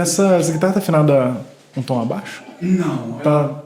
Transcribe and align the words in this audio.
Essa, 0.00 0.36
essa 0.36 0.52
guitarra 0.52 0.74
tá 0.74 0.78
afinada 0.78 1.36
um 1.76 1.82
tom 1.82 2.00
abaixo? 2.00 2.42
Não. 2.60 3.12
Tá. 3.22 3.62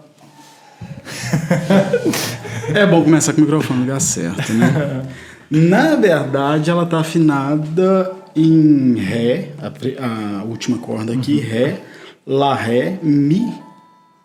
É 2.73 2.87
bom 2.87 3.05
começar 3.05 3.35
com 3.35 3.41
o 3.41 3.45
microfone 3.45 3.81
no 3.81 3.85
lugar 3.85 4.01
certo, 4.01 4.51
né? 4.55 5.03
Na 5.51 5.97
verdade, 5.97 6.71
ela 6.71 6.87
tá 6.87 7.01
afinada 7.01 8.11
em 8.35 8.95
Ré, 8.95 9.51
a, 9.61 10.41
a 10.41 10.45
última 10.45 10.79
corda 10.79 11.13
aqui, 11.13 11.39
Ré, 11.39 11.81
Lá, 12.27 12.55
Ré, 12.55 12.99
Mi. 13.03 13.53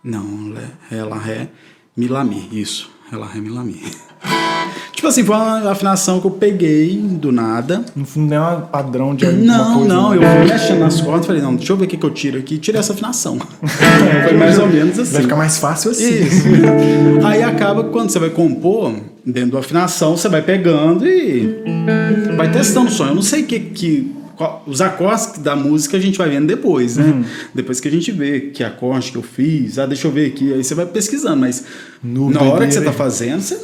Não, 0.02 0.54
Ré, 0.90 1.04
Lá, 1.04 1.18
Ré, 1.18 1.50
Mi, 1.98 2.08
Lá, 2.08 2.24
Mi. 2.24 2.48
Isso, 2.52 2.90
Ré, 3.12 3.18
Lá, 3.18 3.28
Ré, 3.28 3.42
Mi, 3.42 3.50
Lá, 3.50 3.64
Mi. 3.64 3.82
Tipo 5.00 5.08
assim, 5.08 5.24
foi 5.24 5.34
uma 5.34 5.72
afinação 5.72 6.20
que 6.20 6.28
eu 6.28 6.32
peguei 6.32 6.98
do 6.98 7.32
nada. 7.32 7.86
No 7.96 8.04
fundo 8.04 8.36
não 8.36 8.36
é 8.52 8.58
um 8.58 8.62
padrão 8.64 9.16
de 9.16 9.26
alguma 9.26 9.46
Não, 9.46 9.74
coisa. 9.80 9.94
não, 9.94 10.14
eu 10.14 10.20
né? 10.20 10.36
fui 10.42 10.52
mexendo 10.52 10.80
nas 10.80 11.00
cordas 11.00 11.24
e 11.24 11.28
falei, 11.28 11.42
não, 11.42 11.56
deixa 11.56 11.72
eu 11.72 11.78
ver 11.78 11.86
o 11.86 11.88
que, 11.88 11.96
que 11.96 12.06
eu 12.06 12.10
tiro 12.10 12.38
aqui. 12.38 12.58
Tirei 12.58 12.80
essa 12.82 12.92
afinação. 12.92 13.40
foi 14.28 14.34
mais 14.38 14.60
ou 14.60 14.68
menos 14.68 15.00
assim. 15.00 15.14
Vai 15.14 15.22
ficar 15.22 15.36
mais 15.38 15.58
fácil 15.58 15.92
assim. 15.92 16.04
Isso. 16.22 16.44
Aí 17.26 17.42
acaba 17.42 17.86
que 17.86 17.92
quando 17.92 18.10
você 18.10 18.20
vai 18.20 18.30
compor, 18.30 18.94
dentro 19.26 19.52
da 19.52 19.60
afinação, 19.60 20.18
você 20.18 20.28
vai 20.28 20.42
pegando 20.42 21.08
e 21.08 21.64
vai 22.36 22.52
testando 22.52 22.88
o 22.90 22.92
som. 22.92 23.06
Eu 23.08 23.16
não 23.16 23.22
sei 23.22 23.44
que, 23.44 23.58
que 23.58 24.14
qual- 24.36 24.64
os 24.68 24.82
acordes 24.82 25.38
da 25.40 25.56
música 25.56 25.96
a 25.96 26.00
gente 26.02 26.18
vai 26.18 26.28
vendo 26.30 26.46
depois, 26.48 26.98
né? 26.98 27.06
Uhum. 27.06 27.24
Depois 27.56 27.80
que 27.80 27.88
a 27.88 27.92
gente 27.92 28.12
vê 28.12 28.40
que 28.42 28.66
acorde 28.66 29.12
que 29.14 29.18
eu 29.18 29.22
fiz, 29.24 29.80
ah, 29.80 29.86
deixa 29.86 30.08
eu 30.08 30.12
ver 30.12 30.28
aqui, 30.28 30.54
aí 30.54 30.62
você 30.62 30.76
vai 30.76 30.86
pesquisando, 30.86 31.38
mas 31.38 31.64
No 32.04 32.30
na 32.30 32.42
hora 32.42 32.68
que 32.68 32.74
você 32.74 32.82
tá 32.82 32.92
fazendo, 32.94 33.42
você 33.42 33.56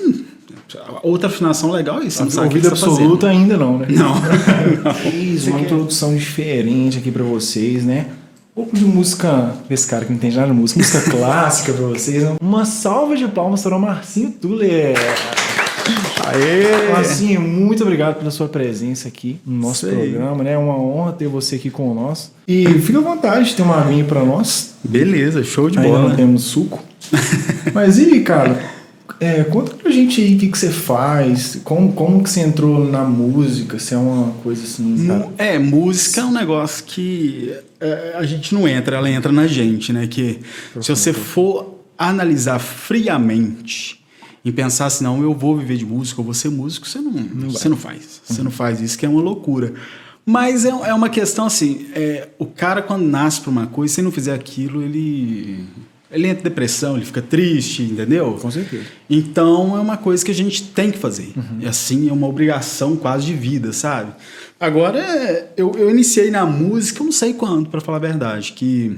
outra 1.04 1.28
afinação 1.30 1.72
legal 1.72 2.02
é 2.02 2.06
isso, 2.06 2.24
não 2.24 2.30
sabe 2.32 2.48
o 2.48 2.50
que 2.50 2.56
Ouvida 2.58 2.76
você 2.76 2.82
tá 2.86 2.92
absoluta 2.92 3.28
fazendo. 3.28 3.42
ainda 3.42 3.58
não, 3.58 3.78
né? 3.78 3.88
Não. 3.90 4.94
Fiz 4.96 5.48
uma 5.48 5.60
introdução 5.60 6.16
diferente 6.16 6.98
aqui 6.98 7.12
pra 7.12 7.24
vocês, 7.24 7.84
né? 7.86 8.08
Um 8.58 8.64
pouco 8.64 8.78
de 8.78 8.86
música, 8.86 9.54
esse 9.70 9.86
cara 9.86 10.06
que 10.06 10.12
não 10.12 10.18
entende 10.18 10.36
nada 10.38 10.48
de 10.48 10.54
música, 10.54 10.80
música 10.80 11.02
clássica 11.12 11.74
pra 11.74 11.88
vocês. 11.88 12.24
né? 12.24 12.36
Uma 12.42 12.66
salva 12.66 13.16
de 13.16 13.28
palmas 13.28 13.62
para 13.62 13.76
o 13.76 13.80
Marcinho 13.80 14.32
Tuller. 14.32 14.96
Aê! 16.28 16.92
Marcinho, 16.92 17.42
muito 17.42 17.84
obrigado 17.84 18.16
pela 18.18 18.32
sua 18.32 18.48
presença 18.48 19.08
aqui 19.08 19.40
no 19.46 19.68
nosso 19.68 19.86
aí. 19.86 19.94
programa, 19.96 20.44
né? 20.44 20.54
É 20.54 20.58
uma 20.58 20.76
honra 20.78 21.12
ter 21.14 21.28
você 21.28 21.56
aqui 21.58 21.70
com 21.70 21.94
nós. 21.94 22.32
E 22.48 22.66
fica 22.80 22.98
à 22.98 23.02
vontade 23.02 23.50
de 23.50 23.56
ter 23.56 23.62
uma 23.62 23.80
aguinha 23.80 24.04
pra 24.04 24.24
nós. 24.24 24.74
Beleza, 24.84 25.44
show 25.44 25.70
de 25.70 25.78
Ainda 25.78 25.90
bola. 25.90 26.10
não 26.10 26.16
temos 26.16 26.44
suco. 26.44 26.82
Mas 27.74 28.00
e, 28.00 28.22
cara, 28.22 28.58
é, 29.20 29.44
conta 29.46 29.74
pra 29.76 29.90
gente 29.92 30.22
aí 30.22 30.36
o 30.36 30.40
que, 30.40 30.48
que 30.50 30.58
você 30.58 30.70
faz, 30.70 31.60
como, 31.64 31.94
como 31.94 32.24
que 32.24 32.30
você 32.30 32.42
entrou 32.42 32.86
na 32.90 33.04
música, 33.04 33.80
se 33.80 33.94
é 33.94 33.98
uma 33.98 34.32
coisa 34.44 34.64
assim. 34.64 34.84
Mu- 34.84 35.34
É, 35.38 35.58
música 35.58 36.22
é 36.22 36.26
um 36.26 36.32
negócio 36.34 36.84
que 36.86 37.54
é, 37.80 38.14
a 38.18 38.26
gente 38.26 38.54
não 38.54 38.68
entra, 38.68 38.98
ela 38.98 39.10
entra 39.10 39.32
na 39.32 39.48
gente, 39.48 39.92
né? 39.94 40.08
Que 40.08 40.40
se 40.82 40.90
você 40.90 41.14
for 41.14 41.76
analisar 41.98 42.60
friamente 42.60 44.04
e 44.44 44.52
pensar 44.52 44.86
assim, 44.88 45.04
não, 45.04 45.22
eu 45.24 45.34
vou 45.34 45.58
viver 45.58 45.78
de 45.78 45.86
música, 45.86 46.20
eu 46.22 46.26
vou 46.26 46.34
ser 46.34 46.50
músico, 46.50 46.88
você 46.88 47.00
não, 47.00 47.12
você 47.50 47.68
não 47.70 47.78
faz. 47.78 48.22
Você 48.26 48.44
não 48.44 48.52
faz 48.52 48.82
isso, 48.82 48.98
que 48.98 49.06
é 49.06 49.10
uma 49.10 49.22
loucura. 49.22 49.74
Mas 50.26 50.66
é, 50.66 50.70
é 50.70 50.94
uma 50.94 51.08
questão 51.10 51.46
assim, 51.46 51.88
é, 51.94 52.28
o 52.40 52.46
cara 52.46 52.82
quando 52.82 53.04
nasce 53.06 53.42
pra 53.42 53.50
uma 53.52 53.68
coisa, 53.68 53.94
se 53.94 54.02
ele 54.02 54.06
não 54.06 54.12
fizer 54.12 54.34
aquilo, 54.34 54.82
ele... 54.84 55.64
Ele 56.12 56.28
entra 56.28 56.42
em 56.42 56.44
depressão, 56.44 56.96
ele 56.96 57.06
fica 57.06 57.22
triste, 57.22 57.82
entendeu? 57.84 58.38
Com 58.42 58.52
certeza. 58.52 58.84
Então 59.10 59.76
é 59.76 59.80
uma 59.80 59.98
coisa 59.98 60.24
que 60.24 60.32
a 60.32 60.36
gente 60.36 60.64
tem 60.64 60.92
que 60.92 60.98
fazer. 60.98 61.34
E 61.60 61.68
assim, 61.68 62.08
é 62.10 62.14
uma 62.14 62.28
obrigação 62.28 62.96
quase 62.96 63.26
de 63.26 63.34
vida, 63.34 63.74
sabe? 63.74 64.12
Agora, 64.60 65.52
eu, 65.58 65.72
eu 65.78 65.90
iniciei 65.90 66.30
na 66.32 66.46
música, 66.46 67.02
eu 67.02 67.06
não 67.06 67.12
sei 67.12 67.34
quando, 67.34 67.70
para 67.70 67.82
falar 67.82 67.98
a 67.98 68.02
verdade, 68.02 68.54
que 68.54 68.98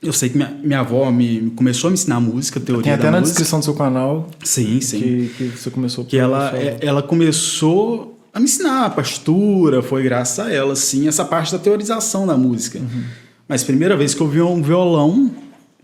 eu 0.00 0.12
sei 0.12 0.28
que 0.28 0.36
minha, 0.36 0.56
minha 0.62 0.80
avó 0.80 1.10
me 1.10 1.50
começou 1.56 1.88
a 1.88 1.90
me 1.90 1.94
ensinar 1.94 2.20
música, 2.20 2.60
teoria 2.60 2.84
Tem 2.84 2.92
até 2.92 3.02
da 3.04 3.10
na 3.10 3.18
música. 3.20 3.34
descrição 3.34 3.58
do 3.58 3.64
seu 3.64 3.74
canal 3.74 4.28
Sim, 4.44 4.80
sim. 4.80 5.00
que, 5.00 5.30
que 5.36 5.44
você 5.58 5.70
começou 5.70 6.04
Que 6.04 6.16
ela, 6.16 6.50
sua- 6.50 6.58
é- 6.58 6.78
ela 6.80 7.02
começou 7.02 8.16
a 8.32 8.38
me 8.38 8.44
ensinar 8.44 8.86
a 8.86 8.90
partitura, 8.90 9.82
foi 9.82 10.04
graças 10.04 10.38
a 10.46 10.52
ela, 10.52 10.76
sim, 10.76 11.08
essa 11.08 11.24
parte 11.24 11.50
da 11.52 11.58
teorização 11.58 12.26
da 12.26 12.36
música. 12.36 12.80
Mas 13.48 13.62
a 13.62 13.66
primeira 13.66 13.96
vez 13.96 14.14
que 14.14 14.20
eu 14.20 14.28
vi 14.28 14.40
um 14.40 14.62
violão 14.62 15.30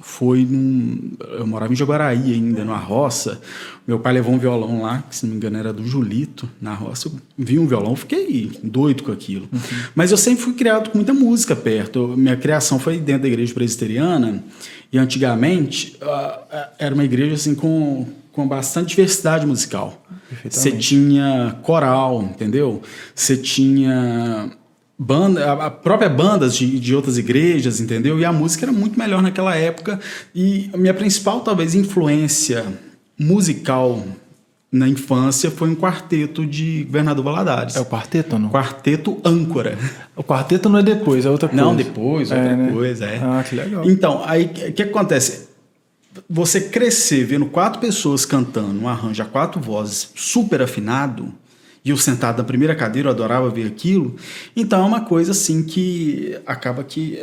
foi 0.04 0.44
num. 0.44 1.12
Eu 1.38 1.46
morava 1.46 1.72
em 1.72 1.76
Jaguaraí 1.76 2.34
ainda, 2.34 2.62
numa 2.62 2.76
roça. 2.76 3.40
Meu 3.86 3.98
pai 3.98 4.12
levou 4.12 4.34
um 4.34 4.38
violão 4.38 4.82
lá, 4.82 5.02
que 5.08 5.16
se 5.16 5.24
não 5.24 5.30
me 5.30 5.38
engano 5.38 5.56
era 5.56 5.72
do 5.72 5.84
Julito, 5.84 6.48
na 6.60 6.74
roça. 6.74 7.08
Eu 7.08 7.14
vi 7.38 7.58
um 7.58 7.66
violão, 7.66 7.96
fiquei 7.96 8.52
doido 8.62 9.02
com 9.02 9.10
aquilo. 9.10 9.48
Uhum. 9.50 9.58
Mas 9.94 10.10
eu 10.10 10.18
sempre 10.18 10.44
fui 10.44 10.52
criado 10.52 10.90
com 10.90 10.98
muita 10.98 11.14
música 11.14 11.56
perto. 11.56 12.14
minha 12.18 12.36
criação 12.36 12.78
foi 12.78 12.98
dentro 12.98 13.22
da 13.22 13.28
igreja 13.28 13.54
presbiteriana. 13.54 14.44
E 14.92 14.98
antigamente 14.98 15.96
uh, 16.02 16.68
era 16.78 16.94
uma 16.94 17.04
igreja 17.04 17.34
assim 17.34 17.54
com, 17.54 18.06
com 18.30 18.46
bastante 18.46 18.90
diversidade 18.90 19.46
musical. 19.46 20.04
Você 20.48 20.70
tinha 20.72 21.56
coral, 21.62 22.22
entendeu? 22.22 22.82
Você 23.14 23.38
tinha 23.38 24.52
banda, 24.98 25.52
a 25.52 25.70
própria 25.70 26.08
bandas 26.08 26.56
de, 26.56 26.78
de 26.78 26.94
outras 26.94 27.18
igrejas, 27.18 27.80
entendeu? 27.80 28.18
E 28.18 28.24
a 28.24 28.32
música 28.32 28.64
era 28.64 28.72
muito 28.72 28.98
melhor 28.98 29.22
naquela 29.22 29.54
época. 29.54 30.00
E 30.34 30.70
a 30.72 30.76
minha 30.76 30.94
principal, 30.94 31.40
talvez, 31.40 31.74
influência 31.74 32.64
musical 33.18 34.04
na 34.74 34.88
infância 34.88 35.52
foi 35.52 35.68
um 35.68 35.76
quarteto 35.76 36.44
de 36.44 36.82
Governador 36.82 37.24
Valadares. 37.24 37.76
É 37.76 37.80
o 37.80 37.86
quarteto, 37.86 38.36
não? 38.38 38.50
Quarteto 38.50 39.20
Âncora. 39.24 39.78
O 40.16 40.24
quarteto 40.24 40.68
não 40.68 40.80
é 40.80 40.82
depois, 40.82 41.24
é 41.24 41.30
outra 41.30 41.48
coisa. 41.48 41.64
Não, 41.64 41.76
depois, 41.76 42.32
outra 42.32 42.44
é, 42.44 42.56
né? 42.56 42.72
coisa, 42.72 43.04
é. 43.06 43.20
Ah, 43.22 43.44
que 43.48 43.54
legal. 43.54 43.88
Então, 43.88 44.22
aí 44.26 44.46
o 44.46 44.72
que 44.72 44.82
acontece? 44.82 45.48
Você 46.28 46.60
crescer 46.60 47.24
vendo 47.24 47.46
quatro 47.46 47.80
pessoas 47.80 48.24
cantando 48.24 48.80
um 48.80 48.88
arranjo 48.88 49.22
a 49.22 49.26
quatro 49.26 49.60
vozes 49.60 50.10
super 50.16 50.60
afinado, 50.60 51.32
e 51.84 51.90
eu 51.90 51.96
sentado 51.96 52.38
na 52.38 52.44
primeira 52.44 52.74
cadeira, 52.74 53.08
eu 53.08 53.12
adorava 53.12 53.50
ver 53.50 53.66
aquilo. 53.66 54.16
Então 54.56 54.82
é 54.82 54.86
uma 54.86 55.02
coisa 55.02 55.32
assim 55.32 55.62
que 55.64 56.38
acaba 56.46 56.82
que 56.82 57.22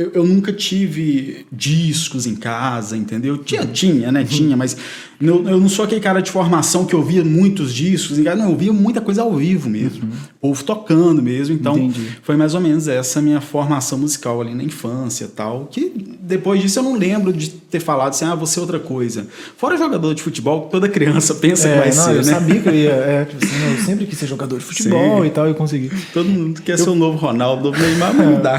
eu, 0.00 0.10
eu, 0.14 0.26
nunca 0.26 0.50
tive 0.50 1.44
discos 1.52 2.26
em 2.26 2.34
casa, 2.34 2.96
entendeu? 2.96 3.36
Tinha, 3.36 3.66
tinha, 3.66 4.10
né? 4.10 4.24
Tinha, 4.24 4.56
mas 4.56 4.74
eu, 5.20 5.46
eu, 5.46 5.60
não 5.60 5.68
sou 5.68 5.84
aquele 5.84 6.00
cara 6.00 6.22
de 6.22 6.30
formação 6.30 6.86
que 6.86 6.96
ouvia 6.96 7.22
muitos 7.22 7.74
discos 7.74 8.18
em 8.18 8.24
casa, 8.24 8.38
não, 8.38 8.46
eu 8.46 8.52
ouvia 8.52 8.72
muita 8.72 9.02
coisa 9.02 9.20
ao 9.20 9.34
vivo 9.36 9.68
mesmo, 9.68 10.04
uhum. 10.04 10.18
povo 10.40 10.64
tocando 10.64 11.20
mesmo. 11.20 11.54
Então, 11.54 11.76
Entendi. 11.76 12.16
foi 12.22 12.34
mais 12.36 12.54
ou 12.54 12.60
menos 12.62 12.88
essa 12.88 13.20
minha 13.20 13.42
formação 13.42 13.98
musical 13.98 14.40
ali 14.40 14.54
na 14.54 14.62
infância 14.62 15.28
tal. 15.28 15.66
Que 15.70 15.92
depois 16.20 16.62
disso 16.62 16.78
eu 16.78 16.82
não 16.82 16.96
lembro 16.96 17.34
de 17.34 17.50
ter 17.50 17.80
falado 17.80 18.10
assim, 18.10 18.24
ah, 18.24 18.34
você 18.34 18.58
é 18.58 18.62
outra 18.62 18.78
coisa. 18.78 19.26
Fora 19.58 19.76
jogador 19.76 20.14
de 20.14 20.22
futebol, 20.22 20.68
toda 20.70 20.88
criança 20.88 21.34
pensa 21.40 21.68
é, 21.68 21.72
que 21.72 21.78
vai 21.78 21.94
não, 21.94 22.04
ser, 22.04 22.10
eu 22.12 22.16
né? 22.16 22.22
sabia 22.22 22.60
que 22.60 22.68
eu 22.70 22.74
ia. 22.74 22.90
É, 22.90 23.24
tipo 23.26 23.44
assim, 23.44 23.70
eu 23.70 23.84
sempre 23.84 24.06
quis 24.06 24.18
ser 24.18 24.26
jogador 24.26 24.58
de 24.58 24.64
futebol 24.64 25.20
Sim. 25.20 25.26
e 25.26 25.30
tal, 25.30 25.50
e 25.50 25.52
consegui. 25.52 25.90
Todo 26.14 26.26
mundo 26.26 26.62
quer 26.62 26.72
eu... 26.72 26.78
ser 26.78 26.88
o 26.88 26.94
novo 26.94 27.18
Ronaldo, 27.18 27.68
o 27.68 27.70
novo 27.72 27.82
Neymar, 27.82 28.14
mas 28.14 28.26
não 28.26 28.40
dá. 28.40 28.58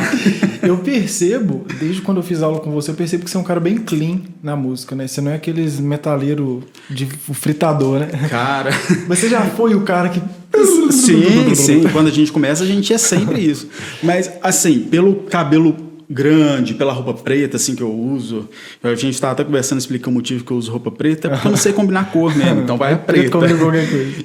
Eu 0.71 0.77
percebo, 0.77 1.65
desde 1.79 2.01
quando 2.01 2.18
eu 2.18 2.23
fiz 2.23 2.41
aula 2.41 2.59
com 2.59 2.71
você, 2.71 2.91
eu 2.91 2.95
percebo 2.95 3.23
que 3.23 3.29
você 3.29 3.38
é 3.38 3.39
um 3.39 3.44
cara 3.44 3.59
bem 3.59 3.77
clean 3.77 4.21
na 4.41 4.56
música, 4.56 4.95
né? 4.95 5.07
Você 5.07 5.21
não 5.21 5.31
é 5.31 5.35
aqueles 5.35 5.79
metaleiros 5.79 6.63
de 6.89 7.06
fritador, 7.06 8.00
né? 8.00 8.07
Cara. 8.29 8.71
Mas 9.07 9.19
você 9.19 9.29
já 9.29 9.41
foi 9.41 9.75
o 9.75 9.81
cara 9.81 10.09
que. 10.09 10.21
Sim, 10.91 11.56
sim. 11.56 11.83
Quando 11.94 12.07
a 12.07 12.12
gente 12.12 12.31
começa, 12.31 12.63
a 12.63 12.68
gente 12.68 12.91
é 12.91 12.97
sempre 12.97 13.39
isso. 13.39 13.69
Mas, 14.03 14.29
assim, 14.44 14.79
pelo 14.79 15.15
cabelo 15.23 15.73
grande, 16.12 16.73
pela 16.73 16.91
roupa 16.91 17.13
preta, 17.13 17.56
assim, 17.56 17.73
que 17.73 17.81
eu 17.81 17.91
uso. 17.91 18.50
A 18.83 18.94
gente 18.95 19.13
estava 19.13 19.33
até 19.33 19.44
conversando, 19.44 19.79
explica 19.79 20.09
o 20.09 20.13
motivo 20.13 20.44
que 20.44 20.51
eu 20.51 20.57
uso 20.57 20.69
roupa 20.69 20.91
preta, 20.91 21.29
porque 21.29 21.47
eu 21.47 21.51
não 21.51 21.57
sei 21.57 21.71
combinar 21.71 22.12
cor 22.12 22.35
mesmo, 22.35 22.62
então 22.62 22.77
vai 22.77 22.97
preta. 23.00 23.38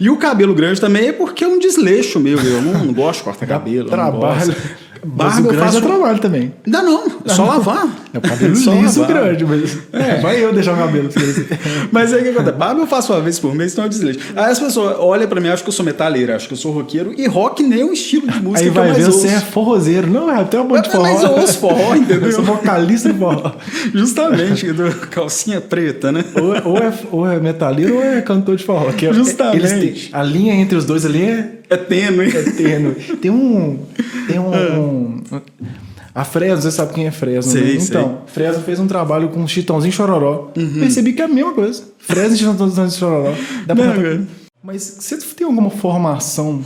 E 0.01 0.11
o 0.11 0.17
cabelo 0.17 0.55
grande 0.55 0.81
também 0.81 1.09
é 1.09 1.13
porque 1.13 1.45
é 1.45 1.49
um 1.49 1.59
desleixo 1.59 2.19
meu, 2.19 2.39
eu 2.39 2.61
não, 2.61 2.85
não 2.87 2.93
gosto 2.93 3.21
de 3.21 3.25
cortar 3.25 3.47
cabelo. 3.47 3.89
Trabalho. 3.89 4.55
Barba 5.07 5.35
mas 5.35 5.39
o 5.39 5.49
grande 5.49 5.65
faço... 5.65 5.79
é 5.79 5.81
trabalho 5.81 6.19
também. 6.19 6.55
Ainda 6.65 6.83
não, 6.83 7.07
é 7.25 7.29
só 7.29 7.45
lavar. 7.45 7.87
É 8.13 8.19
o 8.19 8.21
cabelo 8.21 8.57
só 8.57 8.73
liso 8.75 9.01
lavar. 9.01 9.23
grande, 9.23 9.45
mas 9.45 9.79
é. 9.93 10.21
vai 10.21 10.43
eu 10.43 10.53
deixar 10.53 10.75
o 10.75 10.77
cabelo. 10.77 11.09
mas 11.93 12.13
aí 12.13 12.21
o 12.21 12.25
que 12.25 12.31
acontece? 12.31 12.57
Barba 12.57 12.81
eu 12.81 12.87
faço 12.87 13.13
uma 13.13 13.21
vez 13.21 13.39
por 13.39 13.55
mês, 13.55 13.73
então 13.73 13.85
eu 13.85 13.89
desleixo. 13.89 14.19
Aí 14.35 14.51
as 14.51 14.59
pessoas 14.59 14.99
olham 14.99 15.29
pra 15.29 15.41
mim, 15.41 15.49
acham 15.49 15.63
que 15.65 15.69
eu 15.69 15.73
sou 15.73 15.85
metaleiro, 15.85 16.35
acham 16.35 16.49
que 16.49 16.55
eu 16.55 16.59
sou 16.59 16.73
roqueiro, 16.73 17.15
e 17.17 17.27
rock 17.27 17.63
nem 17.63 17.83
é 17.83 17.85
um 17.85 17.93
estilo 17.93 18.31
de 18.31 18.41
música 18.41 18.61
aí 18.61 18.71
vai 18.71 18.93
ver, 18.93 19.05
você 19.05 19.29
é 19.29 19.41
forrozeiro. 19.41 20.09
Não, 20.09 20.31
é 20.31 20.41
até 20.41 20.61
um 20.61 20.67
monte 20.69 20.85
de 20.85 20.91
forró. 20.91 21.05
Mas 21.05 21.23
eu 21.23 21.31
ouço 21.33 21.59
forró, 21.59 21.95
entendeu? 21.97 22.27
Eu 22.27 22.33
sou 22.33 22.45
vocalista 22.45 23.13
de 23.13 23.19
forró. 23.19 23.53
Justamente, 23.95 24.67
calcinha 25.11 25.61
preta, 25.61 26.11
né? 26.11 26.25
Ou, 26.35 26.73
ou, 26.73 26.79
é, 26.79 26.93
ou 27.13 27.31
é 27.31 27.39
metaleiro 27.39 27.97
ou 27.97 28.03
é 28.03 28.21
cantor 28.21 28.57
de 28.57 28.65
forró. 28.65 28.89
É- 28.91 29.13
Justamente. 29.13 30.11
Têm, 30.11 30.11
a 30.13 30.23
linha 30.23 30.55
entre 30.55 30.77
os 30.77 30.85
dois 30.85 31.05
ali 31.05 31.23
é 31.23 31.49
é 31.69 31.77
tênue. 31.77 32.29
É 32.29 32.43
tênue. 32.43 32.95
Tem 33.21 33.31
um. 33.31 33.79
Tem 34.27 34.39
um. 34.39 34.51
um 34.51 35.23
a 36.17 36.25
Fresno, 36.25 36.63
você 36.63 36.71
sabe 36.71 36.95
quem 36.95 37.07
é 37.07 37.11
Fresno, 37.11 37.53
sei, 37.53 37.63
né? 37.63 37.73
Então, 37.75 38.23
sei. 38.25 38.35
Fresno 38.35 38.63
fez 38.63 38.81
um 38.81 38.87
trabalho 38.87 39.29
com 39.29 39.47
Chitãozinho 39.47 39.93
Chororó. 39.93 40.51
Uhum. 40.57 40.81
Percebi 40.81 41.13
que 41.13 41.21
é 41.21 41.27
a 41.27 41.29
mesma 41.29 41.53
coisa. 41.53 41.85
Fresno 41.99 42.35
e 42.35 42.39
Chitãozinho 42.39 42.91
Chororó. 42.91 43.35
Dá 43.67 43.77
pra 43.77 43.95
Não, 43.95 44.27
Mas 44.63 44.83
você 44.99 45.19
tem 45.19 45.47
alguma 45.47 45.69
formação 45.69 46.65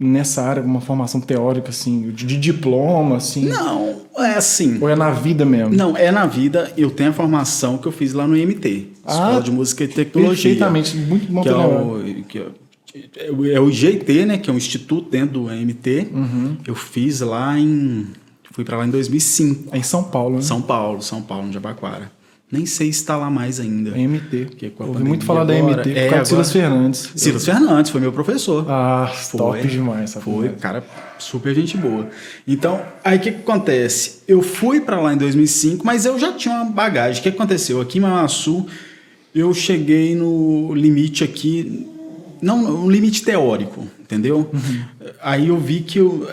nessa 0.00 0.42
área, 0.42 0.60
alguma 0.60 0.80
formação 0.80 1.20
teórica, 1.20 1.70
assim, 1.70 2.10
de, 2.10 2.36
diploma, 2.36 3.18
assim? 3.18 3.46
Não, 3.46 4.00
é 4.18 4.34
assim. 4.34 4.78
Ou 4.80 4.88
é 4.88 4.96
na 4.96 5.12
vida 5.12 5.44
mesmo? 5.44 5.74
Não, 5.74 5.96
é 5.96 6.10
na 6.10 6.26
vida. 6.26 6.72
Eu 6.76 6.90
tenho 6.90 7.10
a 7.10 7.12
formação 7.12 7.78
que 7.78 7.86
eu 7.86 7.92
fiz 7.92 8.12
lá 8.12 8.26
no 8.26 8.36
IMT, 8.36 8.88
ah, 9.04 9.12
Escola 9.12 9.42
de 9.42 9.50
Música 9.52 9.84
e 9.84 9.88
Tecnologia. 9.88 10.50
Perfeitamente, 10.50 10.96
muito 10.96 11.32
bom 11.32 11.42
que 11.42 11.48
é, 11.48 11.54
o, 11.54 12.24
que 12.24 12.46
é 13.16 13.60
o 13.60 13.70
IGT, 13.70 14.26
né, 14.26 14.38
que 14.38 14.50
é 14.50 14.52
um 14.52 14.56
instituto 14.56 15.10
dentro 15.10 15.40
do 15.40 15.48
AMT. 15.48 16.08
Uhum. 16.12 16.56
Eu 16.66 16.74
fiz 16.74 17.20
lá 17.20 17.58
em 17.58 18.06
fui 18.52 18.64
para 18.64 18.76
lá 18.76 18.86
em 18.86 18.90
2005. 18.90 19.74
É 19.74 19.78
em 19.78 19.82
São 19.82 20.04
Paulo, 20.04 20.36
né? 20.36 20.42
São 20.42 20.60
Paulo, 20.60 21.02
São 21.02 21.22
Paulo, 21.22 21.46
no 21.46 21.52
Jabaquara. 21.52 22.10
Nem 22.50 22.66
sei 22.66 22.92
se 22.92 23.00
está 23.00 23.16
lá 23.16 23.30
mais 23.30 23.58
ainda. 23.58 23.92
MT. 23.96 24.44
Porque 24.50 24.68
com 24.68 24.84
Ouvi 24.84 25.02
muito 25.02 25.24
falar 25.24 25.40
agora, 25.40 25.58
da 25.58 25.82
MT 25.82 25.90
por 25.90 25.98
é, 25.98 26.08
causa 26.10 26.24
Silas 26.26 26.52
Fernandes. 26.52 27.10
Silas 27.16 27.48
eu... 27.48 27.54
Fernandes, 27.54 27.90
foi 27.90 27.98
meu 27.98 28.12
professor. 28.12 28.66
Ah, 28.68 29.10
foi, 29.10 29.38
top 29.38 29.68
demais. 29.68 30.12
Foi, 30.20 30.50
cara, 30.50 30.84
super 31.18 31.54
gente 31.54 31.78
boa. 31.78 32.10
Então, 32.46 32.78
aí 33.02 33.16
o 33.16 33.20
que, 33.20 33.32
que 33.32 33.40
acontece? 33.40 34.18
Eu 34.28 34.42
fui 34.42 34.82
para 34.82 35.00
lá 35.00 35.14
em 35.14 35.16
2005, 35.16 35.84
mas 35.84 36.04
eu 36.04 36.18
já 36.18 36.30
tinha 36.34 36.54
uma 36.56 36.66
bagagem. 36.66 37.20
O 37.20 37.22
que 37.22 37.30
aconteceu? 37.30 37.80
Aqui 37.80 37.96
em 37.96 38.02
Manassu, 38.02 38.66
eu 39.34 39.54
cheguei 39.54 40.14
no 40.14 40.74
limite 40.74 41.24
aqui 41.24 41.88
não 42.42 42.84
um 42.84 42.90
limite 42.90 43.22
teórico, 43.22 43.86
entendeu? 44.00 44.50
Uhum. 44.52 44.82
Aí 45.22 45.48
eu 45.48 45.56
vi 45.56 45.80
que 45.80 45.98
eu, 45.98 46.28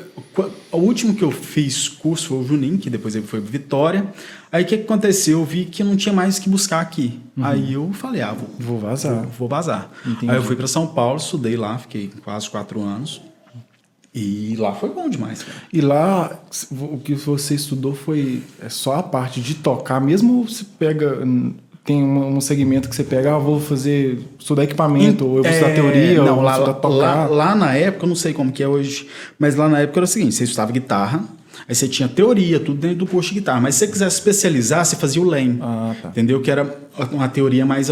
o 0.71 0.77
último 0.77 1.13
que 1.13 1.23
eu 1.23 1.29
fiz 1.29 1.87
curso 1.87 2.29
foi 2.29 2.37
o 2.39 2.43
Junim, 2.43 2.77
que 2.77 2.89
depois 2.89 3.15
ele 3.15 3.27
foi 3.27 3.39
Vitória. 3.39 4.11
Aí 4.51 4.63
o 4.63 4.65
que, 4.65 4.77
que 4.77 4.83
aconteceu? 4.83 5.39
Eu 5.39 5.45
vi 5.45 5.65
que 5.65 5.83
não 5.83 5.95
tinha 5.95 6.11
mais 6.11 6.39
o 6.39 6.41
que 6.41 6.49
buscar 6.49 6.79
aqui. 6.81 7.19
Uhum. 7.37 7.45
Aí 7.45 7.73
eu 7.73 7.91
falei, 7.93 8.21
ah, 8.21 8.33
vou, 8.33 8.49
vou 8.59 8.79
vazar. 8.79 9.21
Vou, 9.21 9.31
vou 9.37 9.47
vazar. 9.47 9.91
Entendi. 10.03 10.31
Aí 10.31 10.37
eu 10.37 10.43
fui 10.43 10.55
para 10.55 10.67
São 10.67 10.87
Paulo, 10.87 11.17
estudei 11.19 11.55
lá, 11.55 11.77
fiquei 11.77 12.11
quase 12.23 12.49
quatro 12.49 12.81
anos. 12.81 13.21
E 14.13 14.55
lá 14.57 14.73
foi 14.73 14.89
bom 14.89 15.07
demais. 15.07 15.43
Cara. 15.43 15.57
E 15.71 15.79
lá, 15.79 16.39
o 16.71 16.97
que 16.97 17.13
você 17.13 17.53
estudou 17.53 17.93
foi 17.93 18.41
é 18.59 18.67
só 18.67 18.95
a 18.95 19.03
parte 19.03 19.39
de 19.39 19.53
tocar, 19.53 20.01
mesmo 20.01 20.49
se 20.49 20.65
pega 20.65 21.23
tem 21.89 22.03
um, 22.03 22.37
um, 22.37 22.41
segmento 22.41 22.87
que 22.87 22.95
você 22.95 23.03
pega, 23.03 23.33
ah, 23.33 23.39
vou 23.39 23.59
fazer 23.59 24.19
estudar 24.37 24.63
equipamento, 24.63 25.25
ou 25.25 25.37
eu 25.37 25.43
vou 25.43 25.51
estudar 25.51 25.71
é, 25.71 25.73
teoria, 25.73 26.23
não, 26.23 26.37
ou 26.37 26.43
lá, 26.43 26.51
estudar 26.51 26.73
tocar. 26.75 26.95
Lá, 26.95 27.25
lá, 27.25 27.55
na 27.55 27.73
época, 27.73 28.05
eu 28.05 28.09
não 28.09 28.15
sei 28.15 28.31
como 28.31 28.51
que 28.51 28.61
é 28.61 28.67
hoje, 28.67 29.07
mas 29.39 29.55
lá 29.55 29.67
na 29.67 29.79
época 29.79 29.97
era 29.97 30.03
o 30.03 30.07
seguinte, 30.07 30.35
você 30.35 30.43
estudava 30.43 30.71
guitarra, 30.71 31.23
aí 31.67 31.73
você 31.73 31.87
tinha 31.87 32.07
teoria, 32.07 32.59
tudo 32.59 32.79
dentro 32.79 32.97
do 32.97 33.07
curso 33.07 33.29
de 33.29 33.39
guitarra, 33.39 33.59
mas 33.59 33.73
se 33.73 33.79
você 33.79 33.91
quisesse 33.91 34.17
especializar, 34.17 34.85
você 34.85 34.95
fazia 34.97 35.19
o 35.19 35.25
LEM, 35.25 35.57
ah, 35.63 35.95
tá. 35.99 36.09
entendeu? 36.09 36.39
Que 36.41 36.51
era 36.51 36.77
uma 37.11 37.27
teoria 37.27 37.65
mais, 37.65 37.89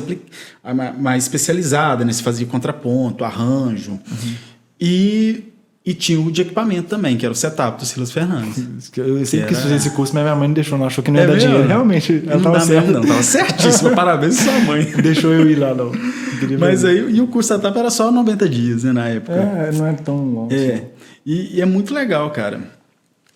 mais 1.00 1.24
especializada, 1.24 2.06
né? 2.06 2.14
Você 2.14 2.22
fazia 2.22 2.46
contraponto, 2.46 3.24
arranjo, 3.24 3.94
uhum. 3.94 4.34
e 4.80 5.44
e 5.88 5.94
tinha 5.94 6.20
o 6.20 6.30
de 6.30 6.42
equipamento 6.42 6.90
também, 6.90 7.16
que 7.16 7.26
era 7.26 7.32
o 7.32 7.36
setup 7.36 7.80
do 7.80 7.86
Silas 7.86 8.12
Fernandes. 8.12 8.58
Eu 8.98 9.26
sempre 9.26 9.40
era... 9.40 9.48
quis 9.48 9.60
fazer 9.60 9.76
esse 9.76 9.90
curso, 9.92 10.14
mas 10.14 10.22
minha 10.22 10.36
mãe 10.36 10.50
não 10.50 10.54
deixou, 10.54 10.78
não 10.78 10.86
achou 10.86 11.02
que 11.02 11.10
não 11.10 11.18
ia 11.18 11.24
é 11.24 11.28
dar 11.28 11.38
dinheiro. 11.38 11.66
Realmente, 11.66 12.24
ela 12.28 12.36
não 12.36 12.44
tava 12.44 12.60
certa. 12.60 12.92
Não, 12.92 13.02
tava 13.04 13.24
certíssima. 13.24 13.92
Parabéns 13.96 14.36
sua 14.36 14.60
mãe. 14.60 14.84
deixou 15.02 15.32
eu 15.32 15.50
ir 15.50 15.56
lá, 15.56 15.74
não. 15.74 15.94
Mas 16.60 16.84
aí, 16.84 17.10
e 17.10 17.22
o 17.22 17.28
curso 17.28 17.54
setup 17.54 17.80
era 17.80 17.90
só 17.90 18.12
90 18.12 18.50
dias, 18.50 18.84
né, 18.84 18.92
na 18.92 19.08
época. 19.08 19.32
É, 19.32 19.72
não 19.72 19.88
é 19.88 19.94
tão 19.94 20.18
longo. 20.18 20.54
É, 20.54 20.74
assim. 20.74 20.84
e, 21.26 21.56
e, 21.56 21.62
é 21.62 21.66
muito 21.66 21.94
legal, 21.94 22.30
cara. 22.32 22.60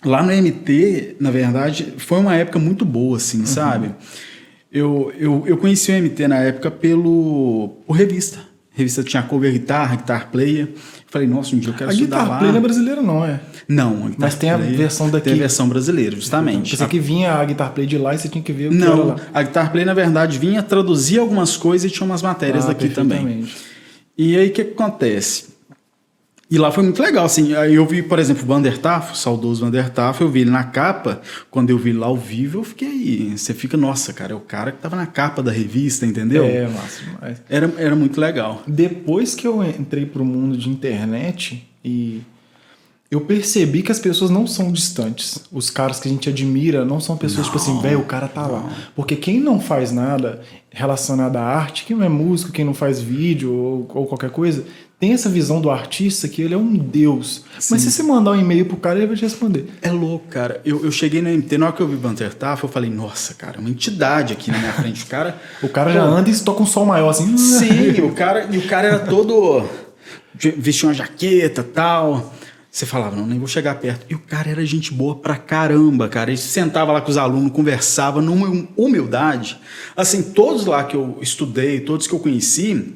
Lá 0.04 0.22
no 0.22 0.34
MT, 0.34 1.16
na 1.22 1.32
verdade, 1.32 1.94
foi 2.00 2.20
uma 2.20 2.36
época 2.36 2.60
muito 2.60 2.84
boa, 2.84 3.16
assim, 3.16 3.40
uhum. 3.40 3.46
sabe? 3.46 3.92
Eu, 4.70 5.14
eu, 5.18 5.46
eu 5.48 5.56
conheci 5.56 5.90
o 5.90 5.96
MT 5.96 6.28
na 6.28 6.40
época 6.40 6.70
pelo, 6.70 7.78
por 7.88 7.94
revista. 7.94 8.40
A 8.74 8.78
revista 8.78 9.04
tinha 9.04 9.24
cover 9.24 9.54
guitarra, 9.54 9.96
guitar 9.96 10.30
player. 10.30 10.68
Falei, 11.12 11.28
nossa, 11.28 11.54
um 11.54 11.60
dia 11.60 11.72
eu 11.72 11.74
quero 11.74 11.90
a 11.90 11.94
estudar 11.94 12.16
lá. 12.16 12.22
A 12.22 12.26
Guitar 12.26 12.40
Play 12.40 12.52
não 12.52 12.58
é 12.58 12.62
brasileira, 12.62 13.02
não 13.02 13.26
é? 13.26 13.42
Não, 13.68 14.08
a 14.08 14.12
Mas 14.18 14.36
tem 14.36 14.50
a 14.50 14.56
versão 14.56 15.10
daqui. 15.10 15.26
Tem 15.26 15.34
a 15.34 15.40
versão 15.40 15.68
brasileira, 15.68 16.16
justamente. 16.16 16.78
Você 16.78 16.86
a... 16.86 16.88
que 16.88 17.00
vinha 17.00 17.34
a 17.34 17.44
Guitar 17.44 17.74
Play 17.74 17.86
de 17.86 17.98
lá 17.98 18.16
e 18.16 18.18
você 18.18 18.30
tinha 18.30 18.42
que 18.42 18.54
ver 18.54 18.68
o 18.68 18.70
que 18.70 18.78
não, 18.78 18.94
era 18.94 19.04
lá. 19.04 19.16
a 19.34 19.44
Guitar 19.44 19.72
Play, 19.74 19.84
na 19.84 19.94
verdade, 19.94 20.40
vinha 20.40 20.64
traduzir 20.64 21.20
algumas 21.20 21.58
coisas 21.58 21.92
e 21.92 21.94
tinha 21.94 22.06
umas 22.06 22.22
matérias 22.22 22.64
ah, 22.64 22.70
daqui 22.70 22.88
também. 22.88 23.46
E 24.18 24.38
aí, 24.38 24.48
o 24.48 24.52
que 24.54 24.62
acontece? 24.62 25.51
E 26.52 26.58
lá 26.58 26.70
foi 26.70 26.84
muito 26.84 27.02
legal, 27.02 27.24
assim. 27.24 27.56
Aí 27.56 27.76
eu 27.76 27.86
vi, 27.86 28.04
por 28.04 28.20
exemplo, 28.20 28.44
o 28.44 28.46
Vandertaf, 28.46 29.14
o 29.14 29.16
saudoso 29.16 29.64
Vandertaf, 29.64 30.20
eu 30.20 30.30
vi 30.30 30.42
ele 30.42 30.52
na 30.52 30.66
capa. 30.66 31.22
Quando 31.50 31.70
eu 31.70 31.78
vi 31.78 31.92
ele 31.92 32.00
lá 32.00 32.08
ao 32.08 32.18
vivo, 32.18 32.60
eu 32.60 32.64
fiquei. 32.66 33.32
Você 33.38 33.54
fica, 33.54 33.78
nossa, 33.78 34.12
cara, 34.12 34.34
é 34.34 34.36
o 34.36 34.42
cara 34.42 34.74
que 34.74 34.80
tava 34.80 34.98
na 34.98 35.06
capa 35.06 35.42
da 35.42 35.50
revista, 35.50 36.06
entendeu? 36.06 36.44
É, 36.44 36.68
massa 36.68 37.04
demais. 37.06 37.42
Era, 37.50 37.74
era 37.78 37.96
muito 37.96 38.20
legal. 38.20 38.64
Depois 38.68 39.34
que 39.34 39.48
eu 39.48 39.64
entrei 39.64 40.06
pro 40.06 40.26
mundo 40.26 40.58
de 40.58 40.68
internet 40.70 41.66
e 41.86 42.22
eu 43.10 43.22
percebi 43.22 43.82
que 43.82 43.92
as 43.92 44.00
pessoas 44.00 44.30
não 44.30 44.46
são 44.46 44.74
distantes. 44.74 45.46
Os 45.54 45.70
caras 45.70 46.02
que 46.02 46.10
a 46.10 46.12
gente 46.12 46.28
admira 46.28 46.84
não 46.84 47.00
são 47.00 47.16
pessoas 47.16 47.46
não, 47.48 47.54
tipo 47.54 47.58
assim, 47.58 47.82
velho, 47.82 48.00
o 48.02 48.06
cara 48.06 48.28
tá 48.28 48.44
não. 48.44 48.52
lá. 48.52 48.70
Porque 48.94 49.16
quem 49.16 49.40
não 49.40 49.58
faz 49.58 49.94
nada 49.94 50.42
relacionado 50.70 51.38
à 51.38 51.44
arte, 51.44 51.86
quem 51.86 51.96
não 51.96 52.06
é 52.06 52.10
músico, 52.10 52.52
quem 52.52 52.66
não 52.66 52.74
faz 52.74 53.02
vídeo 53.02 53.54
ou, 53.54 53.90
ou 53.94 54.06
qualquer 54.06 54.32
coisa, 54.32 54.66
tem 55.02 55.14
essa 55.14 55.28
visão 55.28 55.60
do 55.60 55.72
artista 55.72 56.28
que 56.28 56.44
ele 56.44 56.54
é 56.54 56.58
um 56.58 56.78
deus. 56.78 57.44
Sim. 57.58 57.74
Mas 57.74 57.82
se 57.82 57.92
você 57.92 58.04
mandar 58.04 58.34
um 58.34 58.40
e-mail 58.40 58.68
pro 58.68 58.78
cara, 58.78 59.00
ele 59.00 59.08
vai 59.08 59.16
te 59.16 59.24
responder. 59.24 59.66
É 59.82 59.90
louco, 59.90 60.28
cara. 60.28 60.62
Eu, 60.64 60.86
eu 60.86 60.92
cheguei 60.92 61.24
no 61.24 61.28
MT, 61.28 61.58
na 61.58 61.66
hora 61.66 61.76
que 61.76 61.82
eu 61.82 61.88
vi 61.88 61.96
Banter 61.96 62.32
Taf, 62.36 62.64
eu 62.64 62.70
falei, 62.70 62.92
nossa, 62.92 63.34
cara, 63.34 63.60
uma 63.60 63.72
entidade 63.72 64.32
aqui 64.32 64.52
na 64.52 64.60
minha 64.60 64.74
frente. 64.74 65.04
O 65.04 65.08
cara. 65.08 65.42
o 65.64 65.70
cara 65.70 65.92
já 65.92 66.04
anda 66.04 66.30
e 66.30 66.40
toca 66.40 66.62
um 66.62 66.68
sol 66.68 66.86
maior 66.86 67.10
assim. 67.10 67.36
Sim, 67.36 68.00
o 68.06 68.12
cara, 68.14 68.48
e 68.52 68.60
o 68.60 68.68
cara 68.68 68.90
era 68.90 69.00
todo. 69.00 69.68
vestia 70.36 70.88
uma 70.88 70.94
jaqueta 70.94 71.64
tal. 71.64 72.32
Você 72.70 72.86
falava, 72.86 73.16
não, 73.16 73.26
nem 73.26 73.40
vou 73.40 73.48
chegar 73.48 73.74
perto. 73.80 74.06
E 74.08 74.14
o 74.14 74.20
cara 74.20 74.52
era 74.52 74.64
gente 74.64 74.94
boa 74.94 75.16
pra 75.16 75.36
caramba, 75.36 76.08
cara. 76.10 76.30
Ele 76.30 76.38
sentava 76.38 76.92
lá 76.92 77.02
com 77.02 77.10
os 77.10 77.18
alunos, 77.18 77.52
conversava 77.52 78.22
numa 78.22 78.68
humildade. 78.78 79.60
Assim, 79.98 80.22
todos 80.22 80.68
lá 80.68 80.84
que 80.84 80.96
eu 80.96 81.18
estudei, 81.24 81.80
todos 81.80 82.06
que 82.06 82.14
eu 82.14 82.20
conheci, 82.20 82.94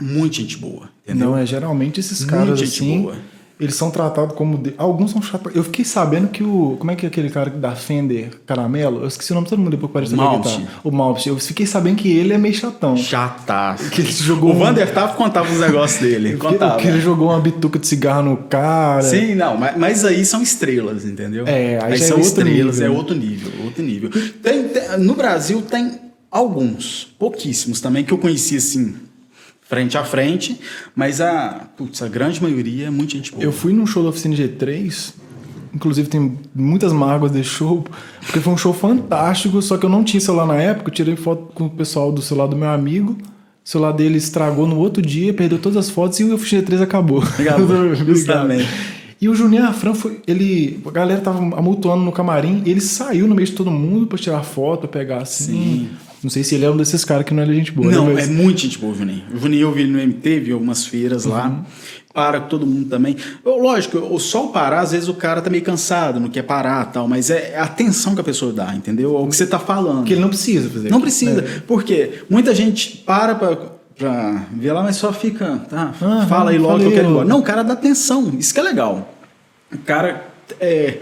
muita 0.00 0.36
gente 0.36 0.56
boa. 0.56 0.88
Entendeu? 1.10 1.30
Não, 1.30 1.38
é 1.38 1.44
geralmente 1.44 2.00
esses 2.00 2.24
caras 2.24 2.60
assim. 2.62 3.02
Boa. 3.02 3.16
Eles 3.60 3.74
são 3.74 3.90
tratados 3.90 4.34
como. 4.34 4.56
De... 4.56 4.72
Alguns 4.78 5.10
são 5.10 5.20
chatos. 5.20 5.54
Eu 5.54 5.62
fiquei 5.62 5.84
sabendo 5.84 6.28
que 6.28 6.42
o. 6.42 6.76
Como 6.78 6.90
é 6.90 6.96
que 6.96 7.04
é 7.04 7.08
aquele 7.08 7.28
cara 7.28 7.50
da 7.50 7.76
Fender 7.76 8.30
Caramelo? 8.46 9.02
Eu 9.02 9.08
esqueci 9.08 9.32
o 9.32 9.34
nome 9.34 9.44
de 9.44 9.50
todo 9.50 9.58
mundo 9.58 9.72
depois 9.72 9.90
que 9.90 9.98
apareceu 9.98 10.16
na 10.16 10.38
guitarra. 10.38 10.80
O 10.82 10.90
Malmsteen. 10.90 11.34
Eu 11.34 11.38
fiquei 11.38 11.66
sabendo 11.66 11.96
que 11.96 12.10
ele 12.10 12.32
é 12.32 12.38
meio 12.38 12.54
chatão. 12.54 12.96
Chataço. 12.96 13.90
Que 13.90 14.00
ele 14.00 14.10
jogou 14.10 14.52
o 14.52 14.58
Vander 14.58 14.90
Taff 14.94 15.14
contava 15.14 15.52
os 15.52 15.60
negócios 15.60 16.00
dele. 16.00 16.36
contava. 16.38 16.78
Que 16.78 16.88
ele 16.88 17.02
jogou 17.02 17.28
uma 17.28 17.40
bituca 17.40 17.78
de 17.78 17.86
cigarro 17.86 18.22
no 18.22 18.36
cara. 18.38 19.02
Sim, 19.02 19.34
não, 19.34 19.58
mas, 19.58 19.76
mas 19.76 20.04
aí 20.06 20.24
são 20.24 20.40
estrelas, 20.40 21.04
entendeu? 21.04 21.46
É, 21.46 21.78
aí, 21.82 21.92
aí 21.92 21.98
são 21.98 22.16
é 22.16 22.20
estrelas, 22.20 22.78
nível. 22.78 22.94
é 22.94 22.96
outro 22.96 23.14
nível, 23.14 23.52
outro 23.62 23.82
nível. 23.82 24.10
Tem, 24.42 24.68
tem, 24.68 24.98
no 25.00 25.14
Brasil 25.14 25.60
tem 25.60 26.00
alguns, 26.30 27.14
pouquíssimos 27.18 27.78
também, 27.78 28.04
que 28.04 28.12
eu 28.12 28.18
conheci 28.18 28.56
assim 28.56 28.94
frente 29.70 29.96
a 29.96 30.02
frente, 30.02 30.58
mas 30.96 31.20
a, 31.20 31.68
putz, 31.76 32.02
a 32.02 32.08
grande 32.08 32.42
maioria 32.42 32.88
é 32.88 32.90
muita 32.90 33.12
gente 33.12 33.30
boa. 33.30 33.44
Eu 33.44 33.52
fui 33.52 33.72
num 33.72 33.86
show 33.86 34.02
da 34.02 34.08
Oficina 34.08 34.34
G3, 34.34 35.14
inclusive 35.72 36.08
tem 36.08 36.36
muitas 36.52 36.92
mágoas 36.92 37.30
desse 37.30 37.50
show, 37.50 37.84
porque 38.20 38.40
foi 38.40 38.52
um 38.52 38.56
show 38.56 38.74
fantástico, 38.74 39.62
só 39.62 39.78
que 39.78 39.86
eu 39.86 39.90
não 39.90 40.02
tinha 40.02 40.20
celular 40.20 40.44
na 40.44 40.56
época, 40.56 40.90
eu 40.90 40.94
tirei 40.94 41.14
foto 41.14 41.52
com 41.54 41.66
o 41.66 41.70
pessoal 41.70 42.10
do 42.10 42.20
celular 42.20 42.48
do 42.48 42.56
meu 42.56 42.68
amigo, 42.68 43.12
o 43.12 43.68
celular 43.68 43.92
dele 43.92 44.18
estragou 44.18 44.66
no 44.66 44.76
outro 44.76 45.00
dia, 45.00 45.32
perdeu 45.32 45.60
todas 45.60 45.78
as 45.78 45.88
fotos 45.88 46.18
e 46.18 46.24
o 46.24 46.34
Oficina 46.34 46.62
G3 46.62 46.82
acabou. 46.82 47.22
Obrigado. 47.22 47.94
Justamente. 47.94 48.68
E 49.20 49.28
o 49.28 49.34
Juninho 49.36 49.66
Afran 49.66 49.94
foi. 49.94 50.20
Ele. 50.26 50.80
A 50.84 50.90
galera 50.90 51.20
tava 51.20 51.38
amultuando 51.38 52.02
no 52.02 52.10
camarim 52.10 52.62
e 52.64 52.70
ele 52.70 52.80
saiu 52.80 53.28
no 53.28 53.34
meio 53.34 53.46
de 53.46 53.52
todo 53.52 53.70
mundo 53.70 54.06
pra 54.06 54.18
tirar 54.18 54.42
foto, 54.42 54.88
pegar 54.88 55.18
assim. 55.18 55.52
Sim. 55.52 56.09
Não 56.22 56.28
sei 56.28 56.44
se 56.44 56.54
ele 56.54 56.64
é 56.64 56.70
um 56.70 56.76
desses 56.76 57.04
caras 57.04 57.24
que 57.24 57.32
não 57.32 57.42
é 57.42 57.46
gente 57.46 57.72
boa. 57.72 57.90
Não, 57.90 58.08
né, 58.08 58.14
mas... 58.14 58.28
é 58.28 58.32
muito 58.32 58.60
gente 58.60 58.78
boa 58.78 58.92
o 58.92 58.96
Juninho. 58.96 59.22
O 59.34 59.38
Juninho 59.38 59.62
eu 59.62 59.72
vi 59.72 59.82
ele 59.82 59.90
no 59.90 59.98
MT, 59.98 60.40
vi 60.40 60.52
algumas 60.52 60.84
feiras 60.84 61.24
uhum. 61.24 61.32
lá. 61.32 61.64
Para 62.12 62.40
com 62.40 62.48
todo 62.48 62.66
mundo 62.66 62.88
também. 62.88 63.16
Lógico, 63.44 63.98
o 63.98 64.18
sol 64.18 64.48
parar, 64.48 64.80
às 64.80 64.90
vezes 64.90 65.08
o 65.08 65.14
cara 65.14 65.40
tá 65.40 65.48
meio 65.48 65.62
cansado, 65.62 66.18
não 66.18 66.28
quer 66.28 66.42
parar 66.42 66.84
tal, 66.86 67.06
mas 67.06 67.30
é 67.30 67.56
a 67.56 67.62
atenção 67.62 68.16
que 68.16 68.20
a 68.20 68.24
pessoa 68.24 68.52
dá, 68.52 68.74
entendeu? 68.74 69.16
É 69.16 69.20
o 69.20 69.28
que 69.28 69.36
você 69.36 69.46
tá 69.46 69.60
falando. 69.60 70.04
Que 70.04 70.14
ele 70.14 70.20
não 70.20 70.28
precisa 70.28 70.68
fazer. 70.68 70.90
Não 70.90 71.00
precisa. 71.00 71.40
É. 71.40 71.60
Porque 71.66 72.24
muita 72.28 72.52
gente 72.52 72.96
para 73.06 73.36
pra, 73.36 73.56
pra 73.96 74.46
ver 74.52 74.72
lá, 74.72 74.82
mas 74.82 74.96
só 74.96 75.12
fica. 75.12 75.58
Tá, 75.70 75.94
ah, 76.02 76.26
fala 76.28 76.50
aí 76.50 76.58
logo 76.58 76.72
falei, 76.72 76.86
que 76.88 76.92
eu 76.92 76.96
quero 76.96 77.08
ir 77.08 77.10
embora. 77.12 77.28
Não, 77.28 77.38
o 77.38 77.42
cara 77.44 77.62
dá 77.62 77.74
atenção. 77.74 78.32
Isso 78.36 78.52
que 78.52 78.58
é 78.58 78.64
legal. 78.64 79.14
O 79.72 79.78
cara 79.78 80.26
é, 80.58 80.98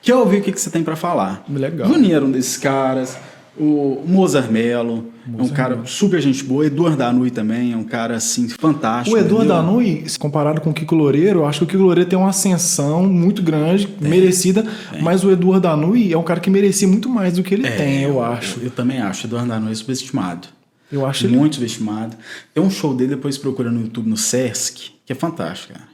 quer 0.00 0.14
ouvir 0.14 0.38
o 0.38 0.42
que, 0.42 0.52
que 0.52 0.60
você 0.60 0.70
tem 0.70 0.84
para 0.84 0.94
falar. 0.94 1.44
Legal. 1.50 1.88
Juninho 1.88 2.14
era 2.14 2.24
um 2.24 2.30
desses 2.30 2.56
caras. 2.56 3.18
O 3.56 4.02
Mozart 4.06 4.50
Mello 4.50 5.12
é 5.38 5.42
um 5.42 5.48
cara 5.48 5.84
super 5.84 6.20
gente 6.22 6.42
boa. 6.42 6.66
Eduardo 6.66 6.96
Danui 6.96 7.30
também 7.30 7.72
é 7.72 7.76
um 7.76 7.84
cara 7.84 8.16
assim 8.16 8.48
fantástico. 8.48 9.14
O 9.14 9.20
Eduardo 9.20 9.48
Danui, 9.48 10.04
comparado 10.18 10.60
com 10.60 10.70
o 10.70 10.74
Kiko 10.74 10.94
Loureiro, 10.94 11.40
eu 11.40 11.46
acho 11.46 11.58
que 11.58 11.64
o 11.64 11.66
Kiko 11.68 11.82
Loureiro 11.82 12.08
tem 12.08 12.18
uma 12.18 12.30
ascensão 12.30 13.04
muito 13.04 13.42
grande, 13.42 13.86
tem, 13.86 14.08
merecida, 14.08 14.62
tem. 14.90 15.02
mas 15.02 15.22
o 15.22 15.30
Eduardo 15.30 15.68
Danui 15.68 16.12
é 16.12 16.16
um 16.16 16.22
cara 16.22 16.40
que 16.40 16.48
merecia 16.48 16.88
muito 16.88 17.10
mais 17.10 17.34
do 17.34 17.42
que 17.42 17.54
ele 17.54 17.66
é, 17.66 17.76
tem, 17.76 18.02
eu, 18.02 18.10
eu 18.10 18.22
acho. 18.22 18.58
Eu, 18.58 18.64
eu, 18.64 18.70
também 18.70 19.00
acho. 19.00 19.26
Eduardo 19.26 19.48
Danui 19.48 19.72
é 19.72 19.74
subestimado. 19.74 20.48
Eu 20.90 21.04
acho 21.04 21.28
muito 21.28 21.44
ele... 21.44 21.54
subestimado. 21.54 22.16
Tem 22.54 22.62
um 22.62 22.70
show 22.70 22.94
dele 22.94 23.10
depois 23.10 23.36
procura 23.36 23.70
no 23.70 23.82
YouTube 23.82 24.08
no 24.08 24.16
Sesc, 24.16 24.92
que 25.04 25.12
é 25.12 25.16
fantástico, 25.16 25.74
cara. 25.74 25.88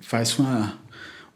Faz 0.00 0.36
uma 0.38 0.74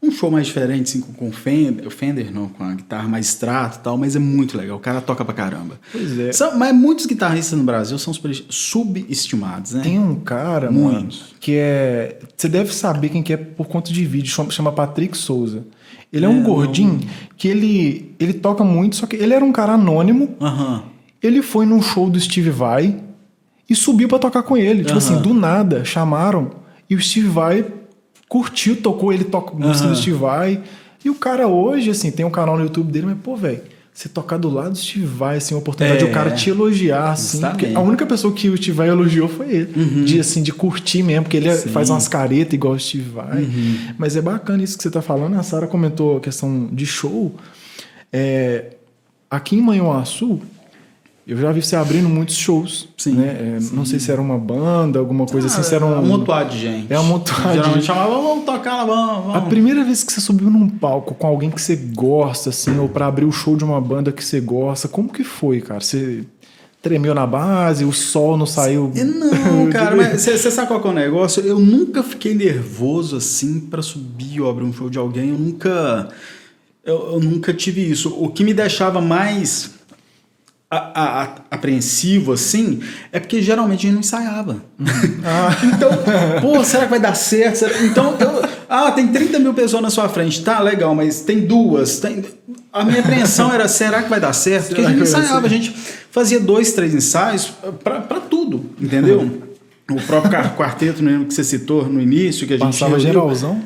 um 0.03 0.11
show 0.11 0.29
mais 0.29 0.45
diferente, 0.45 0.83
assim, 0.83 1.01
com, 1.01 1.29
o 1.29 1.31
Fender, 1.31 1.89
Fender 1.89 2.33
não, 2.33 2.49
com 2.49 2.63
a 2.63 2.73
guitarra 2.73 3.07
mais 3.07 3.27
extrato 3.27 3.77
e 3.79 3.81
tal, 3.81 3.97
mas 3.97 4.15
é 4.15 4.19
muito 4.19 4.57
legal. 4.57 4.75
O 4.77 4.79
cara 4.79 4.99
toca 4.99 5.23
pra 5.23 5.33
caramba. 5.33 5.79
Pois 5.91 6.19
é. 6.19 6.31
São, 6.33 6.57
mas 6.57 6.75
muitos 6.75 7.05
guitarristas 7.05 7.57
no 7.57 7.63
Brasil 7.63 7.97
são 7.97 8.13
subestimados, 8.49 9.71
né? 9.71 9.81
Tem 9.81 9.97
um 9.97 10.15
cara, 10.15 10.69
Muitos. 10.69 11.19
mano, 11.19 11.31
que 11.39 11.55
é. 11.55 12.19
Você 12.35 12.49
deve 12.49 12.73
saber 12.73 13.09
quem 13.09 13.23
que 13.23 13.31
é 13.31 13.37
por 13.37 13.67
conta 13.67 13.93
de 13.93 14.05
vídeo, 14.05 14.29
chama, 14.29 14.51
chama 14.51 14.71
Patrick 14.71 15.17
Souza. 15.17 15.65
Ele 16.11 16.25
é, 16.25 16.27
é 16.27 16.31
um 16.31 16.43
gordinho 16.43 16.93
não... 16.93 17.09
que 17.37 17.47
ele, 17.47 18.13
ele 18.19 18.33
toca 18.33 18.63
muito, 18.63 18.97
só 18.97 19.07
que 19.07 19.15
ele 19.15 19.33
era 19.33 19.43
um 19.43 19.53
cara 19.53 19.73
anônimo. 19.73 20.35
Uhum. 20.39 20.81
Ele 21.21 21.41
foi 21.41 21.65
num 21.65 21.81
show 21.81 22.09
do 22.09 22.19
Steve 22.19 22.49
Vai 22.49 22.99
e 23.69 23.75
subiu 23.75 24.09
para 24.09 24.19
tocar 24.19 24.43
com 24.43 24.57
ele. 24.57 24.79
Tipo 24.79 24.91
uhum. 24.91 24.97
assim, 24.97 25.21
do 25.21 25.33
nada, 25.33 25.85
chamaram 25.85 26.51
e 26.89 26.95
o 26.95 26.99
Steve 26.99 27.29
Vai 27.29 27.65
curtiu, 28.33 28.75
tocou, 28.75 29.13
ele 29.13 29.25
toca 29.25 29.55
música 29.55 29.85
uhum. 29.85 29.93
do 29.93 29.99
Steve 29.99 30.17
Vai. 30.17 30.63
E 31.05 31.09
o 31.11 31.13
cara 31.13 31.47
hoje, 31.47 31.91
assim, 31.91 32.09
tem 32.09 32.25
um 32.25 32.31
canal 32.31 32.57
no 32.57 32.63
YouTube 32.63 32.91
dele, 32.91 33.05
mas, 33.05 33.17
pô, 33.21 33.35
velho, 33.35 33.61
você 33.93 34.09
tocar 34.09 34.37
do 34.37 34.49
lado 34.49 34.71
do 34.71 34.77
Steve 34.79 35.05
Vai, 35.05 35.37
assim, 35.37 35.53
a 35.53 35.57
oportunidade 35.59 36.01
é, 36.01 36.05
de 36.07 36.11
o 36.11 36.11
cara 36.11 36.31
te 36.31 36.49
elogiar, 36.49 37.11
assim. 37.11 37.41
Porque 37.41 37.67
a 37.75 37.79
única 37.79 38.07
pessoa 38.07 38.33
que 38.33 38.49
o 38.49 38.57
Steve 38.57 38.71
Vai 38.71 38.89
elogiou 38.89 39.29
foi 39.29 39.51
ele. 39.51 39.73
Uhum. 39.79 40.03
De, 40.03 40.19
assim, 40.19 40.41
de 40.41 40.51
curtir 40.51 41.03
mesmo, 41.03 41.25
porque 41.25 41.37
ele 41.37 41.47
é, 41.47 41.53
Sim. 41.55 41.69
faz 41.69 41.91
umas 41.91 42.07
caretas 42.07 42.55
igual 42.55 42.73
o 42.73 42.79
Steve 42.79 43.07
Vai. 43.07 43.43
Uhum. 43.43 43.77
Mas 43.99 44.15
é 44.15 44.21
bacana 44.21 44.63
isso 44.63 44.77
que 44.77 44.81
você 44.81 44.89
tá 44.89 45.03
falando. 45.03 45.35
A 45.35 45.43
Sara 45.43 45.67
comentou 45.67 46.17
a 46.17 46.19
questão 46.19 46.69
de 46.71 46.87
show. 46.87 47.35
É, 48.11 48.77
aqui 49.29 49.55
em 49.57 49.61
Manhuaçu, 49.61 50.41
eu 51.25 51.37
já 51.37 51.51
vi 51.53 51.61
você 51.61 51.75
abrindo 51.77 52.09
muitos 52.09 52.35
shows. 52.35 52.89
Sim, 52.97 53.13
né? 53.13 53.55
É, 53.55 53.59
sim. 53.59 53.75
Não 53.75 53.85
sei 53.85 53.97
se 53.97 54.11
era 54.11 54.21
uma 54.21 54.37
banda, 54.37 54.99
alguma 54.99 55.25
coisa 55.25 55.47
ah, 55.47 55.51
assim. 55.51 55.63
Se 55.63 55.73
era 55.73 55.85
um... 55.85 55.97
amontoado 55.97 56.49
de 56.49 56.59
gente. 56.59 56.91
É 56.91 56.97
amontoado. 56.97 57.53
Geralmente 57.53 57.85
chamava, 57.85 58.11
vamos 58.11 58.45
tocar 58.45 58.83
lá, 58.83 58.85
vamos, 58.85 59.25
vamos. 59.25 59.35
A 59.35 59.41
primeira 59.41 59.85
vez 59.85 60.03
que 60.03 60.11
você 60.11 60.19
subiu 60.19 60.49
num 60.49 60.67
palco 60.67 61.15
com 61.15 61.25
alguém 61.25 61.49
que 61.49 61.61
você 61.61 61.77
gosta, 61.77 62.49
assim, 62.49 62.77
ou 62.77 62.89
para 62.89 63.07
abrir 63.07 63.23
o 63.23 63.31
show 63.31 63.55
de 63.55 63.63
uma 63.63 63.79
banda 63.79 64.11
que 64.11 64.23
você 64.23 64.41
gosta, 64.41 64.89
como 64.89 65.07
que 65.09 65.23
foi, 65.23 65.61
cara? 65.61 65.79
Você 65.79 66.25
tremeu 66.81 67.15
na 67.15 67.25
base, 67.25 67.85
o 67.85 67.93
sol 67.93 68.35
não 68.35 68.45
saiu. 68.45 68.91
Não, 68.93 69.69
cara, 69.71 69.95
mas 69.95 70.21
você 70.21 70.51
sabe 70.51 70.67
qual 70.67 70.83
é 70.83 70.87
o 70.89 70.91
negócio? 70.91 71.41
Eu 71.41 71.57
nunca 71.57 72.03
fiquei 72.03 72.35
nervoso 72.35 73.15
assim 73.15 73.61
para 73.61 73.81
subir 73.81 74.41
ou 74.41 74.49
abrir 74.49 74.65
um 74.65 74.73
show 74.73 74.89
de 74.89 74.97
alguém. 74.97 75.29
Eu 75.29 75.37
nunca. 75.37 76.09
Eu, 76.83 77.13
eu 77.13 77.19
nunca 77.21 77.53
tive 77.53 77.89
isso. 77.89 78.13
O 78.19 78.27
que 78.27 78.43
me 78.43 78.53
deixava 78.53 78.99
mais 78.99 79.71
a, 80.77 81.23
a, 81.23 81.29
apreensivo 81.51 82.33
assim, 82.33 82.81
é 83.11 83.19
porque 83.19 83.41
geralmente 83.41 83.79
a 83.79 83.81
gente 83.83 83.93
não 83.93 83.99
ensaiava. 83.99 84.63
Uhum. 84.79 85.13
Ah. 85.25 85.55
então, 85.63 85.89
pô, 86.41 86.63
será 86.65 86.83
que 86.83 86.89
vai 86.89 86.99
dar 86.99 87.15
certo? 87.15 87.55
Será? 87.55 87.81
Então, 87.83 88.17
ah, 88.67 88.91
tem 88.91 89.07
30 89.07 89.39
mil 89.39 89.53
pessoas 89.53 89.81
na 89.81 89.89
sua 89.89 90.09
frente, 90.09 90.43
tá 90.43 90.59
legal, 90.59 90.93
mas 90.93 91.21
tem 91.21 91.41
duas. 91.41 91.99
Tem... 91.99 92.23
A 92.73 92.83
minha 92.83 92.99
apreensão 92.99 93.53
era: 93.53 93.67
será 93.67 94.03
que 94.03 94.09
vai 94.09 94.19
dar 94.19 94.33
certo? 94.33 94.67
Porque 94.67 94.81
a 94.81 94.89
gente 94.89 95.01
ensaiava, 95.01 95.45
a 95.45 95.49
gente 95.49 95.73
fazia 96.11 96.39
dois, 96.39 96.73
três 96.73 96.93
ensaios 96.93 97.53
para 97.83 98.19
tudo, 98.19 98.65
entendeu? 98.81 99.21
Uhum. 99.21 99.41
O 99.91 100.01
próprio 100.01 100.31
quarteto 100.55 101.01
que 101.27 101.33
você 101.33 101.43
citou 101.43 101.87
no 101.87 102.01
início, 102.01 102.47
que 102.47 102.53
a 102.53 102.57
gente. 102.57 102.65
Passava 102.65 102.99
geralzão? 102.99 103.61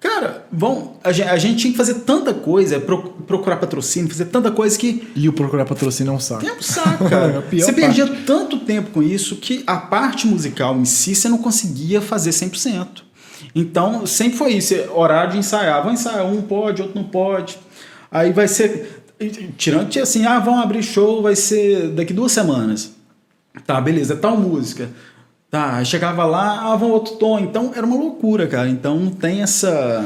Cara, 0.00 0.46
vão, 0.50 0.94
a 1.04 1.12
gente, 1.12 1.28
a 1.28 1.36
gente, 1.36 1.58
tinha 1.58 1.72
que 1.72 1.76
fazer 1.76 1.94
tanta 2.00 2.32
coisa, 2.32 2.80
procurar 2.80 3.56
patrocínio, 3.56 4.08
fazer 4.08 4.24
tanta 4.26 4.50
coisa 4.50 4.78
que. 4.78 5.06
E 5.14 5.28
o 5.28 5.32
procurar 5.32 5.66
patrocínio 5.66 6.10
é 6.10 6.16
um 6.16 6.18
saco. 6.18 6.46
É 6.46 6.52
um 6.54 6.62
saco, 6.62 7.08
cara. 7.08 7.44
é 7.52 7.56
você 7.56 7.70
perdia 7.70 8.06
tanto 8.24 8.60
tempo 8.60 8.92
com 8.92 9.02
isso 9.02 9.36
que 9.36 9.62
a 9.66 9.76
parte 9.76 10.26
musical 10.26 10.74
em 10.78 10.86
si 10.86 11.14
você 11.14 11.28
não 11.28 11.36
conseguia 11.36 12.00
fazer 12.00 12.30
100%. 12.30 13.02
Então, 13.54 14.06
sempre 14.06 14.38
foi 14.38 14.52
isso. 14.54 14.74
Horário 14.94 15.32
de 15.32 15.38
ensaiar. 15.38 15.82
Vão 15.82 15.92
ensaiar, 15.92 16.24
um 16.24 16.40
pode, 16.40 16.80
outro 16.80 16.98
não 16.98 17.06
pode. 17.06 17.58
Aí 18.10 18.32
vai 18.32 18.48
ser. 18.48 19.04
Tirando 19.58 19.94
assim, 19.98 20.24
ah, 20.24 20.38
vão 20.38 20.58
abrir 20.58 20.82
show, 20.82 21.20
vai 21.20 21.36
ser 21.36 21.88
daqui 21.88 22.14
duas 22.14 22.32
semanas. 22.32 22.92
Tá, 23.66 23.78
beleza, 23.78 24.16
tal 24.16 24.34
música. 24.34 24.88
Tá, 25.50 25.82
chegava 25.82 26.24
lá, 26.24 26.72
ah, 26.72 26.76
vão 26.76 26.90
outro 26.90 27.16
tom. 27.16 27.40
Então 27.40 27.72
era 27.74 27.84
uma 27.84 27.96
loucura, 27.96 28.46
cara. 28.46 28.68
Então 28.68 28.98
não 28.98 29.10
tem 29.10 29.42
essa. 29.42 30.04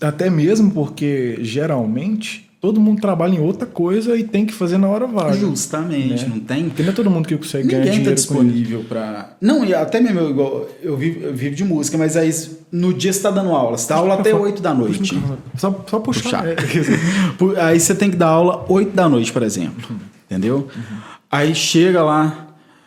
Até 0.00 0.30
mesmo 0.30 0.70
porque, 0.70 1.38
geralmente, 1.40 2.50
todo 2.64 2.80
mundo 2.80 2.98
trabalha 2.98 3.34
em 3.34 3.40
outra 3.40 3.66
coisa 3.66 4.16
e 4.16 4.24
tem 4.24 4.46
que 4.46 4.54
fazer 4.54 4.78
na 4.78 4.88
hora 4.88 5.06
vaga. 5.06 5.34
Justamente, 5.34 6.24
né? 6.24 6.32
não 6.34 6.40
tem. 6.40 6.64
Porque 6.64 6.82
não 6.82 6.90
é 6.90 6.92
todo 6.94 7.10
mundo 7.10 7.28
que 7.28 7.36
consegue 7.36 7.68
ganhar 7.68 7.84
Ninguém 7.84 7.98
dinheiro 7.98 8.22
tá 8.22 8.26
com 8.26 8.34
isso. 8.36 8.44
disponível 8.44 8.84
para. 8.88 9.36
Não, 9.38 9.62
e 9.66 9.74
até 9.74 10.00
mesmo 10.00 10.18
eu, 10.20 10.30
igual, 10.30 10.68
eu, 10.82 10.96
vivo, 10.96 11.26
eu 11.26 11.34
vivo 11.34 11.54
de 11.54 11.62
música, 11.62 11.98
mas 11.98 12.16
aí 12.16 12.30
no 12.72 12.94
dia 12.94 13.12
você 13.12 13.20
tá 13.20 13.30
dando 13.30 13.50
aula. 13.50 13.76
Você 13.76 13.86
dá 13.86 13.96
aula 13.96 14.14
até 14.14 14.34
8 14.34 14.62
da 14.62 14.72
noite. 14.72 15.14
Só, 15.58 15.84
só 15.86 16.00
puxar. 16.00 16.42
Puxar. 16.42 16.48
É, 16.48 16.56
Aí 17.68 17.78
você 17.78 17.94
tem 17.94 18.10
que 18.10 18.16
dar 18.16 18.28
aula 18.28 18.64
8 18.66 18.92
da 18.92 19.10
noite, 19.10 19.30
por 19.30 19.42
exemplo. 19.42 19.94
Entendeu? 20.24 20.68
Aí 21.30 21.54
chega 21.54 22.02
lá, 22.02 22.43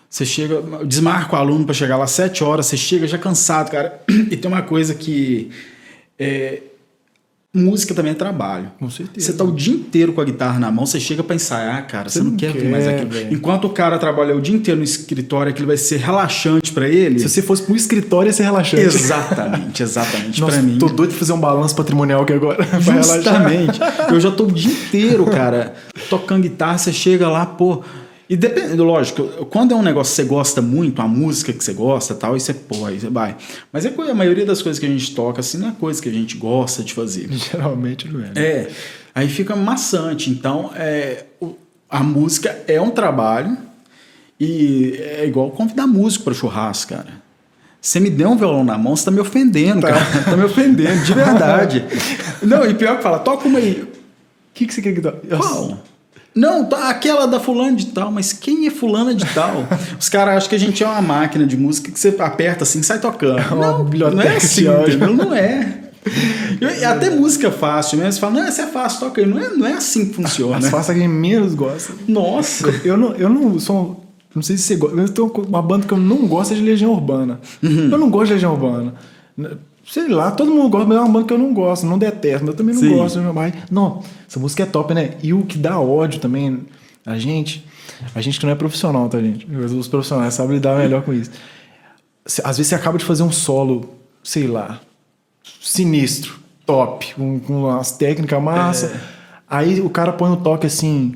você 0.10 0.26
chega, 0.26 0.62
desmarca 0.86 1.36
o 1.36 1.40
aluno 1.40 1.66
para 1.66 1.74
chegar 1.74 1.98
lá 1.98 2.08
7 2.08 2.44
horas, 2.44 2.66
você 2.66 2.78
chega 2.78 3.08
já 3.08 3.18
cansado, 3.18 3.72
cara. 3.72 4.02
E 4.32 4.36
tem 4.38 4.50
uma 4.50 4.62
coisa 4.62 4.94
que. 4.96 5.50
é, 6.18 6.62
música 7.54 7.94
também 7.96 8.12
é 8.12 8.16
trabalho. 8.16 8.72
Com 8.80 8.90
certeza. 8.90 9.26
Você 9.26 9.34
tá 9.34 9.44
o 9.44 9.52
dia 9.52 9.74
inteiro 9.74 10.14
com 10.14 10.22
a 10.22 10.24
guitarra 10.24 10.60
na 10.60 10.72
mão, 10.72 10.86
você 10.86 11.00
chega 11.00 11.24
pra 11.24 11.36
ensaiar, 11.36 11.88
cara, 11.88 12.08
você, 12.08 12.20
Você 12.20 12.24
não, 12.24 12.32
não 12.32 12.38
quer, 12.38 12.52
ver 12.54 12.70
mais 12.70 12.88
aquilo. 12.88 13.10
velho. 13.10 13.34
Enquanto 13.34 13.66
o 13.66 13.70
cara 13.70 13.98
trabalha 13.98 14.36
o 14.36 14.42
dia 14.42 14.56
inteiro 14.56 14.78
no 14.78 14.84
escritório, 14.84 15.50
aquilo 15.52 15.68
vai 15.68 15.78
ser 15.78 15.98
relaxante 15.98 16.72
pra 16.72 16.88
ele. 16.88 17.20
Se 17.20 17.28
você 17.30 17.42
fosse 17.42 17.64
pro 17.64 17.76
escritório, 17.76 18.30
ia 18.30 18.34
ser 18.34 18.44
relaxante. 18.44 18.84
Exatamente, 18.84 19.82
exatamente. 19.82 20.42
Pra 20.42 20.62
mim. 20.62 20.78
tô 20.78 20.88
doido 20.88 21.12
de 21.12 21.18
fazer 21.18 21.34
um 21.34 21.40
balanço 21.40 21.76
patrimonial 21.76 22.22
aqui 22.22 22.34
agora. 22.34 22.64
Justamente. 22.80 23.80
Eu 24.10 24.20
já 24.20 24.30
tô 24.32 24.46
o 24.46 24.52
dia 24.52 24.72
inteiro, 24.72 25.26
cara, 25.26 25.74
tocando 26.10 26.44
guitarra, 26.44 26.78
você 26.78 26.94
chega 26.94 27.28
lá, 27.28 27.46
pô. 27.46 27.82
E 28.30 28.36
depende, 28.36 28.76
lógico, 28.76 29.46
quando 29.46 29.74
é 29.74 29.76
um 29.76 29.82
negócio 29.82 30.12
que 30.12 30.22
você 30.22 30.28
gosta 30.28 30.62
muito, 30.62 31.02
a 31.02 31.08
música 31.08 31.54
que 31.54 31.64
você 31.64 31.74
gosta 31.74 32.14
tal, 32.14 32.34
aí 32.34 32.40
você, 32.40 32.54
pô, 32.54 32.86
aí 32.86 33.00
você 33.00 33.10
vai. 33.10 33.38
Mas 33.72 33.86
é 33.86 33.94
a 34.10 34.14
maioria 34.14 34.46
das 34.46 34.62
coisas 34.62 34.80
que 34.80 34.86
a 34.86 34.90
gente 34.90 35.16
toca, 35.16 35.40
assim, 35.40 35.58
não 35.58 35.70
é 35.70 35.72
coisa 35.72 36.02
que 36.02 36.10
a 36.10 36.12
gente 36.12 36.36
gosta 36.36 36.84
de 36.84 36.94
fazer. 36.94 37.30
Geralmente 37.32 38.08
não 38.10 38.20
é. 38.20 38.24
né? 38.24 38.32
É, 38.36 38.72
aí 39.16 39.30
fica 39.30 39.56
maçante. 39.56 40.30
Então, 40.30 40.72
é, 40.76 41.24
a 41.90 42.04
música 42.04 42.64
é 42.68 42.82
um 42.82 42.92
trabalho 42.92 43.58
e 44.38 45.00
é 45.00 45.26
igual 45.26 45.50
convidar 45.52 45.88
músico 45.88 46.26
para 46.26 46.34
churrasco, 46.34 46.94
cara. 46.94 47.26
Você 47.80 48.00
me 48.02 48.10
deu 48.10 48.30
um 48.30 48.36
violão 48.36 48.66
na 48.66 48.78
mão, 48.78 48.96
você 48.96 49.06
tá 49.06 49.12
me 49.12 49.22
ofendendo, 49.22 49.88
cara. 49.88 50.06
Tá 50.26 50.36
me 50.36 50.44
ofendendo, 50.44 51.06
de 51.06 51.14
verdade. 51.14 51.86
Não, 52.44 52.70
e 52.70 52.74
pior 52.74 52.98
que 52.98 53.04
fala, 53.04 53.20
toca 53.20 53.48
uma 53.48 53.60
aí. 53.60 53.84
O 53.84 53.88
que, 54.54 54.66
que 54.66 54.74
você 54.74 54.82
quer 54.82 54.94
que 54.94 55.00
dá? 55.00 55.14
Qual? 55.14 55.82
Não, 56.38 56.66
tá 56.66 56.90
aquela 56.90 57.26
da 57.26 57.40
fulana 57.40 57.76
de 57.76 57.88
tal, 57.88 58.12
mas 58.12 58.32
quem 58.32 58.68
é 58.68 58.70
fulana 58.70 59.16
de 59.16 59.26
tal? 59.34 59.66
Os 60.00 60.08
caras 60.08 60.38
acham 60.38 60.50
que 60.50 60.56
a 60.56 60.60
gente 60.60 60.84
é 60.84 60.88
uma 60.88 61.02
máquina 61.02 61.46
de 61.48 61.58
música 61.58 61.92
que 61.92 62.00
você 62.00 62.16
aperta 62.20 62.64
assim 62.64 62.80
e 62.80 62.84
sai 62.84 63.00
tocando. 63.00 63.40
uma 63.54 63.80
Não, 63.80 63.84
não 64.12 64.22
é 64.22 64.36
assim, 64.36 64.68
entendeu? 64.68 65.14
Não 65.16 65.34
é. 65.34 65.80
Eu- 66.62 66.90
até 66.90 67.10
música 67.10 67.52
fácil 67.52 67.98
mesmo, 67.98 68.14
você 68.14 68.20
fala, 68.20 68.34
não, 68.34 68.44
essa 68.44 68.62
é 68.62 68.68
fácil, 68.68 69.00
toca 69.00 69.20
aí. 69.20 69.28
Não 69.28 69.40
é, 69.40 69.50
não 69.50 69.66
é 69.66 69.74
assim 69.74 70.06
que 70.08 70.14
funciona. 70.14 70.58
As 70.58 70.70
faças 70.70 70.94
que 70.96 71.02
quem 71.02 71.10
menos 71.10 71.54
gosta. 71.54 71.94
Nossa. 72.08 72.70
Eu 72.86 72.96
não, 72.96 73.14
eu 73.16 73.30
não 73.30 73.60
sou. 73.60 74.06
Não 74.34 74.42
sei 74.42 74.58
se 74.58 74.64
você 74.64 74.76
gosta. 74.76 74.96
Eu 74.96 75.10
tenho 75.10 75.28
uma 75.48 75.62
banda 75.62 75.88
que 75.88 75.94
eu 75.94 75.98
não 75.98 76.28
gosto 76.28 76.54
é 76.54 76.56
de 76.56 76.62
Legião 76.62 76.92
Urbana. 76.92 77.40
Uhum. 77.64 77.90
Eu 77.92 77.98
não 77.98 78.10
gosto 78.10 78.28
de 78.28 78.34
Legião 78.34 78.54
Urbana. 78.54 78.94
Sei 79.90 80.10
lá, 80.10 80.32
todo 80.32 80.52
mundo 80.52 80.70
gosta, 80.70 80.86
mas 80.86 80.98
é 80.98 81.02
uma 81.02 81.10
banda 81.10 81.26
que 81.28 81.34
eu 81.34 81.38
não 81.38 81.54
gosto, 81.54 81.86
não 81.86 81.98
detesto, 81.98 82.42
mas 82.42 82.50
eu 82.50 82.58
também 82.58 82.76
não 82.76 82.82
Sim. 82.82 82.98
gosto. 82.98 83.20
Mas, 83.34 83.54
não, 83.72 84.04
essa 84.28 84.38
música 84.38 84.64
é 84.64 84.66
top, 84.66 84.94
né? 84.94 85.12
E 85.24 85.34
o 85.34 85.46
que 85.46 85.58
dá 85.58 85.80
ódio 85.80 86.20
também, 86.20 86.66
a 87.06 87.18
gente, 87.18 87.66
a 88.14 88.20
gente 88.20 88.38
que 88.38 88.46
não 88.46 88.52
é 88.52 88.56
profissional, 88.56 89.08
tá, 89.08 89.20
gente? 89.20 89.48
Os 89.50 89.88
profissionais 89.88 90.34
sabem 90.34 90.58
lidar 90.58 90.78
melhor 90.78 91.04
com 91.04 91.14
isso. 91.14 91.32
Às 92.26 92.58
vezes 92.58 92.68
você 92.68 92.76
acaba 92.76 92.98
de 92.98 93.06
fazer 93.06 93.24
um 93.24 93.32
solo, 93.32 93.96
sei 94.22 94.46
lá, 94.46 94.82
sinistro, 95.62 96.38
top, 96.66 97.14
com, 97.16 97.40
com 97.40 97.64
umas 97.64 97.94
técnicas 97.94 98.44
massa. 98.44 98.88
É. 98.88 99.00
Aí 99.50 99.80
o 99.80 99.90
cara 99.90 100.12
põe 100.12 100.30
um 100.30 100.36
toque 100.36 100.68
assim. 100.68 101.16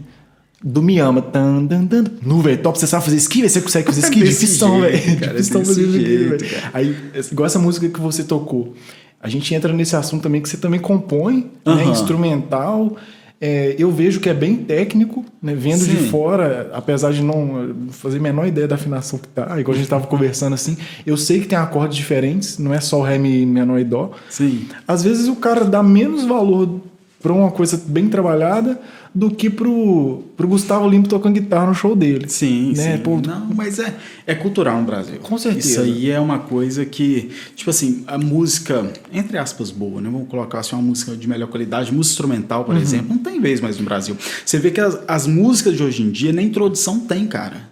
Do 0.64 0.82
Miyama. 0.82 1.22
Tan, 1.22 1.66
tan, 1.68 1.86
tan. 1.88 2.04
Nu, 2.22 2.40
velho, 2.42 2.62
top. 2.62 2.78
Você 2.80 2.88
sabe 2.88 3.04
fazer 3.06 3.18
esqui, 3.18 3.40
velho? 3.40 3.50
Você 3.50 3.62
consegue 3.62 3.86
fazer 3.88 4.02
esqui? 4.06 4.20
Desse 4.20 4.46
Difícil, 4.46 4.68
jeito, 4.68 4.82
velho. 4.82 5.32
fazer 5.32 5.40
isso 5.42 5.58
aqui, 5.58 5.92
jeito, 5.92 6.30
velho. 6.30 6.64
Aí, 6.74 6.96
igual 7.32 7.46
essa 7.48 7.60
música 7.60 7.90
que 7.90 8.00
você 8.00 8.24
tocou. 8.24 8.74
A 9.20 9.30
gente 9.30 9.54
entra 9.54 9.72
nesse 9.72 9.96
assunto 9.96 10.24
também 10.24 10.42
que 10.42 10.50
você 10.50 10.58
também 10.58 10.80
compõe, 10.80 11.52
né? 11.66 11.74
Aham. 11.74 11.92
Instrumental. 11.92 12.98
É, 13.44 13.76
eu 13.80 13.90
vejo 13.92 14.20
que 14.20 14.30
é 14.30 14.36
bem 14.36 14.56
técnico, 14.56 15.26
né? 15.42 15.56
Vendo 15.56 15.84
de 15.84 15.98
Sim. 15.98 16.10
fora, 16.10 16.70
apesar 16.74 17.12
de 17.12 17.24
não 17.24 17.64
eh, 17.90 17.92
fazer 17.92 18.20
a 18.20 18.22
menor 18.22 18.46
ideia 18.46 18.68
da 18.68 18.76
afinação 18.76 19.18
que 19.18 19.28
tá, 19.30 19.60
igual 19.60 19.74
a 19.74 19.78
gente 19.80 19.90
tava 19.90 20.06
conversando 20.06 20.54
assim, 20.54 20.78
eu 21.08 21.18
sei 21.18 21.40
que 21.40 21.48
tem 21.48 21.58
acordes 21.58 21.98
diferentes, 21.98 22.60
não 22.60 22.72
é 22.72 22.80
só 22.80 23.00
o 23.00 23.02
Ré, 23.02 23.18
Mi, 23.18 23.44
menor 23.48 23.80
e 23.80 23.84
Dó. 23.84 24.12
Sim. 24.30 24.68
Às 24.88 25.04
vezes 25.04 25.28
o 25.28 25.36
cara 25.36 25.66
dá 25.66 25.82
menos 25.82 26.24
valor 26.24 26.82
pra 27.22 27.32
uma 27.34 27.52
coisa 27.52 27.82
bem 27.88 28.08
trabalhada 28.10 28.80
do 29.14 29.30
que 29.30 29.50
pro, 29.50 30.24
pro 30.38 30.48
Gustavo 30.48 30.88
Limpo 30.88 31.10
tocando 31.10 31.34
guitarra 31.34 31.68
no 31.68 31.74
show 31.74 31.96
dele. 31.96 32.30
Sim, 32.30 32.74
né? 32.76 32.96
sim. 32.98 33.04
Pô, 33.04 33.20
Não, 33.20 33.48
mas 33.54 33.78
é, 33.78 33.94
é 34.26 34.34
cultural 34.34 34.80
no 34.80 34.86
Brasil. 34.86 35.20
Com 35.22 35.38
certeza. 35.38 35.68
Isso 35.68 35.82
aí 35.82 36.10
é 36.10 36.20
uma 36.20 36.40
coisa 36.40 36.86
que, 36.86 37.30
tipo 37.56 37.70
assim, 37.70 38.04
a 38.08 38.18
música, 38.18 38.90
entre 39.12 39.38
aspas, 39.38 39.70
boa, 39.70 40.00
né? 40.02 40.10
Vamos 40.10 40.28
colocar 40.30 40.60
assim, 40.60 40.76
uma 40.76 40.82
música 40.82 41.16
de 41.16 41.28
melhor 41.28 41.48
qualidade, 41.50 41.94
música 41.94 42.14
instrumental, 42.14 42.60
Uhum. 42.62 42.66
por 42.68 42.78
exemplo, 42.78 43.10
não 43.10 43.18
tem 43.18 43.40
vez 43.42 43.60
mais 43.62 43.78
no 43.78 43.84
Brasil. 43.84 44.16
Você 44.46 44.58
vê 44.60 44.72
que 44.72 44.80
as, 44.80 44.98
as 45.08 45.28
músicas 45.28 45.76
de 45.76 45.84
hoje 45.84 46.04
em 46.04 46.10
dia, 46.10 46.32
nem 46.32 46.48
introdução 46.48 47.00
tem, 47.02 47.28
cara. 47.28 47.70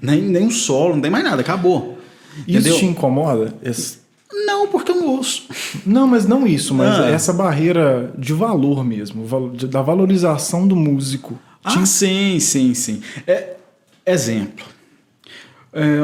Nem, 0.00 0.22
nem 0.22 0.46
um 0.46 0.50
solo, 0.50 0.94
não 0.94 1.02
tem 1.02 1.10
mais 1.10 1.24
nada, 1.24 1.40
acabou. 1.40 1.82
Uhum. 1.88 1.94
Isso 2.46 2.58
Entendeu? 2.58 2.76
te 2.78 2.84
incomoda? 2.86 3.52
Esse- 3.62 3.98
Não, 4.46 4.66
porque 4.68 4.90
eu 4.92 4.96
não 4.96 5.08
ouço. 5.08 5.44
Não, 5.86 6.06
mas 6.06 6.26
não 6.26 6.46
isso, 6.46 6.74
mas 6.74 6.98
Ah. 6.98 7.08
essa 7.10 7.32
barreira 7.32 8.12
de 8.16 8.32
valor 8.32 8.84
mesmo, 8.84 9.24
da 9.68 9.82
valorização 9.82 10.66
do 10.66 10.74
músico. 10.76 11.38
Ah, 11.64 11.84
sim, 11.84 12.38
sim, 12.40 12.72
sim. 12.74 13.02
É, 13.26 13.56
exemplo. 14.06 14.64
É, 15.72 15.98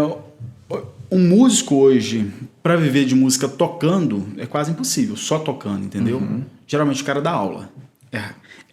um 1.10 1.18
músico 1.28 1.76
hoje, 1.76 2.30
para 2.62 2.76
viver 2.76 3.04
de 3.04 3.14
música 3.14 3.48
tocando, 3.48 4.26
é 4.36 4.46
quase 4.46 4.70
impossível, 4.72 5.16
só 5.16 5.38
tocando, 5.38 5.84
entendeu? 5.84 6.22
Geralmente 6.66 7.02
o 7.02 7.04
cara 7.04 7.20
dá 7.20 7.30
aula. 7.30 7.70
É, 8.12 8.22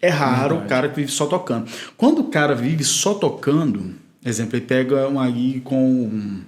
é 0.02 0.10
raro 0.10 0.58
o 0.58 0.66
cara 0.68 0.90
que 0.90 0.96
vive 0.98 1.12
só 1.12 1.26
tocando. 1.26 1.70
Quando 1.98 2.20
o 2.20 2.24
cara 2.26 2.56
vive 2.56 2.84
só 2.84 3.14
tocando, 3.14 3.94
exemplo, 4.26 4.56
ele 4.58 4.66
pega 4.66 5.08
um 5.08 5.20
aí 5.20 5.62
com 5.64 5.84
um 6.04 6.42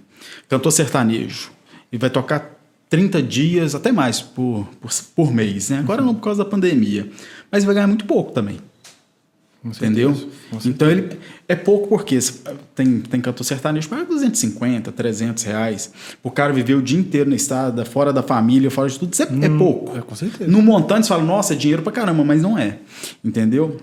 cantor 0.50 0.72
sertanejo 0.72 1.52
e 1.92 1.98
vai 1.98 2.10
tocar 2.10 2.53
30 2.94 3.24
dias, 3.24 3.74
até 3.74 3.92
mais, 3.92 4.22
por, 4.22 4.68
por, 4.80 4.92
por 5.16 5.34
mês, 5.34 5.72
né? 5.72 5.80
Agora 5.80 6.04
não 6.04 6.14
por 6.14 6.26
causa 6.26 6.44
da 6.44 6.48
pandemia. 6.48 7.10
Mas 7.52 7.64
vai 7.64 7.74
ganhar 7.74 7.88
muito 7.88 8.06
pouco 8.06 8.32
também. 8.32 8.60
Com 9.64 9.70
Entendeu? 9.70 10.14
com. 10.52 10.60
Então 10.64 10.92
ele 10.92 11.18
é 11.48 11.56
pouco 11.56 11.88
porque 11.88 12.20
tem, 12.76 13.00
tem 13.00 13.20
cantor 13.20 13.44
sertanejo 13.44 13.90
paga 13.90 14.06
250, 14.06 14.92
300 14.92 15.44
reais. 15.44 15.92
O 16.22 16.30
cara 16.30 16.54
viver 16.54 16.76
o 16.76 16.84
dia 16.84 17.00
inteiro 17.00 17.32
na 17.32 17.36
estrada, 17.36 17.84
fora 17.84 18.14
da 18.14 18.22
família, 18.22 18.70
fora 18.70 18.88
de 18.88 19.00
tudo, 19.00 19.12
isso 19.12 19.24
é, 19.24 19.28
é 19.42 19.50
pouco. 19.58 19.98
é, 19.98 20.02
com 20.02 20.14
certeza. 20.14 20.52
No 20.52 20.62
montante 20.62 21.08
você 21.08 21.10
fala, 21.10 21.24
nossa, 21.24 21.54
é 21.54 21.58
dinheiro 21.58 21.82
pra 21.82 21.92
caramba, 21.92 22.24
mas 22.24 22.44
não 22.44 22.56
é. 22.60 22.78
Entendeu? 23.26 23.78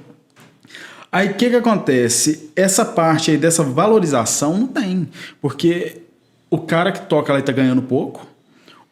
Aí 1.10 1.30
o 1.30 1.34
que 1.34 1.50
que 1.50 1.56
acontece? 1.56 2.52
Essa 2.54 2.84
parte 2.84 3.32
aí 3.32 3.36
dessa 3.36 3.64
valorização 3.64 4.56
não 4.56 4.68
tem. 4.68 5.08
Porque 5.42 6.02
o 6.48 6.58
cara 6.58 6.92
que 6.92 7.08
toca 7.08 7.32
lá 7.32 7.40
ele 7.40 7.46
tá 7.46 7.52
ganhando 7.52 7.82
pouco. 7.82 8.29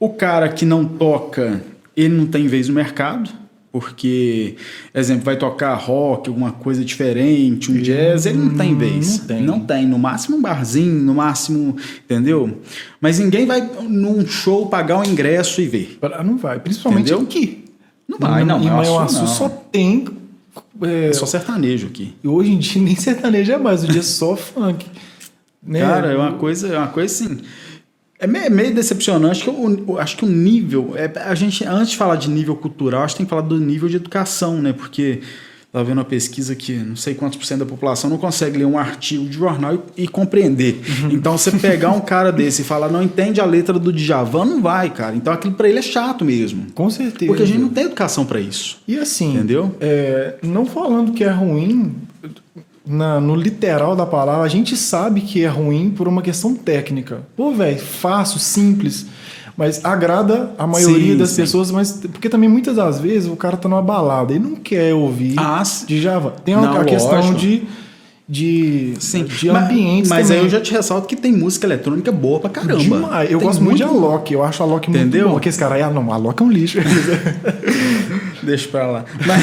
O 0.01 0.11
cara 0.11 0.49
que 0.49 0.65
não 0.65 0.85
toca, 0.85 1.63
ele 1.97 2.15
não 2.15 2.27
tem 2.27 2.47
vez 2.47 2.69
no 2.69 2.75
mercado. 2.75 3.31
Porque, 3.71 4.57
exemplo, 4.95 5.25
vai 5.25 5.37
tocar 5.37 5.75
rock, 5.75 6.29
alguma 6.31 6.51
coisa 6.53 6.83
diferente, 6.83 7.71
um 7.71 7.75
jazz, 7.77 8.25
ele 8.25 8.39
não 8.39 8.51
tem 8.57 8.75
vez. 8.75 9.19
não 9.21 9.27
tem. 9.27 9.43
Não 9.43 9.61
tem. 9.61 9.87
No 9.87 9.99
máximo 9.99 10.39
um 10.39 10.41
barzinho, 10.43 11.03
no 11.03 11.15
máximo, 11.15 11.77
entendeu? 12.03 12.61
Mas 12.99 13.19
ninguém 13.19 13.45
vai 13.47 13.61
num 13.89 14.27
show 14.27 14.67
pagar 14.67 15.01
o 15.01 15.05
ingresso 15.07 15.61
e 15.61 15.67
ver. 15.67 15.99
Não 16.25 16.39
vai, 16.39 16.59
principalmente 16.59 17.13
Entendeu? 17.13 17.21
aqui. 17.27 17.65
Não 18.09 18.19
vai, 18.19 18.43
não. 18.43 18.59
Em 18.59 18.65
Manhuaçu, 18.65 18.91
Manhuaçu 18.91 19.19
não. 19.19 19.27
só 19.27 19.49
tem. 19.71 20.07
é, 20.83 21.09
É 21.11 21.13
só 21.13 21.27
sertanejo 21.27 21.89
aqui. 21.89 22.15
e 22.25 22.27
hoje 22.27 22.51
em 22.53 22.59
dia 22.59 22.81
nem 22.83 22.97
sertanejo 22.97 23.53
é 23.53 23.59
mais, 23.59 23.81
hoje 23.81 23.91
em 23.91 23.93
dia 23.93 24.01
é 24.01 24.05
só 24.05 24.35
funk. 24.35 24.87
Né? 25.63 25.81
Cara, 25.81 26.13
é 26.13 26.17
uma 26.17 26.33
coisa, 26.33 26.69
é 26.69 26.79
uma 26.79 26.89
coisa 26.89 27.13
assim. 27.13 27.39
É 28.21 28.27
meio, 28.27 28.51
meio 28.51 28.75
decepcionante 28.75 29.45
que 29.45 29.49
eu, 29.49 29.99
acho 29.99 30.17
que 30.17 30.25
o 30.25 30.29
nível. 30.29 30.95
É, 30.97 31.11
a 31.21 31.35
gente, 31.35 31.65
antes 31.65 31.91
de 31.91 31.97
falar 31.97 32.17
de 32.17 32.29
nível 32.29 32.57
cultural, 32.57 33.03
acho 33.03 33.15
que 33.15 33.19
tem 33.19 33.27
que 33.27 33.31
falar 33.31 33.43
do 33.43 33.59
nível 33.61 33.89
de 33.89 33.97
educação, 33.97 34.61
né? 34.61 34.73
Porque 34.73 35.21
estava 35.69 35.85
vendo 35.85 35.99
uma 35.99 36.05
pesquisa 36.05 36.57
que 36.57 36.73
não 36.73 36.97
sei 36.97 37.15
quantos 37.15 37.39
por 37.39 37.45
cento 37.45 37.61
da 37.61 37.67
população 37.67 38.09
não 38.11 38.19
consegue 38.19 38.59
ler 38.59 38.65
um 38.65 38.79
artigo 38.79 39.25
de 39.27 39.37
jornal 39.37 39.85
e, 39.97 40.05
e 40.05 40.09
compreender. 40.09 40.81
Então, 41.13 41.39
você 41.39 41.53
pegar 41.53 41.93
um 41.93 42.01
cara 42.01 42.33
desse 42.33 42.63
e 42.63 42.65
falar, 42.65 42.89
não 42.89 43.03
entende 43.03 43.41
a 43.41 43.45
letra 43.45 43.79
do 43.79 43.93
Djavan, 43.93 44.47
não 44.47 44.63
vai, 44.63 44.91
cara. 44.91 45.15
Então, 45.15 45.33
aquilo 45.33 45.55
para 45.55 45.69
ele 45.69 45.79
é 45.79 45.83
chato 45.83 46.25
mesmo. 46.25 46.67
Com 46.75 46.91
certeza. 46.91 47.27
Porque 47.27 47.43
a 47.43 47.47
gente 47.47 47.61
não 47.61 47.69
tem 47.69 47.85
educação 47.85 48.25
para 48.27 48.41
isso. 48.41 48.79
E 48.89 48.99
assim, 48.99 49.35
Entendeu? 49.35 49.77
é, 49.81 50.37
não 50.43 50.67
falando 50.67 51.13
que 51.13 51.23
é 51.23 51.31
ruim, 51.31 51.95
na, 52.89 53.21
no 53.21 53.37
literal 53.37 53.95
da 53.95 54.07
palavra, 54.07 54.45
a 54.45 54.49
gente 54.49 54.77
sabe 54.77 55.21
que 55.21 55.45
é 55.45 55.47
ruim 55.47 55.91
por 55.91 56.09
uma 56.09 56.23
questão 56.23 56.55
técnica. 56.55 57.21
Pô, 57.37 57.53
velho, 57.53 57.79
fácil, 57.79 58.41
simples. 58.41 59.07
Mas 59.57 59.85
agrada 59.85 60.53
a 60.57 60.67
maioria 60.67 61.13
sim, 61.13 61.19
das 61.19 61.31
sim. 61.31 61.43
pessoas, 61.43 61.71
mas 61.71 61.93
porque 62.13 62.29
também 62.29 62.49
muitas 62.49 62.77
das 62.77 63.01
vezes 63.01 63.29
o 63.29 63.35
cara 63.35 63.57
tá 63.57 63.69
numa 63.69 63.83
balada 63.83 64.33
e 64.33 64.39
não 64.39 64.55
quer 64.55 64.95
ouvir 64.95 65.35
ah, 65.37 65.63
de 65.85 66.01
Java. 66.01 66.31
Tem 66.45 66.55
uma 66.55 66.73
não, 66.73 66.85
questão 66.85 67.17
lógico. 67.17 67.39
de 67.39 67.67
de, 68.29 68.93
Sim. 69.01 69.25
de 69.25 69.49
ambientes 69.49 70.11
Mas, 70.11 70.29
mas 70.29 70.31
aí 70.31 70.39
eu 70.39 70.51
já 70.51 70.61
te 70.61 70.71
ressalto 70.71 71.07
que 71.07 71.17
tem 71.17 71.33
música 71.33 71.67
eletrônica 71.67 72.13
boa 72.13 72.39
pra 72.39 72.51
caramba. 72.51 72.77
Demais. 72.77 73.31
Eu 73.31 73.39
tem 73.39 73.49
gosto 73.49 73.63
muito 73.63 73.79
de 73.79 73.83
Alok. 73.85 74.31
Eu 74.31 74.45
acho 74.45 74.63
a 74.63 74.67
Alok 74.67 74.91
muito 74.91 75.01
Entendeu? 75.01 75.29
bom. 75.29 75.35
Porque 75.35 75.49
esse 75.49 75.59
cara 75.59 75.77
aí, 75.77 75.83
ah, 75.83 75.89
não, 75.89 76.13
Alok 76.13 76.43
é 76.43 76.45
um 76.45 76.51
lixo. 76.51 76.79
Deixa 78.49 78.69
pra 78.69 78.87
lá. 78.87 79.05
Mas, 79.27 79.43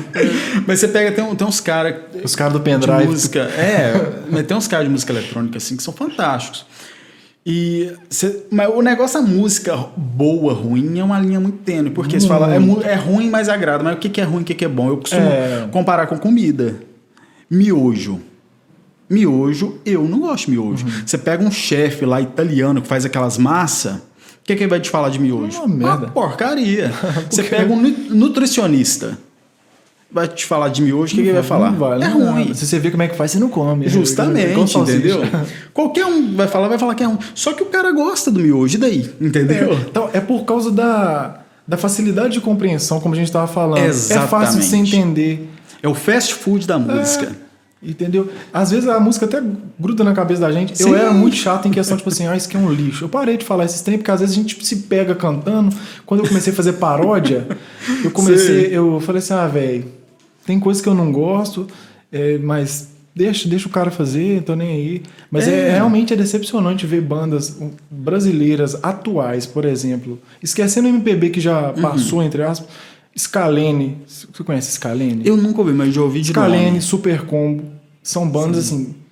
mas 0.66 0.80
você 0.80 0.88
pega, 0.88 1.12
tem, 1.12 1.34
tem 1.34 1.46
uns 1.46 1.60
caras... 1.60 1.96
Os 2.24 2.34
caras 2.34 2.54
do 2.54 2.60
pendrive. 2.60 3.04
música. 3.04 3.40
É, 3.40 3.92
mas 4.30 4.46
tem 4.46 4.56
uns 4.56 4.66
caras 4.66 4.86
de 4.86 4.92
música 4.92 5.12
eletrônica 5.12 5.58
assim 5.58 5.76
que 5.76 5.82
são 5.82 5.92
fantásticos. 5.92 6.66
E 7.46 7.92
cê, 8.08 8.46
mas 8.50 8.70
o 8.70 8.80
negócio 8.80 9.20
da 9.20 9.26
música 9.26 9.76
boa, 9.94 10.54
ruim, 10.54 10.98
é 10.98 11.04
uma 11.04 11.18
linha 11.20 11.38
muito 11.38 11.58
tênue. 11.58 11.90
Porque 11.90 12.18
você 12.18 12.26
fala, 12.26 12.54
é, 12.54 12.56
é, 12.90 12.94
ruim, 12.94 13.28
mas 13.28 13.50
agrada. 13.50 13.84
Mas 13.84 13.96
o 13.96 13.98
que, 13.98 14.08
que 14.08 14.20
é 14.20 14.24
ruim, 14.24 14.40
o 14.40 14.44
que, 14.44 14.54
que 14.54 14.64
é 14.64 14.68
bom? 14.68 14.88
Eu 14.88 14.96
costumo 14.96 15.28
é... 15.28 15.68
comparar 15.70 16.06
com 16.06 16.16
comida. 16.16 16.76
Miojo. 17.50 18.20
Miojo, 19.10 19.78
eu 19.84 20.04
não 20.04 20.20
gosto 20.20 20.46
de 20.46 20.52
miojo. 20.52 20.86
Uhum. 20.86 21.02
Você 21.04 21.18
pega 21.18 21.44
um 21.44 21.50
chefe 21.50 22.06
lá 22.06 22.18
italiano 22.20 22.80
que 22.80 22.88
faz 22.88 23.04
aquelas 23.04 23.36
massas, 23.36 23.98
o 24.44 24.46
que, 24.46 24.54
que 24.56 24.62
ele 24.62 24.68
vai 24.68 24.78
te 24.78 24.90
falar 24.90 25.08
de 25.08 25.18
miojo? 25.18 25.58
Uma 25.60 25.68
merda. 25.68 26.04
Uma 26.04 26.12
porcaria. 26.12 26.92
Você 27.30 27.42
pega 27.42 27.72
um 27.72 27.80
nutricionista, 28.10 29.16
vai 30.12 30.28
te 30.28 30.44
falar 30.44 30.68
de 30.68 30.82
miojo, 30.82 31.14
o 31.14 31.16
que, 31.16 31.22
que 31.22 31.28
ele 31.28 31.32
vai 31.32 31.42
falar? 31.42 31.70
Não 31.70 31.78
vale, 31.78 32.04
é 32.04 32.08
não 32.08 32.32
ruim. 32.32 32.42
Nada. 32.42 32.54
Se 32.54 32.66
você 32.66 32.78
vê 32.78 32.90
como 32.90 33.02
é 33.02 33.08
que 33.08 33.16
faz, 33.16 33.30
você 33.30 33.38
não 33.38 33.48
come. 33.48 33.88
Justamente, 33.88 34.78
entendeu? 34.78 35.22
Qualquer 35.72 36.04
um 36.04 36.36
vai 36.36 36.46
falar, 36.46 36.68
vai 36.68 36.78
falar 36.78 36.94
que 36.94 37.02
é 37.02 37.06
ruim. 37.06 37.18
Só 37.34 37.54
que 37.54 37.62
o 37.62 37.66
cara 37.66 37.90
gosta 37.90 38.30
do 38.30 38.38
miojo, 38.38 38.76
e 38.76 38.78
daí? 38.78 39.10
Entendeu? 39.18 39.72
É, 39.72 39.74
então, 39.76 40.10
é 40.12 40.20
por 40.20 40.44
causa 40.44 40.70
da, 40.70 41.40
da 41.66 41.78
facilidade 41.78 42.34
de 42.34 42.42
compreensão, 42.42 43.00
como 43.00 43.14
a 43.14 43.16
gente 43.16 43.28
estava 43.28 43.46
falando. 43.46 43.82
Exatamente. 43.82 44.26
É 44.26 44.28
fácil 44.28 44.60
de 44.60 44.66
se 44.66 44.76
entender. 44.76 45.50
É 45.82 45.88
o 45.88 45.94
fast 45.94 46.34
food 46.34 46.66
da 46.66 46.78
música. 46.78 47.34
É, 47.40 47.43
entendeu? 47.84 48.30
Às 48.52 48.70
vezes 48.70 48.88
a 48.88 48.98
música 48.98 49.26
até 49.26 49.42
gruda 49.78 50.02
na 50.02 50.12
cabeça 50.12 50.40
da 50.40 50.52
gente. 50.52 50.76
Sim. 50.76 50.90
Eu 50.90 50.96
era 50.96 51.12
muito 51.12 51.36
chato 51.36 51.68
em 51.68 51.70
questão, 51.70 51.96
tipo 51.96 52.08
assim, 52.08 52.26
ah, 52.26 52.36
isso 52.36 52.48
aqui 52.48 52.56
é 52.56 52.60
um 52.60 52.70
lixo. 52.72 53.04
Eu 53.04 53.08
parei 53.08 53.36
de 53.36 53.44
falar 53.44 53.64
esses 53.64 53.80
tempos, 53.80 54.00
porque 54.00 54.10
às 54.10 54.20
vezes 54.20 54.36
a 54.36 54.40
gente 54.40 54.64
se 54.64 54.76
pega 54.76 55.14
cantando. 55.14 55.74
Quando 56.06 56.20
eu 56.22 56.28
comecei 56.28 56.52
a 56.52 56.56
fazer 56.56 56.74
paródia, 56.74 57.46
eu 58.02 58.10
comecei, 58.10 58.66
Sim. 58.66 58.74
eu 58.74 59.00
falei 59.00 59.18
assim, 59.20 59.34
ah, 59.34 59.46
velho, 59.46 59.84
tem 60.46 60.58
coisas 60.58 60.82
que 60.82 60.88
eu 60.88 60.94
não 60.94 61.12
gosto, 61.12 61.66
é, 62.10 62.38
mas 62.38 62.88
deixa, 63.14 63.48
deixa 63.48 63.68
o 63.68 63.70
cara 63.70 63.90
fazer, 63.90 64.42
tô 64.42 64.54
nem 64.54 64.68
aí. 64.68 65.02
Mas 65.30 65.46
é. 65.46 65.68
é. 65.68 65.72
realmente 65.72 66.12
é 66.12 66.16
decepcionante 66.16 66.86
ver 66.86 67.00
bandas 67.00 67.58
brasileiras 67.90 68.76
atuais, 68.82 69.46
por 69.46 69.64
exemplo, 69.64 70.18
esquecendo 70.42 70.88
o 70.88 70.90
MPB 70.90 71.30
que 71.30 71.40
já 71.40 71.70
uhum. 71.70 71.82
passou, 71.82 72.22
entre 72.22 72.42
aspas 72.42 72.93
Scalene. 73.16 73.98
Você 74.06 74.44
conhece 74.44 74.72
Scalene? 74.72 75.22
Eu 75.24 75.36
nunca 75.36 75.60
ouvi, 75.60 75.72
mas 75.72 75.94
já 75.94 76.02
ouvi 76.02 76.20
de 76.20 76.28
Scalene, 76.28 76.66
nome. 76.66 76.80
Super 76.80 77.22
Combo. 77.26 77.64
São 78.02 78.28
bandas 78.28 78.66
Sim. 78.66 78.74
assim 78.74 79.04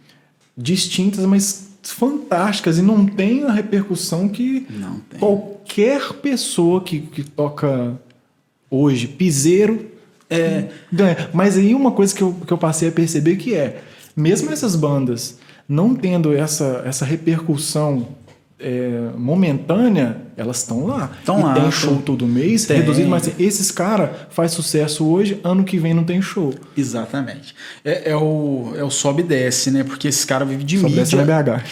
distintas, 0.57 1.25
mas 1.25 1.69
fantásticas 1.83 2.79
e 2.79 2.83
não 2.83 3.07
tem 3.07 3.45
a 3.45 3.53
repercussão 3.53 4.29
que 4.29 4.67
qualquer 5.19 6.13
pessoa 6.15 6.81
que, 6.81 7.01
que 7.01 7.25
toca 7.25 7.99
hoje, 8.71 9.09
piseiro, 9.09 9.87
é, 10.31 10.69
ganha. 10.93 11.31
Mas 11.33 11.57
aí 11.57 11.75
uma 11.75 11.91
coisa 11.91 12.15
que 12.15 12.23
eu, 12.23 12.35
que 12.47 12.53
eu 12.53 12.59
passei 12.59 12.89
a 12.89 12.93
perceber 12.93 13.37
que 13.37 13.55
é, 13.55 13.83
mesmo 14.17 14.51
essas 14.51 14.77
bandas 14.77 15.39
não 15.69 15.95
tendo 15.95 16.33
essa, 16.33 16.83
essa 16.87 17.05
repercussão 17.05 18.09
é, 18.59 19.11
momentânea, 19.17 20.23
elas 20.37 20.59
estão 20.59 20.87
lá. 20.87 21.11
Estão 21.19 21.43
lá. 21.43 21.55
Tem 21.55 21.71
show 21.71 22.01
todo 22.03 22.27
mês, 22.27 22.67
tem. 22.67 22.79
reduzido, 22.79 23.09
mas 23.09 23.31
esses 23.39 23.71
caras 23.71 24.11
faz 24.31 24.53
sucesso 24.53 25.07
hoje, 25.07 25.41
ano 25.45 25.65
que 25.65 25.79
vem 25.79 25.95
não 25.95 26.05
tem 26.05 26.21
show. 26.23 26.55
Exatamente. 26.77 27.55
É, 27.85 28.11
é 28.11 28.17
o, 28.17 28.73
é 28.77 28.83
o 28.83 28.91
sobe 28.91 29.23
e 29.23 29.25
desce, 29.25 29.71
né? 29.71 29.85
Porque 29.85 30.09
esse 30.09 30.27
cara 30.27 30.45
vive 30.45 30.65
de 30.65 30.79
sobe 30.79 30.91
mídia. 30.91 31.07
Sobe 31.07 31.25
desce 31.25 31.33
na 31.33 31.43
BH. 31.43 31.65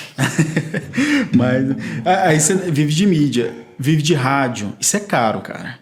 mas 1.37 1.65
aí 2.05 2.41
você 2.41 2.55
vive 2.55 2.93
de 2.93 3.07
mídia, 3.07 3.55
vive 3.79 4.03
de 4.03 4.15
rádio. 4.15 4.73
Isso 4.81 4.97
é 4.97 5.01
caro, 5.01 5.41
cara. 5.41 5.79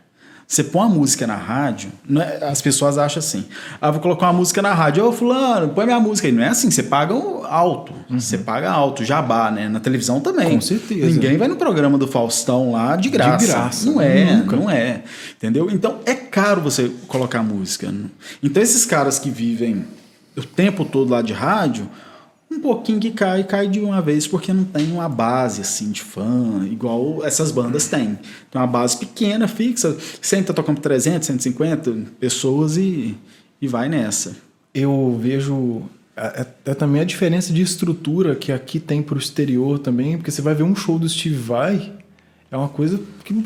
Você 0.48 0.64
põe 0.64 0.87
uma 0.87 0.88
música 0.88 1.26
na 1.26 1.37
rádio, 1.37 1.92
é, 2.16 2.46
as 2.46 2.62
pessoas 2.62 2.96
acham 2.96 3.18
assim: 3.18 3.44
ah, 3.78 3.90
vou 3.90 4.00
colocar 4.00 4.28
uma 4.28 4.32
música 4.32 4.62
na 4.62 4.72
rádio, 4.72 5.04
ô 5.04 5.12
Fulano, 5.12 5.68
põe 5.68 5.84
minha 5.84 6.00
música 6.00 6.26
aí. 6.26 6.32
Não 6.32 6.42
é 6.42 6.48
assim, 6.48 6.70
você 6.70 6.82
paga 6.82 7.12
alto. 7.12 7.92
Uhum. 8.08 8.18
Você 8.18 8.38
paga 8.38 8.70
alto, 8.70 9.04
jabá, 9.04 9.50
né? 9.50 9.68
Na 9.68 9.78
televisão 9.78 10.20
também. 10.20 10.54
Com 10.54 10.61
certeza. 10.62 11.04
Ninguém 11.04 11.37
vai 11.37 11.48
no 11.48 11.56
programa 11.56 11.98
do 11.98 12.08
Faustão 12.08 12.72
lá 12.72 12.96
de 12.96 13.11
graça. 13.11 13.44
De 13.44 13.52
graça. 13.52 13.90
Não 13.90 14.00
é, 14.00 14.37
Nunca. 14.37 14.56
não 14.56 14.70
é. 14.70 15.02
Entendeu? 15.37 15.68
Então 15.70 15.98
é 16.06 16.14
caro 16.14 16.62
você 16.62 16.90
colocar 17.06 17.42
música. 17.42 17.92
Então 18.42 18.62
esses 18.62 18.87
caras 18.87 19.18
que 19.18 19.28
vivem 19.28 19.84
o 20.34 20.42
tempo 20.42 20.82
todo 20.82 21.11
lá 21.11 21.20
de 21.20 21.34
rádio 21.34 21.87
um 22.50 22.61
pouquinho 22.61 22.98
que 22.98 23.11
cai, 23.11 23.44
cai 23.44 23.68
de 23.68 23.78
uma 23.80 24.00
vez 24.00 24.26
porque 24.26 24.52
não 24.52 24.64
tem 24.64 24.90
uma 24.90 25.08
base 25.08 25.61
assim 25.61 25.90
de 25.90 26.02
fã, 26.02 26.66
igual 26.70 27.24
essas 27.24 27.52
bandas 27.52 27.88
têm. 27.88 28.18
Tem 28.50 28.61
uma 28.61 28.66
base 28.66 28.96
pequena, 28.96 29.46
fixa, 29.46 29.96
tá 30.46 30.52
tocando 30.54 30.80
300, 30.80 31.26
150 31.26 31.92
pessoas 32.18 32.76
e, 32.76 33.16
e 33.61 33.68
vai 33.68 33.88
nessa. 33.88 34.37
Eu 34.74 35.18
vejo 35.20 35.82
até 36.16 36.74
também 36.74 37.00
a 37.00 37.04
diferença 37.04 37.52
de 37.52 37.62
estrutura 37.62 38.34
que 38.34 38.50
aqui 38.50 38.80
tem 38.80 39.02
para 39.02 39.14
o 39.14 39.18
exterior 39.18 39.78
também, 39.78 40.16
porque 40.16 40.30
você 40.30 40.42
vai 40.42 40.54
ver 40.54 40.64
um 40.64 40.74
show 40.74 40.98
do 40.98 41.08
Steve 41.08 41.37
Vai, 41.37 41.92
é 42.50 42.56
uma 42.56 42.68
coisa 42.68 43.00
que 43.24 43.44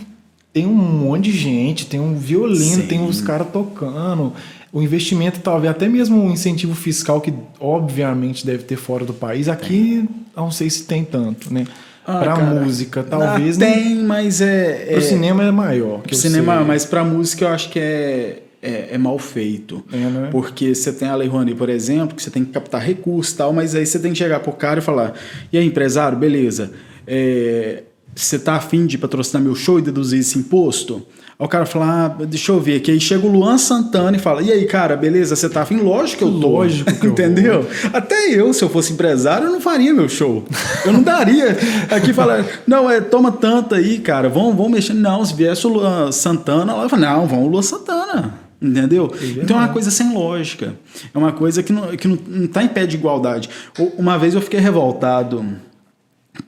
tem 0.53 0.67
um 0.67 0.75
monte 0.75 1.31
de 1.31 1.33
gente, 1.33 1.87
tem 1.87 2.01
um 2.01 2.17
violino, 2.17 2.83
Sim. 2.83 2.87
tem 2.87 3.05
os 3.05 3.21
caras 3.21 3.49
tocando, 3.53 4.33
o 4.73 4.81
investimento, 4.81 5.41
talvez 5.41 5.71
até 5.71 5.87
mesmo 5.87 6.25
o 6.27 6.31
incentivo 6.31 6.75
fiscal 6.75 7.21
que 7.21 7.33
obviamente 7.61 8.47
deve 8.47 8.65
ter 8.65 8.77
fora 8.77 9.05
do 9.05 9.13
país, 9.13 9.49
aqui 9.49 10.09
não 10.35 10.51
sei 10.51 10.71
se 10.71 10.85
tem 10.85 11.05
tanto, 11.05 11.53
né? 11.53 11.67
Ah, 12.07 12.19
para 12.19 12.37
música, 12.37 13.03
talvez. 13.03 13.57
Ah, 13.57 13.61
tem, 13.61 13.97
mas 13.97 14.41
é. 14.41 14.89
O 14.95 14.99
é, 14.99 15.01
cinema 15.01 15.45
é 15.45 15.51
maior. 15.51 16.01
Pro 16.01 16.17
cinema, 16.17 16.57
sei. 16.57 16.65
mas 16.65 16.85
para 16.85 17.05
música 17.05 17.45
eu 17.45 17.49
acho 17.49 17.69
que 17.69 17.79
é, 17.79 18.43
é, 18.61 18.89
é 18.93 18.99
mal 18.99 19.19
feito. 19.19 19.85
É, 19.93 19.97
né? 19.97 20.29
Porque 20.33 20.75
você 20.75 20.93
tem 20.93 21.07
a 21.07 21.15
Lei 21.15 21.29
Rouanet, 21.29 21.57
por 21.57 21.69
exemplo, 21.69 22.17
que 22.17 22.23
você 22.23 22.31
tem 22.31 22.45
que 22.45 22.51
captar 22.51 22.83
recursos 22.83 23.35
e 23.35 23.37
tal, 23.37 23.53
mas 23.53 23.75
aí 23.75 23.87
você 23.87 24.01
tem 24.01 24.13
que 24.13 24.19
chegar 24.19 24.41
pro 24.41 24.53
cara 24.53 24.81
e 24.81 24.83
falar: 24.83 25.13
e 25.53 25.59
aí, 25.59 25.65
empresário, 25.65 26.19
beleza. 26.19 26.73
É, 27.07 27.85
você 28.15 28.39
tá 28.39 28.55
afim 28.55 28.87
de 28.87 28.99
patrocinar 28.99 29.43
meu 29.43 29.55
show 29.55 29.79
e 29.79 29.83
deduzir 29.83 30.21
esse 30.21 30.39
imposto? 30.39 31.07
Aí 31.39 31.47
o 31.47 31.49
cara 31.49 31.67
fala, 31.67 32.17
ah, 32.21 32.25
deixa 32.25 32.53
eu 32.53 32.61
ver 32.61 32.77
aqui. 32.77 32.91
Aí 32.91 33.01
chega 33.01 33.27
o 33.27 33.31
Luan 33.31 33.59
Santana 33.59 34.17
e 34.17 34.21
fala, 34.21 34.43
e 34.43 34.53
aí, 34.53 34.65
cara, 34.67 34.97
beleza, 34.97 35.35
você 35.35 35.49
tá 35.49 35.63
afim? 35.63 35.77
Lógico 35.77 36.19
que 36.19 36.25
eu 36.25 36.41
tô. 36.41 36.49
Lógico 36.49 36.93
que 36.93 37.07
Entendeu? 37.13 37.67
Até 37.93 38.31
eu, 38.31 38.53
se 38.53 38.63
eu 38.63 38.69
fosse 38.69 38.93
empresário, 38.93 39.47
eu 39.47 39.53
não 39.53 39.61
faria 39.61 39.93
meu 39.93 40.09
show. 40.09 40.45
Eu 40.85 40.93
não 40.93 41.03
daria 41.03 41.57
aqui 41.91 42.13
falar, 42.13 42.45
não, 42.67 42.91
é, 42.91 43.01
toma 43.01 43.33
tanto 43.33 43.75
aí, 43.75 43.99
cara, 43.99 44.29
vamos, 44.29 44.55
vamos 44.55 44.73
mexer. 44.73 44.95
Não, 44.95 45.25
se 45.25 45.35
viesse 45.35 45.67
o 45.67 45.71
Luan 45.71 46.13
Santana, 46.13 46.73
ela 46.73 46.89
fala, 46.89 47.03
não, 47.03 47.27
vamos 47.27 47.47
o 47.47 47.49
Luan 47.49 47.63
Santana. 47.63 48.43
Entendeu? 48.63 49.13
então 49.43 49.57
é 49.57 49.61
uma 49.61 49.69
coisa 49.69 49.91
sem 49.91 50.15
lógica. 50.15 50.75
É 51.13 51.19
uma 51.19 51.33
coisa 51.33 51.65
que 51.65 51.73
não, 51.73 51.97
que 51.97 52.07
não, 52.07 52.17
não 52.29 52.47
tá 52.47 52.63
em 52.63 52.69
pé 52.69 52.87
de 52.87 52.97
igualdade. 52.97 53.51
Uma 53.99 54.17
vez 54.17 54.35
eu 54.35 54.41
fiquei 54.41 54.61
revoltado. 54.61 55.45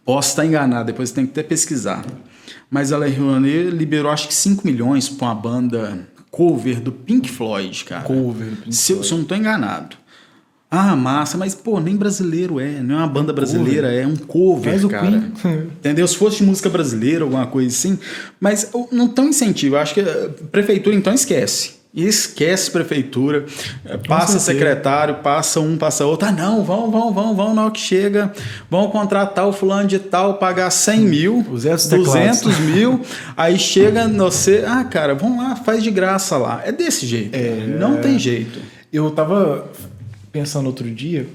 Posso 0.04 0.28
estar 0.28 0.46
enganado, 0.46 0.86
depois 0.86 1.10
tem 1.10 1.26
que 1.26 1.32
até 1.32 1.42
pesquisar. 1.42 2.04
Mas 2.74 2.90
a 2.90 2.98
Lei 2.98 3.12
Rouanet 3.12 3.70
liberou 3.70 4.10
acho 4.10 4.26
que 4.26 4.34
5 4.34 4.66
milhões 4.66 5.08
para 5.08 5.28
uma 5.28 5.34
banda 5.36 6.08
cover 6.28 6.80
do 6.80 6.90
Pink 6.90 7.30
Floyd, 7.30 7.84
cara. 7.84 8.02
Cover 8.02 8.48
do 8.48 8.56
Pink 8.56 8.74
se, 8.74 8.86
Floyd. 8.94 9.06
Se 9.06 9.12
eu 9.12 9.16
não 9.18 9.22
estou 9.22 9.38
enganado. 9.38 9.96
Ah, 10.68 10.96
massa, 10.96 11.38
mas 11.38 11.54
pô, 11.54 11.78
nem 11.78 11.94
brasileiro 11.94 12.58
é, 12.58 12.80
não 12.80 12.96
é 12.96 12.98
uma 12.98 13.06
banda 13.06 13.32
brasileira, 13.32 13.86
cover. 13.86 14.02
é 14.02 14.06
um 14.08 14.16
cover, 14.16 14.72
Faz 14.72 14.84
cara. 14.86 15.30
Entendeu? 15.78 16.08
Se 16.08 16.16
fosse 16.16 16.42
música 16.42 16.68
brasileira, 16.68 17.22
alguma 17.22 17.46
coisa 17.46 17.68
assim, 17.68 17.96
mas 18.40 18.68
não 18.90 19.06
tão 19.06 19.28
incentivo. 19.28 19.76
Eu 19.76 19.78
acho 19.78 19.94
que 19.94 20.00
a 20.00 20.30
prefeitura 20.50 20.96
então 20.96 21.14
esquece. 21.14 21.74
E 21.94 22.08
esquece 22.08 22.72
prefeitura, 22.72 23.46
eh, 23.84 23.96
passa 23.96 24.40
secretário, 24.40 25.14
passa 25.22 25.60
um, 25.60 25.78
passa 25.78 26.04
outro. 26.04 26.26
Ah, 26.26 26.32
não, 26.32 26.64
vão, 26.64 26.90
vão, 26.90 27.12
vão, 27.12 27.36
vão, 27.36 27.54
na 27.54 27.62
hora 27.62 27.70
que 27.70 27.78
chega, 27.78 28.32
vão 28.68 28.90
contratar 28.90 29.46
o 29.46 29.52
fulano 29.52 29.86
de 29.86 30.00
tal, 30.00 30.34
pagar 30.34 30.70
100 30.70 31.00
mil, 31.00 31.46
200 31.48 32.58
mil, 32.58 33.00
aí 33.36 33.56
chega 33.56 34.08
você, 34.08 34.64
ah, 34.66 34.82
cara, 34.82 35.14
vamos 35.14 35.38
lá, 35.38 35.54
faz 35.54 35.84
de 35.84 35.90
graça 35.92 36.36
lá. 36.36 36.62
É 36.64 36.72
desse 36.72 37.06
jeito, 37.06 37.32
é, 37.32 37.64
não 37.78 38.00
tem 38.00 38.18
jeito. 38.18 38.58
Eu 38.92 39.08
tava 39.12 39.70
pensando 40.32 40.66
outro 40.66 40.90
dia, 40.90 41.28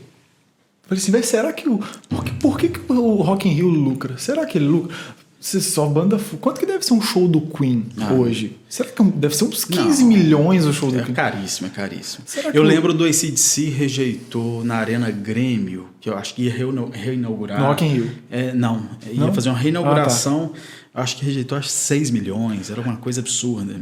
falei 0.90 1.02
assim, 1.02 1.24
será 1.24 1.54
que 1.54 1.70
o. 1.70 1.80
Por 2.10 2.26
que, 2.26 2.32
por 2.34 2.60
que, 2.60 2.68
que 2.68 2.92
o 2.92 3.22
Rock 3.22 3.48
in 3.48 3.54
Rio 3.54 3.70
lucra? 3.70 4.18
Será 4.18 4.46
que 4.46 4.58
ele 4.58 4.68
lucra? 4.68 4.94
Você 5.40 5.62
só 5.62 5.86
banda. 5.86 6.20
Quanto 6.42 6.60
que 6.60 6.66
deve 6.66 6.86
ser 6.86 6.94
um 6.94 7.02
show 7.02 7.26
do 7.26 7.40
Queen 7.40 7.86
ah, 7.98 8.12
hoje? 8.14 8.58
Será 8.68 8.90
que 8.90 9.02
é 9.02 9.06
deve 9.06 9.34
ser 9.34 9.46
uns 9.46 9.64
15 9.64 10.02
não, 10.02 10.10
milhões 10.10 10.66
o 10.66 10.74
show 10.74 10.92
do 10.92 11.00
é 11.00 11.04
Queen? 11.04 11.14
É 11.14 11.16
caríssimo, 11.16 11.68
é 11.68 11.70
caríssimo. 11.70 12.24
Será 12.28 12.50
eu 12.50 12.62
lembro 12.62 12.94
do 12.94 13.06
ACDC 13.06 13.70
rejeitou 13.70 14.66
na 14.66 14.76
Arena 14.76 15.10
Grêmio, 15.10 15.88
que 16.02 16.10
eu 16.10 16.18
acho 16.18 16.36
que 16.36 16.44
ia 16.44 16.54
reinaugurar. 16.92 17.58
No 17.58 17.68
Rock 17.68 17.86
in 17.86 17.88
Rio. 17.88 18.12
É, 18.30 18.54
não, 18.54 18.90
ia 19.10 19.22
não? 19.22 19.34
fazer 19.34 19.48
uma 19.48 19.58
reinauguração. 19.58 20.52
Ah, 20.54 20.58
tá. 20.98 21.04
Acho 21.04 21.16
que 21.16 21.26
rejeitou 21.26 21.58
acho 21.58 21.70
6 21.70 22.12
milhões, 22.12 22.70
era 22.70 22.82
uma 22.82 22.98
coisa 22.98 23.22
absurda. 23.22 23.78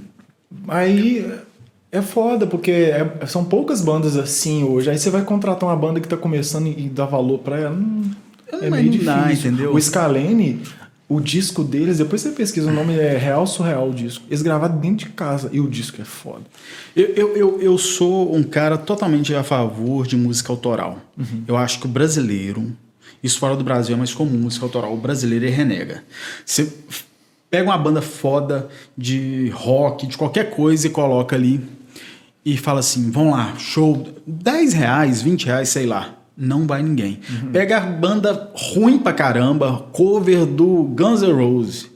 Aí 0.68 1.26
é 1.92 2.02
foda, 2.04 2.46
porque 2.46 2.72
é, 2.72 3.26
são 3.26 3.44
poucas 3.44 3.82
bandas 3.82 4.16
assim 4.16 4.64
hoje. 4.64 4.92
Aí 4.92 4.98
você 5.00 5.10
vai 5.10 5.24
contratar 5.24 5.68
uma 5.68 5.76
banda 5.76 6.00
que 6.00 6.08
tá 6.08 6.18
começando 6.18 6.68
e, 6.68 6.88
dá 6.88 7.06
valor 7.06 7.40
pra 7.40 7.58
ela. 7.58 7.76
Hum, 7.76 8.12
é, 8.52 8.70
meio 8.70 8.92
difícil. 8.92 9.06
Dá, 9.06 9.34
entendeu? 9.34 9.74
O 9.74 9.82
Scalene 9.82 10.62
o 11.10 11.22
disco 11.22 11.64
deles, 11.64 12.00
depois 12.00 12.22
você 12.22 12.32
pesquisa, 12.32 12.70
o 12.70 12.74
nome 12.74 12.94
é 12.94 13.18
Real 13.18 13.48
Surreal 13.48 13.90
o 13.90 13.94
disco. 13.94 14.26
Eles 14.28 14.42
gravaram 14.42 14.78
dentro 14.78 15.08
de 15.08 15.14
casa 15.14 15.50
e 15.54 15.60
o 15.62 15.70
disco 15.70 16.02
é 16.02 16.06
foda. 16.06 16.44
Eu, 16.94 17.06
eu, 17.06 17.38
eu, 17.38 17.62
eu 17.62 17.78
sou 17.78 18.36
um 18.36 18.44
cara 18.44 18.78
totalmente 18.78 19.34
a 19.34 19.42
favor 19.42 20.06
de 20.06 20.18
música 20.18 20.52
autoral. 20.52 21.00
Uhum. 21.18 21.44
Eu 21.48 21.56
acho 21.56 21.80
que 21.80 21.86
o 21.86 21.90
brasileiro, 21.90 22.76
isso 23.24 23.40
fora 23.40 23.56
do 23.56 23.64
Brasil 23.64 23.96
é 23.96 23.98
mais 23.98 24.14
comum, 24.14 24.38
música 24.38 24.66
autoral, 24.66 24.94
o 24.94 24.98
brasileiro 24.98 25.46
é 25.46 25.50
renega. 25.50 26.04
Você 26.46 26.74
pega 27.50 27.70
uma 27.70 27.78
banda 27.78 28.02
foda 28.02 28.68
de 28.98 29.50
rock, 29.56 30.08
de 30.08 30.18
qualquer 30.18 30.50
coisa 30.50 30.88
e 30.88 30.90
coloca 30.90 31.38
ali 31.38 31.64
e 32.44 32.58
fala 32.58 32.82
assim: 32.82 33.10
vamos 33.10 33.32
lá, 33.32 33.56
show, 33.58 34.06
10 34.28 34.74
reais, 34.74 35.22
20 35.22 35.46
reais, 35.46 35.70
sei 35.70 35.86
lá 35.86 36.17
não 36.38 36.68
vai 36.68 36.84
ninguém. 36.84 37.20
Uhum. 37.30 37.52
Pega 37.52 37.78
a 37.78 37.82
banda 37.82 38.52
ruim 38.54 39.00
pra 39.00 39.12
caramba, 39.12 39.88
cover 39.92 40.46
do 40.46 40.84
Guns 40.84 41.22
N' 41.22 41.32
Roses. 41.32 41.90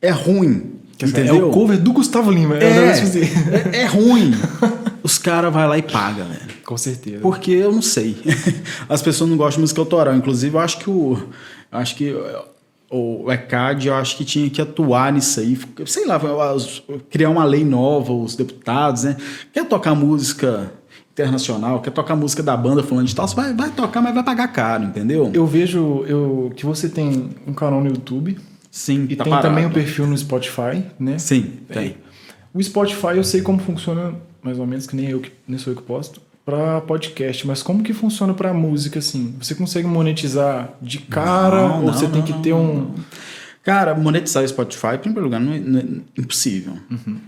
É 0.00 0.10
ruim. 0.10 0.78
Entendeu? 1.02 1.36
É 1.36 1.44
o 1.44 1.50
cover 1.50 1.78
do 1.78 1.92
Gustavo 1.92 2.30
Lima. 2.30 2.58
É, 2.58 2.64
é, 2.64 3.78
é, 3.78 3.82
é 3.82 3.86
ruim. 3.86 4.32
Os 5.02 5.16
caras 5.16 5.52
vão 5.52 5.66
lá 5.66 5.78
e 5.78 5.82
pagam, 5.82 6.26
velho. 6.26 6.60
Com 6.64 6.76
certeza. 6.76 7.20
Porque 7.20 7.50
eu 7.50 7.72
não 7.72 7.82
sei. 7.82 8.16
As 8.88 9.00
pessoas 9.00 9.30
não 9.30 9.36
gostam 9.36 9.56
de 9.56 9.62
música 9.62 9.80
autoral. 9.80 10.14
Inclusive, 10.14 10.54
eu 10.54 10.60
acho 10.60 10.78
que 10.78 10.90
o. 10.90 11.18
Acho 11.72 11.96
que 11.96 12.14
o 12.90 13.30
ECAD, 13.30 13.86
eu 13.86 13.94
acho 13.94 14.16
que 14.16 14.24
tinha 14.24 14.50
que 14.50 14.60
atuar 14.60 15.12
nisso 15.12 15.40
aí. 15.40 15.58
Sei 15.86 16.04
lá, 16.04 16.20
criar 17.08 17.30
uma 17.30 17.44
lei 17.44 17.64
nova, 17.64 18.12
os 18.12 18.34
deputados, 18.34 19.04
né? 19.04 19.16
Quer 19.52 19.64
tocar 19.66 19.94
música 19.94 20.72
internacional, 21.12 21.80
quer 21.80 21.90
tocar 21.90 22.16
música 22.16 22.42
da 22.42 22.56
banda 22.56 22.82
falando 22.82 23.06
de 23.06 23.14
tal, 23.14 23.26
você 23.26 23.34
vai, 23.34 23.52
vai 23.52 23.70
tocar, 23.70 24.00
mas 24.00 24.14
vai 24.14 24.22
pagar 24.22 24.48
caro, 24.48 24.84
entendeu? 24.84 25.30
Eu 25.34 25.46
vejo 25.46 26.04
eu, 26.06 26.52
que 26.56 26.64
você 26.64 26.88
tem 26.88 27.30
um 27.46 27.52
canal 27.52 27.80
no 27.80 27.88
YouTube. 27.88 28.38
Sim, 28.70 29.06
E 29.08 29.16
tá 29.16 29.24
tem 29.24 29.30
parado. 29.32 29.48
também 29.48 29.64
o 29.64 29.68
um 29.68 29.72
perfil 29.72 30.06
no 30.06 30.16
Spotify, 30.16 30.84
né? 30.98 31.18
Sim, 31.18 31.58
tem. 31.68 31.96
O 32.54 32.62
Spotify 32.62 33.16
eu 33.16 33.24
sei 33.24 33.42
como 33.42 33.58
funciona, 33.58 34.14
mais 34.42 34.58
ou 34.58 34.66
menos, 34.66 34.86
que 34.86 34.94
nem 34.94 35.08
eu 35.08 35.20
que 35.20 35.32
nem 35.46 35.58
sou 35.58 35.72
eu 35.72 35.76
que 35.76 35.82
posto, 35.82 36.20
para 36.44 36.80
podcast, 36.80 37.46
mas 37.46 37.62
como 37.62 37.82
que 37.82 37.92
funciona 37.92 38.32
para 38.32 38.54
música 38.54 38.98
assim? 38.98 39.34
Você 39.40 39.54
consegue 39.54 39.86
monetizar 39.86 40.70
de 40.80 40.98
cara 40.98 41.68
não, 41.68 41.80
ou 41.80 41.86
não, 41.86 41.92
você 41.92 42.04
não, 42.04 42.12
tem 42.12 42.22
que 42.22 42.32
ter 42.34 42.52
um 42.52 42.92
Cara, 43.62 43.94
monetizar 43.94 44.42
o 44.42 44.48
Spotify, 44.48 44.94
em 44.94 44.98
primeiro 44.98 45.24
lugar, 45.24 45.38
não 45.38 45.52
é, 45.52 45.58
não 45.58 45.80
é 45.80 45.84
impossível. 46.16 46.72
Uhum 46.90 47.18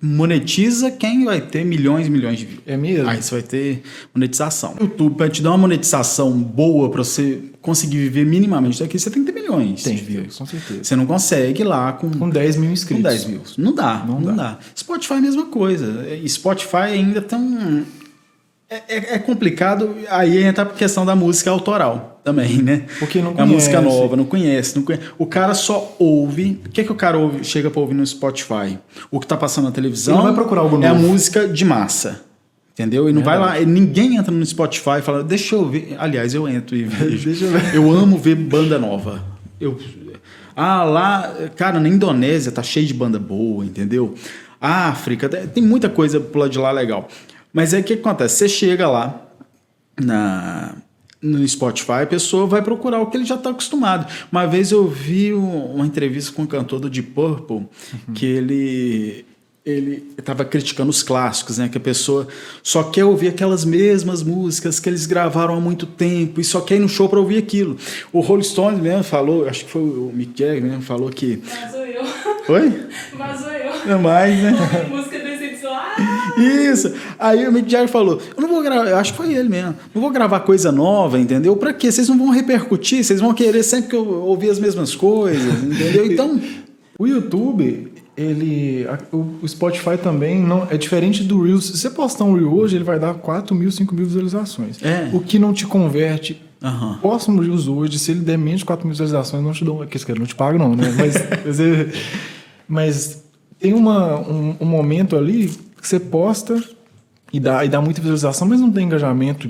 monetiza 0.00 0.90
quem 0.90 1.24
vai 1.24 1.40
ter 1.40 1.64
milhões 1.64 2.06
e 2.06 2.10
milhões 2.10 2.38
de 2.38 2.46
views. 2.46 2.62
É 2.66 2.76
mesmo? 2.76 3.08
Aí 3.08 3.22
você 3.22 3.34
vai 3.34 3.42
ter 3.42 3.82
monetização. 4.14 4.74
O 4.78 4.84
YouTube, 4.84 5.16
para 5.16 5.28
te 5.28 5.42
dar 5.42 5.50
uma 5.50 5.58
monetização 5.58 6.32
boa, 6.32 6.90
para 6.90 7.02
você 7.02 7.42
conseguir 7.60 7.98
viver 7.98 8.24
minimamente 8.24 8.80
daqui, 8.80 8.98
você 8.98 9.10
tem 9.10 9.24
que 9.24 9.32
ter 9.32 9.40
milhões 9.40 9.82
tem, 9.82 9.96
de 9.96 10.02
views. 10.02 10.36
Com 10.36 10.46
certeza. 10.46 10.84
Você 10.84 10.96
não 10.96 11.06
consegue 11.06 11.64
lá 11.64 11.92
com... 11.92 12.10
Com 12.10 12.30
10 12.30 12.56
mil 12.56 12.70
inscritos. 12.70 13.02
Com 13.04 13.08
10 13.08 13.24
views. 13.24 13.56
Não 13.56 13.74
dá, 13.74 14.04
não, 14.06 14.20
não 14.20 14.36
dá. 14.36 14.42
dá. 14.42 14.58
Spotify 14.76 15.14
é 15.14 15.16
a 15.16 15.20
mesma 15.20 15.46
coisa. 15.46 16.06
Spotify 16.26 16.76
ainda 16.76 17.20
tem 17.20 17.84
é, 18.68 18.82
é, 18.88 19.14
é, 19.14 19.18
complicado, 19.18 19.94
aí 20.08 20.42
entra 20.42 20.64
a 20.64 20.66
questão 20.66 21.06
da 21.06 21.14
música 21.14 21.48
autoral 21.50 22.20
também, 22.24 22.60
né? 22.60 22.86
Porque 22.98 23.22
não 23.22 23.32
conhece. 23.32 23.40
É 23.40 23.42
a 23.42 23.46
música 23.46 23.80
nova, 23.80 24.16
não 24.16 24.24
conhece, 24.24 24.76
não 24.76 24.82
conhece. 24.82 25.04
O 25.16 25.24
cara 25.24 25.54
só 25.54 25.94
ouve. 26.00 26.60
O 26.66 26.70
que, 26.70 26.80
é 26.80 26.84
que 26.84 26.90
o 26.90 26.96
cara 26.96 27.16
ouve, 27.16 27.44
chega 27.44 27.70
pra 27.70 27.80
ouvir 27.80 27.94
no 27.94 28.04
Spotify? 28.04 28.76
O 29.08 29.20
que 29.20 29.26
tá 29.26 29.36
passando 29.36 29.66
na 29.66 29.70
televisão. 29.70 30.16
Ele 30.16 30.24
vai 30.24 30.34
procurar 30.34 30.62
algo 30.62 30.76
novo. 30.76 30.84
É 30.84 30.88
a 30.88 30.94
música 30.94 31.46
de 31.46 31.64
massa. 31.64 32.22
Entendeu? 32.72 33.08
E 33.08 33.12
não 33.12 33.22
vai 33.22 33.38
lá, 33.38 33.58
ninguém 33.60 34.16
entra 34.16 34.30
no 34.32 34.44
Spotify 34.44 34.98
e 34.98 35.02
fala, 35.02 35.22
deixa 35.22 35.54
eu 35.54 35.66
ver. 35.66 35.96
Aliás, 35.98 36.34
eu 36.34 36.48
entro 36.48 36.76
e 36.76 36.82
vejo. 36.84 37.24
deixa 37.24 37.44
eu, 37.44 37.52
ver. 37.52 37.74
eu 37.74 37.90
amo 37.90 38.18
ver 38.18 38.34
banda 38.34 38.78
nova. 38.78 39.24
Eu, 39.60 39.78
ah, 40.56 40.82
lá, 40.82 41.34
cara, 41.54 41.78
na 41.78 41.88
Indonésia 41.88 42.50
tá 42.50 42.62
cheio 42.62 42.86
de 42.86 42.92
banda 42.92 43.18
boa, 43.18 43.64
entendeu? 43.64 44.14
África, 44.60 45.28
tem 45.28 45.62
muita 45.62 45.88
coisa 45.88 46.18
pro 46.18 46.40
lado 46.40 46.50
de 46.50 46.58
lá 46.58 46.72
legal. 46.72 47.08
Mas 47.52 47.72
aí 47.72 47.80
o 47.80 47.84
que 47.84 47.94
acontece? 47.94 48.36
Você 48.36 48.48
chega 48.48 48.88
lá 48.88 49.26
na, 50.00 50.76
no 51.20 51.46
Spotify, 51.46 52.02
a 52.02 52.06
pessoa 52.06 52.46
vai 52.46 52.62
procurar 52.62 53.00
o 53.00 53.06
que 53.06 53.16
ele 53.16 53.24
já 53.24 53.34
está 53.34 53.50
acostumado. 53.50 54.06
Uma 54.30 54.46
vez 54.46 54.70
eu 54.70 54.88
vi 54.88 55.32
uma 55.32 55.86
entrevista 55.86 56.32
com 56.32 56.42
um 56.42 56.46
cantor 56.46 56.80
do 56.80 56.90
Deep 56.90 57.10
Purple 57.10 57.56
uhum. 57.56 58.14
que 58.14 58.26
ele 58.26 59.24
ele 59.66 60.12
estava 60.16 60.44
criticando 60.44 60.90
os 60.90 61.02
clássicos, 61.02 61.58
né? 61.58 61.68
Que 61.68 61.76
a 61.76 61.80
pessoa 61.80 62.28
só 62.62 62.84
quer 62.84 63.04
ouvir 63.04 63.26
aquelas 63.26 63.64
mesmas 63.64 64.22
músicas 64.22 64.78
que 64.78 64.88
eles 64.88 65.06
gravaram 65.06 65.56
há 65.56 65.60
muito 65.60 65.86
tempo 65.86 66.40
e 66.40 66.44
só 66.44 66.60
quer 66.60 66.76
ir 66.76 66.78
no 66.78 66.88
show 66.88 67.08
para 67.08 67.18
ouvir 67.18 67.38
aquilo. 67.38 67.76
O 68.12 68.20
Rolling 68.20 68.44
Stones 68.44 68.80
mesmo 68.80 69.02
falou, 69.02 69.48
acho 69.48 69.64
que 69.64 69.70
foi 69.72 69.82
o 69.82 70.12
Mick 70.14 70.38
Jagger 70.38 70.62
mesmo 70.62 70.82
falou 70.82 71.10
que. 71.10 71.42
Mas 71.44 71.74
eu. 71.74 72.54
Oi? 72.54 72.86
Mas 73.18 73.42
eu. 73.42 73.92
É 73.92 73.98
mais, 73.98 74.40
né? 74.40 74.52
música! 74.88 75.25
Isso. 76.36 76.92
Aí 77.18 77.46
o 77.46 77.52
Mick 77.52 77.70
Jagger 77.70 77.88
falou: 77.88 78.20
Eu 78.36 78.42
não 78.42 78.48
vou 78.48 78.62
gravar, 78.62 78.88
eu 78.88 78.96
acho 78.96 79.12
que 79.12 79.16
foi 79.16 79.32
ele 79.32 79.48
mesmo. 79.48 79.74
Não 79.94 80.02
vou 80.02 80.10
gravar 80.10 80.40
coisa 80.40 80.70
nova, 80.70 81.18
entendeu? 81.18 81.56
Pra 81.56 81.72
quê? 81.72 81.90
Vocês 81.90 82.08
não 82.08 82.18
vão 82.18 82.30
repercutir, 82.30 83.02
vocês 83.02 83.20
vão 83.20 83.32
querer 83.32 83.62
sempre 83.62 83.90
que 83.90 83.96
eu 83.96 84.06
ouvir 84.06 84.50
as 84.50 84.58
mesmas 84.58 84.94
coisas, 84.94 85.62
entendeu? 85.62 86.06
Então. 86.16 86.40
O 86.98 87.06
YouTube, 87.06 87.92
ele. 88.16 88.86
O 89.12 89.46
Spotify 89.46 89.98
também 90.02 90.40
não 90.40 90.66
é 90.70 90.78
diferente 90.78 91.22
do 91.22 91.42
Reels. 91.42 91.66
Se 91.66 91.78
você 91.78 91.90
postar 91.90 92.24
um 92.24 92.34
Reel 92.34 92.52
hoje, 92.52 92.76
ele 92.76 92.84
vai 92.84 92.98
dar 92.98 93.12
4 93.14 93.54
mil, 93.54 93.70
5 93.70 93.94
mil 93.94 94.06
visualizações. 94.06 94.82
É. 94.82 95.10
O 95.12 95.20
que 95.20 95.38
não 95.38 95.52
te 95.52 95.66
converte. 95.66 96.40
Uhum. 96.62 96.94
Posta 97.02 97.30
um 97.30 97.38
Reels 97.38 97.68
hoje, 97.68 97.98
se 97.98 98.12
ele 98.12 98.20
der 98.20 98.38
menos 98.38 98.60
de 98.60 98.64
4 98.64 98.86
mil 98.86 98.92
visualizações, 98.94 99.42
não 99.42 99.52
te 99.52 99.64
dou. 99.64 99.86
Que 99.86 100.18
não 100.18 100.24
te 100.24 100.34
pago, 100.34 100.58
não, 100.58 100.74
né? 100.74 100.94
Mas, 100.96 101.14
mas, 101.44 101.58
mas 102.66 103.24
tem 103.60 103.74
uma, 103.74 104.18
um, 104.20 104.56
um 104.60 104.66
momento 104.66 105.16
ali 105.16 105.50
que 105.86 105.90
você 105.90 106.00
posta 106.00 106.60
e 107.32 107.38
dá, 107.38 107.64
e 107.64 107.68
dá 107.68 107.80
muita 107.80 108.00
visualização, 108.00 108.48
mas 108.48 108.60
não 108.60 108.72
tem 108.72 108.84
engajamento 108.84 109.48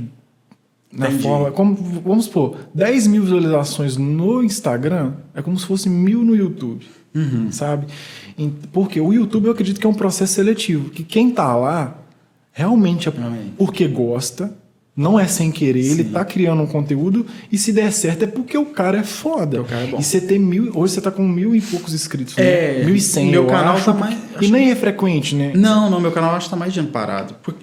na 0.92 1.09
Entendi. 1.09 1.22
forma. 1.22 1.51
Como, 1.51 1.75
vamos 1.75 2.27
supor, 2.27 2.57
10 2.75 3.07
mil 3.07 3.22
visualizações 3.22 3.96
no 3.96 4.42
Instagram 4.42 5.14
é 5.35 5.40
como 5.40 5.59
se 5.59 5.64
fosse 5.64 5.88
mil 5.88 6.22
no 6.22 6.37
YouTube. 6.37 6.87
Uhum. 7.14 7.51
Sabe? 7.51 7.87
Porque 8.70 9.01
o 9.01 9.12
YouTube 9.12 9.46
eu 9.46 9.53
acredito 9.53 9.81
que 9.81 9.87
é 9.87 9.90
um 9.90 9.94
processo 9.94 10.35
seletivo. 10.35 10.90
Que 10.90 11.03
quem 11.03 11.31
tá 11.31 11.57
lá 11.57 11.96
realmente 12.53 13.09
é 13.09 13.12
porque 13.57 13.88
gosta 13.88 14.55
não 14.96 15.20
é 15.20 15.26
sem 15.26 15.52
querer, 15.52 15.82
Sim. 15.82 15.90
ele 15.92 16.04
tá 16.04 16.24
criando 16.24 16.62
um 16.62 16.66
conteúdo 16.66 17.26
e 17.52 17.59
se 17.59 17.70
der 17.70 17.92
certo 17.92 18.22
é 18.22 18.26
porque 18.26 18.56
o 18.56 18.64
cara 18.64 19.00
é 19.00 19.02
foda. 19.02 19.61
O 19.61 19.64
cara 19.64 19.82
é 19.82 19.87
bom. 19.88 19.98
E 20.00 20.02
você 20.02 20.22
tem 20.22 20.38
mil. 20.38 20.72
Hoje 20.74 20.94
você 20.94 21.00
tá 21.02 21.11
com 21.11 21.22
mil 21.28 21.54
e 21.54 21.61
poucos 21.61 21.92
inscritos. 21.92 22.35
Né? 22.35 22.80
É. 22.80 22.85
Mil 22.85 22.94
e 22.94 23.00
cem. 23.00 23.30
Meu 23.30 23.46
canal 23.46 23.78
tá 23.78 23.92
mais. 23.92 24.16
E 24.40 24.48
nem 24.48 24.70
é 24.70 24.74
frequente, 24.74 25.35
né? 25.35 25.52
Não, 25.54 25.90
não, 25.90 26.00
meu 26.00 26.12
canal 26.12 26.35
acho 26.35 26.46
que 26.46 26.50
tá 26.50 26.56
mais 26.56 26.72
de 26.72 26.80
ano 26.80 26.88
parado. 26.88 27.35
Por, 27.42 27.54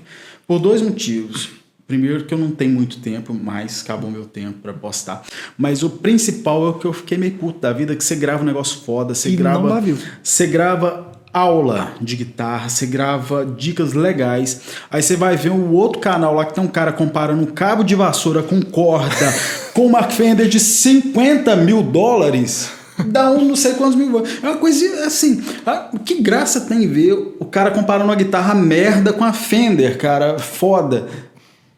por 0.46 0.60
dois 0.60 0.82
motivos. 0.84 1.50
Primeiro 1.88 2.24
que 2.24 2.34
eu 2.34 2.38
não 2.38 2.52
tenho 2.52 2.72
muito 2.72 3.00
tempo, 3.00 3.34
mais 3.34 3.82
acabou 3.84 4.10
meu 4.10 4.26
tempo 4.26 4.60
para 4.60 4.72
postar. 4.72 5.24
Mas 5.58 5.84
o 5.84 5.90
principal 5.90 6.66
é 6.68 6.70
o 6.70 6.74
que 6.76 6.86
eu 6.86 6.94
fiquei 6.94 7.18
meio 7.18 7.34
puto 7.34 7.60
da 7.60 7.74
vida, 7.74 7.96
que 7.96 8.04
você 8.04 8.16
grava 8.16 8.42
um 8.42 8.46
negócio 8.46 8.82
foda, 8.82 9.14
você 9.14 9.30
e 9.30 9.36
grava. 9.36 9.60
Não 9.60 9.70
dá 9.70 9.80
view. 9.80 9.98
Você 10.24 10.48
grava 10.48 11.13
aula 11.34 11.94
de 12.00 12.16
guitarra, 12.16 12.70
você 12.70 12.86
grava 12.86 13.44
dicas 13.46 13.94
legais. 13.94 14.62
Aí 14.92 15.02
você 15.02 15.16
vai 15.16 15.36
ver 15.36 15.50
um 15.50 15.72
outro 15.72 16.00
canal 16.00 16.36
lá 16.36 16.46
que 16.46 16.54
tem 16.54 16.64
um 16.64 16.68
cara 16.68 16.94
comparando 16.94 17.42
um 17.42 17.48
cabo 17.48 17.84
de 17.84 17.96
vassoura 17.96 18.44
com 18.44 18.62
corda 18.62 19.34
com 19.74 19.86
uma 19.88 20.04
Fender 20.04 20.48
de 20.48 20.60
50 20.60 21.56
mil 21.56 21.82
dólares. 21.82 22.70
Dá 23.08 23.32
um 23.32 23.44
não 23.44 23.56
sei 23.56 23.74
quantos 23.74 23.96
mil. 23.96 24.24
É 24.44 24.48
uma 24.48 24.58
coisa 24.58 25.06
assim. 25.06 25.44
Ah, 25.66 25.90
que 26.06 26.22
graça 26.22 26.62
tem 26.62 26.88
ver 26.88 27.36
o 27.40 27.46
cara 27.46 27.72
comparando 27.72 28.06
uma 28.06 28.16
guitarra 28.16 28.54
merda 28.54 29.12
com 29.12 29.24
a 29.24 29.34
Fender, 29.34 29.98
cara. 29.98 30.38
Foda. 30.38 31.08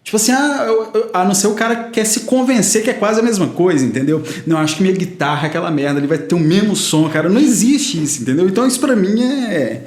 Tipo 0.05 0.17
assim, 0.17 0.31
ah, 0.31 0.65
eu, 0.67 0.91
eu, 0.93 1.09
a 1.11 1.25
não 1.25 1.33
ser 1.33 1.47
o 1.47 1.55
cara 1.55 1.85
quer 1.85 2.05
se 2.05 2.21
convencer 2.21 2.83
que 2.83 2.91
é 2.91 2.93
quase 2.93 3.19
a 3.19 3.23
mesma 3.23 3.47
coisa, 3.47 3.83
entendeu? 3.83 4.21
Não, 4.45 4.55
acho 4.59 4.75
que 4.75 4.83
minha 4.83 4.93
guitarra 4.93 5.47
é 5.47 5.49
aquela 5.49 5.71
merda, 5.71 5.99
ele 5.99 6.05
vai 6.05 6.19
ter 6.19 6.35
o 6.35 6.39
mesmo 6.39 6.75
som, 6.75 7.09
cara. 7.09 7.27
Não 7.27 7.41
existe 7.41 8.01
isso, 8.01 8.21
entendeu? 8.21 8.47
Então 8.47 8.67
isso 8.67 8.79
pra 8.79 8.95
mim 8.95 9.19
é. 9.23 9.83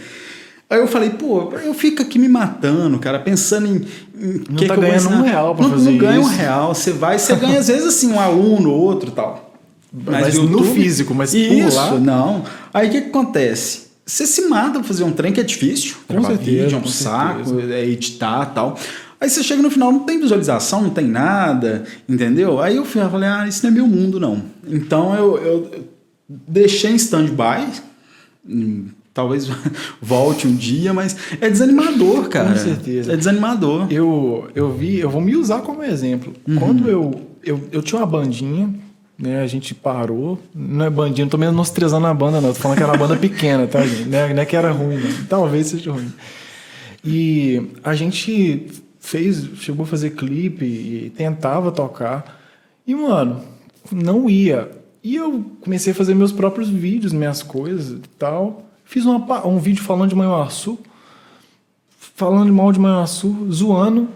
Aí 0.68 0.80
eu 0.80 0.88
falei, 0.88 1.10
pô, 1.10 1.52
eu 1.64 1.72
fico 1.72 2.02
aqui 2.02 2.18
me 2.18 2.28
matando, 2.28 2.98
cara, 2.98 3.20
pensando 3.20 3.68
em. 3.68 3.86
em 4.20 4.44
não 4.50 4.56
que 4.56 4.66
tá 4.66 4.74
que 4.74 4.80
ganhando 4.80 5.08
um 5.08 5.22
real 5.22 5.54
pra 5.54 5.64
não, 5.64 5.70
fazer 5.70 5.84
não 5.84 5.92
isso. 5.92 6.00
ganha 6.00 6.20
um 6.20 6.24
real. 6.24 6.74
Você 6.74 6.90
vai, 6.90 7.16
você 7.16 7.36
ganha 7.36 7.60
às 7.60 7.68
vezes 7.68 7.86
assim, 7.86 8.10
um 8.10 8.18
aluno, 8.18 8.72
outro 8.72 9.12
tal. 9.12 9.54
Mas, 9.92 10.36
no 10.36 10.64
físico, 10.64 11.14
mas 11.14 11.32
Isso, 11.32 11.98
não. 12.00 12.42
Aí 12.74 12.88
o 12.88 12.90
que, 12.90 13.02
que 13.02 13.08
acontece? 13.08 13.86
Você 14.04 14.26
se 14.26 14.48
mata 14.48 14.72
pra 14.80 14.82
fazer 14.82 15.04
um 15.04 15.12
trem 15.12 15.32
que 15.32 15.40
é 15.40 15.44
difícil. 15.44 15.94
Com 16.08 16.24
certeza, 16.24 16.74
é 16.74 16.78
um 16.78 16.86
saco, 16.86 17.60
é 17.70 17.86
editar 17.86 18.48
e 18.50 18.54
tal. 18.54 18.78
Aí 19.20 19.28
você 19.28 19.42
chega 19.42 19.60
no 19.62 19.70
final, 19.70 19.90
não 19.90 20.00
tem 20.00 20.20
visualização, 20.20 20.82
não 20.82 20.90
tem 20.90 21.06
nada, 21.06 21.84
entendeu? 22.08 22.60
Aí 22.60 22.76
eu 22.76 22.84
fui, 22.84 23.02
eu 23.02 23.10
falei, 23.10 23.28
ah, 23.28 23.48
isso 23.48 23.64
não 23.64 23.70
é 23.70 23.74
meu 23.74 23.86
mundo, 23.86 24.20
não. 24.20 24.42
Então 24.66 25.14
eu, 25.14 25.38
eu 25.38 25.84
deixei 26.28 26.92
em 26.92 26.96
stand-by. 26.96 27.66
hum, 28.48 28.86
Talvez 29.18 29.48
volte 30.00 30.46
um 30.46 30.54
dia, 30.54 30.94
mas 30.94 31.16
é 31.40 31.50
desanimador, 31.50 32.28
cara. 32.28 32.54
certeza. 32.56 33.12
É 33.12 33.16
desanimador. 33.16 33.88
Eu, 33.90 34.48
eu 34.54 34.70
vi, 34.72 35.00
eu 35.00 35.10
vou 35.10 35.20
me 35.20 35.34
usar 35.34 35.62
como 35.62 35.82
exemplo. 35.82 36.32
Uhum. 36.46 36.56
Quando 36.56 36.88
eu, 36.88 37.20
eu, 37.44 37.60
eu 37.72 37.82
tinha 37.82 38.00
uma 38.00 38.06
bandinha, 38.06 38.72
né? 39.18 39.42
A 39.42 39.46
gente 39.48 39.74
parou. 39.74 40.38
Não 40.54 40.84
é 40.84 40.90
bandinha, 40.90 41.24
não 41.24 41.30
tô 41.30 41.36
menosprezando 41.36 42.06
a 42.06 42.14
banda, 42.14 42.40
não. 42.40 42.50
Tô 42.52 42.60
falando 42.60 42.76
que 42.76 42.84
era 42.84 42.92
uma 42.92 42.98
banda 42.98 43.16
pequena, 43.16 43.66
tá, 43.66 43.84
gente? 43.84 44.08
Não 44.08 44.18
é, 44.18 44.32
não 44.32 44.42
é 44.42 44.46
que 44.46 44.54
era 44.54 44.70
ruim, 44.70 44.98
não. 44.98 45.24
Talvez 45.28 45.66
seja 45.66 45.90
ruim. 45.90 46.12
E 47.04 47.60
a 47.82 47.96
gente 47.96 48.66
fez, 49.08 49.48
chegou 49.56 49.84
a 49.84 49.86
fazer 49.86 50.10
clipe 50.10 50.64
e 50.64 51.12
tentava 51.16 51.72
tocar. 51.72 52.38
E, 52.86 52.94
mano, 52.94 53.42
não 53.90 54.28
ia. 54.28 54.70
E 55.02 55.16
eu 55.16 55.44
comecei 55.60 55.92
a 55.92 55.96
fazer 55.96 56.14
meus 56.14 56.32
próprios 56.32 56.68
vídeos, 56.68 57.12
minhas 57.12 57.42
coisas 57.42 57.98
e 57.98 58.08
tal. 58.18 58.66
Fiz 58.84 59.04
uma 59.04 59.46
um 59.46 59.58
vídeo 59.58 59.82
falando 59.82 60.10
de 60.10 60.16
Manhuaçu, 60.16 60.78
falando 62.14 62.52
mal 62.52 62.72
de 62.72 62.78
Manhuaçu, 62.78 63.48
zoando. 63.50 64.08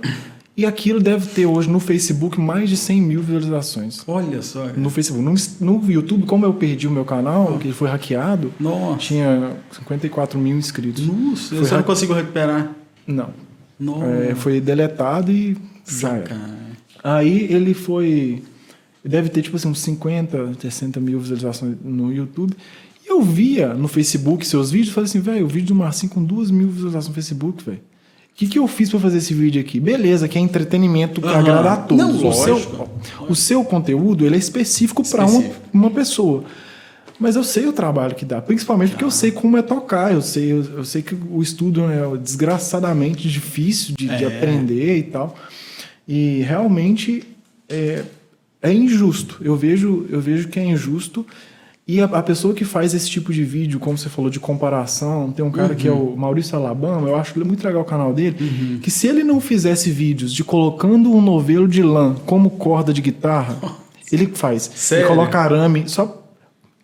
E 0.55 0.66
aquilo 0.66 1.00
deve 1.00 1.26
ter 1.28 1.46
hoje 1.46 1.70
no 1.70 1.81
Facebook 1.81 2.38
mais 2.38 2.68
de 2.68 2.76
100 2.76 3.00
mil 3.00 3.22
visualizações. 3.22 4.02
Olha 4.07 4.42
só. 4.42 4.66
No 4.76 4.90
Facebook. 4.90 5.24
No, 5.24 5.78
no 5.78 5.90
YouTube, 5.90 6.26
como 6.26 6.44
eu 6.44 6.52
perdi 6.52 6.87
o 6.87 6.90
meu 6.90 7.07
canal, 7.07 7.59
que 7.59 7.68
ele 7.68 7.74
foi 7.74 7.88
hackeado, 7.88 8.52
Nossa. 8.61 8.98
tinha 8.98 9.57
54 9.70 10.38
mil 10.38 10.57
inscritos. 10.59 11.07
Nossa, 11.07 11.57
Foi 11.57 11.64
só 11.64 11.76
não 11.76 11.83
consigo 11.83 12.12
recuperar. 12.12 12.70
Não. 13.07 13.31
É, 14.30 14.34
foi 14.34 14.60
deletado 14.60 15.30
e 15.32 15.56
já 15.86 16.16
era. 16.16 16.36
Aí 17.02 17.46
ele 17.50 17.74
foi. 17.74 18.42
Deve 19.04 19.28
ter 19.28 19.42
tipo 19.42 19.56
assim, 19.56 19.68
uns 19.68 19.80
50, 19.80 20.52
60 20.60 21.00
mil 21.00 21.18
visualizações 21.18 21.76
no 21.82 22.12
YouTube. 22.12 22.54
E 23.04 23.10
eu 23.10 23.20
via 23.20 23.74
no 23.74 23.88
Facebook 23.88 24.46
seus 24.46 24.70
vídeos 24.70 24.90
e 24.90 24.94
falei 24.94 25.08
assim, 25.08 25.20
velho, 25.20 25.44
o 25.44 25.48
vídeo 25.48 25.68
do 25.68 25.74
Marcinho 25.74 26.12
com 26.12 26.22
duas 26.22 26.50
mil 26.50 26.68
visualizações 26.68 27.08
no 27.08 27.14
Facebook, 27.14 27.64
velho. 27.64 27.78
O 27.78 28.34
que, 28.34 28.46
que 28.46 28.58
eu 28.58 28.66
fiz 28.66 28.88
pra 28.88 28.98
fazer 28.98 29.18
esse 29.18 29.34
vídeo 29.34 29.60
aqui? 29.60 29.78
Beleza, 29.78 30.26
que 30.26 30.38
é 30.38 30.40
entretenimento 30.40 31.20
que 31.20 31.26
Aham. 31.26 31.38
agrada 31.40 31.72
a 31.72 31.76
todos. 31.76 32.02
Não, 32.02 32.28
o, 32.28 32.32
seu, 32.32 32.88
o 33.28 33.34
seu 33.34 33.64
conteúdo 33.64 34.24
ele 34.24 34.36
é 34.36 34.38
específico 34.38 35.06
para 35.06 35.26
uma, 35.26 35.44
uma 35.72 35.90
pessoa. 35.90 36.44
Mas 37.22 37.37
eu 37.37 37.44
sei 37.44 37.66
o 37.66 37.72
trabalho 37.72 38.14
que 38.14 38.24
dá, 38.24 38.42
principalmente 38.42 38.90
porque 38.90 39.04
eu 39.04 39.11
sei 39.11 39.30
como 39.30 39.56
é 39.56 39.62
tocar, 39.62 40.12
eu 40.12 40.20
sei, 40.20 40.52
eu, 40.52 40.62
eu 40.78 40.85
sei 40.85 41.00
que 41.02 41.14
o 41.14 41.40
estudo 41.42 41.82
é 41.85 42.16
desgraçadamente 42.18 43.28
difícil 43.28 43.94
de, 43.96 44.08
de 44.08 44.24
É. 44.24 44.26
aprender 44.26 44.98
e 44.98 45.02
tal. 45.04 45.35
E 46.06 46.42
realmente 46.42 47.22
é, 47.68 48.02
é 48.61 48.72
injusto. 48.72 49.38
Eu 49.40 49.56
vejo, 49.56 50.06
eu 50.11 50.20
vejo 50.20 50.48
que 50.48 50.58
é 50.58 50.64
injusto. 50.64 51.24
E 51.87 52.00
a, 52.00 52.04
a 52.04 52.22
pessoa 52.22 52.54
que 52.54 52.64
faz 52.64 52.94
esse 52.94 53.08
tipo 53.11 53.32
de 53.32 53.42
vídeo, 53.42 53.80
como 53.80 53.98
você 53.98 54.08
falou, 54.08 54.30
de 54.30 54.38
comparação, 54.38 55.32
tem 55.32 55.44
um 55.44 55.50
cara 55.50 55.74
que 55.74 55.88
é 55.88 55.90
Uhum. 55.92 56.14
o 56.14 56.16
Maurício 56.16 56.56
Alabama, 56.56 57.08
eu 57.08 57.16
acho 57.16 57.37
muito 57.44 57.64
legal 57.66 57.82
o 57.82 57.85
canal 57.85 58.12
dele, 58.12 58.78
que 58.82 58.90
se 58.90 59.06
ele 59.08 59.24
não 59.24 59.40
fizesse 59.40 59.90
vídeos 59.90 60.32
de 60.32 60.44
colocando 60.44 61.12
um 61.12 61.20
novelo 61.20 61.66
de 61.66 61.82
lã 61.82 62.14
como 62.26 62.50
corda 62.50 62.92
de 62.92 63.00
guitarra, 63.02 63.58
ele 64.12 64.26
faz. 64.35 64.70
Sério? 64.74 65.02
Ele 65.02 65.08
coloca 65.08 65.38
arame, 65.40 65.85
só 65.88 66.21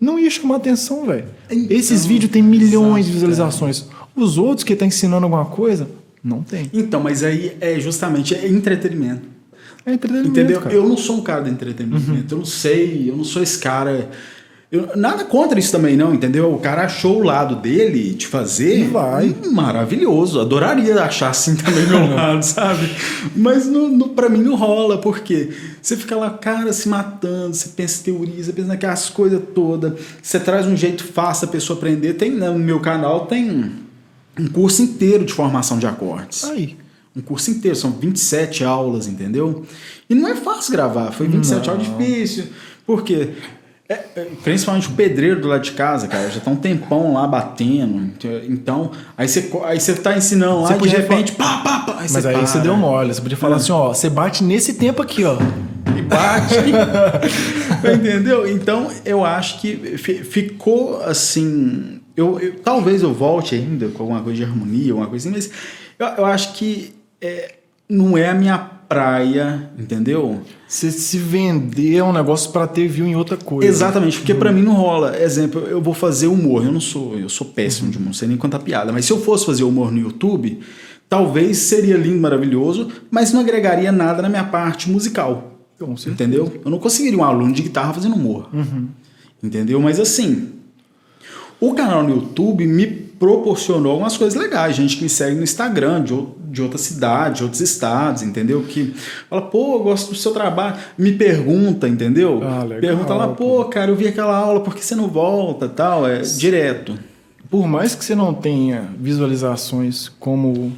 não 0.01 0.19
ia 0.19 0.31
chamar 0.31 0.57
atenção, 0.57 1.07
velho. 1.07 1.27
Então, 1.51 1.77
Esses 1.77 2.05
vídeos 2.07 2.31
têm 2.31 2.43
milhões 2.43 3.07
de 3.07 3.13
exato, 3.13 3.27
visualizações. 3.31 3.87
Os 4.15 4.39
outros 4.39 4.65
que 4.65 4.75
tá 4.77 4.87
ensinando 4.87 5.25
alguma 5.25 5.45
coisa, 5.45 5.89
não 6.23 6.43
tem. 6.43 6.71
Então, 6.73 7.01
mas 7.01 7.23
aí 7.23 7.57
é 7.61 7.79
justamente 7.79 8.35
é 8.35 8.49
entretenimento. 8.49 9.23
É 9.87 9.93
entretenimento, 9.95 10.31
Entendeu? 10.31 10.61
cara. 10.61 10.75
Eu 10.75 10.89
não 10.89 10.97
sou 10.97 11.17
um 11.17 11.23
cara 11.23 11.43
de 11.43 11.51
entretenimento. 11.51 12.35
Eu 12.35 12.39
não 12.39 12.45
sei, 12.45 13.09
eu 13.09 13.17
não 13.17 13.25
sou 13.25 13.43
esse 13.43 13.59
cara. 13.59 14.11
Eu- 14.71 14.91
nada 14.97 15.25
contra 15.25 15.59
isso 15.59 15.73
também, 15.73 15.97
não, 15.97 16.13
entendeu? 16.15 16.53
O 16.55 16.59
cara 16.59 16.83
achou 16.85 17.21
o 17.21 17.23
lado 17.25 17.57
dele 17.57 18.13
de 18.15 18.27
fazer. 18.27 18.81
E 18.81 18.85
vai. 18.85 19.29
hum, 19.29 19.51
Maravilhoso. 19.53 20.41
Adoraria 20.41 21.01
achar 21.03 21.31
assim 21.31 21.57
também 21.57 21.87
meu 21.87 22.07
lado, 22.15 22.43
sabe? 22.43 22.89
Mas 23.35 23.67
no, 23.67 23.89
no, 23.89 24.09
pra 24.11 24.29
mim 24.29 24.43
não 24.43 24.57
rola, 24.57 24.99
porque 24.99 25.51
você 25.81 25.97
fica 25.97 26.15
lá, 26.17 26.31
cara, 26.31 26.73
se 26.73 26.89
matando, 26.89 27.55
você 27.55 27.71
pensa 27.71 28.05
teoria, 28.05 28.45
você 28.45 28.53
pensa 28.53 28.69
naquelas 28.69 29.09
coisas 29.09 29.41
todas, 29.55 29.95
você 30.23 30.39
traz 30.39 30.67
um 30.67 30.77
jeito 30.77 31.03
fácil 31.05 31.47
da 31.47 31.53
pessoa 31.53 31.79
aprender. 31.79 32.15
Tem 32.15 32.31
né, 32.31 32.51
no 32.51 32.59
meu 32.59 32.81
canal 32.81 33.27
tem 33.27 33.73
um 34.39 34.47
curso 34.49 34.83
inteiro 34.83 35.25
de 35.25 35.33
formação 35.33 35.79
de 35.79 35.87
acordes. 35.87 36.45
Aí. 36.45 36.77
Um 37.17 37.21
curso 37.21 37.51
inteiro, 37.51 37.75
são 37.77 37.91
27 37.91 38.63
aulas, 38.63 39.09
entendeu? 39.09 39.65
E 40.09 40.15
não 40.15 40.29
é 40.29 40.37
fácil 40.37 40.71
gravar, 40.73 41.11
foi 41.11 41.27
27 41.27 41.67
Não. 41.67 41.75
aulas 41.75 41.89
difícil. 41.89 42.45
Por 42.87 43.03
quê? 43.03 43.31
É, 43.89 43.95
é, 44.17 44.27
principalmente 44.45 44.87
o 44.89 44.91
pedreiro 44.93 45.41
do 45.41 45.49
lado 45.49 45.63
de 45.63 45.73
casa, 45.73 46.07
cara, 46.09 46.29
já 46.31 46.41
tá 46.41 46.51
um 46.51 46.57
tempão 46.57 47.15
lá 47.15 47.27
batendo. 47.27 48.13
Então, 48.47 48.91
aí 49.17 49.27
você, 49.27 49.51
aí 49.65 49.81
você 49.81 49.95
tá 49.95 50.15
ensinando 50.17 50.61
lá 50.61 50.69
de 50.77 50.89
repente, 51.09 51.33
pá, 51.33 51.59
pá, 51.65 51.79
pá. 51.81 51.97
Mas 52.11 52.27
aí 52.27 52.37
você 52.37 52.59
deu 52.61 52.77
mole. 52.77 53.15
Você 53.15 53.21
podia 53.23 53.37
falar 53.39 53.57
assim, 53.57 53.73
ó, 53.73 53.89
você 53.95 54.11
bate 54.11 54.45
nesse 54.45 54.75
tempo 54.75 55.01
aqui, 55.01 55.25
ó. 55.25 55.39
E 55.97 56.03
bate. 56.03 56.55
Entendeu? 57.95 58.47
Então, 58.51 58.91
eu 59.05 59.25
acho 59.25 59.59
que 59.61 59.77
fi- 59.99 60.23
ficou 60.25 61.03
assim. 61.03 62.01
Eu, 62.17 62.39
eu- 62.41 62.57
talvez 62.61 63.03
eu 63.03 63.13
volte 63.15 63.55
ainda 63.55 63.89
com 63.89 64.03
alguma 64.03 64.21
coisa 64.21 64.37
de 64.37 64.45
harmonia, 64.45 64.93
alguma 64.93 65.07
coisa 65.09 65.29
assim, 65.29 65.35
mas 65.35 65.51
eu, 65.99 66.07
eu 66.19 66.27
acho 66.27 66.53
que 66.55 66.93
é, 67.21 67.55
não 67.89 68.19
é 68.19 68.29
a 68.29 68.35
minha 68.35 68.71
praia, 68.89 69.71
entendeu? 69.79 70.41
Você 70.67 70.91
se 70.91 71.19
vender 71.19 71.97
é 71.97 72.05
um 72.05 72.13
negócio 72.13 72.51
pra 72.51 72.67
ter 72.67 72.89
view 72.89 73.07
em 73.07 73.15
outra 73.15 73.37
coisa. 73.37 73.69
Exatamente, 73.69 74.19
porque 74.19 74.35
pra 74.35 74.51
mim 74.51 74.63
não 74.63 74.73
rola. 74.75 75.17
Exemplo, 75.21 75.61
eu 75.69 75.81
vou 75.83 75.93
fazer 75.93 76.27
humor, 76.27 76.65
eu 76.65 76.73
não 76.73 76.81
sou, 76.81 77.19
eu 77.19 77.29
sou 77.29 77.47
péssimo 77.47 77.91
de 77.91 77.99
humor, 77.99 78.07
não 78.07 78.15
sei 78.15 78.29
nem 78.29 78.37
contar 78.37 78.61
piada, 78.61 78.91
mas 78.93 79.05
se 79.05 79.13
eu 79.13 79.21
fosse 79.21 79.45
fazer 79.45 79.65
humor 79.65 79.93
no 79.93 79.99
YouTube, 79.99 80.61
talvez 81.09 81.59
seria 81.59 81.97
lindo, 81.97 82.19
maravilhoso, 82.21 82.89
mas 83.11 83.33
não 83.33 83.41
agregaria 83.41 83.93
nada 83.93 84.23
na 84.23 84.29
minha 84.29 84.45
parte 84.45 84.91
musical. 84.91 85.55
Com. 85.79 85.95
Entendeu? 86.07 86.61
Eu 86.65 86.71
não 86.71 86.79
conseguiria 86.79 87.19
um 87.19 87.25
aluno 87.25 87.53
de 87.53 87.63
guitarra 87.63 87.93
fazendo 87.93 88.15
humor. 88.17 88.49
Entendeu? 89.43 89.81
Mas 89.81 90.01
assim, 90.01 90.49
o 91.61 91.75
canal 91.75 92.03
no 92.03 92.11
YouTube 92.17 92.67
me 92.67 92.87
proporcionou 92.87 93.93
algumas 93.93 94.17
coisas 94.17 94.41
legais. 94.41 94.75
Gente 94.77 94.97
que 94.97 95.03
me 95.03 95.09
segue 95.09 95.37
no 95.37 95.43
Instagram, 95.45 96.03
de, 96.03 96.15
ou- 96.15 96.38
de 96.51 96.63
outra 96.63 96.79
cidade, 96.79 97.39
de 97.39 97.43
outros 97.45 97.61
estados, 97.61 98.23
entendeu? 98.23 98.63
Que 98.63 98.95
fala, 99.29 99.43
pô, 99.43 99.75
eu 99.75 99.83
gosto 99.83 100.11
do 100.11 100.17
seu 100.17 100.33
trabalho. 100.33 100.77
Me 100.97 101.13
pergunta, 101.13 101.89
entendeu? 101.89 102.41
Ah, 102.43 102.63
legal, 102.63 102.81
pergunta 102.81 103.15
lá, 103.15 103.29
pô, 103.29 103.65
cara, 103.67 103.91
eu 103.91 103.97
vi 103.97 104.09
aquela 104.09 104.37
aula, 104.37 104.61
por 104.61 104.75
que 104.75 104.85
você 104.85 104.95
não 104.95 105.09
volta 105.09 105.69
tal? 105.69 106.07
É 106.07 106.21
direto. 106.23 106.99
Por 107.51 107.67
mais 107.67 107.95
que 107.95 108.05
você 108.05 108.15
não 108.15 108.35
tenha 108.35 108.89
visualizações 108.99 110.09
como 110.21 110.73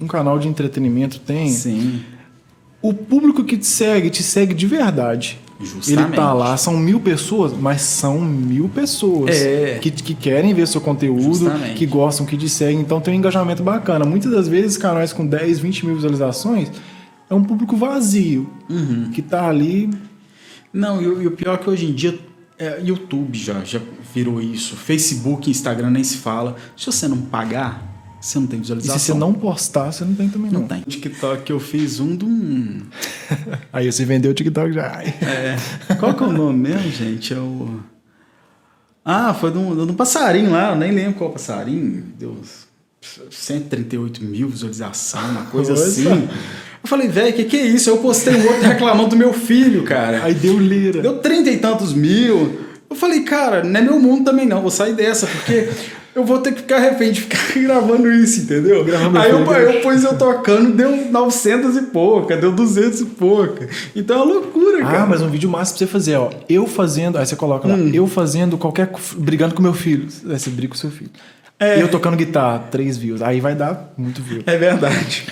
um 0.00 0.06
canal 0.06 0.38
de 0.38 0.48
entretenimento 0.48 1.18
tem, 1.20 1.48
Sim. 1.48 2.02
o 2.82 2.92
público 2.92 3.44
que 3.44 3.56
te 3.56 3.66
segue, 3.66 4.10
te 4.10 4.22
segue 4.22 4.54
de 4.54 4.66
verdade. 4.66 5.40
Justamente. 5.60 6.08
Ele 6.08 6.16
tá 6.16 6.32
lá, 6.32 6.56
são 6.56 6.76
mil 6.76 6.98
pessoas, 7.00 7.52
mas 7.52 7.80
são 7.82 8.20
mil 8.20 8.68
pessoas 8.68 9.30
É. 9.36 9.78
que, 9.80 9.90
que 9.90 10.14
querem 10.14 10.52
ver 10.52 10.66
seu 10.66 10.80
conteúdo, 10.80 11.22
Justamente. 11.22 11.74
que 11.74 11.86
gostam, 11.86 12.26
que 12.26 12.36
te 12.36 12.48
seguem, 12.48 12.80
então 12.80 13.00
tem 13.00 13.14
um 13.14 13.16
engajamento 13.18 13.62
bacana. 13.62 14.04
Muitas 14.04 14.32
das 14.32 14.48
vezes, 14.48 14.76
canais 14.76 15.12
com 15.12 15.24
10, 15.26 15.60
20 15.60 15.86
mil 15.86 15.94
visualizações 15.94 16.70
é 17.30 17.34
um 17.34 17.42
público 17.44 17.76
vazio, 17.76 18.50
Uhum. 18.68 19.10
que 19.12 19.22
tá 19.22 19.48
ali. 19.48 19.90
Não, 20.72 21.00
e, 21.00 21.06
o- 21.06 21.22
e 21.22 21.26
o 21.26 21.30
pior 21.30 21.54
é 21.54 21.58
que 21.58 21.70
hoje 21.70 21.86
em 21.86 21.92
dia 21.92 22.18
é, 22.58 22.80
YouTube 22.84 23.36
já, 23.38 23.62
já 23.64 23.80
virou 24.14 24.40
isso. 24.40 24.76
Facebook, 24.76 25.50
Instagram 25.50 25.90
nem 25.90 26.04
se 26.04 26.16
fala. 26.18 26.56
Se 26.76 26.86
você 26.86 27.06
não 27.08 27.18
pagar, 27.18 27.93
você 28.24 28.38
não 28.38 28.46
tem 28.46 28.58
E 28.58 28.62
visualização. 28.62 28.98
se 28.98 29.06
você 29.06 29.14
não 29.14 29.34
postar, 29.34 29.92
você 29.92 30.02
não 30.02 30.14
tem 30.14 30.30
também 30.30 30.50
não. 30.50 30.60
Não 30.60 30.66
tem. 30.66 30.80
TikTok 30.80 31.50
eu 31.50 31.60
fiz 31.60 32.00
um 32.00 32.16
de 32.16 32.24
um. 32.24 32.80
Aí 33.70 33.92
você 33.92 34.04
vendeu 34.06 34.30
o 34.30 34.34
TikTok 34.34 34.72
já. 34.72 35.02
É, 35.02 35.56
qual 36.00 36.14
que 36.14 36.22
é 36.22 36.26
o 36.26 36.32
nome 36.32 36.70
mesmo, 36.70 36.90
gente? 36.90 37.34
É 37.34 37.38
o. 37.38 37.80
Ah, 39.04 39.34
foi 39.34 39.52
de 39.52 39.58
um, 39.58 39.86
de 39.86 39.92
um 39.92 39.94
passarinho 39.94 40.50
lá, 40.50 40.70
eu 40.70 40.76
nem 40.76 40.90
lembro 40.90 41.18
qual 41.18 41.30
passarinho. 41.30 42.02
Deu 42.18 42.40
138 43.30 44.24
mil 44.24 44.48
visualizações, 44.48 45.30
uma 45.30 45.42
coisa 45.42 45.74
assim. 45.74 46.06
Eu 46.06 46.88
falei, 46.88 47.08
velho, 47.08 47.34
que 47.34 47.44
que 47.44 47.56
é 47.58 47.66
isso? 47.66 47.90
Eu 47.90 47.98
postei 47.98 48.34
um 48.34 48.46
outro 48.46 48.62
reclamando 48.62 49.10
do 49.10 49.16
meu 49.16 49.34
filho, 49.34 49.82
cara. 49.84 50.24
Aí 50.24 50.32
deu 50.32 50.58
lira. 50.58 51.02
Deu 51.02 51.18
trinta 51.18 51.50
e 51.50 51.58
tantos 51.58 51.92
mil. 51.92 52.58
Eu 52.94 52.98
falei, 53.00 53.20
cara, 53.22 53.64
não 53.64 53.80
é 53.80 53.82
meu 53.82 53.98
mundo 53.98 54.24
também 54.24 54.46
não, 54.46 54.62
vou 54.62 54.70
sair 54.70 54.94
dessa, 54.94 55.26
porque 55.26 55.68
eu 56.14 56.24
vou 56.24 56.38
ter 56.38 56.52
que 56.52 56.60
ficar 56.60 56.78
refém 56.78 57.10
de 57.10 57.22
ficar 57.22 57.38
gravando 57.60 58.08
isso, 58.12 58.42
entendeu? 58.42 58.84
Gravando 58.84 59.18
aí 59.18 59.30
eu, 59.30 59.40
eu 59.40 59.80
pus 59.80 60.04
eu 60.04 60.16
tocando, 60.16 60.70
deu 60.72 61.10
900 61.10 61.76
e 61.76 61.82
pouca, 61.82 62.36
deu 62.36 62.52
200 62.52 63.00
e 63.00 63.04
pouca. 63.06 63.68
Então 63.96 64.16
é 64.20 64.22
uma 64.22 64.32
loucura, 64.34 64.78
cara. 64.82 65.02
Ah, 65.02 65.06
mas 65.06 65.20
um 65.22 65.28
vídeo 65.28 65.50
massa 65.50 65.72
pra 65.72 65.78
você 65.80 65.86
fazer, 65.88 66.14
ó. 66.16 66.30
Eu 66.48 66.68
fazendo. 66.68 67.18
Aí 67.18 67.26
você 67.26 67.34
coloca 67.34 67.66
lá, 67.66 67.74
Hum. 67.74 67.90
eu 67.92 68.06
fazendo 68.06 68.56
qualquer. 68.56 68.88
brigando 69.16 69.54
com 69.56 69.62
meu 69.62 69.74
filho. 69.74 70.06
Aí 70.30 70.38
você 70.38 70.50
briga 70.50 70.68
com 70.72 70.78
seu 70.78 70.90
filho. 70.90 71.10
É. 71.58 71.78
E 71.78 71.80
eu 71.80 71.88
tocando 71.88 72.16
guitarra, 72.16 72.60
três 72.70 72.96
views. 72.96 73.22
Aí 73.22 73.40
vai 73.40 73.54
dar 73.56 73.92
muito 73.96 74.22
view. 74.22 74.42
É 74.46 74.56
verdade. 74.56 75.26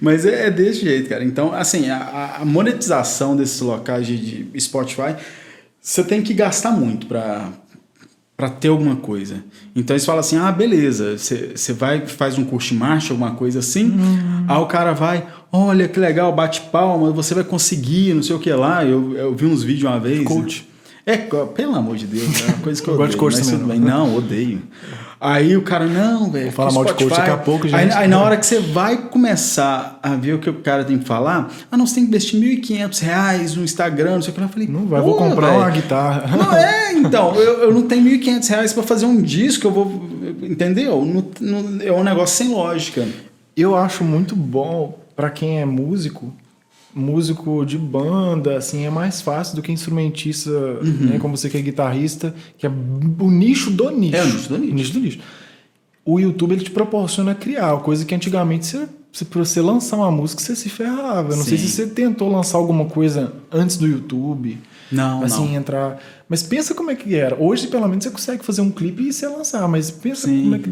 Mas 0.00 0.26
é, 0.26 0.48
é 0.48 0.50
desse 0.50 0.80
jeito, 0.80 1.08
cara. 1.08 1.24
Então, 1.24 1.54
assim, 1.54 1.88
a, 1.88 2.38
a 2.40 2.44
monetização 2.44 3.34
desses 3.36 3.60
locais 3.60 4.06
de, 4.06 4.44
de 4.44 4.60
Spotify, 4.60 5.14
você 5.88 6.02
tem 6.02 6.20
que 6.20 6.34
gastar 6.34 6.72
muito 6.72 7.06
pra, 7.06 7.48
pra 8.36 8.48
ter 8.50 8.68
alguma 8.68 8.96
coisa. 8.96 9.44
Então 9.74 9.94
eles 9.94 10.04
falam 10.04 10.18
assim: 10.20 10.36
ah, 10.36 10.50
beleza, 10.50 11.16
você 11.16 11.72
vai, 11.72 12.06
faz 12.06 12.36
um 12.38 12.44
curso 12.44 12.68
de 12.70 12.74
marcha, 12.74 13.12
alguma 13.12 13.32
coisa 13.36 13.60
assim. 13.60 13.94
Aí 14.48 14.56
o 14.58 14.66
cara 14.66 14.92
vai, 14.92 15.26
olha 15.52 15.86
que 15.86 16.00
legal, 16.00 16.34
bate 16.34 16.62
palma, 16.72 17.10
você 17.12 17.34
vai 17.34 17.44
conseguir, 17.44 18.14
não 18.14 18.22
sei 18.22 18.34
o 18.34 18.38
que 18.40 18.52
lá. 18.52 18.84
Eu, 18.84 19.14
eu 19.16 19.34
vi 19.34 19.46
uns 19.46 19.62
vídeos 19.62 19.88
uma 19.90 20.00
vez. 20.00 20.24
Coach. 20.24 20.68
É, 21.04 21.16
co- 21.18 21.46
pelo 21.46 21.76
amor 21.76 21.96
de 21.96 22.04
Deus, 22.06 22.24
é 22.42 22.46
uma 22.52 22.58
coisa 22.58 22.82
que 22.82 22.88
eu 22.88 22.92
Não 22.94 22.98
gosto 22.98 23.10
de 23.12 23.16
odeio, 23.16 23.30
coach 23.30 23.38
mas 23.38 23.46
também, 23.60 23.78
tudo 23.78 23.88
não. 23.88 24.06
bem. 24.06 24.10
Não, 24.10 24.16
odeio. 24.16 24.62
Aí 25.20 25.56
o 25.56 25.62
cara, 25.62 25.86
não, 25.86 26.30
velho. 26.30 26.44
Vou 26.46 26.52
falar 26.52 26.68
que 26.68 26.74
mal 26.74 26.84
de 26.84 26.92
coach 26.94 27.08
daqui 27.16 27.30
a 27.30 27.36
pouco, 27.38 27.64
Aí, 27.66 27.70
gente. 27.70 27.94
aí 27.94 28.06
na 28.06 28.20
hora 28.20 28.36
que 28.36 28.44
você 28.44 28.60
vai 28.60 28.96
começar 29.08 29.98
a 30.02 30.14
ver 30.14 30.34
o 30.34 30.38
que 30.38 30.50
o 30.50 30.54
cara 30.60 30.84
tem 30.84 30.98
que 30.98 31.04
falar, 31.06 31.50
ah, 31.72 31.76
não, 31.76 31.86
você 31.86 31.94
tem 31.96 32.04
que 32.04 32.08
investir 32.10 32.38
1.500 32.38 32.98
reais 33.00 33.56
no 33.56 33.64
Instagram, 33.64 34.16
não 34.16 34.22
sei 34.22 34.30
o 34.30 34.34
que 34.34 34.40
lá. 34.40 34.46
Eu 34.46 34.50
falei, 34.50 34.68
Não 34.68 34.86
vai, 34.86 35.00
vou 35.00 35.12
"Pô, 35.14 35.18
comprar 35.24 35.46
velho, 35.48 35.58
uma 35.60 35.70
guitarra. 35.70 36.26
Não 36.36 36.52
é, 36.54 36.92
então, 36.92 37.34
eu, 37.34 37.62
eu 37.64 37.72
não 37.74 37.82
tenho 37.82 38.04
1.500 38.04 38.48
reais 38.48 38.72
pra 38.72 38.82
fazer 38.82 39.06
um 39.06 39.20
disco, 39.20 39.66
eu 39.66 39.70
vou. 39.72 40.08
Entendeu? 40.42 41.04
Não- 41.04 41.24
não- 41.40 41.80
é 41.82 41.92
um 41.92 42.04
negócio 42.04 42.36
sem 42.36 42.48
lógica. 42.54 43.06
Eu 43.56 43.74
acho 43.74 44.04
muito 44.04 44.36
bom 44.36 44.98
pra 45.16 45.30
quem 45.30 45.60
é 45.60 45.64
músico, 45.64 46.32
músico 46.96 47.64
de 47.66 47.76
banda, 47.76 48.56
assim, 48.56 48.86
é 48.86 48.90
mais 48.90 49.20
fácil 49.20 49.54
do 49.54 49.62
que 49.62 49.70
instrumentista, 49.70 50.50
Uhum. 50.50 51.10
né, 51.10 51.18
como 51.18 51.36
você 51.36 51.50
que 51.50 51.58
é 51.58 51.60
guitarrista, 51.60 52.34
que 52.56 52.66
é 52.66 52.70
o 52.70 53.30
nicho 53.30 53.70
do 53.70 53.90
nicho. 53.90 54.16
É, 54.16 54.22
o 54.22 54.26
nicho 54.26 54.48
do 54.48 54.58
nicho. 54.58 54.72
O 54.72 54.74
nicho 54.74 54.92
do 54.94 55.00
nicho. 55.00 55.18
O 56.04 56.18
YouTube 56.20 56.52
ele 56.52 56.64
te 56.64 56.70
proporciona 56.70 57.34
criar, 57.34 57.76
coisa 57.78 58.04
que 58.04 58.14
antigamente 58.14 58.64
você, 58.66 58.88
você 59.12 59.24
para 59.24 59.44
você 59.44 59.60
lançar 59.60 59.96
uma 59.96 60.10
música 60.10 60.40
você 60.42 60.56
se 60.56 60.68
ferrava. 60.68 61.32
Eu 61.32 61.36
não 61.36 61.44
sei 61.44 61.58
Sim. 61.58 61.66
se 61.66 61.70
você 61.72 61.86
tentou 61.86 62.30
lançar 62.30 62.58
alguma 62.58 62.86
coisa 62.86 63.32
antes 63.52 63.76
do 63.76 63.86
YouTube. 63.86 64.58
Não, 64.90 65.24
assim, 65.24 65.46
não. 65.48 65.54
entrar. 65.54 65.98
Mas 66.28 66.42
pensa 66.42 66.74
como 66.74 66.90
é 66.90 66.94
que 66.96 67.14
era. 67.14 67.36
Hoje, 67.40 67.68
pelo 67.68 67.86
menos, 67.86 68.04
você 68.04 68.10
consegue 68.10 68.44
fazer 68.44 68.60
um 68.60 68.70
clipe 68.70 69.02
e 69.04 69.12
você 69.12 69.28
lançar. 69.28 69.66
Mas 69.68 69.90
pensa 69.92 70.26
Sim. 70.26 70.42
como 70.42 70.54
é 70.56 70.58
que 70.58 70.70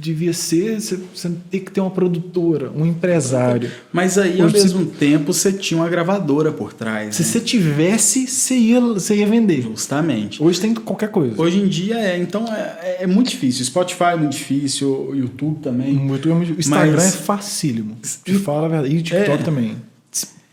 devia 0.00 0.32
ser 0.32 0.80
você, 0.80 0.98
você 1.14 1.30
ter 1.50 1.60
que 1.60 1.70
ter 1.70 1.80
uma 1.80 1.90
produtora, 1.90 2.70
um 2.74 2.84
empresário. 2.86 3.70
Mas 3.92 4.16
aí, 4.18 4.40
ao 4.40 4.46
Hoje 4.46 4.56
você- 4.58 4.62
mesmo 4.64 4.86
tempo, 4.86 5.32
você 5.32 5.52
tinha 5.52 5.80
uma 5.80 5.88
gravadora 5.88 6.52
por 6.52 6.72
trás. 6.72 7.16
Se 7.16 7.22
né? 7.22 7.28
você 7.28 7.40
tivesse, 7.40 8.26
você 8.26 8.54
ia, 8.54 8.80
você 8.80 9.16
ia 9.16 9.26
vender. 9.26 9.62
Justamente. 9.62 10.42
Hoje 10.42 10.60
tem 10.60 10.74
qualquer 10.74 11.08
coisa. 11.10 11.40
Hoje 11.40 11.58
em 11.58 11.68
dia 11.68 11.96
é, 11.98 12.18
então 12.18 12.46
é, 12.52 12.98
é 13.00 13.06
muito 13.06 13.30
difícil. 13.30 13.64
Spotify 13.64 14.04
é 14.12 14.16
muito 14.16 14.32
difícil, 14.32 14.88
o 15.10 15.14
YouTube 15.14 15.60
também. 15.62 15.96
É 15.96 15.98
muito- 15.98 16.28
o 16.30 16.42
Instagram 16.58 16.92
Mas- 16.96 17.14
é 17.14 17.18
facílimo. 17.18 17.96
Te 18.24 18.34
fala 18.34 18.66
a 18.66 18.68
verdade. 18.70 18.94
E 18.94 18.98
o 18.98 19.02
TikTok 19.02 19.30
É. 19.30 19.36
também. 19.44 19.76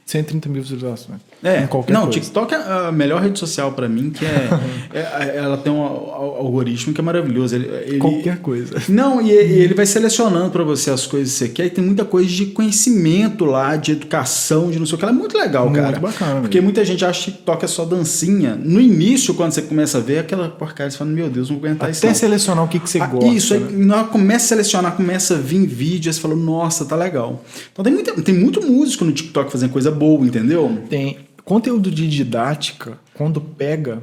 130 0.08 0.48
mil 0.50 0.62
visualizações. 0.64 1.20
É, 1.44 1.62
Em 1.64 1.68
qualquer 1.68 1.92
não, 1.94 2.04
coisa. 2.04 2.20
TikTok 2.20 2.54
é 2.54 2.58
a 2.58 2.92
melhor 2.94 3.22
rede 3.22 3.38
social 3.38 3.74
pra 3.74 3.88
mim, 3.90 4.10
que 4.10 4.26
é, 4.26 4.50
é- 4.94 5.38
ela 5.38 5.58
tem 5.58 5.72
um 5.72 5.82
al- 5.84 6.38
algoritmo 6.40 6.94
que 6.94 7.02
é 7.02 7.04
maravilhoso. 7.04 7.54
Ele, 7.56 7.68
ele- 7.86 7.98
Qualquer 8.00 8.38
coisa. 8.40 8.82
Não, 8.88 9.22
e 9.22 9.30
ele 9.30 9.74
vai 9.74 9.86
selecionando 9.86 10.50
pra 10.50 10.64
você 10.64 10.90
as 10.92 11.06
coisas 11.06 11.34
que 11.34 11.38
você 11.40 11.50
quer 11.50 11.66
e 11.66 11.70
tem 11.70 11.84
muita 11.84 12.06
coisa 12.06 12.30
de 12.30 12.46
conhecimento 12.48 13.44
lá, 13.46 13.76
de 13.76 13.92
educação, 13.92 14.72
de 14.72 14.80
não 14.80 14.86
sei 14.86 14.96
o 14.96 14.98
que. 14.98 15.04
Ela 15.04 15.12
é 15.14 15.16
muito 15.16 15.38
legal, 15.38 15.66
Muito 15.70 15.82
cara. 15.84 16.00
bacana 16.00 16.40
Porque 16.42 16.58
mesmo. 16.58 16.64
muita 16.66 16.86
gente 16.86 17.04
acha 17.04 17.26
que 17.26 17.32
TikTok 17.32 17.66
é 17.66 17.68
só 17.68 17.84
dancinha. 17.86 18.56
No 18.56 18.80
início, 18.80 19.34
quando 19.34 19.52
você 19.52 19.62
começa 19.62 19.98
a 19.98 20.02
ver 20.02 20.20
aquela 20.20 20.48
porcaria, 20.50 20.90
você 20.90 20.98
fala, 20.98 21.10
meu 21.12 21.30
Deus, 21.30 21.50
não 21.50 21.58
vou 21.60 21.66
aguentar 21.68 21.90
isso. 21.92 22.00
Até 22.00 22.08
não. 22.08 22.16
selecionar 22.16 22.64
o 22.64 22.68
que, 22.70 22.80
que 22.80 22.90
você 22.90 23.00
Ah, 23.00 23.08
gosta. 23.08 23.28
Isso, 23.30 23.54
né? 23.60 24.04
que 24.04 24.10
começa 24.10 24.46
a 24.46 24.48
selecionar, 24.48 24.96
começa 24.96 25.36
a 25.36 25.38
vir 25.38 25.66
vídeo, 25.68 26.10
aí 26.10 26.14
você 26.14 26.20
fala, 26.22 26.36
nossa, 26.36 26.86
tá 26.86 26.96
legal. 26.96 27.44
Então 27.74 27.84
tem, 27.84 27.94
muita, 27.94 28.14
tem 28.22 28.34
muito 28.34 28.62
músico 28.66 29.04
no 29.04 29.12
TikTok 29.12 29.52
fazendo 29.52 29.72
coisa 29.72 29.92
boa, 29.98 30.26
entendeu? 30.26 30.84
Tem 30.90 31.18
conteúdo 31.44 31.90
de 31.92 32.08
didática, 32.08 32.98
quando 33.14 33.40
pega, 33.42 34.02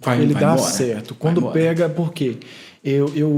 Vai- 0.00 0.20
ele 0.22 0.32
vai 0.32 0.42
dá 0.42 0.52
embora. 0.54 0.68
certo. 0.70 1.08
Vai 1.14 1.18
Quando 1.18 1.50
pega, 1.52 1.88
por 1.88 2.12
quê? 2.12 2.36
Eu, 2.84 3.12
eu, 3.14 3.28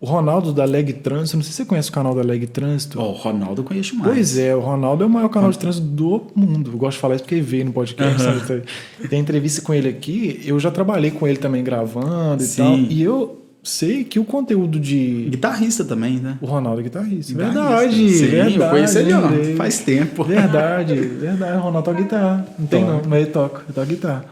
o 0.00 0.06
Ronaldo 0.06 0.52
da 0.52 0.64
Leg 0.64 0.92
Trânsito, 0.94 1.36
não 1.36 1.42
sei 1.42 1.50
se 1.52 1.56
você 1.58 1.64
conhece 1.64 1.90
o 1.90 1.92
canal 1.92 2.14
da 2.14 2.22
Leg 2.22 2.46
Trânsito. 2.46 2.98
Ó, 3.00 3.10
o 3.10 3.12
Ronaldo 3.12 3.60
eu 3.62 3.64
conheço 3.66 3.96
mais. 3.96 4.12
Pois 4.14 4.38
é, 4.38 4.54
o 4.54 4.60
Ronaldo 4.60 5.02
é 5.02 5.06
o 5.06 5.10
maior 5.10 5.28
canal 5.28 5.50
de 5.50 5.58
trânsito 5.58 5.84
do 5.86 6.22
mundo. 6.34 6.70
Eu 6.72 6.78
gosto 6.78 6.96
de 6.96 7.00
falar 7.00 7.16
isso 7.16 7.24
porque 7.24 7.34
ele 7.34 7.42
veio 7.42 7.64
no 7.66 7.72
podcast. 7.72 8.22
Sabe? 8.22 8.62
Tem 9.08 9.20
entrevista 9.20 9.60
com 9.60 9.74
ele 9.74 9.88
aqui. 9.88 10.40
Eu 10.44 10.58
já 10.60 10.70
trabalhei 10.70 11.10
com 11.10 11.26
ele 11.26 11.36
também 11.38 11.64
gravando 11.64 12.42
e 12.42 12.46
Sim. 12.46 12.62
tal. 12.62 12.76
E 12.78 13.02
eu 13.02 13.42
sei 13.62 14.04
que 14.04 14.18
o 14.18 14.24
conteúdo 14.24 14.78
de. 14.80 15.26
Guitarrista 15.30 15.84
também, 15.84 16.18
né? 16.18 16.38
O 16.40 16.46
Ronaldo 16.46 16.80
é 16.80 16.84
guitarrista. 16.84 17.32
Guitarrista. 17.32 17.60
Verdade, 17.62 18.10
Sim, 18.10 18.26
verdade. 18.26 18.56
eu 18.56 18.68
conheço 18.70 18.98
ele 18.98 19.14
lembrei. 19.14 19.54
faz 19.56 19.78
tempo. 19.80 20.24
Verdade, 20.24 20.94
verdade. 20.94 21.58
O 21.58 21.60
Ronaldo 21.60 21.84
toca 21.84 22.02
guitarra. 22.02 22.46
Não 22.58 22.66
tem 22.66 22.84
não, 22.84 23.02
mas 23.08 23.22
ele 23.22 23.30
toca, 23.30 23.62
ele 23.66 23.72
toca 23.74 23.86
guitarra. 23.86 24.24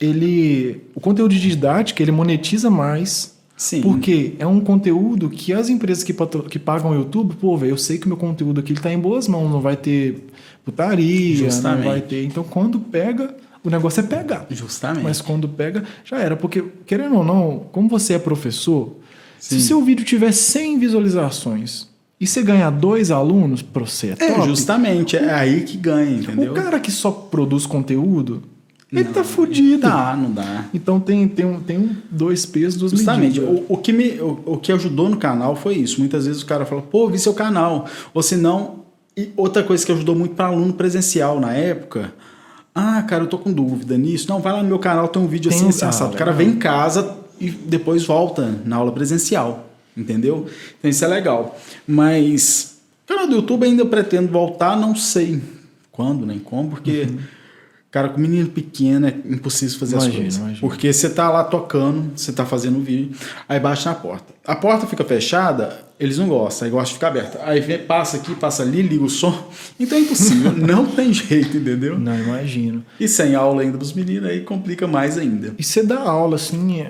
Ele. 0.00 0.82
O 0.94 1.00
conteúdo 1.00 1.32
de 1.34 1.40
didática, 1.40 2.02
ele 2.02 2.12
monetiza 2.12 2.70
mais. 2.70 3.32
Sim. 3.56 3.82
Porque 3.82 4.34
é 4.40 4.46
um 4.46 4.58
conteúdo 4.58 5.30
que 5.30 5.52
as 5.52 5.68
empresas 5.68 6.02
que, 6.02 6.12
patro- 6.12 6.42
que 6.42 6.58
pagam 6.58 6.90
o 6.90 6.94
YouTube, 6.94 7.36
pô, 7.40 7.56
velho, 7.56 7.70
eu 7.70 7.78
sei 7.78 7.98
que 7.98 8.08
meu 8.08 8.16
conteúdo 8.16 8.58
aqui 8.58 8.72
ele 8.72 8.80
tá 8.80 8.92
em 8.92 8.98
boas 8.98 9.28
mãos, 9.28 9.48
não 9.48 9.60
vai 9.60 9.76
ter 9.76 10.26
putaria, 10.64 11.36
Justamente. 11.36 11.84
não 11.84 11.90
vai 11.92 12.00
ter. 12.00 12.24
Então, 12.24 12.42
quando 12.42 12.80
pega, 12.80 13.32
o 13.64 13.70
negócio 13.70 14.00
é 14.00 14.02
pegar. 14.02 14.46
Justamente. 14.50 15.02
Mas 15.02 15.20
quando 15.20 15.48
pega, 15.48 15.82
já 16.04 16.18
era. 16.18 16.36
Porque, 16.36 16.62
querendo 16.84 17.16
ou 17.16 17.24
não, 17.24 17.66
como 17.72 17.88
você 17.88 18.12
é 18.14 18.18
professor, 18.18 18.96
Sim. 19.38 19.58
se 19.58 19.66
seu 19.68 19.82
vídeo 19.82 20.04
tiver 20.04 20.32
100 20.32 20.78
visualizações 20.78 21.88
e 22.20 22.26
você 22.26 22.42
ganhar 22.42 22.70
dois 22.70 23.10
alunos, 23.10 23.62
pro 23.62 23.86
você 23.86 24.08
é 24.08 24.24
é, 24.24 24.32
top. 24.34 24.48
justamente, 24.48 25.16
é 25.16 25.32
aí 25.32 25.62
que 25.62 25.76
ganha, 25.76 26.18
entendeu? 26.18 26.52
O 26.52 26.54
cara 26.54 26.78
que 26.78 26.92
só 26.92 27.10
produz 27.10 27.66
conteúdo, 27.66 28.42
ele 28.92 29.04
Não, 29.04 29.12
tá 29.12 29.24
fudido. 29.24 29.80
Tá, 29.80 30.16
não 30.16 30.30
dá. 30.30 30.66
Então 30.72 31.00
tem, 31.00 31.26
tem, 31.26 31.44
um, 31.44 31.60
tem 31.60 31.78
um, 31.78 31.96
dois 32.10 32.46
pesos, 32.46 32.78
duas 32.78 32.92
Justamente, 32.92 33.40
medidas. 33.40 33.64
o, 33.68 33.74
o 33.74 33.76
que 33.78 33.92
me, 33.92 34.20
o, 34.20 34.40
o 34.46 34.56
que 34.58 34.70
ajudou 34.70 35.08
no 35.08 35.16
canal 35.16 35.56
foi 35.56 35.74
isso. 35.74 35.98
Muitas 35.98 36.26
vezes 36.26 36.42
o 36.42 36.46
cara 36.46 36.64
fala, 36.64 36.80
pô, 36.82 37.08
vi 37.08 37.18
seu 37.18 37.34
canal. 37.34 37.86
Ou 38.12 38.22
se 38.22 38.36
não, 38.36 38.84
e 39.16 39.30
outra 39.36 39.64
coisa 39.64 39.84
que 39.84 39.90
ajudou 39.90 40.14
muito 40.14 40.34
para 40.34 40.46
aluno 40.46 40.72
presencial 40.72 41.40
na 41.40 41.52
época. 41.52 42.12
Ah, 42.74 43.02
cara, 43.02 43.24
eu 43.24 43.28
tô 43.28 43.38
com 43.38 43.52
dúvida 43.52 43.96
nisso. 43.96 44.26
Não, 44.28 44.40
vai 44.40 44.52
lá 44.52 44.62
no 44.62 44.68
meu 44.68 44.78
canal, 44.78 45.06
tem 45.08 45.22
um 45.22 45.26
vídeo 45.28 45.48
Tem 45.50 45.56
assim, 45.58 45.66
um- 45.66 45.70
assim, 45.70 45.84
ah, 45.84 45.88
assado. 45.90 46.14
O 46.14 46.18
cara 46.18 46.32
vem 46.32 46.48
em 46.50 46.56
casa 46.56 47.16
e 47.40 47.50
depois 47.50 48.04
volta 48.04 48.58
na 48.64 48.76
aula 48.76 48.90
presencial. 48.92 49.66
Entendeu? 49.96 50.46
Então 50.78 50.90
isso 50.90 51.04
é 51.04 51.08
legal. 51.08 51.56
Mas, 51.86 52.78
canal 53.06 53.28
do 53.28 53.36
YouTube 53.36 53.64
ainda 53.64 53.86
pretendo 53.86 54.32
voltar, 54.32 54.76
não 54.76 54.96
sei 54.96 55.40
quando 55.92 56.26
nem 56.26 56.40
como, 56.40 56.70
porque. 56.70 57.08
Cara, 57.94 58.08
com 58.08 58.20
menino 58.20 58.48
pequeno 58.48 59.06
é 59.06 59.14
impossível 59.24 59.78
fazer 59.78 59.94
Imagino, 59.94 60.12
as 60.14 60.18
coisas. 60.18 60.36
imagino. 60.40 60.60
Porque 60.60 60.92
você 60.92 61.08
tá 61.08 61.30
lá 61.30 61.44
tocando, 61.44 62.10
você 62.16 62.32
tá 62.32 62.44
fazendo 62.44 62.78
o 62.78 62.82
vídeo, 62.82 63.16
aí 63.48 63.60
bate 63.60 63.86
na 63.86 63.94
porta. 63.94 64.34
A 64.44 64.56
porta 64.56 64.84
fica 64.84 65.04
fechada, 65.04 65.78
eles 66.00 66.18
não 66.18 66.26
gostam, 66.26 66.66
aí 66.66 66.72
gostam 66.72 66.88
de 66.88 66.94
ficar 66.94 67.06
aberta. 67.06 67.40
Aí 67.44 67.60
vem, 67.60 67.78
passa 67.78 68.16
aqui, 68.16 68.34
passa 68.34 68.64
ali, 68.64 68.82
liga 68.82 69.04
o 69.04 69.08
som. 69.08 69.48
Então 69.78 69.96
é 69.96 70.00
impossível, 70.00 70.50
não 70.58 70.86
tem 70.86 71.12
jeito, 71.12 71.56
entendeu? 71.56 71.96
Não, 71.96 72.18
imagino. 72.18 72.84
E 72.98 73.06
sem 73.06 73.36
aula 73.36 73.62
ainda 73.62 73.78
dos 73.78 73.92
meninos, 73.92 74.28
aí 74.28 74.40
complica 74.40 74.88
mais 74.88 75.16
ainda. 75.16 75.54
E 75.56 75.62
você 75.62 75.80
dá 75.84 76.00
aula, 76.00 76.34
assim, 76.34 76.84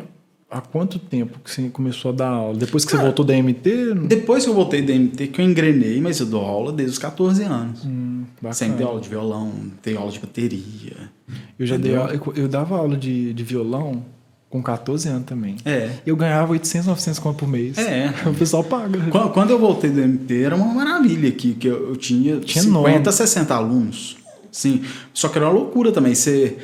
há 0.54 0.60
quanto 0.60 1.00
tempo 1.00 1.40
que 1.42 1.50
você 1.50 1.68
começou 1.68 2.12
a 2.12 2.14
dar 2.14 2.28
aula? 2.28 2.56
Depois 2.56 2.84
que 2.84 2.92
você 2.92 2.96
voltou 2.96 3.24
da 3.24 3.34
MT? 3.34 3.94
Depois 4.06 4.44
que 4.44 4.50
eu 4.50 4.54
voltei 4.54 4.80
da 4.80 4.94
MT, 4.94 5.26
que 5.26 5.40
eu 5.40 5.44
engrenei, 5.44 6.00
mas 6.00 6.20
eu 6.20 6.26
dou 6.26 6.42
aula 6.44 6.72
desde 6.72 6.92
os 6.92 6.98
14 6.98 7.42
anos. 7.42 7.84
Hum. 7.84 8.22
Sempre 8.52 8.76
dei 8.76 8.86
aula 8.86 9.00
de 9.00 9.08
violão, 9.08 9.52
dei 9.82 9.96
aula 9.96 10.12
de 10.12 10.20
bateria. 10.20 11.10
Eu 11.58 11.66
já 11.66 11.76
dei 11.76 11.96
Entendeu? 11.96 12.20
eu, 12.26 12.42
eu 12.44 12.48
dava 12.48 12.76
aula 12.76 12.96
de, 12.96 13.34
de 13.34 13.42
violão 13.42 14.04
com 14.48 14.62
14 14.62 15.08
anos 15.08 15.24
também. 15.24 15.56
É. 15.64 15.90
Eu 16.06 16.14
ganhava 16.14 16.52
800, 16.52 16.86
900 16.86 17.18
conto 17.18 17.38
por 17.38 17.48
mês. 17.48 17.76
É. 17.76 18.14
O 18.30 18.34
pessoal 18.34 18.62
paga. 18.62 19.00
Quando, 19.10 19.32
quando 19.32 19.50
eu 19.50 19.58
voltei 19.58 19.90
do 19.90 20.00
MT, 20.00 20.42
era 20.42 20.54
uma 20.54 20.72
maravilha 20.72 21.28
aqui, 21.28 21.54
que 21.54 21.66
eu, 21.66 21.88
eu 21.88 21.96
tinha, 21.96 22.38
Tinha 22.38 22.62
50, 22.62 22.70
nome. 22.70 23.12
60 23.12 23.52
alunos. 23.52 24.16
Sim. 24.52 24.82
Só 25.12 25.28
que 25.28 25.36
era 25.36 25.48
uma 25.48 25.52
loucura 25.52 25.90
também. 25.90 26.14
Você, 26.14 26.56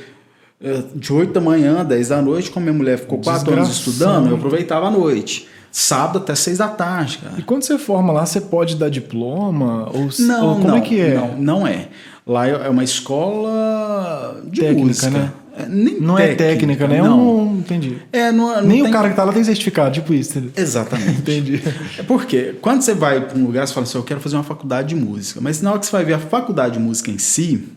de 0.95 1.13
8 1.13 1.33
da 1.33 1.41
manhã, 1.41 1.85
10 1.85 2.09
da 2.09 2.21
noite, 2.21 2.51
como 2.51 2.65
minha 2.65 2.77
mulher 2.77 2.99
ficou 2.99 3.19
4 3.19 3.53
anos 3.53 3.71
estudando, 3.71 4.29
eu 4.29 4.37
aproveitava 4.37 4.87
a 4.89 4.91
noite. 4.91 5.49
Sábado 5.73 6.19
até 6.19 6.35
6 6.35 6.59
da 6.59 6.69
tarde, 6.69 7.19
cara. 7.19 7.35
E 7.39 7.43
quando 7.43 7.63
você 7.63 7.79
forma 7.79 8.13
lá, 8.13 8.27
você 8.27 8.41
pode 8.41 8.75
dar 8.77 8.91
diploma? 8.91 9.89
Ou, 9.95 10.09
Não, 10.19 10.47
ou 10.49 10.55
como 10.57 10.69
não, 10.69 10.77
é 10.77 10.81
que 10.81 11.01
é? 11.01 11.15
Não, 11.15 11.37
não 11.37 11.67
é. 11.67 11.89
Lá 12.27 12.47
é 12.49 12.51
é 12.67 12.69
uma 12.69 12.83
escola 12.85 14.41
de 14.45 14.61
Técnica, 14.61 14.87
música. 14.87 15.11
né? 15.11 15.33
é, 15.57 15.67
nem 15.67 16.01
Não 16.01 16.19
é 16.19 16.35
técnica, 16.35 16.87
né? 16.89 17.01
Não. 17.03 17.39
Um, 17.39 17.59
entendi. 17.59 17.99
É, 18.13 18.31
não, 18.33 18.49
não 18.57 18.63
Nem 18.63 18.83
tem- 18.83 18.91
o 18.91 18.93
cara 18.93 19.09
que 19.11 19.17
tá 19.17 19.25
lá 19.25 19.33
tem 19.33 19.45
certificado, 19.45 19.93
tipo 19.95 20.13
isso. 20.13 20.33
entendeu? 20.39 20.53
Exatamente. 20.57 21.11
Entendi. 21.21 21.63
É 21.99 22.03
porque 22.03 22.55
quando 22.61 22.83
você 22.83 22.93
vai 22.95 23.21
para 23.21 23.39
um 23.39 23.45
lugar, 23.47 23.67
você 23.67 23.73
fala 23.75 23.85
assim, 23.87 23.97
eu 23.99 24.05
quero 24.05 24.21
fazer 24.21 24.37
uma 24.37 24.45
faculdade 24.45 24.89
de 24.89 24.97
música. 24.97 25.41
Mas 25.41 25.63
na 25.63 25.71
hora 25.71 25.79
que 25.81 25.87
você 25.87 25.93
vai 25.93 26.05
ver 26.05 26.15
a 26.15 26.19
faculdade 26.19 26.75
de 26.75 26.81
música 26.81 27.11
em 27.11 27.19
si, 27.19 27.69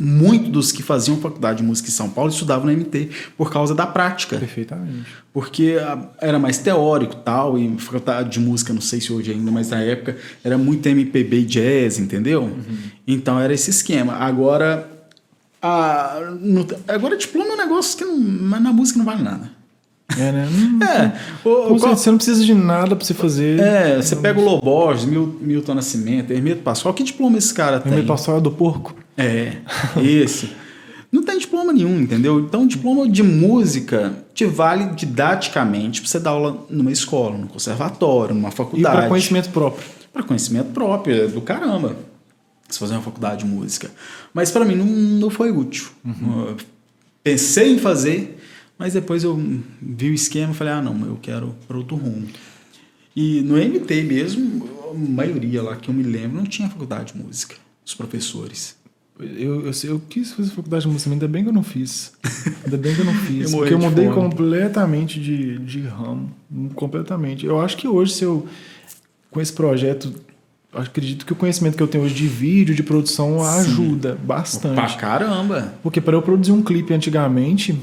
muitos 0.00 0.48
dos 0.50 0.72
que 0.72 0.82
faziam 0.82 1.16
faculdade 1.18 1.58
de 1.58 1.64
música 1.64 1.88
em 1.88 1.92
São 1.92 2.10
Paulo 2.10 2.30
estudavam 2.30 2.66
na 2.66 2.72
MT 2.72 3.10
por 3.36 3.50
causa 3.52 3.74
da 3.74 3.86
prática. 3.86 4.36
Perfeitamente. 4.38 5.06
Porque 5.32 5.76
ah, 5.80 6.08
era 6.20 6.38
mais 6.38 6.58
teórico 6.58 7.14
tal, 7.16 7.56
e 7.58 7.76
faculdade 7.78 8.30
de 8.30 8.40
música, 8.40 8.72
não 8.72 8.80
sei 8.80 9.00
se 9.00 9.12
hoje 9.12 9.30
ainda, 9.32 9.50
mas 9.50 9.70
na 9.70 9.80
época 9.80 10.16
era 10.42 10.58
muito 10.58 10.86
MPB 10.88 11.40
e 11.40 11.44
jazz, 11.44 11.98
entendeu? 11.98 12.50
Então 13.06 13.38
era 13.38 13.52
esse 13.54 13.70
esquema. 13.70 14.14
Agora, 14.14 14.88
a, 15.62 16.20
no- 16.40 16.66
agora 16.88 17.16
diploma 17.16 17.50
é 17.50 17.54
um 17.54 17.56
negócio 17.56 17.96
que 17.96 18.04
não, 18.04 18.18
mas 18.18 18.62
na 18.62 18.72
música 18.72 18.98
não 18.98 19.04
vale 19.06 19.22
nada. 19.22 19.50
É, 20.18 20.32
né? 20.32 20.48
Hum, 20.52 20.78
É, 20.84 21.12
o- 21.48 21.78
qual- 21.78 21.96
você 21.96 22.10
não 22.10 22.18
precisa 22.18 22.44
de 22.44 22.52
nada 22.54 22.94
pra 22.94 23.04
você 23.04 23.14
fazer. 23.14 23.58
é, 23.60 23.96
você 24.02 24.14
pega 24.16 24.38
o 24.38 24.44
Loborges, 24.44 25.04
Mil- 25.04 25.38
Milton 25.40 25.74
Nascimento, 25.74 26.30
Hermeto 26.32 26.62
Pascoal, 26.62 26.92
que 26.94 27.02
diploma 27.02 27.38
esse 27.38 27.54
cara 27.54 27.80
tem? 27.80 27.92
Meu 27.92 28.04
pastor 28.04 28.38
é 28.38 28.40
do 28.40 28.50
porco. 28.50 28.94
É, 29.16 29.58
esse. 30.02 30.50
Não 31.10 31.22
tem 31.22 31.38
diploma 31.38 31.72
nenhum, 31.72 32.00
entendeu? 32.00 32.40
Então, 32.40 32.66
diploma 32.66 33.08
de 33.08 33.22
música 33.22 34.24
te 34.34 34.44
vale 34.44 34.94
didaticamente 34.96 36.00
pra 36.00 36.10
você 36.10 36.18
dar 36.18 36.30
aula 36.30 36.66
numa 36.68 36.90
escola, 36.90 37.38
num 37.38 37.46
conservatório, 37.46 38.34
numa 38.34 38.48
E 38.48 38.52
faculdade. 38.52 38.96
para 38.96 39.08
conhecimento 39.08 39.50
próprio. 39.50 39.84
Para 40.12 40.22
conhecimento 40.24 40.70
próprio, 40.72 41.24
é 41.24 41.26
do 41.28 41.40
caramba. 41.40 41.96
Se 42.68 42.78
fazer 42.78 42.94
uma 42.94 43.02
faculdade 43.02 43.44
de 43.44 43.50
música. 43.50 43.90
Mas 44.32 44.50
para 44.50 44.64
mim 44.64 44.74
não, 44.74 44.86
não 44.86 45.30
foi 45.30 45.52
útil. 45.52 45.86
Eu 46.04 46.56
pensei 47.22 47.74
em 47.74 47.78
fazer, 47.78 48.40
mas 48.76 48.94
depois 48.94 49.22
eu 49.22 49.36
vi 49.80 50.10
o 50.10 50.14
esquema 50.14 50.52
e 50.52 50.56
falei, 50.56 50.72
ah, 50.72 50.82
não, 50.82 51.06
eu 51.06 51.16
quero 51.22 51.54
para 51.68 51.76
outro 51.76 51.94
rumo. 51.96 52.26
E 53.14 53.40
no 53.42 53.54
MT 53.56 54.02
mesmo, 54.02 54.68
a 54.90 54.94
maioria 54.94 55.62
lá 55.62 55.76
que 55.76 55.88
eu 55.88 55.94
me 55.94 56.02
lembro 56.02 56.38
não 56.38 56.44
tinha 56.44 56.68
faculdade 56.68 57.12
de 57.12 57.18
música, 57.22 57.54
os 57.86 57.94
professores. 57.94 58.76
Eu, 59.18 59.66
eu, 59.66 59.72
eu 59.84 60.02
quis 60.08 60.32
fazer 60.32 60.50
faculdade 60.50 60.84
de 60.84 60.90
música, 60.90 61.10
ainda 61.10 61.28
bem 61.28 61.44
que 61.44 61.48
eu 61.48 61.52
não 61.52 61.62
fiz. 61.62 62.12
Ainda 62.64 62.76
bem 62.76 62.94
que 62.94 63.00
eu 63.00 63.04
não 63.04 63.14
fiz. 63.26 63.52
Eu 63.52 63.58
porque 63.58 63.74
eu 63.74 63.78
de 63.78 63.84
mudei 63.84 64.08
fome. 64.08 64.16
completamente 64.16 65.20
de, 65.20 65.58
de 65.58 65.80
ramo. 65.82 66.30
Completamente. 66.74 67.46
Eu 67.46 67.60
acho 67.60 67.76
que 67.76 67.86
hoje, 67.86 68.12
se 68.14 68.24
eu. 68.24 68.46
Com 69.30 69.40
esse 69.40 69.52
projeto, 69.52 70.12
acredito 70.72 71.26
que 71.26 71.32
o 71.32 71.36
conhecimento 71.36 71.76
que 71.76 71.82
eu 71.82 71.88
tenho 71.88 72.04
hoje 72.04 72.14
de 72.14 72.26
vídeo, 72.26 72.74
de 72.74 72.82
produção, 72.82 73.42
ajuda 73.42 74.18
bastante. 74.24 74.74
Pra 74.74 74.88
caramba! 74.94 75.74
Porque 75.82 76.00
para 76.00 76.16
eu 76.16 76.22
produzir 76.22 76.52
um 76.52 76.62
clipe 76.62 76.92
antigamente. 76.94 77.78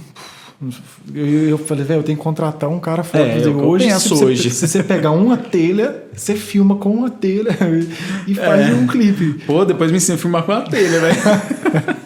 Eu, 1.14 1.26
eu 1.50 1.58
falei, 1.58 1.84
velho, 1.84 2.00
eu 2.00 2.04
tenho 2.04 2.18
que 2.18 2.24
contratar 2.24 2.70
um 2.70 2.80
cara 2.80 3.04
foda. 3.04 3.24
É, 3.24 3.38
dizer, 3.38 3.50
é 3.50 3.52
eu 3.54 3.58
hoje, 3.68 3.90
se, 4.00 4.10
você- 4.10 4.26
hoje. 4.26 4.50
se 4.52 4.68
você 4.68 4.84
pegar 4.84 5.12
uma 5.12 5.36
telha, 5.36 6.04
você 6.14 6.36
filma 6.36 6.76
com 6.76 6.92
uma 6.92 7.10
telha 7.10 7.58
e 8.28 8.36
faz 8.36 8.70
É. 8.70 8.74
um 8.74 8.86
clipe. 8.86 9.42
Pô, 9.48 9.66
depois 9.66 9.90
me 9.90 9.98
ensina 9.98 10.16
a 10.16 10.18
filmar 10.20 10.44
com 10.44 10.52
a 10.52 10.62
telha, 10.62 11.00
velho. 11.00 11.16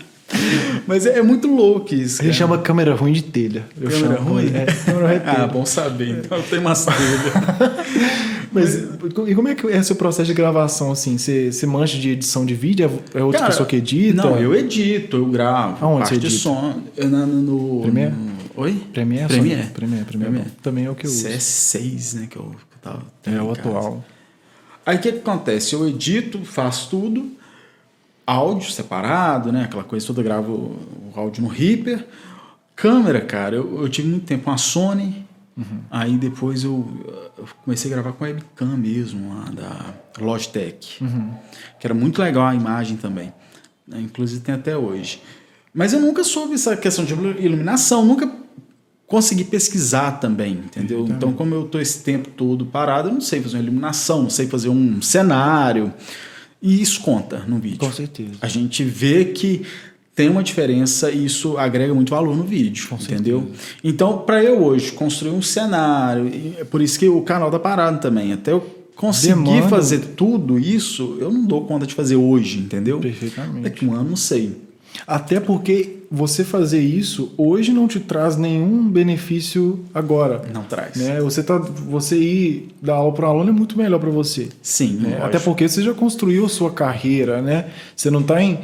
Mas 0.87 1.05
é, 1.05 1.17
é 1.19 1.23
muito 1.23 1.47
louco 1.47 1.93
isso. 1.95 2.21
Cara. 2.21 2.31
chama 2.33 2.57
câmera 2.59 2.93
ruim 2.93 3.11
de 3.11 3.23
telha. 3.23 3.65
Eu 3.79 3.89
Câmera 3.89 4.15
chamo, 4.17 4.29
ruim? 4.29 4.51
É, 4.53 4.65
câmera 4.65 5.07
ruim 5.07 5.17
de 5.17 5.25
telha. 5.25 5.43
Ah, 5.43 5.47
bom 5.47 5.65
saber. 5.65 6.09
Então 6.23 6.37
eu 6.37 6.43
tenho 6.43 6.61
umas 6.61 6.85
telhas. 6.85 7.21
Mas 8.51 8.75
e 9.27 9.33
como 9.35 9.47
é 9.47 9.55
que 9.55 9.67
é 9.67 9.81
seu 9.83 9.95
processo 9.95 10.27
de 10.27 10.33
gravação, 10.33 10.91
assim? 10.91 11.17
Você, 11.17 11.51
você 11.51 11.65
mancha 11.65 11.97
de 11.97 12.11
edição 12.11 12.45
de 12.45 12.53
vídeo? 12.53 12.89
É 13.13 13.21
outra 13.23 13.39
Cara, 13.39 13.51
pessoa 13.51 13.67
que 13.67 13.75
edita? 13.77 14.21
Não, 14.23 14.37
eu 14.37 14.53
edito, 14.55 15.17
eu 15.17 15.25
gravo. 15.25 15.77
Aonde 15.83 15.99
parte 15.99 16.13
você 16.13 16.19
de 16.19 16.27
edita? 16.27 16.41
som. 16.43 16.81
Eu, 16.95 17.09
na- 17.09 17.25
no, 17.25 17.41
no, 17.41 17.81
Premiere? 17.81 18.13
Oi? 18.57 18.87
Premiere? 18.93 19.27
Premiere. 19.27 19.63
só? 19.63 19.69
Premiere, 19.73 20.05
Premiere. 20.05 20.49
Também 20.61 20.85
é 20.85 20.89
o 20.89 20.95
que 20.95 21.05
eu 21.05 21.11
uso. 21.11 21.27
CS6, 21.27 22.13
né? 22.19 22.27
Que 22.29 22.37
eu, 22.37 22.43
que 22.43 22.75
eu 22.75 22.81
tava. 22.81 23.03
É 23.25 23.41
o 23.41 23.51
atual. 23.51 24.03
Aí 24.85 24.97
o 24.97 24.99
que, 24.99 25.11
que 25.11 25.17
acontece? 25.19 25.73
Eu 25.73 25.87
edito, 25.87 26.43
faço 26.45 26.89
tudo, 26.89 27.31
áudio 28.25 28.71
separado, 28.71 29.51
né? 29.51 29.63
Aquela 29.63 29.83
coisa 29.83 30.05
toda, 30.05 30.21
eu 30.21 30.23
gravo 30.23 30.51
o 30.53 31.11
áudio 31.15 31.43
no 31.43 31.49
Reaper. 31.49 32.05
Câmera, 32.75 33.21
cara, 33.21 33.55
eu, 33.55 33.81
eu 33.81 33.89
tive 33.89 34.07
muito 34.09 34.25
tempo 34.25 34.49
uma 34.49 34.57
Sony. 34.57 35.25
Aí 35.89 36.17
depois 36.17 36.65
eu, 36.65 36.85
eu 37.37 37.47
comecei 37.63 37.89
a 37.89 37.93
gravar 37.93 38.11
com 38.11 38.25
webcam 38.25 38.75
mesmo, 38.77 39.33
lá 39.33 39.49
da 39.51 39.93
Logitech. 40.23 41.01
Que 41.79 41.87
era 41.87 41.93
muito 41.93 42.21
legal 42.21 42.45
a 42.45 42.53
imagem 42.53 42.97
também. 42.97 43.33
Inclusive 43.87 44.41
tem 44.41 44.53
até 44.53 44.75
hoje. 44.75 45.21
Mas 45.75 45.91
eu 45.91 45.99
nunca 45.99 46.23
soube 46.23 46.53
essa 46.53 46.77
questão 46.77 47.03
de 47.03 47.13
iluminação, 47.13 48.05
nunca 48.05 48.31
consegui 49.05 49.43
pesquisar 49.43 50.13
também, 50.13 50.53
entendeu? 50.53 51.05
Então, 51.07 51.33
como 51.33 51.53
eu 51.53 51.65
tô 51.65 51.79
esse 51.79 52.01
tempo 52.01 52.29
todo 52.29 52.65
parado, 52.65 53.09
eu 53.09 53.13
não 53.13 53.21
sei 53.21 53.41
fazer 53.41 53.57
uma 53.57 53.63
iluminação, 53.63 54.23
não 54.23 54.29
sei 54.29 54.47
fazer 54.47 54.69
um 54.69 55.01
cenário. 55.01 55.93
E 56.61 56.81
isso 56.81 57.01
conta 57.01 57.43
no 57.45 57.59
vídeo. 57.59 57.79
Com 57.79 57.91
certeza. 57.91 58.31
A 58.41 58.47
gente 58.47 58.83
vê 58.83 59.25
que 59.25 59.63
tem 60.15 60.29
uma 60.29 60.41
diferença 60.41 61.11
e 61.11 61.25
isso 61.25 61.57
agrega 61.57 61.93
muito 61.93 62.11
valor 62.11 62.35
no 62.35 62.43
vídeo, 62.43 62.87
entendeu? 62.93 63.51
Então, 63.83 64.19
para 64.19 64.41
eu 64.41 64.63
hoje 64.63 64.93
construir 64.93 65.31
um 65.31 65.41
cenário, 65.41 66.31
é 66.57 66.63
por 66.63 66.81
isso 66.81 66.97
que 66.97 67.09
o 67.09 67.21
canal 67.21 67.51
tá 67.51 67.59
parado 67.59 67.99
também, 67.99 68.31
até 68.31 68.53
eu 68.53 68.61
conseguir 68.95 69.43
Demanda. 69.43 69.67
fazer 69.67 69.99
tudo 70.15 70.57
isso, 70.57 71.17
eu 71.19 71.29
não 71.29 71.45
dou 71.45 71.65
conta 71.65 71.85
de 71.85 71.93
fazer 71.93 72.15
hoje, 72.15 72.59
entendeu? 72.59 72.97
Perfeitamente. 72.99 73.63
Daqui 73.63 73.85
um 73.85 73.93
ano, 73.93 74.09
não 74.11 74.15
sei. 74.15 74.64
Até 75.07 75.39
porque 75.39 75.97
você 76.11 76.43
fazer 76.43 76.79
isso 76.79 77.33
hoje 77.37 77.71
não 77.73 77.87
te 77.87 77.99
traz 77.99 78.37
nenhum 78.37 78.87
benefício 78.87 79.79
agora. 79.93 80.41
Não 80.53 80.63
traz. 80.63 80.95
Né? 80.95 81.19
Você, 81.21 81.43
tá, 81.43 81.57
você 81.57 82.17
ir 82.17 82.75
dar 82.81 82.95
aula 82.95 83.13
para 83.13 83.27
um 83.27 83.31
aluno 83.31 83.49
é 83.49 83.53
muito 83.53 83.77
melhor 83.77 83.99
para 83.99 84.09
você. 84.09 84.49
Sim, 84.61 84.93
né? 85.01 85.19
Até 85.21 85.39
porque 85.39 85.67
você 85.67 85.81
já 85.81 85.93
construiu 85.93 86.45
a 86.45 86.49
sua 86.49 86.71
carreira, 86.71 87.41
né? 87.41 87.65
Você 87.95 88.09
não 88.09 88.21
está 88.21 88.41
em. 88.41 88.59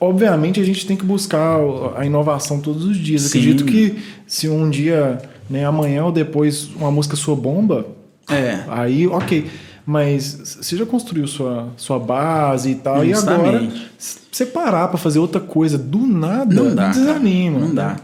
Obviamente 0.00 0.60
a 0.60 0.64
gente 0.64 0.86
tem 0.86 0.96
que 0.96 1.04
buscar 1.04 1.58
a 1.96 2.06
inovação 2.06 2.58
todos 2.60 2.84
os 2.84 2.96
dias. 2.96 3.22
Sim. 3.22 3.38
Acredito 3.38 3.64
que 3.64 3.98
se 4.26 4.48
um 4.48 4.70
dia, 4.70 5.20
né, 5.50 5.66
amanhã 5.66 6.04
ou 6.06 6.12
depois, 6.12 6.70
uma 6.76 6.90
música 6.90 7.16
sua 7.16 7.36
bomba, 7.36 7.86
É. 8.30 8.60
aí 8.68 9.06
ok. 9.06 9.46
Mas 9.86 10.56
você 10.62 10.76
já 10.76 10.86
construiu 10.86 11.26
sua, 11.26 11.68
sua 11.76 11.98
base 11.98 12.70
e 12.70 12.74
tal, 12.76 13.04
e 13.04 13.12
agora 13.12 13.58
Justamente. 13.60 13.90
você 14.32 14.46
parar 14.46 14.88
para 14.88 14.96
fazer 14.96 15.18
outra 15.18 15.40
coisa 15.40 15.76
do 15.76 16.06
nada, 16.06 16.54
Não 16.54 16.74
dá. 16.74 16.88
desanima. 16.88 17.58
Não 17.58 17.74
dá. 17.74 17.96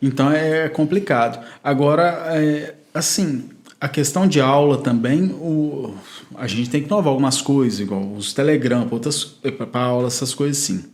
Então 0.00 0.30
é 0.30 0.68
complicado. 0.68 1.44
Agora, 1.62 2.04
é, 2.28 2.74
assim, 2.92 3.44
a 3.80 3.88
questão 3.88 4.26
de 4.26 4.40
aula 4.40 4.78
também, 4.78 5.24
o, 5.24 5.94
a 6.36 6.46
gente 6.46 6.70
tem 6.70 6.80
que 6.80 6.86
inovar 6.86 7.08
algumas 7.08 7.42
coisas, 7.42 7.80
igual 7.80 8.02
os 8.14 8.32
Telegram, 8.32 8.88
para 8.88 9.80
aula, 9.80 10.06
essas 10.06 10.32
coisas 10.32 10.56
sim. 10.58 10.84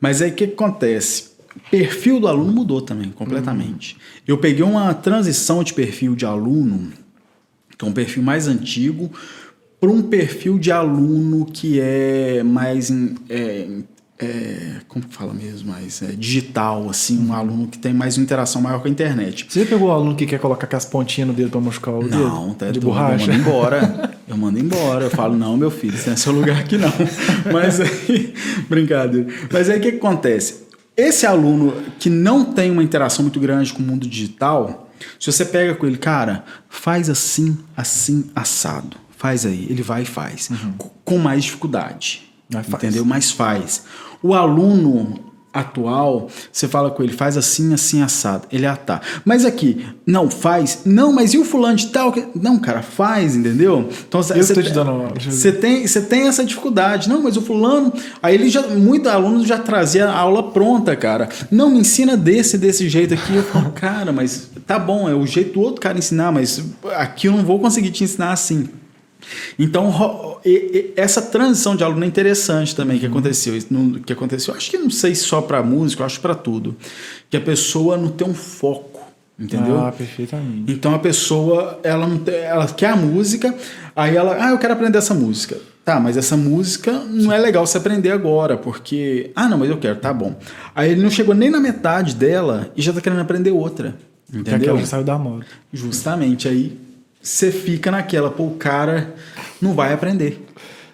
Mas 0.00 0.20
aí 0.20 0.30
o 0.30 0.34
que, 0.34 0.46
que 0.46 0.54
acontece? 0.54 1.30
Perfil 1.70 2.20
do 2.20 2.28
aluno 2.28 2.52
mudou 2.52 2.80
também, 2.80 3.10
completamente. 3.10 3.96
Eu 4.26 4.38
peguei 4.38 4.62
uma 4.64 4.92
transição 4.94 5.62
de 5.62 5.74
perfil 5.74 6.16
de 6.16 6.24
aluno, 6.24 6.92
que 7.76 7.84
é 7.84 7.88
um 7.88 7.92
perfil 7.92 8.22
mais 8.22 8.48
antigo, 8.48 9.10
para 9.80 9.90
um 9.90 10.02
perfil 10.02 10.58
de 10.58 10.70
aluno 10.70 11.46
que 11.46 11.80
é 11.80 12.42
mais 12.42 12.92
é, 13.28 13.66
é, 14.18 14.72
como 14.86 15.06
que 15.06 15.14
fala 15.14 15.32
mesmo, 15.32 15.70
mais 15.72 16.02
é, 16.02 16.08
digital, 16.08 16.90
assim, 16.90 17.18
um 17.18 17.32
aluno 17.32 17.66
que 17.66 17.78
tem 17.78 17.94
mais 17.94 18.18
uma 18.18 18.24
interação 18.24 18.60
maior 18.60 18.80
com 18.82 18.88
a 18.88 18.90
internet. 18.90 19.46
Você 19.48 19.64
pegou 19.64 19.88
o 19.88 19.90
aluno 19.90 20.14
que 20.14 20.26
quer 20.26 20.38
colocar 20.38 20.66
com 20.66 20.76
as 20.76 20.84
pontinhas 20.84 21.28
no 21.28 21.34
dedo 21.34 21.50
para 21.50 21.60
machucar 21.60 21.94
o 21.94 22.06
Não, 22.06 22.48
dedo? 22.48 22.54
tá 22.56 22.70
de 22.70 22.78
borracha? 22.80 23.24
Eu 23.24 23.28
mando 23.28 23.40
embora. 23.40 24.18
Eu 24.28 24.36
mando 24.36 24.58
embora. 24.58 25.04
Eu 25.06 25.10
falo, 25.10 25.36
não, 25.36 25.56
meu 25.56 25.70
filho, 25.70 25.94
esse 25.94 26.06
não 26.06 26.14
é 26.14 26.16
seu 26.16 26.32
lugar 26.32 26.58
aqui, 26.58 26.76
não. 26.76 26.92
Mas 27.50 27.80
aí, 27.80 28.34
brincadeira. 28.68 29.26
Mas 29.50 29.70
aí 29.70 29.78
o 29.78 29.80
que, 29.80 29.92
que 29.92 29.96
acontece? 29.96 30.64
Esse 30.94 31.24
aluno 31.24 31.72
que 31.98 32.10
não 32.10 32.44
tem 32.44 32.70
uma 32.70 32.82
interação 32.82 33.22
muito 33.22 33.40
grande 33.40 33.72
com 33.72 33.82
o 33.82 33.86
mundo 33.86 34.06
digital, 34.06 34.90
se 35.18 35.32
você 35.32 35.46
pega 35.46 35.74
com 35.74 35.86
ele, 35.86 35.96
cara, 35.96 36.44
faz 36.68 37.08
assim, 37.08 37.56
assim, 37.74 38.26
assado. 38.36 38.98
Faz 39.20 39.44
aí. 39.44 39.66
Ele 39.68 39.82
vai 39.82 40.02
e 40.02 40.06
faz. 40.06 40.48
Com- 40.78 40.90
Com 41.04 41.18
mais 41.18 41.44
dificuldade. 41.44 42.22
Mas 42.52 42.66
faz. 42.66 42.82
entendeu? 42.82 43.04
Mas 43.04 43.30
faz. 43.30 43.84
O 44.22 44.32
aluno 44.34 45.28
atual, 45.52 46.28
você 46.52 46.68
fala 46.68 46.92
com 46.92 47.02
ele, 47.02 47.12
faz 47.12 47.36
assim, 47.36 47.74
assim, 47.74 48.00
assado. 48.02 48.46
Ele, 48.52 48.64
ah, 48.66 48.76
tá. 48.76 49.00
Mas 49.24 49.44
aqui, 49.44 49.84
não 50.06 50.30
faz? 50.30 50.82
Não, 50.86 51.12
mas 51.12 51.34
e 51.34 51.38
o 51.38 51.44
fulano 51.44 51.74
de 51.76 51.88
tal? 51.88 52.14
Não, 52.36 52.56
cara, 52.58 52.82
faz, 52.82 53.34
entendeu? 53.34 53.88
Então, 54.08 54.20
Eu 54.20 54.46
tô 54.54 54.62
te 54.62 54.70
dando 54.70 54.92
uma- 54.92 55.08
Você 55.18 55.50
tem, 55.50 55.84
você 55.86 56.00
tem 56.02 56.28
essa 56.28 56.44
dificuldade. 56.44 57.08
Não, 57.08 57.20
mas 57.24 57.36
o 57.36 57.42
fulano... 57.42 57.92
Aí 58.22 58.34
ele 58.36 58.48
já... 58.48 58.62
Muitos 58.62 59.10
alunos 59.10 59.46
já 59.46 59.58
trazia 59.58 60.08
a 60.08 60.16
aula 60.16 60.52
pronta, 60.52 60.94
cara. 60.94 61.28
Não, 61.50 61.68
me 61.68 61.80
ensina 61.80 62.16
desse, 62.16 62.56
desse 62.56 62.88
jeito 62.88 63.12
aqui. 63.14 63.34
Eu 63.34 63.42
falo, 63.42 63.72
cara, 63.74 64.12
mas 64.12 64.48
tá 64.66 64.78
bom, 64.78 65.08
é 65.10 65.14
o 65.14 65.26
jeito 65.26 65.54
do 65.54 65.60
outro 65.62 65.80
cara 65.80 65.98
ensinar, 65.98 66.30
mas 66.30 66.62
aqui 66.96 67.26
eu 67.26 67.32
não 67.32 67.44
vou 67.44 67.58
conseguir 67.58 67.90
te 67.90 68.04
ensinar 68.04 68.30
assim. 68.32 68.68
Então, 69.58 70.38
essa 70.96 71.20
transição 71.22 71.76
de 71.76 71.84
aluno 71.84 72.04
é 72.04 72.06
interessante 72.06 72.74
também 72.74 72.98
que 72.98 73.06
aconteceu. 73.06 73.56
Isso 73.56 73.68
não- 73.70 73.92
que 74.00 74.12
aconteceu, 74.12 74.54
acho 74.54 74.70
que 74.70 74.78
não 74.78 74.90
sei 74.90 75.14
só 75.14 75.40
para 75.40 75.62
música, 75.62 76.04
acho 76.04 76.20
para 76.20 76.34
tudo. 76.34 76.74
Que 77.28 77.36
a 77.36 77.40
pessoa 77.40 77.96
não 77.96 78.08
tem 78.08 78.26
um 78.26 78.34
foco, 78.34 79.00
entendeu? 79.38 79.78
Ah, 79.78 79.92
perfeitamente. 79.92 80.72
Então 80.72 80.94
a 80.94 80.98
pessoa, 80.98 81.78
ela 81.82 82.06
não 82.06 82.18
tem- 82.18 82.34
ela 82.34 82.66
quer 82.66 82.90
a 82.90 82.96
música, 82.96 83.54
aí 83.94 84.16
ela, 84.16 84.36
ah, 84.40 84.50
eu 84.50 84.58
quero 84.58 84.72
aprender 84.72 84.98
essa 84.98 85.14
música. 85.14 85.56
Tá, 85.82 85.98
mas 85.98 86.16
essa 86.16 86.36
música 86.36 86.92
não 86.92 87.32
é 87.32 87.38
legal 87.38 87.66
você 87.66 87.78
aprender 87.78 88.10
agora, 88.10 88.56
porque, 88.56 89.30
ah, 89.34 89.48
não, 89.48 89.56
mas 89.58 89.70
eu 89.70 89.78
quero, 89.78 89.96
tá 89.98 90.12
bom. 90.12 90.36
Aí 90.74 90.90
ele 90.92 91.02
não 91.02 91.10
chegou 91.10 91.34
nem 91.34 91.50
na 91.50 91.58
metade 91.58 92.14
dela 92.14 92.70
e 92.76 92.82
já 92.82 92.92
tá 92.92 93.00
querendo 93.00 93.20
aprender 93.22 93.50
outra. 93.50 93.94
Que 94.30 94.38
Entendeu? 94.38 94.56
aquela 94.60 94.78
que 94.78 94.86
saiu 94.86 95.02
da 95.02 95.18
moda. 95.18 95.44
Justamente 95.72 96.46
aí 96.46 96.78
você 97.22 97.50
fica 97.52 97.90
naquela, 97.90 98.30
pô, 98.30 98.44
o 98.44 98.54
cara 98.56 99.14
não 99.60 99.74
vai 99.74 99.92
aprender. 99.92 100.46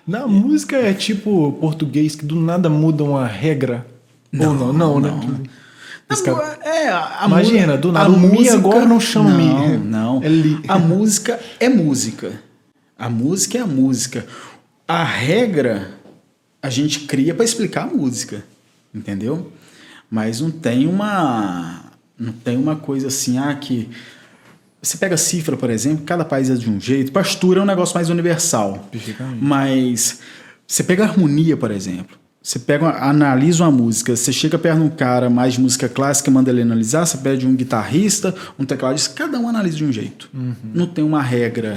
Na 0.06 0.26
música 0.26 0.76
é 0.76 0.92
tipo 0.94 1.52
português 1.60 2.14
que 2.14 2.24
do 2.24 2.36
nada 2.36 2.68
muda 2.70 3.02
uma 3.04 3.26
regra. 3.26 3.86
Ou 4.32 4.54
não, 4.54 4.72
não, 4.72 5.00
né? 5.00 5.10
Esse 6.10 6.22
cara- 6.22 6.58
É, 6.62 6.88
a, 6.88 7.22
a 7.22 7.26
Imagina, 7.26 7.76
do 7.76 7.88
a 7.88 7.92
nada, 7.92 8.10
o 8.10 8.18
mi 8.18 8.48
agora 8.48 8.84
não 8.86 9.00
chama 9.00 9.30
mi. 9.30 9.44
Não, 9.78 9.78
não. 9.78 10.22
É 10.22 10.28
li. 10.28 10.60
A 10.68 10.78
música 10.78 11.40
é 11.58 11.68
música. 11.68 12.40
A 12.98 13.08
música 13.10 13.58
é 13.58 13.60
a 13.62 13.66
música. 13.66 14.24
A 14.86 15.02
regra 15.02 15.90
a 16.62 16.70
gente 16.70 17.00
cria 17.00 17.34
para 17.34 17.44
explicar 17.44 17.82
a 17.84 17.86
música, 17.94 18.44
entendeu? 18.94 19.52
Mas 20.10 20.40
não 20.40 20.50
tem 20.50 20.86
uma 20.86 21.82
não 22.18 22.32
tem 22.32 22.56
uma 22.56 22.76
coisa 22.76 23.08
assim, 23.08 23.36
ah, 23.38 23.54
que 23.54 23.90
você 24.86 24.96
pega 24.98 25.16
cifra, 25.16 25.56
por 25.56 25.70
exemplo, 25.70 26.04
cada 26.04 26.24
país 26.24 26.48
é 26.50 26.54
de 26.54 26.70
um 26.70 26.80
jeito. 26.80 27.12
Pastura 27.12 27.60
é 27.60 27.62
um 27.62 27.66
negócio 27.66 27.94
mais 27.94 28.08
universal. 28.10 28.88
Mas 29.40 30.20
você 30.66 30.82
pega 30.82 31.04
harmonia, 31.04 31.56
por 31.56 31.70
exemplo. 31.70 32.16
Você 32.42 32.60
pega, 32.60 32.84
uma- 32.84 32.96
analisa 33.10 33.64
uma 33.64 33.72
música, 33.72 34.14
você 34.14 34.32
chega 34.32 34.56
perto 34.56 34.78
de 34.78 34.84
um 34.84 34.88
cara 34.88 35.28
mais 35.28 35.54
de 35.54 35.60
música 35.60 35.88
clássica, 35.88 36.30
manda 36.30 36.48
ele 36.48 36.62
analisar, 36.62 37.04
você 37.04 37.16
pede 37.18 37.44
um 37.44 37.56
guitarrista, 37.56 38.32
um 38.56 38.64
tecladista, 38.64 39.12
cada 39.14 39.38
um 39.40 39.48
analisa 39.48 39.76
de 39.76 39.84
um 39.84 39.90
jeito. 39.92 40.30
Não 40.72 40.86
tem 40.86 41.02
uma 41.04 41.20
regra, 41.20 41.76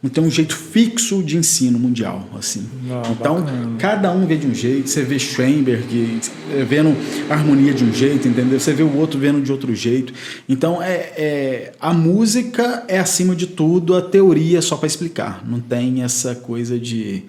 não 0.00 0.08
tem 0.08 0.22
um 0.22 0.30
jeito 0.30 0.54
fixo 0.54 1.22
de 1.22 1.36
ensino 1.36 1.78
mundial, 1.78 2.28
assim. 2.38 2.64
Não, 2.84 3.02
então, 3.10 3.40
bacana. 3.40 3.76
cada 3.78 4.12
um 4.12 4.26
vê 4.26 4.36
de 4.36 4.46
um 4.46 4.54
jeito, 4.54 4.88
você 4.88 5.02
vê 5.02 5.18
Schoenberg 5.18 6.20
eh, 6.52 6.64
vendo 6.64 6.96
harmonia 7.28 7.74
de 7.74 7.82
um 7.82 7.92
jeito, 7.92 8.28
entendeu? 8.28 8.60
Você 8.60 8.72
vê 8.72 8.84
o 8.84 8.96
outro 8.96 9.18
vendo 9.18 9.42
de 9.42 9.50
outro 9.50 9.74
jeito. 9.74 10.12
Então, 10.48 10.80
é, 10.80 11.12
é 11.16 11.72
a 11.80 11.92
música 11.92 12.84
é 12.86 12.98
acima 12.98 13.34
de 13.34 13.48
tudo, 13.48 13.96
a 13.96 14.02
teoria 14.02 14.62
só 14.62 14.76
para 14.76 14.86
explicar. 14.86 15.44
Não 15.44 15.58
tem 15.58 16.04
essa 16.04 16.34
coisa 16.34 16.78
de 16.78 17.24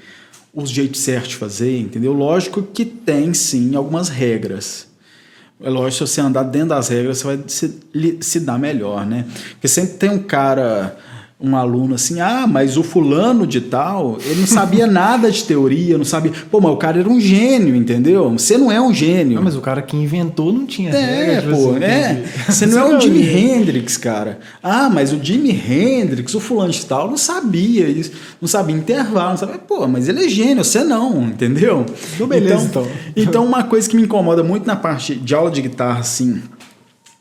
os 0.53 0.69
jeitos 0.69 1.01
certos 1.01 1.29
de 1.29 1.35
fazer, 1.37 1.79
entendeu? 1.79 2.13
Lógico 2.13 2.61
que 2.61 2.85
tem 2.85 3.33
sim 3.33 3.75
algumas 3.75 4.09
regras. 4.09 4.87
É 5.61 5.69
lógico, 5.69 6.07
se 6.07 6.13
você 6.13 6.21
andar 6.21 6.43
dentro 6.43 6.69
das 6.69 6.87
regras, 6.87 7.17
você 7.17 7.25
vai 7.25 7.39
se, 7.47 7.79
se 8.21 8.39
dar 8.39 8.57
melhor, 8.57 9.05
né? 9.05 9.25
Porque 9.51 9.67
sempre 9.67 9.95
tem 9.95 10.09
um 10.09 10.19
cara, 10.19 10.97
um 11.41 11.55
aluno 11.55 11.95
assim, 11.95 12.19
ah, 12.19 12.45
mas 12.45 12.75
o 12.75 12.83
fulano 12.83 13.47
de 13.47 13.61
tal, 13.61 14.17
ele 14.25 14.41
não 14.41 14.47
sabia 14.47 14.85
nada 14.87 15.31
de 15.31 15.45
teoria, 15.45 15.97
não 15.97 16.03
sabia. 16.03 16.33
Pô, 16.51 16.59
mas 16.59 16.73
o 16.73 16.75
cara 16.75 16.99
era 16.99 17.07
um 17.07 17.19
gênio, 17.19 17.73
entendeu? 17.75 18.29
Você 18.31 18.57
não 18.57 18.69
é 18.69 18.81
um 18.81 18.93
gênio. 18.93 19.37
Ah, 19.37 19.41
mas 19.41 19.55
o 19.55 19.61
cara 19.61 19.81
que 19.81 19.95
inventou 19.95 20.51
não 20.51 20.65
tinha 20.65 20.89
É, 20.89 21.35
regra, 21.35 21.41
tipo 21.43 21.53
pô, 21.53 21.69
assim, 21.71 21.83
é. 21.83 22.23
Você 22.49 22.65
não 22.65 22.79
é 22.79 22.97
o 22.97 22.99
Jimi 22.99 23.23
Hendrix, 23.23 23.95
cara. 23.95 24.39
Ah, 24.61 24.89
mas 24.89 25.13
o 25.13 25.23
Jimi 25.23 25.51
Hendrix, 25.51 26.35
o 26.35 26.41
fulano 26.41 26.73
de 26.73 26.85
tal, 26.85 27.09
não 27.09 27.17
sabia 27.17 27.87
isso, 27.87 28.11
não 28.41 28.47
sabia 28.47 28.75
intervalo, 28.75 29.29
não 29.29 29.37
sabia. 29.37 29.57
Pô, 29.59 29.87
mas 29.87 30.09
ele 30.09 30.25
é 30.25 30.27
gênio, 30.27 30.65
você 30.65 30.83
não, 30.83 31.23
entendeu? 31.23 31.85
Então, 32.15 32.27
beleza, 32.27 32.65
então. 32.65 32.87
Então, 33.15 33.45
uma 33.45 33.63
coisa 33.63 33.89
que 33.89 33.95
me 33.95 34.03
incomoda 34.03 34.43
muito 34.43 34.67
na 34.67 34.75
parte 34.75 35.15
de 35.15 35.33
aula 35.33 35.49
de 35.49 35.61
guitarra, 35.61 36.01
assim, 36.01 36.41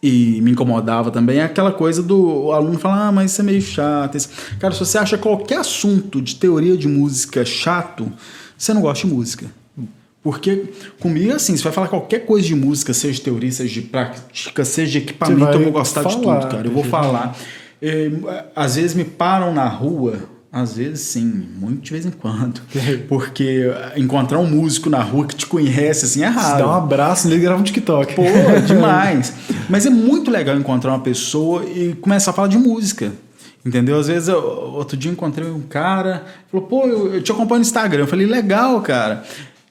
e 0.03 0.41
me 0.43 0.53
incomodava 0.53 1.11
também, 1.11 1.39
é 1.39 1.43
aquela 1.43 1.73
coisa 1.73 2.03
do 2.03 2.53
aluno 2.53 2.79
falar, 2.79 3.09
ah, 3.09 3.13
mas 3.13 3.33
isso 3.33 3.41
é 3.41 3.45
meio 3.45 3.61
chato. 3.61 4.17
Isso. 4.17 4.29
Cara, 4.59 4.73
se 4.73 4.81
você 4.81 4.97
acha 4.97 5.19
qualquer 5.19 5.59
assunto 5.59 6.23
de 6.23 6.37
teoria 6.37 6.77
de 6.77 6.87
música 6.87 7.45
chato, 7.45 8.11
você 8.57 8.73
não 8.73 8.81
gosta 8.81 9.07
de 9.07 9.13
música. 9.13 9.47
Porque 10.23 10.73
comigo, 11.01 11.33
assim, 11.33 11.57
você 11.57 11.65
vai 11.65 11.73
falar 11.73 11.89
qualquer 11.89 12.27
coisa 12.27 12.47
de 12.47 12.55
música, 12.55 12.93
seja 12.93 13.15
de 13.15 13.23
teoria, 13.23 13.51
seja 13.51 13.81
de 13.81 13.83
prática, 13.83 14.65
seja 14.65 14.93
de 14.93 14.99
equipamento, 14.99 15.53
eu 15.53 15.65
vou 15.65 15.73
gostar 15.73 16.05
de 16.05 16.15
falar, 16.15 16.41
tudo, 16.41 16.51
cara. 16.51 16.67
Eu 16.67 16.73
vou 16.73 16.85
falar. 16.85 17.37
É, 17.81 18.11
às 18.55 18.77
vezes 18.77 18.95
me 18.95 19.05
param 19.05 19.55
na 19.55 19.69
rua, 19.69 20.19
às 20.51 20.75
vezes 20.77 21.01
sim, 21.01 21.25
muito 21.59 21.83
de 21.83 21.91
vez 21.91 22.07
em 22.07 22.11
quando. 22.11 22.61
Porque 23.09 23.71
encontrar 23.97 24.39
um 24.39 24.47
músico 24.47 24.89
na 24.89 25.03
rua 25.03 25.27
que 25.27 25.37
te 25.37 25.47
conhece, 25.47 26.07
assim, 26.07 26.23
é 26.23 26.29
Se 26.29 26.35
raro. 26.35 26.59
dá 26.59 26.69
um 26.69 26.75
abraço 26.75 27.29
nele 27.29 27.41
e 27.41 27.45
grava 27.45 27.61
um 27.61 27.65
TikTok. 27.65 28.15
Pô, 28.15 28.23
demais. 28.67 29.33
Mas 29.69 29.85
é 29.85 29.91
muito 29.91 30.31
legal 30.31 30.57
encontrar 30.57 30.93
uma 30.93 31.01
pessoa 31.01 31.65
e 31.65 31.95
começar 31.95 32.31
a 32.31 32.35
falar 32.35 32.49
de 32.49 32.59
música. 32.59 33.13
Entendeu? 33.65 33.99
Às 33.99 34.07
vezes, 34.07 34.29
eu, 34.29 34.39
outro 34.39 34.97
dia 34.97 35.11
encontrei 35.11 35.47
um 35.47 35.61
cara, 35.61 36.25
falou, 36.51 36.67
pô, 36.67 36.87
eu, 36.87 37.15
eu 37.15 37.23
te 37.23 37.31
acompanho 37.31 37.59
no 37.59 37.67
Instagram. 37.67 38.05
Eu 38.05 38.07
falei, 38.07 38.27
legal, 38.27 38.81
cara. 38.81 39.25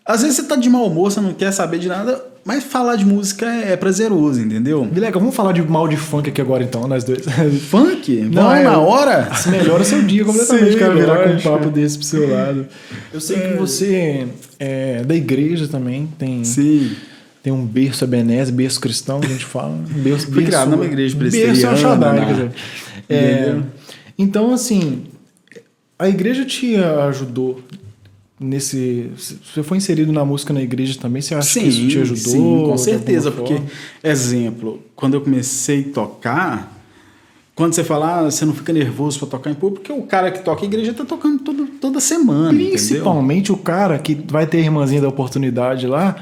Às 0.05 0.21
vezes 0.21 0.37
você 0.37 0.43
tá 0.43 0.55
de 0.55 0.69
mau 0.69 0.85
humor, 0.85 1.11
você 1.11 1.19
não 1.19 1.33
quer 1.33 1.51
saber 1.51 1.79
de 1.79 1.87
nada, 1.87 2.23
mas 2.47 2.63
falar 2.63 2.95
de 2.95 3.05
música 3.05 3.45
é, 3.45 3.73
é 3.73 3.75
prazeroso, 3.75 4.39
entendeu? 4.39 4.87
Legal, 4.95 5.19
vamos 5.19 5.35
falar 5.35 5.51
de 5.51 5.61
mal 5.61 5.85
de 5.85 5.97
funk 5.97 6.29
aqui 6.29 6.39
agora 6.39 6.63
então, 6.63 6.87
nós 6.87 7.03
dois. 7.03 7.25
Funk? 7.69 8.21
Não, 8.21 8.43
Vamos 8.43 8.59
é- 8.59 8.63
na 8.63 8.77
hora? 8.77 9.29
Isso 9.33 9.49
melhora 9.49 9.83
seu 9.83 10.01
dia 10.01 10.23
completamente, 10.23 10.71
Sim, 10.71 10.79
cara, 10.79 10.95
virar 10.95 11.23
com 11.23 11.29
um 11.31 11.41
papo 11.41 11.69
desse 11.69 11.97
pro 11.97 12.07
seu 12.07 12.31
lado. 12.31 12.65
Eu 13.13 13.19
sei 13.19 13.37
que 13.37 13.57
você 13.57 14.29
é 14.57 15.03
da 15.03 15.13
igreja 15.13 15.67
também, 15.67 16.07
tem, 16.17 16.45
Sim. 16.45 16.95
tem 17.43 17.51
um 17.51 17.65
berço 17.65 18.05
ebenese, 18.05 18.49
berço 18.49 18.79
cristão, 18.79 19.19
a 19.21 19.27
gente 19.27 19.43
fala. 19.43 19.73
Um 19.73 19.83
berço, 20.01 20.31
Fui 20.31 20.45
criado 20.45 20.71
numa 20.71 20.85
igreja 20.85 21.17
Berço 21.17 21.35
é 21.35 21.41
presbiteriana, 21.41 21.73
o 21.73 21.77
Shaddai, 21.77 22.19
né? 22.19 22.25
quer 22.25 22.33
dizer. 22.33 22.51
É, 23.09 23.55
então, 24.17 24.53
assim, 24.53 25.03
a 25.99 26.07
igreja 26.07 26.45
te 26.45 26.77
ajudou 26.77 27.61
nesse... 28.39 29.09
Você 29.15 29.63
foi 29.63 29.77
inserido 29.77 30.11
na 30.11 30.23
música 30.23 30.53
na 30.53 30.61
igreja 30.61 30.97
também, 30.99 31.21
você 31.21 31.35
acha 31.35 31.59
que 31.59 31.67
isso 31.67 31.87
te 31.87 31.99
ajudou? 31.99 32.31
Sim, 32.31 32.63
com 32.65 32.77
certeza, 32.77 33.31
porque, 33.31 33.61
exemplo, 34.03 34.81
quando 34.95 35.15
eu 35.15 35.21
comecei 35.21 35.87
a 35.89 35.93
tocar, 35.93 36.77
quando 37.55 37.73
você 37.73 37.83
fala, 37.83 38.19
ah, 38.19 38.23
você 38.23 38.45
não 38.45 38.53
fica 38.53 38.71
nervoso 38.71 39.17
para 39.19 39.29
tocar 39.29 39.49
em 39.49 39.55
público, 39.55 39.81
porque 39.81 39.99
o 39.99 40.05
cara 40.05 40.31
que 40.31 40.43
toca 40.43 40.63
em 40.63 40.67
igreja 40.67 40.93
tá 40.93 41.03
tocando 41.03 41.39
todo, 41.39 41.65
toda 41.81 41.99
semana, 41.99 42.53
entendeu? 42.53 42.69
Principalmente 42.69 43.51
o 43.51 43.57
cara 43.57 43.97
que 43.97 44.13
vai 44.27 44.45
ter 44.45 44.57
a 44.57 44.61
irmãzinha 44.61 45.01
da 45.01 45.07
oportunidade 45.07 45.87
lá 45.87 46.15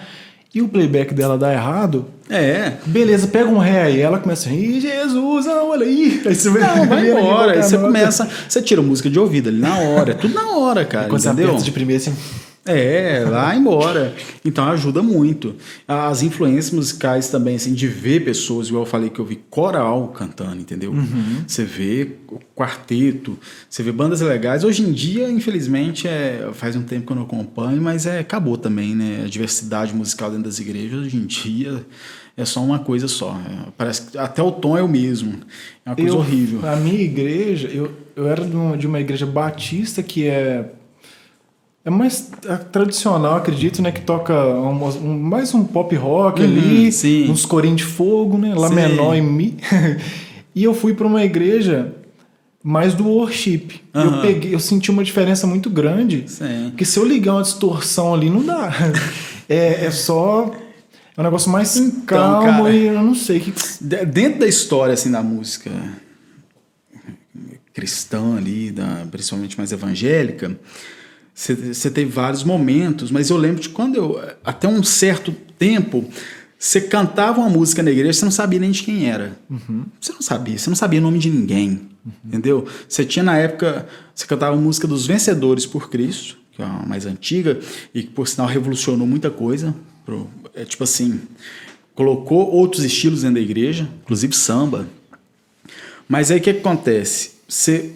e 0.56 0.62
o 0.62 0.68
playback 0.70 1.14
dela 1.14 1.38
dá 1.38 1.52
errado. 1.54 2.06
É. 2.30 2.72
Beleza, 2.86 3.28
pega 3.28 3.48
um 3.50 3.58
ré 3.60 3.84
aí. 3.84 4.00
Ela 4.02 4.18
começa, 4.20 4.50
Ih, 4.50 4.80
Jesus, 4.80 5.46
não, 5.46 5.70
olha 5.70 5.86
aí. 5.86 6.22
Aí 6.26 6.34
você 6.34 6.50
Não, 6.50 6.88
vai 6.88 6.88
vira 7.04 7.20
aqui 7.20 7.28
embora. 7.28 7.52
Aí 7.52 7.62
você 7.62 7.76
nota. 7.78 7.88
começa, 7.88 8.30
você 8.50 8.62
tira 8.62 8.82
música 8.82 9.10
de 9.10 9.20
ouvido 9.20 9.50
ali 9.50 9.60
na 9.60 9.78
hora, 9.78 10.12
é 10.12 10.16
tudo 10.16 10.34
na 10.34 10.50
hora, 10.58 10.84
cara, 10.86 11.08
Quando 11.10 11.22
você 11.22 11.28
entendeu? 11.28 11.50
aperta 11.50 11.66
de 11.66 11.72
primeira, 11.72 12.02
assim, 12.02 12.16
É, 12.66 13.24
vai 13.26 13.58
embora. 13.58 14.16
Então 14.44 14.66
ajuda 14.66 15.04
muito. 15.04 15.56
As 15.88 16.24
influências 16.24 16.72
musicais 16.72 17.30
também, 17.30 17.56
assim, 17.56 17.74
de 17.74 17.88
ver 17.88 18.26
pessoas, 18.26 18.68
igual 18.68 18.84
eu 18.84 18.90
falei 18.90 19.10
que 19.12 19.20
eu 19.20 19.26
vi 19.26 19.36
coral 19.50 20.08
cantando, 20.08 20.60
entendeu? 20.60 20.92
Você 21.48 21.64
vê 21.64 22.12
quarteto, 22.56 23.38
você 23.70 23.84
vê 23.84 23.92
bandas 23.92 24.22
legais. 24.22 24.64
Hoje 24.64 24.82
em 24.82 24.92
dia, 24.92 25.30
infelizmente, 25.30 26.08
é, 26.08 26.50
faz 26.54 26.76
um 26.76 26.82
tempo 26.82 27.06
que 27.06 27.12
eu 27.12 27.16
não 27.16 27.24
acompanho, 27.24 27.82
mas 27.82 28.08
é, 28.08 28.20
acabou 28.20 28.58
também, 28.58 28.96
né? 28.96 29.24
A 29.26 29.28
diversidade 29.28 29.94
musical 29.94 30.30
dentro 30.32 30.46
das 30.46 30.60
igrejas, 30.60 31.06
hoje 31.06 31.18
em 31.18 31.26
dia, 31.26 31.86
é 32.38 32.44
só 32.44 32.62
uma 32.64 32.80
coisa 32.80 33.08
só. 33.08 33.32
É, 33.32 33.68
parece 33.78 34.12
que 34.12 34.18
até 34.18 34.42
o 34.42 34.52
tom 34.52 34.78
é 34.78 34.82
o 34.82 34.88
mesmo. 34.88 35.40
É 35.86 35.90
uma 35.90 35.96
coisa 35.96 36.12
eu, 36.12 36.18
horrível. 36.18 36.62
Na 36.62 36.76
minha 36.76 37.02
igreja, 37.02 37.68
eu, 37.68 37.92
eu 38.16 38.28
era 38.28 38.44
de 38.44 38.56
uma, 38.56 38.78
de 38.78 38.88
uma 38.88 39.00
igreja 39.00 39.26
batista 39.26 40.04
que 40.04 40.28
é. 40.28 40.72
É 41.86 41.90
mais 41.92 42.32
é 42.48 42.56
tradicional, 42.56 43.36
acredito, 43.36 43.80
né? 43.80 43.92
Que 43.92 44.02
toca 44.02 44.34
um- 44.34 44.84
um- 45.04 45.20
mais 45.20 45.54
um 45.54 45.64
pop 45.64 45.96
rock 45.96 46.42
Uhum, 46.42 46.48
ali, 46.48 46.92
sim. 46.92 47.30
uns 47.30 47.46
corinhos 47.46 47.78
de 47.78 47.84
fogo, 47.86 48.40
né? 48.40 48.56
Lá 48.56 48.70
Sim. 48.70 48.76
menor 48.76 49.14
em 49.16 49.22
mi. 49.22 49.56
e 50.56 50.64
eu 50.64 50.74
fui 50.74 50.96
para 50.96 51.06
uma 51.06 51.24
igreja 51.24 51.94
mais 52.64 52.96
do 52.96 53.08
worship. 53.08 53.68
Eu 53.94 54.02
Aham. 54.02 54.22
peguei, 54.24 54.56
eu 54.56 54.60
senti 54.60 54.90
uma 54.90 55.04
diferença 55.04 55.46
muito 55.46 55.70
grande. 55.70 56.24
Sim. 56.28 56.70
Porque 56.72 56.84
se 56.86 56.98
eu 56.98 57.06
ligar 57.06 57.34
uma 57.36 57.44
distorção 57.44 58.14
ali, 58.16 58.30
não 58.30 58.44
dá. 58.44 58.72
É, 59.48 59.86
é 59.86 59.92
só. 59.92 60.52
É 61.16 61.22
um 61.22 61.24
negócio 61.24 61.52
mais 61.52 61.76
calmo 62.08 62.42
Então, 62.48 62.64
cara. 62.64 62.72
e 62.76 62.88
eu 62.88 63.04
não 63.04 63.14
sei 63.14 63.38
o 63.38 63.42
que. 63.42 63.54
De- 63.80 64.06
Dentro 64.08 64.40
da 64.40 64.48
história 64.48 64.96
assim 64.96 65.12
da 65.12 65.22
música 65.22 65.70
cristã 67.72 68.38
ali, 68.38 68.72
da, 68.72 69.06
principalmente 69.12 69.56
mais 69.56 69.72
evangélica, 69.72 70.58
você 71.36 71.92
teve 71.92 72.10
vários 72.10 72.46
momentos, 72.46 73.12
mas 73.12 73.30
eu 73.30 73.36
lembro 73.36 73.62
de 73.62 73.68
quando 73.68 73.96
eu, 73.96 74.22
até 74.44 74.70
um 74.70 74.82
certo 74.82 75.34
tempo, 75.60 76.06
você 76.58 76.80
cantava 76.80 77.42
uma 77.42 77.50
música 77.50 77.84
na 77.84 77.92
igreja, 77.92 78.14
você 78.14 78.26
não 78.26 78.32
sabia 78.32 78.58
nem 78.58 78.72
de 78.72 78.82
quem 78.84 79.10
era. 79.10 79.38
Você 80.00 80.14
não 80.14 80.22
sabia, 80.22 80.58
você 80.58 80.70
não 80.70 80.78
sabia 80.78 81.00
o 81.00 81.04
nome 81.04 81.20
de 81.20 81.30
ninguém, 81.30 81.82
entendeu? 82.24 82.66
Você 82.88 83.04
tinha 83.04 83.22
na 83.22 83.38
época, 83.38 83.86
você 84.14 84.26
cantava 84.26 84.56
a 84.56 84.60
música 84.60 84.88
dos 84.88 85.06
Vencedores 85.06 85.66
por 85.66 85.90
Cristo, 85.90 86.38
que 86.54 86.62
é 86.62 86.66
uma 86.66 86.86
mais 86.86 87.06
antiga, 87.06 87.60
e 87.94 88.04
que 88.04 88.10
por 88.10 88.30
sinal 88.30 88.48
revolucionou 88.48 89.06
muita 89.06 89.30
coisa. 89.30 89.76
Pro, 90.06 90.30
é 90.54 90.64
tipo 90.64 90.86
assim, 90.86 91.20
colocou 91.94 92.50
outros 92.50 92.86
estilos 92.86 93.24
dentro 93.24 93.36
da 93.36 93.42
igreja, 93.42 93.90
inclusive 94.04 94.34
samba. 94.34 94.88
Mas 96.08 96.32
aí 96.32 96.40
o 96.40 96.42
que, 96.42 96.54
que 96.54 96.60
acontece? 96.60 97.32
Você 97.46 97.92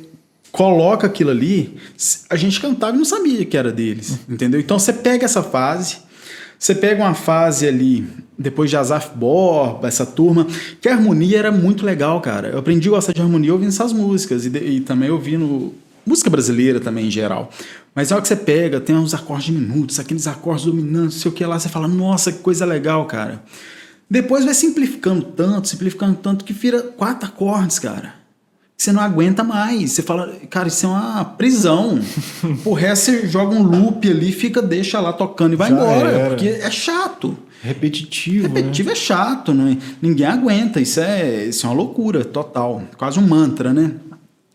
coloca 0.51 1.07
aquilo 1.07 1.29
ali, 1.29 1.77
a 2.29 2.35
gente 2.35 2.59
cantava 2.59 2.95
e 2.95 2.97
não 2.97 3.05
sabia 3.05 3.45
que 3.45 3.57
era 3.57 3.71
deles, 3.71 4.19
entendeu? 4.27 4.59
Então 4.59 4.79
você 4.79 4.93
pega 4.93 5.25
essa 5.25 5.43
fase, 5.43 5.97
você 6.57 6.75
pega 6.75 7.03
uma 7.03 7.13
fase 7.13 7.67
ali, 7.67 8.05
depois 8.37 8.69
de 8.69 8.77
Azaf 8.77 9.11
Borba, 9.15 9.87
essa 9.87 10.05
turma, 10.05 10.45
que 10.81 10.89
a 10.89 10.93
harmonia 10.93 11.39
era 11.39 11.51
muito 11.51 11.85
legal, 11.85 12.19
cara. 12.19 12.49
Eu 12.49 12.59
aprendi 12.59 12.87
a 12.89 12.91
gostar 12.91 13.13
de 13.13 13.21
harmonia 13.21 13.53
ouvindo 13.53 13.69
essas 13.69 13.93
músicas 13.93 14.45
e, 14.45 14.49
e 14.49 14.81
também 14.81 15.09
ouvindo 15.09 15.73
música 16.05 16.29
brasileira 16.29 16.79
também 16.79 17.07
em 17.07 17.11
geral. 17.11 17.49
Mas 17.93 18.09
na 18.09 18.15
hora 18.15 18.21
que 18.21 18.27
você 18.27 18.35
pega, 18.35 18.79
tem 18.79 18.95
uns 18.95 19.13
acordes 19.13 19.45
diminutos, 19.45 19.99
aqueles 19.99 20.27
acordes 20.27 20.65
dominantes, 20.65 21.17
sei 21.17 21.31
o 21.31 21.33
que 21.33 21.45
lá, 21.45 21.59
você 21.59 21.69
fala, 21.69 21.87
nossa, 21.87 22.31
que 22.31 22.39
coisa 22.39 22.65
legal, 22.65 23.05
cara. 23.05 23.43
Depois 24.09 24.43
vai 24.43 24.53
simplificando 24.53 25.23
tanto, 25.23 25.67
simplificando 25.67 26.15
tanto, 26.15 26.43
que 26.43 26.51
vira 26.51 26.81
quatro 26.81 27.27
acordes, 27.27 27.77
cara. 27.77 28.18
Você 28.79 28.93
não 28.93 29.01
aguenta 29.01 29.43
mais. 29.43 29.91
Você 29.91 30.01
fala, 30.01 30.37
cara, 30.49 30.69
isso 30.69 30.85
é 30.85 30.89
uma 30.89 31.25
prisão. 31.25 31.99
Por 32.63 32.75
resto, 32.75 33.11
você 33.11 33.27
joga 33.27 33.53
um 33.53 33.61
loop 33.61 34.09
ali, 34.09 34.31
fica, 34.31 34.61
deixa 34.61 35.01
lá 35.01 35.11
tocando 35.11 35.51
e 35.51 35.55
vai 35.57 35.69
Já 35.69 35.75
embora. 35.75 36.09
era. 36.09 36.29
Porque 36.29 36.47
é 36.47 36.71
chato. 36.71 37.37
Repetitivo. 37.61 38.47
Repetitivo 38.47 38.91
é 38.91 38.95
chato, 38.95 39.53
não 39.53 39.67
é? 39.67 39.77
ninguém 40.01 40.25
aguenta. 40.25 40.79
Isso 40.79 41.01
é, 41.01 41.43
isso 41.47 41.65
é 41.65 41.69
uma 41.69 41.75
loucura 41.75 42.23
total. 42.23 42.81
Quase 42.97 43.19
um 43.19 43.27
mantra, 43.27 43.73
né? 43.73 43.91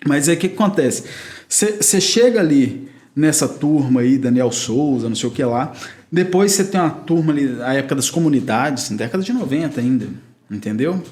Mas 0.06 0.26
aí 0.26 0.36
o 0.36 0.38
que, 0.38 0.48
que 0.48 0.54
acontece? 0.54 1.04
Você 1.46 2.00
chega 2.00 2.40
ali 2.40 2.88
nessa 3.14 3.46
turma 3.46 4.00
aí, 4.00 4.16
Daniel 4.16 4.50
Souza, 4.50 5.06
não 5.06 5.16
sei 5.16 5.28
o 5.28 5.32
que 5.32 5.44
lá. 5.44 5.74
Depois 6.10 6.52
você 6.52 6.64
tem 6.64 6.80
uma 6.80 6.88
turma 6.88 7.30
ali, 7.30 7.44
na 7.44 7.74
época 7.74 7.96
das 7.96 8.08
comunidades, 8.08 8.88
década 8.88 9.22
de 9.22 9.34
90 9.34 9.82
ainda, 9.82 10.08
entendeu? 10.50 11.02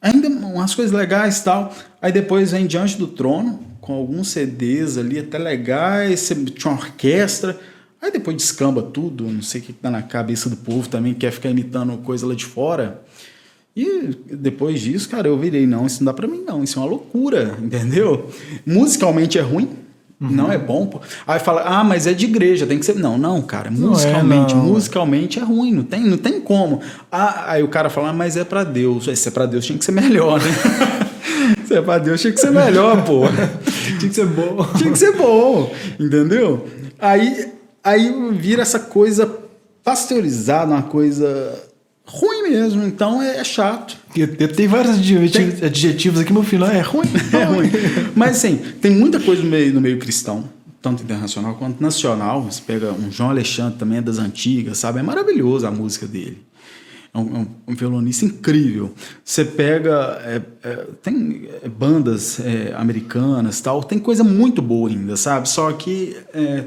Ainda 0.00 0.28
umas 0.28 0.74
coisas 0.74 0.92
legais 0.92 1.42
tal. 1.42 1.74
Aí 2.00 2.12
depois 2.12 2.52
vem 2.52 2.66
Diante 2.66 2.96
do 2.96 3.06
Trono, 3.06 3.60
com 3.80 3.94
alguns 3.94 4.28
CDs 4.28 4.96
ali 4.96 5.18
até 5.18 5.38
legais, 5.38 6.28
tinha 6.28 6.72
uma 6.72 6.80
orquestra. 6.80 7.58
Aí 8.00 8.10
depois 8.10 8.36
descamba 8.36 8.82
tudo, 8.82 9.24
não 9.24 9.42
sei 9.42 9.60
o 9.60 9.64
que 9.64 9.72
tá 9.72 9.90
na 9.90 10.02
cabeça 10.02 10.48
do 10.48 10.56
povo 10.56 10.88
também, 10.88 11.12
quer 11.12 11.30
ficar 11.30 11.50
imitando 11.50 11.98
coisa 11.98 12.26
lá 12.26 12.34
de 12.34 12.46
fora. 12.46 13.02
E 13.76 14.08
depois 14.32 14.80
disso, 14.80 15.08
cara, 15.08 15.28
eu 15.28 15.38
virei, 15.38 15.66
não, 15.66 15.86
isso 15.86 16.02
não 16.02 16.06
dá 16.06 16.14
pra 16.14 16.26
mim 16.26 16.42
não, 16.46 16.64
isso 16.64 16.78
é 16.78 16.82
uma 16.82 16.88
loucura, 16.88 17.58
entendeu? 17.62 18.30
Musicalmente 18.66 19.38
é 19.38 19.42
ruim, 19.42 19.70
não 20.20 20.52
é 20.52 20.58
bom. 20.58 20.86
pô. 20.86 21.00
Aí 21.26 21.40
fala, 21.40 21.62
ah, 21.62 21.82
mas 21.82 22.06
é 22.06 22.12
de 22.12 22.26
igreja, 22.26 22.66
tem 22.66 22.78
que 22.78 22.84
ser. 22.84 22.96
Não, 22.96 23.16
não, 23.16 23.40
cara, 23.40 23.70
Não 23.70 23.88
é, 23.88 23.90
musicalmente, 23.90 24.54
não. 24.54 24.64
musicalmente 24.64 25.38
é 25.38 25.42
ruim, 25.42 25.72
não 25.72 25.82
tem, 25.82 26.04
não 26.04 26.18
tem 26.18 26.40
como. 26.40 26.80
Ah, 27.10 27.44
aí 27.52 27.62
o 27.62 27.68
cara 27.68 27.88
fala, 27.88 28.10
ah, 28.10 28.12
mas 28.12 28.36
é 28.36 28.44
pra 28.44 28.62
Deus. 28.64 29.08
Se 29.18 29.28
é 29.28 29.30
pra 29.30 29.46
Deus, 29.46 29.64
tinha 29.64 29.78
que 29.78 29.84
ser 29.84 29.92
melhor, 29.92 30.38
né? 30.40 30.50
Se 31.66 31.74
é 31.74 31.80
pra 31.80 31.98
Deus, 31.98 32.20
tinha 32.20 32.32
que 32.32 32.40
ser 32.40 32.50
melhor, 32.50 33.04
pô. 33.04 33.22
Tinha 33.98 34.08
que 34.08 34.14
ser 34.14 34.26
bom. 34.26 34.66
Tinha 34.76 34.90
que 34.92 34.98
ser 34.98 35.12
bom, 35.16 35.72
entendeu? 35.98 36.66
Aí, 36.98 37.52
aí 37.84 38.12
vira 38.32 38.62
essa 38.62 38.78
coisa 38.78 39.30
pasteurizada, 39.84 40.72
uma 40.72 40.82
coisa 40.82 41.52
ruim 42.10 42.42
mesmo. 42.42 42.84
Então 42.84 43.22
é, 43.22 43.38
é 43.38 43.44
chato. 43.44 43.96
Tem 44.56 44.66
vários 44.66 44.98
adjetivos, 44.98 45.62
adjetivos 45.62 46.20
aqui, 46.20 46.32
meu 46.32 46.42
filho, 46.42 46.64
é 46.64 46.80
ruim. 46.80 47.06
É 47.32 47.44
ruim. 47.44 47.70
Mas 48.14 48.36
assim, 48.36 48.56
tem 48.80 48.90
muita 48.90 49.20
coisa 49.20 49.42
no 49.42 49.48
meio, 49.48 49.72
no 49.72 49.80
meio 49.80 49.98
cristão, 49.98 50.44
tanto 50.82 51.02
internacional 51.02 51.54
quanto 51.54 51.80
nacional. 51.80 52.42
Você 52.42 52.60
pega 52.66 52.92
um 52.92 53.10
João 53.10 53.30
Alexandre 53.30 53.78
também 53.78 53.98
é 53.98 54.02
das 54.02 54.18
antigas, 54.18 54.78
sabe? 54.78 54.98
É 54.98 55.02
maravilhoso 55.02 55.66
a 55.66 55.70
música 55.70 56.06
dele. 56.06 56.38
É 57.12 57.18
um, 57.18 57.36
é 57.36 57.38
um- 57.40 57.48
um 57.68 57.74
violonista 57.74 58.24
incrível. 58.24 58.94
Você 59.24 59.44
pega. 59.44 60.22
é, 60.24 60.42
é, 60.62 60.86
tem 61.02 61.48
é, 61.62 61.68
bandas 61.68 62.38
é, 62.38 62.72
americanas 62.76 63.60
tal, 63.60 63.82
tem 63.82 63.98
coisa 63.98 64.22
muito 64.22 64.62
boa 64.62 64.88
ainda, 64.88 65.16
sabe? 65.16 65.48
Só 65.48 65.72
que 65.72 66.16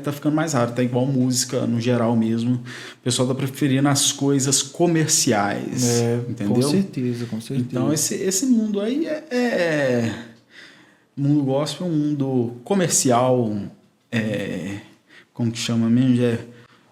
tá 0.03 0.11
ficando 0.11 0.35
mais 0.35 0.51
raro, 0.51 0.73
tá 0.73 0.83
igual 0.83 1.05
música 1.05 1.65
no 1.65 1.79
geral 1.79 2.13
mesmo. 2.17 2.55
O 2.55 3.03
pessoal 3.03 3.27
tá 3.27 3.33
preferindo 3.35 3.87
as 3.87 4.11
coisas 4.11 4.61
comerciais. 4.61 5.85
É, 6.01 6.19
entendeu? 6.27 6.55
Com 6.55 6.61
certeza, 6.61 7.25
com 7.25 7.39
certeza. 7.39 7.67
Então, 7.71 7.93
esse, 7.93 8.15
esse 8.15 8.45
mundo 8.45 8.81
aí 8.81 9.05
é, 9.07 9.23
é. 9.31 10.13
O 11.15 11.21
mundo 11.21 11.43
gospel 11.43 11.87
é 11.87 11.89
um 11.89 11.93
mundo 11.93 12.53
comercial. 12.65 13.55
É, 14.11 14.77
como 15.33 15.51
que 15.51 15.57
chama 15.59 15.89
mesmo? 15.89 16.21
É, 16.23 16.39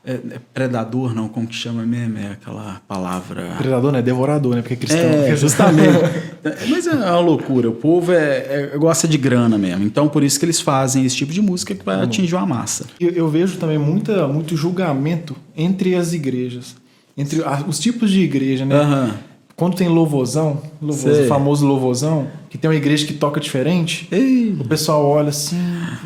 é- 0.05 0.13
é 0.13 0.39
predador, 0.53 1.13
não? 1.13 1.27
Como 1.27 1.45
que 1.47 1.55
chama 1.55 1.83
mesmo? 1.83 2.17
É 2.17 2.31
aquela 2.31 2.81
palavra. 2.87 3.55
Predador, 3.57 3.91
né? 3.91 4.01
Devorador, 4.01 4.55
né? 4.55 4.61
Porque 4.61 4.73
é 4.73 4.77
cristão. 4.77 4.99
É, 4.99 5.35
justamente. 5.37 5.89
Mas 6.69 6.87
é 6.87 6.91
uma 6.93 7.19
loucura. 7.19 7.69
O 7.69 7.73
povo 7.73 8.11
é, 8.11 8.71
é- 8.73 8.77
gosta 8.77 9.07
de 9.07 9.17
grana 9.17 9.57
mesmo. 9.57 9.83
Então, 9.83 10.07
por 10.07 10.23
isso 10.23 10.39
que 10.39 10.45
eles 10.45 10.59
fazem 10.59 11.05
esse 11.05 11.15
tipo 11.15 11.31
de 11.31 11.41
música 11.41 11.75
que 11.75 11.85
vai 11.85 12.01
atingir 12.01 12.35
uma 12.35 12.45
massa. 12.45 12.85
Eu, 12.99 13.09
eu 13.11 13.27
vejo 13.29 13.57
também 13.57 13.77
muita, 13.77 14.27
muito 14.27 14.55
julgamento 14.57 15.35
entre 15.55 15.95
as 15.95 16.13
igrejas. 16.13 16.75
Entre 17.17 17.43
a- 17.43 17.63
os 17.67 17.77
tipos 17.79 18.09
de 18.09 18.21
igreja, 18.21 18.65
né? 18.65 18.75
Aham. 18.75 19.13
Quando 19.55 19.75
tem 19.75 19.87
louvozão, 19.87 20.61
o 20.81 20.93
famoso 21.27 21.65
louvozão, 21.67 22.27
que 22.49 22.57
tem 22.57 22.69
uma 22.69 22.75
igreja 22.75 23.05
que 23.05 23.13
toca 23.13 23.39
diferente, 23.39 24.07
Ei. 24.11 24.55
o 24.59 24.67
pessoal 24.67 25.05
olha 25.05 25.29
assim, 25.29 25.57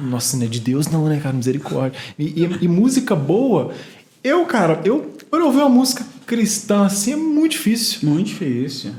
nossa, 0.09 0.35
não 0.35 0.43
é 0.45 0.47
de 0.47 0.59
Deus 0.59 0.87
não, 0.87 1.05
né, 1.05 1.19
cara? 1.21 1.35
Misericórdia. 1.35 1.97
E, 2.19 2.25
e- 2.43 2.57
e 2.63 2.67
música 2.67 3.15
boa, 3.15 3.71
eu, 4.23 4.45
cara, 4.45 4.81
eu, 4.83 5.11
quando 5.29 5.43
eu 5.43 5.47
ouvir 5.47 5.59
uma 5.59 5.69
música 5.69 6.05
cristã 6.25 6.85
assim, 6.85 7.13
é 7.13 7.15
muito 7.15 7.51
difícil. 7.53 7.99
Muito 8.09 8.27
difícil. 8.27 8.91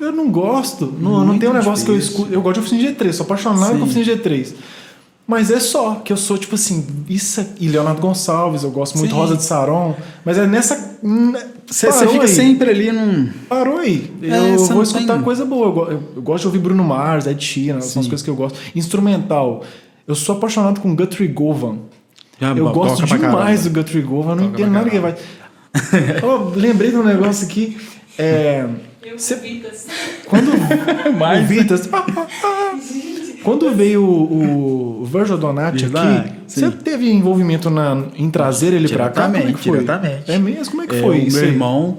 Eu 0.00 0.12
não 0.12 0.30
gosto. 0.30 0.86
Não, 0.98 1.24
não 1.24 1.38
tem 1.38 1.48
um 1.48 1.52
negócio 1.52 1.84
que 1.84 1.90
eu 1.90 1.96
difícil. 1.96 2.16
escuto. 2.18 2.32
Eu 2.34 2.40
gosto 2.40 2.60
de 2.60 2.66
oficina 2.66 2.92
G3, 2.92 3.12
sou 3.12 3.24
apaixonado 3.24 3.72
Sim. 3.72 3.78
com 3.78 3.84
oficina 3.84 4.04
G3. 4.16 4.54
Mas 5.30 5.50
é 5.50 5.60
só, 5.60 5.96
que 5.96 6.10
eu 6.10 6.16
sou 6.16 6.38
tipo 6.38 6.54
assim, 6.54 6.86
isso 7.06 7.44
e 7.60 7.68
Leonardo 7.68 8.00
Gonçalves, 8.00 8.62
eu 8.62 8.70
gosto 8.70 8.96
muito 8.96 9.10
Sim. 9.10 9.16
Rosa 9.16 9.36
de 9.36 9.42
Saron, 9.44 9.94
mas 10.24 10.38
é 10.38 10.46
nessa. 10.46 10.96
Você 11.66 11.88
Parou 11.88 12.08
fica 12.14 12.24
aí. 12.24 12.28
sempre 12.28 12.70
ali 12.70 12.90
num. 12.90 13.28
Parou 13.46 13.76
aí. 13.76 14.10
É, 14.22 14.54
eu 14.54 14.64
vou 14.64 14.82
escutar 14.82 15.14
tem- 15.16 15.22
coisa 15.22 15.44
boa. 15.44 15.90
Eu, 15.92 16.02
eu- 16.16 16.22
gosto 16.22 16.42
de 16.42 16.46
ouvir 16.46 16.60
Bruno 16.60 16.82
Mars, 16.82 17.26
Ed 17.26 17.44
Sheeran, 17.44 17.82
são 17.82 18.00
as 18.00 18.08
coisas 18.08 18.22
que 18.24 18.30
eu 18.30 18.34
gosto. 18.34 18.58
Instrumental. 18.74 19.62
Eu 20.06 20.14
sou 20.14 20.34
apaixonado 20.36 20.80
com 20.80 20.96
Guthrie 20.96 21.28
Govan. 21.28 21.76
Já 22.40 22.52
Eu 22.56 22.70
gosto 22.70 23.04
demais 23.04 23.64
do 23.64 23.70
Guthrie 23.70 24.00
Govan, 24.00 24.30
eu 24.32 24.36
não 24.36 24.44
entendo 24.46 24.70
nada 24.70 24.88
que 24.88 24.98
vai. 24.98 25.14
oh, 26.22 26.58
lembrei 26.58 26.90
de 26.90 26.96
um 26.96 27.04
negócio 27.04 27.44
aqui. 27.46 27.76
É, 28.16 28.66
Eu 29.02 29.18
Cê- 29.18 29.34
Vitas. 29.36 29.86
quando 30.24 30.52
Mais, 31.18 31.44
o 31.44 31.48
Vitas. 31.48 31.86
Quando 33.44 33.70
veio 33.74 34.02
o, 34.04 35.02
o 35.02 35.04
Virgil 35.04 35.38
Donati 35.38 35.84
aqui, 35.86 36.32
você 36.46 36.70
teve 36.70 37.10
envolvimento 37.10 37.70
na, 37.70 38.04
em 38.16 38.30
trazer 38.30 38.72
ele 38.72 38.88
pra 38.88 39.08
cá? 39.10 39.24
Como 39.26 39.36
é 39.36 39.52
que 39.52 39.58
foi? 39.58 39.78
diretamente. 39.78 40.30
É 40.30 40.38
mesmo? 40.38 40.70
Como 40.72 40.82
é 40.82 40.86
que 40.86 40.96
É, 40.96 41.00
foi 41.00 41.18
o 41.20 41.22
isso? 41.26 41.36
meu 41.38 41.46
irmão, 41.48 41.98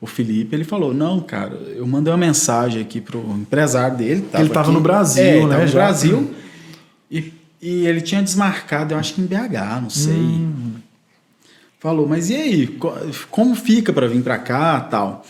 o 0.00 0.06
Felipe, 0.06 0.54
ele 0.54 0.64
falou: 0.64 0.92
Não, 0.92 1.20
cara, 1.20 1.54
eu 1.76 1.86
mandei 1.86 2.12
uma 2.12 2.18
mensagem 2.18 2.82
aqui 2.82 3.00
pro 3.00 3.20
empresário 3.34 3.96
dele. 3.96 4.24
Ele 4.34 4.48
tava 4.50 4.66
aqui. 4.68 4.74
no 4.74 4.80
Brasil, 4.80 5.22
é, 5.24 5.36
ele 5.38 5.46
né, 5.46 5.64
no. 5.64 5.72
Brasil. 5.72 6.30
E, 7.10 7.32
e 7.62 7.86
ele 7.86 8.00
tinha 8.00 8.22
desmarcado, 8.22 8.92
eu 8.94 8.98
acho 8.98 9.14
que 9.14 9.20
em 9.22 9.26
BH, 9.26 9.80
não 9.82 9.90
sei. 9.90 10.12
Hum. 10.14 10.72
Falou, 11.80 12.06
mas 12.08 12.30
e 12.30 12.34
aí? 12.36 12.66
Co- 12.66 12.94
Como 13.30 13.54
fica 13.54 13.92
para 13.92 14.06
vir 14.08 14.22
para 14.22 14.38
cá 14.38 14.80
tal? 14.80 15.24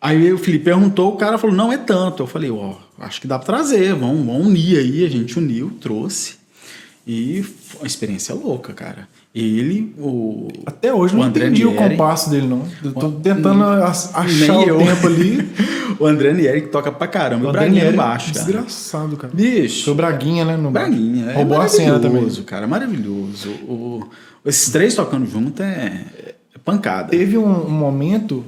Aí 0.00 0.32
o 0.32 0.38
Felipe 0.38 0.64
perguntou, 0.64 1.12
o 1.12 1.16
cara 1.16 1.36
falou: 1.38 1.54
Não, 1.54 1.72
é 1.72 1.76
tanto. 1.76 2.22
Eu 2.22 2.26
falei: 2.26 2.50
Ó, 2.50 2.74
acho 2.98 3.20
que 3.20 3.26
dá 3.26 3.38
para 3.38 3.46
trazer, 3.46 3.94
vamos, 3.94 4.24
vamos 4.24 4.46
unir 4.46 4.78
aí. 4.78 5.04
A 5.04 5.08
gente 5.10 5.38
uniu, 5.38 5.70
trouxe. 5.80 6.38
E 7.06 7.42
foi 7.42 7.80
uma 7.82 7.86
experiência 7.86 8.34
louca, 8.34 8.72
cara. 8.72 9.08
Ele, 9.34 9.94
o. 9.98 10.48
Até 10.66 10.92
hoje 10.92 11.14
o 11.14 11.18
não 11.18 11.24
André 11.24 11.46
entendi 11.46 11.64
o 11.66 11.70
Nieri- 11.70 11.90
compasso 11.96 12.30
dele, 12.30 12.46
não. 12.46 12.62
Eu 12.84 12.92
tô 12.92 13.06
O- 13.08 13.12
tentando 13.12 13.62
as- 13.64 14.14
achar 14.14 14.56
o 14.58 14.62
eu. 14.62 14.78
tempo 14.78 15.06
ali. 15.06 15.48
o 15.98 16.06
André 16.06 16.32
Nieri 16.32 16.62
que 16.62 16.68
toca 16.68 16.90
pra 16.92 17.06
caramba. 17.06 17.46
O 17.46 17.48
André 17.48 17.60
Braguinha 17.62 17.82
Nieri 17.82 17.94
é 17.94 17.96
baixo, 17.96 18.32
cara. 18.32 18.44
Desgraçado, 18.46 19.16
cara. 19.16 19.32
Bicho. 19.34 19.84
Foi 19.84 19.92
o 19.92 19.96
Braguinha, 19.96 20.44
né? 20.44 20.56
No 20.56 20.70
Braguinha. 20.70 21.30
É 21.30 21.34
Roubou 21.34 21.60
a 21.60 21.68
cena 21.68 21.94
também. 21.94 22.10
maravilhoso, 22.12 22.42
cara. 22.44 22.66
Maravilhoso. 22.66 23.50
O, 23.68 23.72
o- 24.44 24.48
esses 24.48 24.70
três 24.70 24.94
tocando 24.94 25.26
junto 25.26 25.62
é, 25.62 26.04
é 26.54 26.58
pancada. 26.64 27.08
Teve 27.10 27.36
um, 27.38 27.66
um 27.66 27.70
momento 27.70 28.44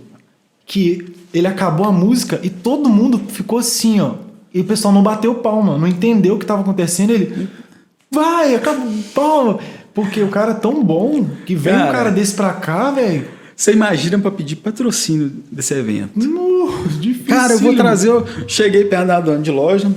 que 0.72 1.14
ele 1.34 1.46
acabou 1.46 1.84
a 1.86 1.92
música 1.92 2.40
e 2.42 2.48
todo 2.48 2.88
mundo 2.88 3.20
ficou 3.28 3.58
assim, 3.58 4.00
ó. 4.00 4.14
E 4.54 4.60
o 4.60 4.64
pessoal 4.64 4.92
não 4.94 5.02
bateu 5.02 5.34
palma, 5.34 5.76
não 5.76 5.86
entendeu 5.86 6.34
o 6.34 6.38
que 6.38 6.44
estava 6.44 6.62
acontecendo. 6.62 7.10
Ele, 7.10 7.46
vai, 8.10 8.54
acabou, 8.54 8.90
palma. 9.14 9.58
Porque 9.92 10.22
o 10.22 10.28
cara 10.28 10.52
é 10.52 10.54
tão 10.54 10.82
bom 10.82 11.26
que 11.44 11.54
vem 11.54 11.74
um 11.74 11.78
Cara. 11.78 11.92
cara 11.92 12.10
desse 12.10 12.32
pra 12.34 12.54
cá, 12.54 12.90
velho. 12.90 13.28
Você 13.54 13.72
imagina 13.72 14.18
pra 14.18 14.30
pedir 14.30 14.56
patrocínio 14.56 15.30
desse 15.50 15.74
evento? 15.74 16.18
No, 16.18 16.88
difícil. 16.98 17.26
Cara, 17.26 17.52
eu 17.52 17.58
vou 17.58 17.76
trazer. 17.76 18.08
Eu 18.08 18.26
cheguei 18.48 18.84
perto 18.86 19.06
da 19.08 19.20
dona 19.20 19.40
de 19.42 19.50
loja. 19.50 19.92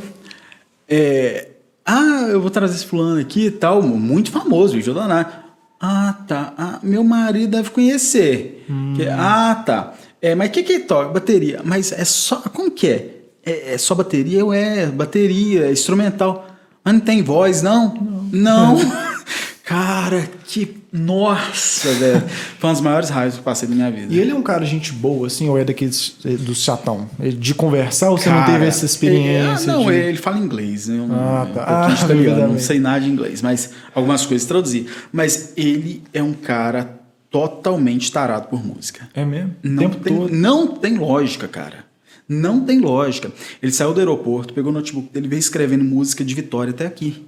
é, 0.89 1.47
Ah, 1.85 2.27
eu 2.29 2.41
vou 2.41 2.49
trazer 2.49 2.75
esse 2.75 2.85
fulano 2.85 3.19
aqui 3.21 3.45
e 3.45 3.51
tal, 3.51 3.81
muito 3.81 4.29
famoso, 4.31 4.73
Victor 4.73 4.93
Donato. 4.93 5.33
Ah, 5.79 6.15
tá. 6.27 6.53
Ah, 6.57 6.79
meu 6.83 7.03
marido 7.03 7.51
deve 7.51 7.69
conhecer. 7.69 8.65
Que- 8.95 9.07
ah, 9.07 9.63
tá. 9.65 9.93
É, 10.25 10.33
mas 10.33 10.49
o 10.49 10.51
que 10.53 10.63
que 10.63 10.73
ele 10.73 10.83
toca? 10.85 11.09
Bateria. 11.09 11.61
Mas 11.63 11.91
é 11.91 12.03
só. 12.03 12.37
Como 12.37 12.71
que 12.71 12.87
é? 12.87 13.09
É, 13.45 13.73
é 13.75 13.77
só 13.77 13.93
bateria? 13.93 14.39
Eu 14.39 14.51
é, 14.51 14.87
bateria, 14.87 15.71
instrumental. 15.71 16.47
Mas 16.83 16.95
não 16.95 16.99
tem 17.01 17.21
voz, 17.21 17.61
não? 17.61 17.93
Não. 18.31 18.75
Cara, 19.63 20.27
que. 20.45 20.77
Nossa, 20.91 21.91
velho. 21.93 22.23
Foi 22.57 22.67
uma 22.69 22.73
das 22.73 22.81
maiores 22.81 23.09
raivas 23.09 23.35
que 23.35 23.39
eu 23.41 23.43
passei 23.43 23.69
na 23.69 23.75
minha 23.75 23.91
vida. 23.91 24.11
E 24.11 24.17
ele 24.19 24.31
é 24.31 24.35
um 24.35 24.41
cara 24.41 24.65
gente 24.65 24.91
boa, 24.93 25.27
assim, 25.27 25.47
ou 25.47 25.59
é 25.59 25.63
daqueles 25.63 26.15
eh, 26.25 26.29
do 26.37 26.55
chatão? 26.55 27.07
Ele- 27.19 27.35
De 27.37 27.53
conversar 27.53 28.09
ou 28.09 28.17
você 28.17 28.29
não 28.29 28.37
Cara, 28.39 28.53
teve 28.53 28.65
essa 28.65 28.85
experiência? 28.85 29.69
é, 29.69 29.73
ah, 29.73 29.77
não, 29.77 29.85
de... 29.85 29.93
ele 29.93 30.17
fala 30.17 30.39
inglês, 30.39 30.87
né? 30.87 30.97
Ah, 31.11 31.47
um 31.47 31.53
tá. 31.53 31.87
de 31.87 31.93
Ah, 31.93 32.05
italiano, 32.05 32.53
não 32.53 32.59
sei 32.59 32.79
nada 32.79 33.01
de 33.01 33.11
inglês, 33.11 33.43
mas 33.43 33.71
algumas 33.93 34.25
coisas 34.25 34.47
traduzir. 34.47 34.87
Mas 35.11 35.53
ele 35.55 36.01
é 36.13 36.23
um 36.23 36.33
cara 36.33 37.04
totalmente 37.35 38.09
tarado 38.13 38.47
por 38.47 38.65
música. 38.65 39.09
É 39.13 39.25
mesmo? 39.25 39.53
Não 39.61 39.83
tempo 39.83 39.97
tem, 39.97 40.15
todo. 40.15 40.33
não 40.33 40.67
tem 40.67 40.97
lógica, 40.97 41.49
cara. 41.49 41.83
Não 42.29 42.61
tem 42.61 42.79
lógica. 42.79 43.29
Ele 43.61 43.73
saiu 43.73 43.93
do 43.93 43.99
aeroporto, 43.99 44.53
pegou 44.53 44.71
o 44.71 44.73
notebook 44.73 45.09
dele, 45.11 45.27
veio 45.27 45.39
escrevendo 45.39 45.83
música 45.83 46.23
de 46.23 46.33
Vitória 46.33 46.71
até 46.71 46.85
aqui. 46.85 47.25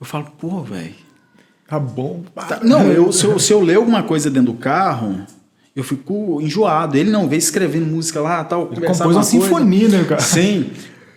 Eu 0.00 0.06
falo, 0.06 0.32
pô, 0.38 0.62
velho. 0.62 0.94
Tá 1.68 1.78
bom. 1.78 2.22
Tá- 2.34 2.60
não, 2.62 2.90
eu, 2.90 3.12
se, 3.12 3.26
eu, 3.26 3.38
se 3.38 3.52
eu 3.52 3.60
ler 3.60 3.76
alguma 3.76 4.02
coisa 4.02 4.30
dentro 4.30 4.52
do 4.52 4.58
carro, 4.58 5.20
eu 5.74 5.84
fico 5.84 6.40
enjoado. 6.40 6.96
Ele 6.96 7.10
não 7.10 7.28
veio 7.28 7.38
escrevendo 7.38 7.84
música 7.84 8.20
lá, 8.22 8.42
tal, 8.42 8.68
Ele 8.72 8.80
compôs 8.80 9.00
uma 9.00 9.12
coisa. 9.12 9.22
sinfonia, 9.22 9.88
né, 9.88 10.04
cara? 10.04 10.20
Sim. 10.22 10.70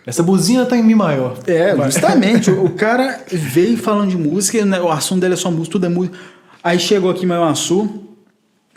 Essa 0.04 0.22
buzina 0.22 0.66
tá 0.66 0.76
em 0.76 0.82
Mi 0.82 0.94
maior. 0.94 1.38
É, 1.46 1.74
Vai. 1.74 1.90
justamente. 1.90 2.50
o, 2.50 2.66
o 2.66 2.70
cara 2.70 3.24
veio 3.30 3.78
falando 3.78 4.10
de 4.10 4.16
música, 4.18 4.62
né, 4.64 4.78
o 4.78 4.90
assunto 4.90 5.22
dele 5.22 5.34
é 5.34 5.36
só 5.38 5.50
música, 5.50 5.72
tudo 5.72 5.86
é 5.86 5.88
música. 5.88 6.18
Aí 6.62 6.78
chegou 6.78 7.10
aqui 7.10 7.24
em 7.24 7.28
Maiaçu, 7.28 8.09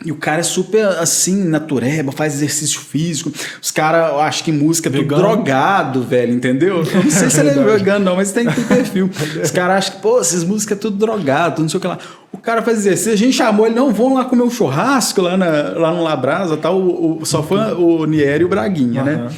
e 0.04 0.10
o 0.12 0.16
cara 0.16 0.40
é 0.40 0.42
super 0.42 0.84
assim, 0.86 1.44
natureba, 1.44 2.12
faz 2.12 2.34
exercício 2.34 2.80
físico. 2.80 3.30
Os 3.62 3.70
caras, 3.70 4.12
acho 4.20 4.44
que 4.44 4.52
música 4.52 4.88
é 4.88 4.92
tudo 4.92 5.02
Vegano. 5.02 5.22
drogado, 5.22 6.02
velho, 6.02 6.32
entendeu? 6.32 6.78
Eu 6.84 6.84
não 7.04 7.10
sei 7.10 7.30
se 7.30 7.40
ele 7.40 7.50
é 7.50 7.54
Verdade. 7.54 7.78
vegano, 7.78 8.04
não, 8.04 8.16
mas 8.16 8.32
tem, 8.32 8.44
tem 8.50 8.64
perfil. 8.64 9.08
Os 9.42 9.50
caras 9.50 9.76
acham 9.78 9.96
que, 9.96 10.02
pô, 10.02 10.20
essas 10.20 10.44
músicas 10.44 10.76
é 10.78 10.80
tudo 10.80 10.96
drogado, 10.96 11.62
não 11.62 11.68
sei 11.68 11.78
o 11.78 11.80
que 11.80 11.86
lá. 11.86 11.98
O 12.32 12.38
cara 12.38 12.60
faz 12.62 12.78
exercício, 12.78 13.12
a 13.12 13.16
gente 13.16 13.32
chamou 13.34 13.64
ele, 13.66 13.74
não, 13.74 13.92
vamos 13.92 14.14
lá 14.18 14.24
comer 14.24 14.42
um 14.42 14.50
churrasco 14.50 15.22
lá, 15.22 15.36
na, 15.36 15.46
lá 15.78 15.92
no 15.94 16.02
Labrasa, 16.02 16.56
tal. 16.56 16.78
O, 16.78 17.22
o- 17.22 17.24
só 17.26 17.42
foi 17.42 17.58
o 17.74 18.04
Nieri 18.04 18.42
e 18.42 18.44
o 18.44 18.48
Braguinha, 18.48 19.02
né? 19.04 19.28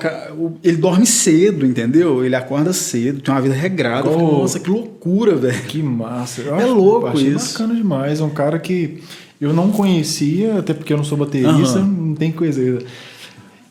Ca- 0.00 0.32
o- 0.36 0.58
ele 0.64 0.76
dorme 0.76 1.06
cedo, 1.06 1.64
entendeu? 1.64 2.24
Ele 2.24 2.34
acorda 2.34 2.72
cedo, 2.72 3.20
tem 3.22 3.32
uma 3.32 3.40
vida 3.40 3.54
regrada. 3.54 4.08
Eu 4.08 4.12
falei, 4.12 4.26
Oh. 4.28 4.38
Nossa, 4.40 4.58
que 4.58 4.68
loucura, 4.68 5.36
velho. 5.36 5.62
Que 5.62 5.80
massa. 5.82 6.42
Eu 6.42 6.56
É 6.56 6.64
acho- 6.64 6.74
louco 6.74 7.06
achei 7.06 7.28
isso. 7.28 7.52
bacana 7.52 7.74
demais. 7.76 8.20
É 8.20 8.24
um 8.24 8.30
cara 8.30 8.58
que 8.58 9.00
eu 9.40 9.52
não 9.52 9.70
conhecia, 9.70 10.58
até 10.58 10.72
porque 10.74 10.92
eu 10.92 10.96
não 10.96 11.04
sou 11.04 11.16
baterista, 11.18 11.78
Aham. 11.78 11.86
não 11.86 12.14
tem 12.14 12.30
coisa. 12.32 12.60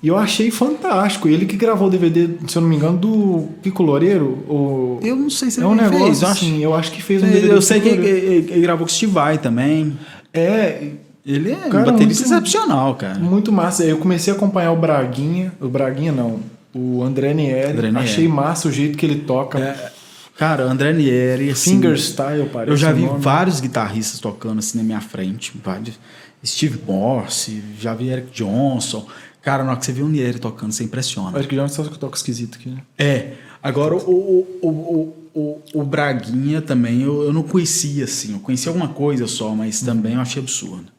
E 0.01 0.07
eu 0.07 0.15
achei 0.15 0.51
fantástico. 0.51 1.27
Ele 1.27 1.45
que 1.45 1.57
gravou 1.57 1.87
o 1.87 1.91
DVD, 1.91 2.29
se 2.47 2.55
eu 2.55 2.61
não 2.61 2.69
me 2.69 2.75
engano, 2.75 2.97
do 2.97 3.49
Pico 3.63 3.81
Loureiro. 3.81 4.25
O... 4.47 4.99
Eu 5.01 5.15
não 5.15 5.29
sei 5.29 5.49
se 5.49 5.59
é 5.59 5.63
ele 5.63 5.73
um 5.73 5.77
fez, 5.77 5.91
negócio 5.91 6.05
eu 6.25 6.29
acho. 6.29 6.45
assim. 6.45 6.63
Eu 6.63 6.73
acho 6.75 6.91
que 6.91 7.01
fez 7.01 7.23
um 7.23 7.25
Eu, 7.25 7.33
DVD. 7.33 7.53
do 7.55 7.61
sei 7.61 7.81
que 7.81 7.89
ele, 7.89 8.07
ele- 8.07 8.51
ele 8.51 8.61
gravou 8.61 8.85
com 8.85 8.91
o 8.91 8.93
Steve 8.95 9.11
Vai 9.11 9.37
também. 9.39 9.97
É, 10.33 10.91
Ele 11.25 11.51
é 11.51 11.57
um 11.57 11.69
Cara, 11.69 11.91
baterista 11.91 12.25
muito- 12.29 12.45
excepcional, 12.47 12.95
cara. 12.95 13.19
muito 13.19 13.51
massa. 13.51 13.83
Eu 13.83 13.97
comecei 13.97 14.31
a 14.31 14.35
acompanhar 14.37 14.71
o 14.71 14.77
Braguinha. 14.77 15.51
O 15.59 15.67
Braguinha 15.67 16.11
não. 16.13 16.39
O 16.73 17.03
André 17.03 17.33
Nieri. 17.33 17.71
André 17.71 17.91
Nieri. 17.91 17.97
Achei 18.05 18.27
massa 18.29 18.69
o 18.69 18.71
jeito 18.71 18.97
que 18.97 19.05
ele 19.05 19.15
toca. 19.15 19.57
É, 19.59 19.91
cara, 20.37 20.63
André 20.63 20.93
Nieri, 20.93 21.49
assim, 21.49 21.75
Fingerstyle, 21.75 22.49
parece. 22.51 22.71
Eu 22.71 22.77
já 22.77 22.91
o 22.91 22.95
vi 22.95 23.01
nome. 23.03 23.19
vários 23.19 23.59
guitarristas 23.59 24.19
tocando 24.19 24.59
assim 24.59 24.77
na 24.77 24.83
minha 24.83 25.01
frente. 25.01 25.53
Vários. 25.63 25.99
Steve 26.45 26.79
Morse, 26.85 27.63
já 27.79 27.93
vi 27.93 28.09
Eric 28.09 28.31
Johnson. 28.31 29.07
Cara, 29.41 29.63
na 29.63 29.71
hora 29.71 29.79
que 29.79 29.85
você 29.85 29.91
vê 29.91 30.01
o 30.01 30.07
Nieri 30.07 30.39
tocando, 30.39 30.71
você 30.71 30.83
impressiona. 30.83 31.31
Já 31.31 31.37
é 31.39 31.63
um 31.63 31.89
que 31.89 31.99
toca 31.99 32.15
esquisito 32.15 32.57
aqui, 32.57 32.69
né? 32.69 32.81
É. 32.97 33.33
Agora, 33.61 33.95
o, 33.95 33.99
o, 33.99 34.47
o, 34.61 34.69
o, 34.69 35.39
o, 35.39 35.61
o 35.73 35.83
Braguinha 35.83 36.61
também, 36.61 37.01
eu, 37.01 37.23
eu 37.23 37.33
não 37.33 37.43
conhecia, 37.43 38.03
assim. 38.03 38.33
Eu 38.33 38.39
conhecia 38.39 38.69
alguma 38.69 38.89
coisa 38.89 39.25
só, 39.25 39.55
mas 39.55 39.81
também 39.81 40.13
eu 40.13 40.21
achei 40.21 40.41
absurdo. 40.41 40.91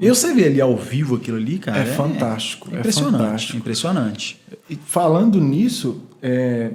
E 0.00 0.08
você 0.08 0.34
vê 0.34 0.44
ali 0.44 0.60
ao 0.60 0.76
vivo 0.76 1.16
aquilo 1.16 1.36
ali, 1.36 1.58
cara. 1.58 1.78
É 1.78 1.84
fantástico, 1.86 2.68
é 2.74 2.78
impressionante. 2.78 3.12
fantástico. 3.12 3.56
Impressionante. 3.58 4.42
E 4.68 4.76
falando 4.76 5.40
nisso, 5.40 6.02
é, 6.22 6.70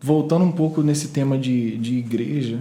voltando 0.00 0.44
um 0.44 0.52
pouco 0.52 0.82
nesse 0.82 1.08
tema 1.08 1.38
de, 1.38 1.76
de 1.78 1.96
igreja, 1.98 2.58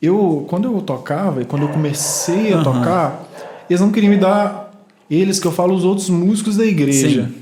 eu 0.00 0.46
quando 0.48 0.64
eu 0.72 0.80
tocava 0.80 1.42
e 1.42 1.44
quando 1.44 1.62
eu 1.62 1.68
comecei 1.68 2.52
a 2.52 2.56
Aham. 2.56 2.64
tocar, 2.64 3.28
eles 3.68 3.80
não 3.80 3.90
queriam 3.92 4.10
me 4.10 4.16
dar 4.18 4.70
eles 5.10 5.38
que 5.38 5.46
eu 5.46 5.52
falo 5.52 5.74
os 5.74 5.84
outros 5.84 6.08
músicos 6.08 6.56
da 6.56 6.64
igreja. 6.64 7.24
Sim. 7.26 7.34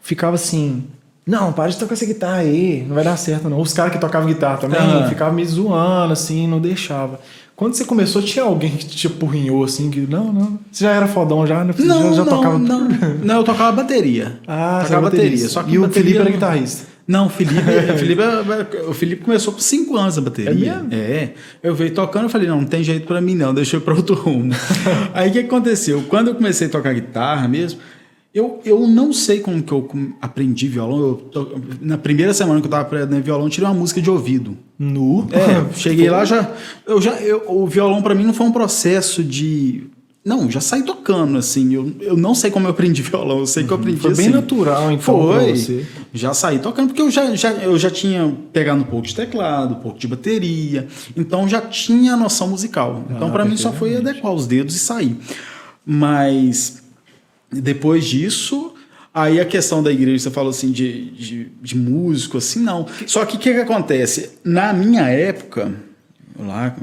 Ficava 0.00 0.34
assim, 0.34 0.84
não, 1.26 1.52
para 1.52 1.70
de 1.70 1.76
tocar 1.78 1.94
essa 1.94 2.06
guitarra 2.06 2.38
aí, 2.38 2.84
não 2.86 2.94
vai 2.94 3.04
dar 3.04 3.16
certo 3.16 3.48
não. 3.48 3.60
Os 3.60 3.72
caras 3.72 3.92
que 3.92 3.98
tocavam 4.00 4.26
guitarra 4.28 4.58
também 4.58 4.80
Aham. 4.80 5.08
ficavam 5.08 5.34
me 5.34 5.44
zoando 5.44 6.12
assim, 6.12 6.46
não 6.48 6.60
deixava. 6.60 7.20
Quando 7.54 7.74
você 7.74 7.84
começou, 7.84 8.22
tinha 8.22 8.44
alguém 8.44 8.70
que 8.72 8.86
te 8.86 9.06
apurrinhou 9.06 9.62
assim, 9.62 9.90
que 9.90 10.00
não, 10.00 10.32
não, 10.32 10.58
você 10.70 10.84
já 10.84 10.90
era 10.92 11.06
fodão 11.06 11.46
já, 11.46 11.62
né? 11.62 11.72
Não, 11.78 12.10
já, 12.10 12.12
já 12.16 12.24
não, 12.24 12.32
tocava 12.36 12.58
não. 12.58 12.88
Não, 13.22 13.36
eu 13.36 13.44
tocava 13.44 13.70
bateria. 13.72 14.40
Ah, 14.48 14.78
tocava 14.82 14.92
era 14.94 15.00
bateria. 15.02 15.48
Só 15.48 15.62
que 15.62 15.74
e 15.74 15.78
o 15.78 15.88
Felipe 15.90 16.16
era 16.16 16.24
não- 16.24 16.32
guitarrista. 16.32 16.91
Não, 17.12 17.26
o 17.26 17.28
Felipe, 17.28 17.60
o 17.94 17.98
Felipe, 17.98 18.22
o 18.88 18.94
Felipe 18.94 19.24
começou 19.24 19.52
com 19.52 19.60
5 19.60 19.96
anos 19.96 20.16
a 20.16 20.20
bateria. 20.22 20.82
É? 20.90 20.94
É. 20.96 21.34
Eu 21.62 21.74
veio 21.74 21.92
tocando, 21.92 22.24
eu 22.24 22.28
falei, 22.30 22.48
não, 22.48 22.60
não 22.62 22.66
tem 22.66 22.82
jeito 22.82 23.06
pra 23.06 23.20
mim 23.20 23.34
não, 23.34 23.52
deixa 23.52 23.76
eu 23.76 23.80
ir 23.80 23.82
pra 23.82 23.94
outro 23.94 24.14
rumo. 24.14 24.52
Aí 25.12 25.28
o 25.28 25.32
que 25.32 25.38
aconteceu? 25.40 26.02
Quando 26.08 26.28
eu 26.28 26.34
comecei 26.34 26.66
a 26.68 26.70
tocar 26.70 26.94
guitarra 26.94 27.46
mesmo, 27.46 27.80
eu, 28.34 28.60
eu 28.64 28.86
não 28.88 29.12
sei 29.12 29.40
como 29.40 29.62
que 29.62 29.70
eu 29.72 29.86
aprendi 30.22 30.66
violão. 30.66 30.98
Eu 31.00 31.14
to- 31.16 31.60
na 31.82 31.98
primeira 31.98 32.32
semana 32.32 32.60
que 32.60 32.66
eu 32.66 32.70
tava 32.70 32.82
aprendendo 32.84 33.22
violão, 33.22 33.44
eu 33.44 33.50
tirei 33.50 33.68
uma 33.68 33.74
música 33.74 34.00
de 34.00 34.08
ouvido. 34.10 34.56
Nu? 34.78 35.28
É, 35.32 35.70
cheguei 35.76 36.08
lá 36.08 36.24
já. 36.24 36.50
Eu 36.86 36.98
já 37.02 37.12
eu, 37.20 37.42
o 37.46 37.66
violão 37.66 38.00
pra 38.00 38.14
mim 38.14 38.24
não 38.24 38.32
foi 38.32 38.46
um 38.46 38.52
processo 38.52 39.22
de. 39.22 39.84
Não, 40.24 40.48
já 40.48 40.60
saí 40.60 40.84
tocando, 40.84 41.36
assim. 41.36 41.74
Eu, 41.74 41.92
eu 42.00 42.16
não 42.16 42.32
sei 42.34 42.50
como 42.50 42.66
eu 42.66 42.70
aprendi 42.70 43.02
violão, 43.02 43.40
eu 43.40 43.46
sei 43.46 43.64
que 43.64 43.72
eu 43.72 43.76
aprendi 43.76 44.00
Foi 44.00 44.14
bem 44.14 44.26
assim. 44.26 44.34
natural, 44.34 44.92
então, 44.92 45.02
Foi. 45.02 45.56
você. 45.56 45.86
Já 46.14 46.32
saí 46.32 46.60
tocando, 46.60 46.88
porque 46.88 47.02
eu 47.02 47.10
já, 47.10 47.34
já, 47.34 47.50
eu 47.54 47.76
já 47.76 47.90
tinha 47.90 48.32
pegado 48.52 48.80
um 48.80 48.84
pouco 48.84 49.06
de 49.06 49.14
teclado, 49.16 49.74
um 49.74 49.80
pouco 49.80 49.98
de 49.98 50.06
bateria. 50.06 50.86
Então 51.16 51.48
já 51.48 51.60
tinha 51.60 52.14
a 52.14 52.16
noção 52.16 52.48
musical. 52.48 53.04
Então 53.10 53.28
Ah, 53.28 53.32
pra 53.32 53.44
mim 53.44 53.56
só 53.56 53.72
foi 53.72 53.96
adequar 53.96 54.32
os 54.32 54.46
dedos 54.46 54.76
e 54.76 54.78
sair. 54.78 55.16
Mas 55.84 56.82
depois 57.50 58.04
disso. 58.04 58.74
Aí 59.14 59.38
a 59.38 59.44
questão 59.44 59.82
da 59.82 59.92
igreja, 59.92 60.24
você 60.24 60.30
falou 60.30 60.48
assim, 60.48 60.70
de, 60.72 61.10
de, 61.10 61.44
de 61.60 61.76
músico, 61.76 62.38
assim, 62.38 62.60
não. 62.60 62.86
Só 63.06 63.26
que 63.26 63.36
o 63.36 63.38
que, 63.38 63.52
que 63.52 63.60
acontece? 63.60 64.30
Na 64.42 64.72
minha 64.72 65.02
época, 65.02 65.70
lá, 66.38 66.74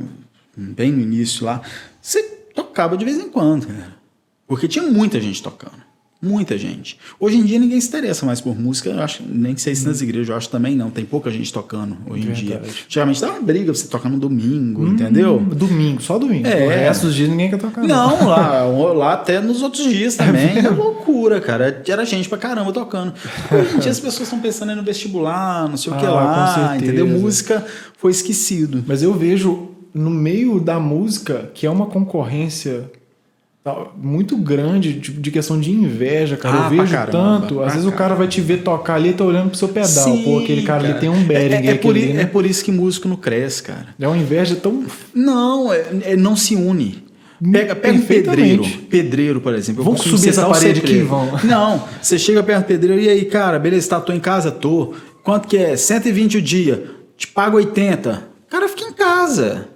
bem 0.55 0.91
no 0.91 1.01
início 1.01 1.43
lá, 1.43 1.59
você 1.99 2.38
tocava 2.53 2.97
de 2.97 3.05
vez 3.05 3.17
em 3.17 3.29
quando, 3.29 3.67
cara. 3.67 3.97
Porque 4.47 4.67
tinha 4.67 4.85
muita 4.85 5.19
gente 5.21 5.41
tocando. 5.43 5.89
Muita 6.21 6.57
gente. 6.57 6.99
Hoje 7.17 7.37
em 7.37 7.43
dia 7.45 7.57
ninguém 7.57 7.79
se 7.79 7.87
interessa 7.87 8.25
mais 8.25 8.41
por 8.41 8.53
música, 8.59 8.89
eu 8.89 8.99
acho, 9.01 9.23
nem 9.25 9.55
sei 9.55 9.73
se 9.73 9.87
nas 9.87 10.01
igrejas, 10.01 10.27
eu 10.27 10.35
acho 10.35 10.49
também 10.49 10.75
não. 10.75 10.89
Tem 10.91 11.05
pouca 11.05 11.31
gente 11.31 11.53
tocando 11.53 11.95
hoje 12.09 12.27
em 12.27 12.33
dia. 12.33 12.57
Verdade. 12.57 12.85
Geralmente 12.89 13.21
dá 13.21 13.29
uma 13.31 13.41
briga 13.41 13.65
pra 13.71 13.73
você 13.73 13.87
tocar 13.87 14.09
no 14.09 14.19
domingo, 14.19 14.85
entendeu? 14.85 15.37
Hum, 15.37 15.45
Domingo, 15.45 16.01
só 16.01 16.19
domingo. 16.19 16.45
É. 16.45 16.65
O 16.65 16.69
resto 16.69 17.05
dos 17.05 17.15
dias 17.15 17.29
ninguém 17.29 17.49
quer 17.49 17.57
tocar. 17.57 17.87
Não, 17.87 18.27
lá, 18.27 18.63
lá 18.91 19.13
até 19.13 19.39
nos 19.39 19.61
outros 19.61 19.85
dias 19.85 20.15
também. 20.17 20.57
É, 20.57 20.67
loucura, 20.69 21.39
cara. 21.39 21.81
Era 21.87 22.03
gente 22.03 22.27
pra 22.27 22.37
caramba 22.37 22.73
tocando. 22.73 23.13
Hoje 23.49 23.75
em 23.77 23.79
dia 23.79 23.91
as 23.91 23.99
pessoas 24.01 24.23
estão 24.23 24.41
pensando 24.41 24.75
no 24.75 24.83
vestibular, 24.83 25.69
não 25.69 25.77
sei 25.77 25.93
o 25.93 25.95
que 25.95 26.05
Ah, 26.05 26.11
lá, 26.11 26.47
com 26.47 26.53
certeza. 26.61 26.83
entendeu? 26.85 27.07
Música 27.07 27.65
foi 27.97 28.11
esquecido. 28.11 28.83
Mas 28.85 29.01
eu 29.01 29.13
vejo 29.13 29.69
no 29.93 30.09
meio 30.09 30.59
da 30.59 30.79
música 30.79 31.49
que 31.53 31.65
é 31.65 31.69
uma 31.69 31.85
concorrência 31.87 32.91
tá, 33.63 33.87
muito 33.97 34.37
grande 34.37 34.93
de, 34.93 35.31
questão 35.31 35.59
de 35.59 35.71
inveja, 35.71 36.37
cara. 36.37 36.61
Ah, 36.61 36.65
eu 36.65 36.69
vejo 36.69 36.91
caramba, 36.93 37.11
tanto. 37.11 37.61
Às 37.61 37.73
vezes 37.73 37.87
o 37.87 37.91
cara 37.91 38.15
vai 38.15 38.27
te 38.27 38.41
ver 38.41 38.63
tocar 38.63 38.95
ali 38.95 39.09
e 39.09 39.13
tá 39.13 39.23
olhando 39.23 39.49
pro 39.49 39.57
seu 39.57 39.69
pedal. 39.69 39.87
Sim, 39.87 40.23
Pô, 40.23 40.39
aquele 40.39 40.63
cara, 40.63 40.87
ali 40.87 40.99
tem 40.99 41.09
um 41.09 41.21
É, 41.21 41.23
Behringer 41.23 41.69
é, 41.71 41.75
por, 41.75 41.95
ali, 41.95 42.13
né? 42.13 42.21
é 42.21 42.25
por 42.25 42.45
isso 42.45 42.63
que 42.63 42.71
músico 42.71 43.07
não 43.07 43.15
cresce, 43.15 43.63
cara. 43.63 43.87
É 43.99 44.07
uma 44.07 44.17
inveja 44.17 44.55
tão. 44.55 44.83
Não, 45.13 45.71
é, 45.73 45.85
é- 46.03 46.15
não 46.15 46.35
se 46.35 46.55
une. 46.55 47.09
Pega, 47.51 47.73
pega 47.73 47.97
um 47.97 48.01
pedreiro. 48.01 48.65
Pedreiro, 48.89 49.39
por 49.39 49.53
exemplo. 49.55 49.81
Eu 49.81 49.85
Vamos 49.85 50.01
subir 50.01 50.27
essa 50.29 50.45
parede 50.45 50.81
aqui, 50.81 51.01
vamos. 51.03 51.41
Não, 51.43 51.85
você 52.01 52.19
chega 52.19 52.43
perto 52.43 52.65
do 52.65 52.67
pedreiro 52.67 53.01
e 53.01 53.07
aí, 53.07 53.23
cara, 53.25 53.57
beleza, 53.57 53.89
tá, 53.89 54.01
tô 54.01 54.11
em 54.11 54.19
casa, 54.19 54.51
tô. 54.51 54.93
Quanto 55.23 55.47
que 55.47 55.55
é? 55.57 55.77
120 55.77 56.37
o 56.37 56.41
dia. 56.41 56.91
Te 57.15 57.27
pago 57.27 57.55
80. 57.55 58.29
O 58.45 58.51
cara 58.51 58.67
fica 58.67 58.83
em 58.83 58.93
casa. 58.93 59.69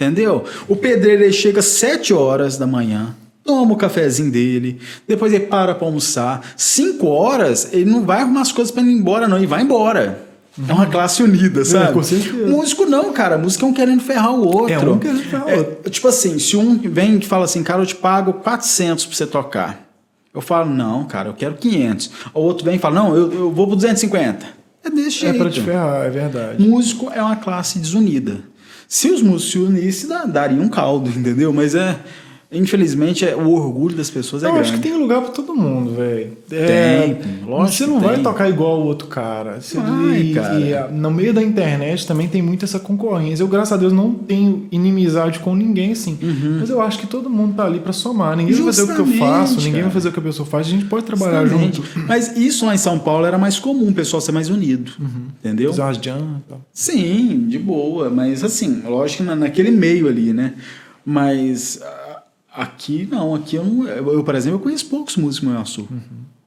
Entendeu? 0.00 0.44
O 0.66 0.74
pedreiro 0.74 1.24
ele 1.24 1.32
chega 1.32 1.60
às 1.60 1.66
7 1.66 2.14
horas 2.14 2.56
da 2.56 2.66
manhã, 2.66 3.14
toma 3.44 3.74
o 3.74 3.76
cafezinho 3.76 4.30
dele, 4.30 4.80
depois 5.06 5.30
ele 5.30 5.44
para 5.44 5.74
pra 5.74 5.86
almoçar. 5.86 6.40
5 6.56 7.06
horas, 7.06 7.68
ele 7.70 7.84
não 7.90 8.02
vai 8.06 8.22
arrumar 8.22 8.40
as 8.40 8.50
coisas 8.50 8.72
pra 8.72 8.82
ir 8.82 8.90
embora, 8.90 9.28
não, 9.28 9.36
ele 9.36 9.46
vai 9.46 9.60
embora. 9.62 10.26
É 10.68 10.72
uma 10.72 10.86
classe 10.86 11.22
unida, 11.22 11.64
sabe? 11.66 11.92
com 11.92 12.02
certeza. 12.02 12.46
Músico 12.46 12.84
não, 12.86 13.12
cara. 13.12 13.36
Músico 13.38 13.64
é 13.66 13.68
um 13.68 13.72
querendo 13.74 14.00
ferrar 14.02 14.32
o 14.34 14.44
outro. 14.46 14.72
É 14.72 14.78
um 14.78 14.98
querendo 14.98 15.22
ferrar 15.22 15.46
o 15.46 15.50
É, 15.50 15.56
outro. 15.58 15.90
Tipo 15.90 16.08
assim, 16.08 16.38
se 16.38 16.56
um 16.56 16.76
vem 16.78 17.16
e 17.18 17.24
fala 17.24 17.44
assim, 17.44 17.62
cara, 17.62 17.82
eu 17.82 17.86
te 17.86 17.94
pago 17.94 18.32
400 18.34 19.04
pra 19.06 19.16
você 19.16 19.26
tocar. 19.26 19.86
Eu 20.34 20.40
falo, 20.40 20.68
não, 20.70 21.04
cara, 21.04 21.28
eu 21.28 21.34
quero 21.34 21.54
500. 21.54 22.10
O 22.34 22.40
outro 22.40 22.64
vem 22.64 22.76
e 22.76 22.78
fala, 22.78 22.94
não, 22.96 23.14
eu, 23.14 23.32
eu 23.32 23.50
vou 23.52 23.66
pro 23.66 23.76
250. 23.76 24.46
É 24.82 24.90
desse 24.90 25.18
É 25.26 25.30
jeito. 25.30 25.38
pra 25.38 25.50
te 25.50 25.60
ferrar, 25.60 26.04
é 26.06 26.10
verdade. 26.10 26.62
Músico 26.66 27.10
é 27.14 27.22
uma 27.22 27.36
classe 27.36 27.78
desunida. 27.78 28.38
Se 28.92 29.08
os 29.08 29.22
músicos 29.22 29.52
se 29.52 29.58
unissem, 29.60 30.10
daria 30.32 30.60
um 30.60 30.68
caldo, 30.68 31.08
entendeu? 31.08 31.52
Mas 31.52 31.76
é. 31.76 31.96
Infelizmente, 32.52 33.24
é, 33.24 33.36
o 33.36 33.48
orgulho 33.50 33.96
das 33.96 34.10
pessoas 34.10 34.42
é 34.42 34.46
eu 34.48 34.52
grande. 34.52 34.68
acho 34.70 34.76
que 34.78 34.82
tem 34.88 34.98
lugar 34.98 35.20
pra 35.22 35.30
todo 35.30 35.54
mundo, 35.54 35.94
velho. 35.94 36.36
É, 36.50 37.14
Tem, 37.14 37.44
lógico 37.46 37.76
Você 37.76 37.86
não 37.86 38.00
que 38.00 38.04
vai 38.06 38.14
tem. 38.16 38.24
tocar 38.24 38.48
igual 38.48 38.80
o 38.80 38.86
outro 38.86 39.06
cara. 39.06 39.60
Você- 39.60 39.78
Vai, 39.78 40.16
e, 40.20 40.34
cara. 40.34 40.58
e, 40.60 40.74
ah, 40.74 40.88
no 40.90 41.12
meio 41.12 41.32
da 41.32 41.40
internet 41.40 42.04
também 42.08 42.26
tem 42.26 42.42
muito 42.42 42.64
essa 42.64 42.80
concorrência. 42.80 43.44
Eu, 43.44 43.46
graças 43.48 43.72
a 43.72 43.76
Deus, 43.76 43.92
não 43.92 44.12
tenho 44.12 44.66
inimizade 44.72 45.38
com 45.38 45.54
ninguém, 45.54 45.92
assim. 45.92 46.18
Mas 46.58 46.68
eu 46.70 46.80
acho 46.80 46.98
que 46.98 47.06
todo 47.06 47.30
mundo 47.30 47.54
tá 47.54 47.64
ali 47.66 47.78
pra 47.78 47.92
somar. 47.92 48.36
Ninguém 48.36 48.52
vai 48.56 48.64
fazer 48.64 48.82
o 48.82 48.86
que 48.86 48.92
eu 48.92 49.04
Uhum. 49.04 49.10
Justamente, 49.12 49.32
faço, 49.38 49.56
ninguém 49.58 49.72
cara. 49.72 49.84
vai 49.84 49.92
fazer 49.92 50.08
o 50.08 50.12
que 50.12 50.18
a 50.18 50.22
pessoa 50.22 50.46
faz. 50.48 50.66
A 50.66 50.70
gente 50.70 50.84
pode 50.86 51.04
trabalhar 51.04 51.42
Justamente. 51.46 51.76
junto. 51.76 51.88
Mas 52.08 52.36
isso 52.36 52.66
lá 52.66 52.74
em 52.74 52.78
São 52.78 52.98
Paulo 52.98 53.26
era 53.26 53.38
mais 53.38 53.60
comum, 53.60 53.88
o 53.90 53.94
pessoal 53.94 54.20
ser 54.20 54.32
mais 54.32 54.48
unido. 54.50 54.90
Entendeu? 55.38 55.70
Usar 55.70 55.90
as 55.90 55.98
tal. 55.98 56.60
Sim, 56.72 57.46
de 57.48 57.60
boa. 57.60 58.10
Mas 58.10 58.42
assim, 58.42 58.82
lógico, 58.84 59.22
na- 59.22 59.36
naquele 59.36 59.70
meio 59.70 60.08
ali, 60.08 60.32
né? 60.32 60.54
Mas 61.06 61.80
aqui 62.52 63.08
não, 63.10 63.34
aqui 63.34 63.56
eu 63.56 63.64
não. 63.64 63.86
Eu, 63.86 64.24
por 64.24 64.34
exemplo, 64.34 64.58
eu 64.58 64.62
conheço 64.62 64.86
poucos 64.86 65.16
músicos 65.16 65.48
no 65.48 65.66
Sul. 65.66 65.88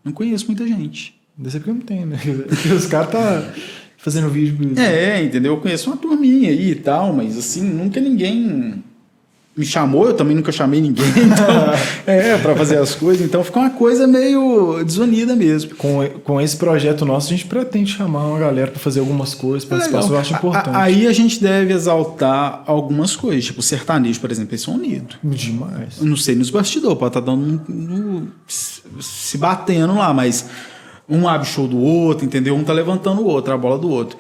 Não 0.03 0.11
conheço 0.11 0.45
muita 0.47 0.67
gente. 0.67 1.19
Desse 1.37 1.57
porque 1.57 1.71
não 1.71 1.81
tem, 1.81 2.05
né? 2.05 2.17
Porque 2.47 2.69
os 2.69 2.85
caras 2.85 3.11
tá 3.11 3.53
fazendo 3.97 4.29
vídeo. 4.29 4.77
É, 4.79 5.23
entendeu? 5.23 5.53
Eu 5.53 5.61
conheço 5.61 5.89
uma 5.89 5.97
turminha 5.97 6.49
aí 6.49 6.71
e 6.71 6.75
tal, 6.75 7.13
mas 7.13 7.37
assim, 7.37 7.61
nunca 7.61 7.99
ninguém 7.99 8.83
me 9.55 9.63
chamou, 9.65 10.07
eu 10.07 10.13
também 10.15 10.35
nunca 10.35 10.51
chamei 10.51 10.81
ninguém, 10.81 11.05
então, 11.15 11.73
é, 12.11 12.37
para 12.39 12.55
fazer 12.55 12.77
as 12.79 12.95
coisas, 12.95 13.23
então 13.25 13.43
fica 13.43 13.59
uma 13.59 13.69
coisa 13.69 14.07
meio 14.07 14.83
desunida 14.83 15.35
mesmo. 15.35 15.75
Com, 15.75 16.07
com 16.23 16.41
esse 16.41 16.57
projeto 16.57 17.05
nosso, 17.05 17.27
a 17.27 17.29
gente 17.35 17.45
pretende 17.45 17.91
chamar 17.91 18.25
uma 18.25 18.39
galera 18.39 18.71
pra 18.71 18.79
fazer 18.79 18.99
algumas 18.99 19.35
coisas, 19.35 19.63
participação, 19.67 20.13
eu 20.15 20.19
acho 20.19 20.33
importante. 20.33 20.75
Aí 20.75 21.05
a 21.05 21.13
gente 21.13 21.39
deve 21.41 21.71
exaltar 21.71 22.63
algumas 22.65 23.15
coisas, 23.15 23.45
tipo 23.45 23.59
o 23.59 23.63
sertanejo, 23.63 24.19
por 24.19 24.31
exemplo, 24.31 24.51
eles 24.51 24.61
são 24.61 24.73
unidos. 24.73 25.17
Demais. 25.23 25.99
Eu 25.99 26.05
não 26.07 26.17
sei 26.17 26.33
nos 26.35 26.49
bastidores, 26.49 26.97
pode 26.97 27.09
estar 27.11 27.19
dando 27.19 27.61
um- 27.69 27.73
um- 27.73 28.27
se 28.99 29.37
batendo 29.37 29.95
lá, 29.95 30.13
mas 30.13 30.45
um 31.07 31.27
abre 31.27 31.47
show 31.47 31.67
do 31.67 31.77
outro, 31.77 32.25
entendeu? 32.25 32.55
Um 32.55 32.63
tá 32.63 32.73
levantando 32.73 33.21
o 33.21 33.25
outro, 33.25 33.53
a 33.53 33.57
bola 33.57 33.77
do 33.77 33.89
outro. 33.89 34.17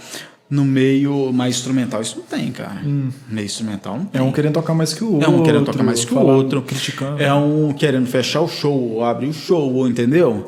No 0.53 0.63
meio 0.63 1.33
mais 1.33 1.55
instrumental, 1.55 1.99
isso 1.99 2.17
não 2.17 2.25
tem, 2.25 2.51
cara. 2.51 2.79
Meio 3.27 3.45
instrumental 3.45 3.97
não 3.97 4.05
tem. 4.05 4.21
É 4.21 4.23
um 4.23 4.31
querendo 4.31 4.53
tocar 4.53 4.75
mais 4.75 4.93
que 4.93 5.03
o 5.03 5.13
outro. 5.13 5.25
É 5.25 5.33
um 5.33 5.41
querendo 5.41 5.65
tocar 5.65 5.83
mais 5.83 6.05
que 6.05 6.13
o 6.13 6.19
outro. 6.19 6.61
Criticando. 6.61 7.23
É 7.23 7.33
um 7.33 7.73
querendo 7.73 8.05
fechar 8.05 8.41
o 8.41 8.47
show, 8.47 8.91
ou 8.93 9.03
abrir 9.03 9.29
o 9.29 9.33
show, 9.33 9.73
ou 9.73 9.87
entendeu? 9.87 10.45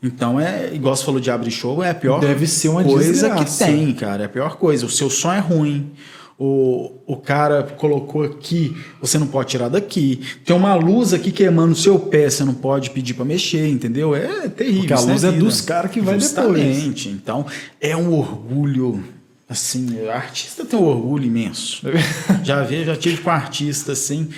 Então 0.00 0.38
é, 0.38 0.72
igual 0.72 0.94
você 0.94 1.04
falou 1.04 1.20
de 1.20 1.28
abrir 1.28 1.50
show, 1.50 1.82
é 1.82 1.90
a 1.90 1.94
pior 1.94 2.20
Deve 2.20 2.46
ser 2.46 2.68
uma 2.68 2.84
coisa 2.84 3.10
desgraça. 3.10 3.64
que 3.66 3.72
tem, 3.72 3.92
cara. 3.94 4.22
É 4.22 4.26
a 4.26 4.28
pior 4.28 4.56
coisa. 4.56 4.86
O 4.86 4.88
seu 4.88 5.10
som 5.10 5.32
é 5.32 5.40
ruim. 5.40 5.90
O, 6.38 6.92
o 7.04 7.16
cara 7.16 7.64
colocou 7.64 8.22
aqui, 8.22 8.76
você 9.00 9.18
não 9.18 9.26
pode 9.26 9.48
tirar 9.48 9.68
daqui. 9.68 10.20
Tem 10.44 10.54
uma 10.54 10.76
luz 10.76 11.12
aqui 11.12 11.32
queimando 11.32 11.72
o 11.72 11.76
seu 11.76 11.98
pé, 11.98 12.30
você 12.30 12.44
não 12.44 12.54
pode 12.54 12.90
pedir 12.90 13.14
pra 13.14 13.24
mexer, 13.24 13.66
entendeu? 13.68 14.14
É 14.14 14.48
terrível. 14.48 14.82
Porque 14.82 14.92
a 14.92 15.00
luz 15.00 15.24
é 15.24 15.32
vida. 15.32 15.44
dos 15.44 15.60
caras 15.60 15.90
que 15.90 16.00
vai 16.00 16.16
depois. 16.16 16.22
Justamente. 16.22 17.08
Então 17.08 17.44
é 17.80 17.96
um 17.96 18.16
orgulho. 18.16 19.02
Assim, 19.48 20.06
artista 20.08 20.64
tem 20.64 20.78
um 20.78 20.84
orgulho 20.84 21.24
imenso. 21.24 21.82
já 22.44 22.62
vi, 22.62 22.84
já 22.84 22.96
tive 22.96 23.22
com 23.22 23.30
artista 23.30 23.92
assim. 23.92 24.28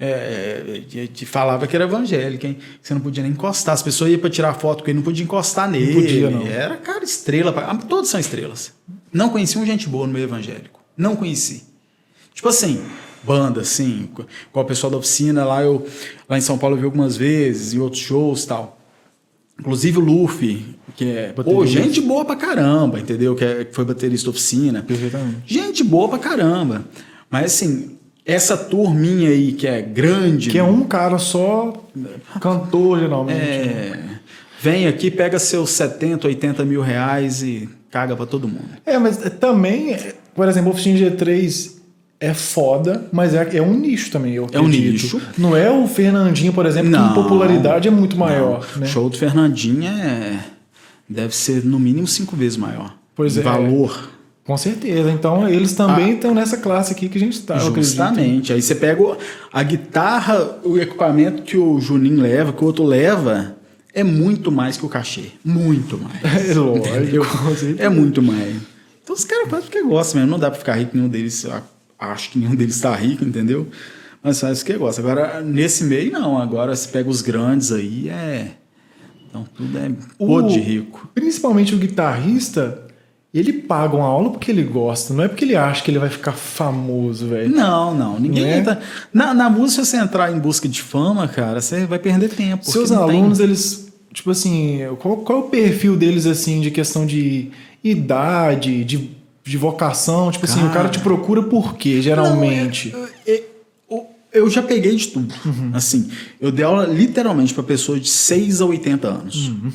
É, 0.00 0.82
que, 0.88 1.06
que 1.08 1.26
falava 1.26 1.66
que 1.66 1.76
era 1.76 1.84
evangélico, 1.84 2.46
hein? 2.46 2.58
Você 2.82 2.94
não 2.94 3.00
podia 3.00 3.22
nem 3.22 3.32
encostar. 3.32 3.74
As 3.74 3.82
pessoas 3.82 4.10
iam 4.10 4.18
pra 4.18 4.30
tirar 4.30 4.54
foto 4.54 4.82
com 4.82 4.90
ele, 4.90 4.96
não 4.96 5.04
podia 5.04 5.22
encostar 5.22 5.70
nele. 5.70 5.94
podia, 5.94 6.30
não. 6.30 6.46
Era, 6.46 6.76
cara, 6.76 7.04
estrela. 7.04 7.54
ah, 7.56 7.76
Todos 7.76 8.10
são 8.10 8.18
estrelas. 8.18 8.72
Não 9.12 9.28
conheci 9.28 9.56
um 9.58 9.66
gente 9.66 9.88
boa 9.88 10.06
no 10.06 10.12
meio 10.12 10.24
evangélico. 10.24 10.80
Não 10.96 11.14
conheci. 11.14 11.64
Tipo 12.34 12.48
assim, 12.48 12.84
banda, 13.22 13.60
assim, 13.60 14.10
com 14.52 14.60
o 14.60 14.64
pessoal 14.64 14.90
da 14.90 14.96
oficina 14.96 15.44
lá, 15.44 15.62
eu 15.62 15.86
lá 16.28 16.36
em 16.36 16.40
São 16.40 16.58
Paulo 16.58 16.74
eu 16.74 16.80
vi 16.80 16.84
algumas 16.86 17.16
vezes, 17.16 17.74
em 17.74 17.78
outros 17.78 18.02
shows 18.02 18.44
e 18.44 18.48
tal. 18.48 18.78
Inclusive 19.58 19.98
o 19.98 20.00
Luffy, 20.00 20.76
que 20.96 21.04
é 21.04 21.32
pô, 21.32 21.64
gente 21.64 22.00
boa 22.00 22.24
pra 22.24 22.36
caramba, 22.36 22.98
entendeu? 22.98 23.34
Que, 23.34 23.44
é- 23.44 23.64
que 23.64 23.74
foi 23.74 23.84
baterista 23.84 24.30
oficina. 24.30 24.82
Perfeitamente. 24.82 25.42
Gente 25.46 25.82
boa 25.84 26.08
pra 26.08 26.18
caramba. 26.18 26.84
Mas 27.30 27.46
assim, 27.46 27.96
essa 28.26 28.56
turminha 28.56 29.28
aí 29.30 29.52
que 29.52 29.66
é 29.66 29.80
grande. 29.80 30.50
Que 30.50 30.58
é 30.58 30.62
um 30.64 30.82
cara 30.84 31.18
só, 31.18 31.72
cantor, 32.40 32.98
geralmente. 33.00 33.38
é, 33.40 34.00
vem 34.60 34.86
aqui, 34.86 35.10
pega 35.10 35.38
seus 35.38 35.70
70, 35.70 36.26
80 36.26 36.64
mil 36.64 36.80
reais 36.80 37.42
e 37.42 37.68
caga 37.90 38.16
pra 38.16 38.26
todo 38.26 38.48
mundo. 38.48 38.68
É, 38.84 38.98
mas 38.98 39.16
também, 39.38 39.96
por 40.34 40.48
exemplo, 40.48 40.70
o 40.70 40.72
Oficina 40.72 40.98
G3 41.10 41.73
é 42.24 42.32
foda, 42.34 43.06
mas 43.12 43.34
é, 43.34 43.56
é 43.58 43.62
um 43.62 43.74
nicho 43.74 44.10
também, 44.10 44.34
eu 44.34 44.46
É 44.52 44.58
um 44.58 44.66
acredito. 44.66 44.92
nicho. 44.92 45.20
Não 45.36 45.56
é 45.56 45.70
o 45.70 45.86
Fernandinho, 45.86 46.52
por 46.52 46.64
exemplo, 46.66 46.90
que 46.90 46.96
em 46.96 47.14
popularidade 47.14 47.86
é 47.86 47.90
muito 47.90 48.16
maior. 48.16 48.66
Não. 48.74 48.80
Né? 48.80 48.86
O 48.86 48.88
show 48.88 49.10
do 49.10 49.16
Fernandinho 49.18 49.84
é, 49.86 50.38
deve 51.08 51.34
ser 51.34 51.64
no 51.64 51.78
mínimo 51.78 52.06
cinco 52.06 52.34
vezes 52.34 52.56
maior. 52.56 52.94
Pois 53.14 53.36
é. 53.36 53.42
Valor. 53.42 54.10
Com 54.44 54.56
certeza. 54.56 55.10
Então 55.10 55.48
eles 55.48 55.72
também 55.74 56.14
estão 56.14 56.34
nessa 56.34 56.56
classe 56.58 56.92
aqui 56.92 57.08
que 57.08 57.16
a 57.16 57.20
gente 57.20 57.34
está. 57.34 57.56
acredito. 57.56 57.76
Justamente. 57.82 58.52
Aí 58.52 58.60
você 58.60 58.74
pega 58.74 59.16
a 59.52 59.62
guitarra, 59.62 60.58
o 60.62 60.78
equipamento 60.78 61.42
que 61.42 61.56
o 61.56 61.80
Juninho 61.80 62.20
leva, 62.20 62.52
que 62.52 62.62
o 62.62 62.66
outro 62.66 62.84
leva, 62.84 63.56
é 63.92 64.04
muito 64.04 64.52
mais 64.52 64.76
que 64.76 64.84
o 64.84 64.88
cachê. 64.88 65.26
Muito 65.44 65.98
mais. 65.98 66.50
É 66.50 66.54
lógico. 66.54 67.82
É 67.82 67.88
muito 67.88 68.20
mais. 68.22 68.56
Então 69.02 69.14
os 69.14 69.24
caras 69.24 69.48
fazem 69.48 69.66
porque 69.70 69.82
gostam 69.82 70.20
mesmo. 70.20 70.30
Não 70.32 70.38
dá 70.38 70.50
pra 70.50 70.58
ficar 70.58 70.74
rico, 70.74 70.92
nenhum 70.96 71.08
deles. 71.08 71.46
Acho 72.12 72.30
que 72.30 72.38
nenhum 72.38 72.54
deles 72.54 72.80
tá 72.80 72.94
rico, 72.94 73.24
entendeu? 73.24 73.68
Mas 74.22 74.40
faz 74.40 74.62
porque 74.62 74.78
gosta. 74.78 75.00
Agora, 75.02 75.40
nesse 75.42 75.84
meio, 75.84 76.12
não. 76.12 76.38
Agora 76.38 76.74
você 76.74 76.88
pega 76.88 77.08
os 77.10 77.20
grandes 77.22 77.70
aí, 77.72 78.08
é. 78.08 78.52
Então 79.28 79.44
tudo 79.54 79.76
é 79.78 79.90
O- 80.18 80.26
podre 80.26 80.52
de 80.54 80.60
rico. 80.60 81.10
Principalmente 81.14 81.74
o 81.74 81.78
guitarrista, 81.78 82.82
ele 83.34 83.52
paga 83.52 83.96
uma 83.96 84.06
aula 84.06 84.30
porque 84.30 84.50
ele 84.50 84.62
gosta, 84.62 85.12
não 85.12 85.24
é 85.24 85.28
porque 85.28 85.44
ele 85.44 85.56
acha 85.56 85.82
que 85.82 85.90
ele 85.90 85.98
vai 85.98 86.08
ficar 86.08 86.32
famoso, 86.32 87.26
velho. 87.26 87.50
Não, 87.54 87.92
não. 87.94 88.18
Ninguém 88.20 88.44
Não 88.44 88.50
é? 88.50 88.58
entra. 88.58 88.80
Na, 89.12 89.34
na 89.34 89.50
música, 89.50 89.84
se 89.84 89.90
você 89.90 89.96
entrar 89.98 90.32
em 90.32 90.38
busca 90.38 90.68
de 90.68 90.80
fama, 90.80 91.26
cara, 91.28 91.60
você 91.60 91.84
vai 91.84 91.98
perder 91.98 92.30
tempo. 92.30 92.64
Seus 92.64 92.90
não 92.90 93.06
tem- 93.08 93.18
alunos, 93.18 93.40
eles, 93.40 93.92
tipo 94.12 94.30
assim, 94.30 94.78
qual, 95.00 95.16
qual 95.18 95.40
é 95.40 95.42
o 95.42 95.48
perfil 95.48 95.96
deles, 95.96 96.24
assim, 96.26 96.60
de 96.60 96.70
questão 96.70 97.04
de 97.04 97.50
idade, 97.82 98.84
de, 98.84 99.10
de 99.44 99.56
vocação? 99.58 100.30
Tipo 100.30 100.44
assim, 100.46 100.60
o 100.60 100.68
cara 100.68 100.74
Cara. 100.74 100.88
te 100.88 100.98
procura 101.00 101.42
por 101.42 101.76
quê, 101.76 102.00
geralmente? 102.00 102.90
Não, 102.92 103.06
eu, 103.26 103.44
eu- 103.90 104.06
eu 104.32 104.50
já 104.50 104.62
peguei 104.62 104.96
de 104.96 105.08
tudo. 105.08 105.32
Uhum. 105.44 105.70
Assim, 105.74 106.10
eu 106.40 106.50
dei 106.50 106.64
aula 106.64 106.86
literalmente 106.86 107.54
para 107.54 107.62
pessoas 107.62 108.00
de 108.00 108.08
6 108.08 108.60
a 108.60 108.64
80 108.66 109.06
anos. 109.08 109.48
Uhum. 109.48 109.70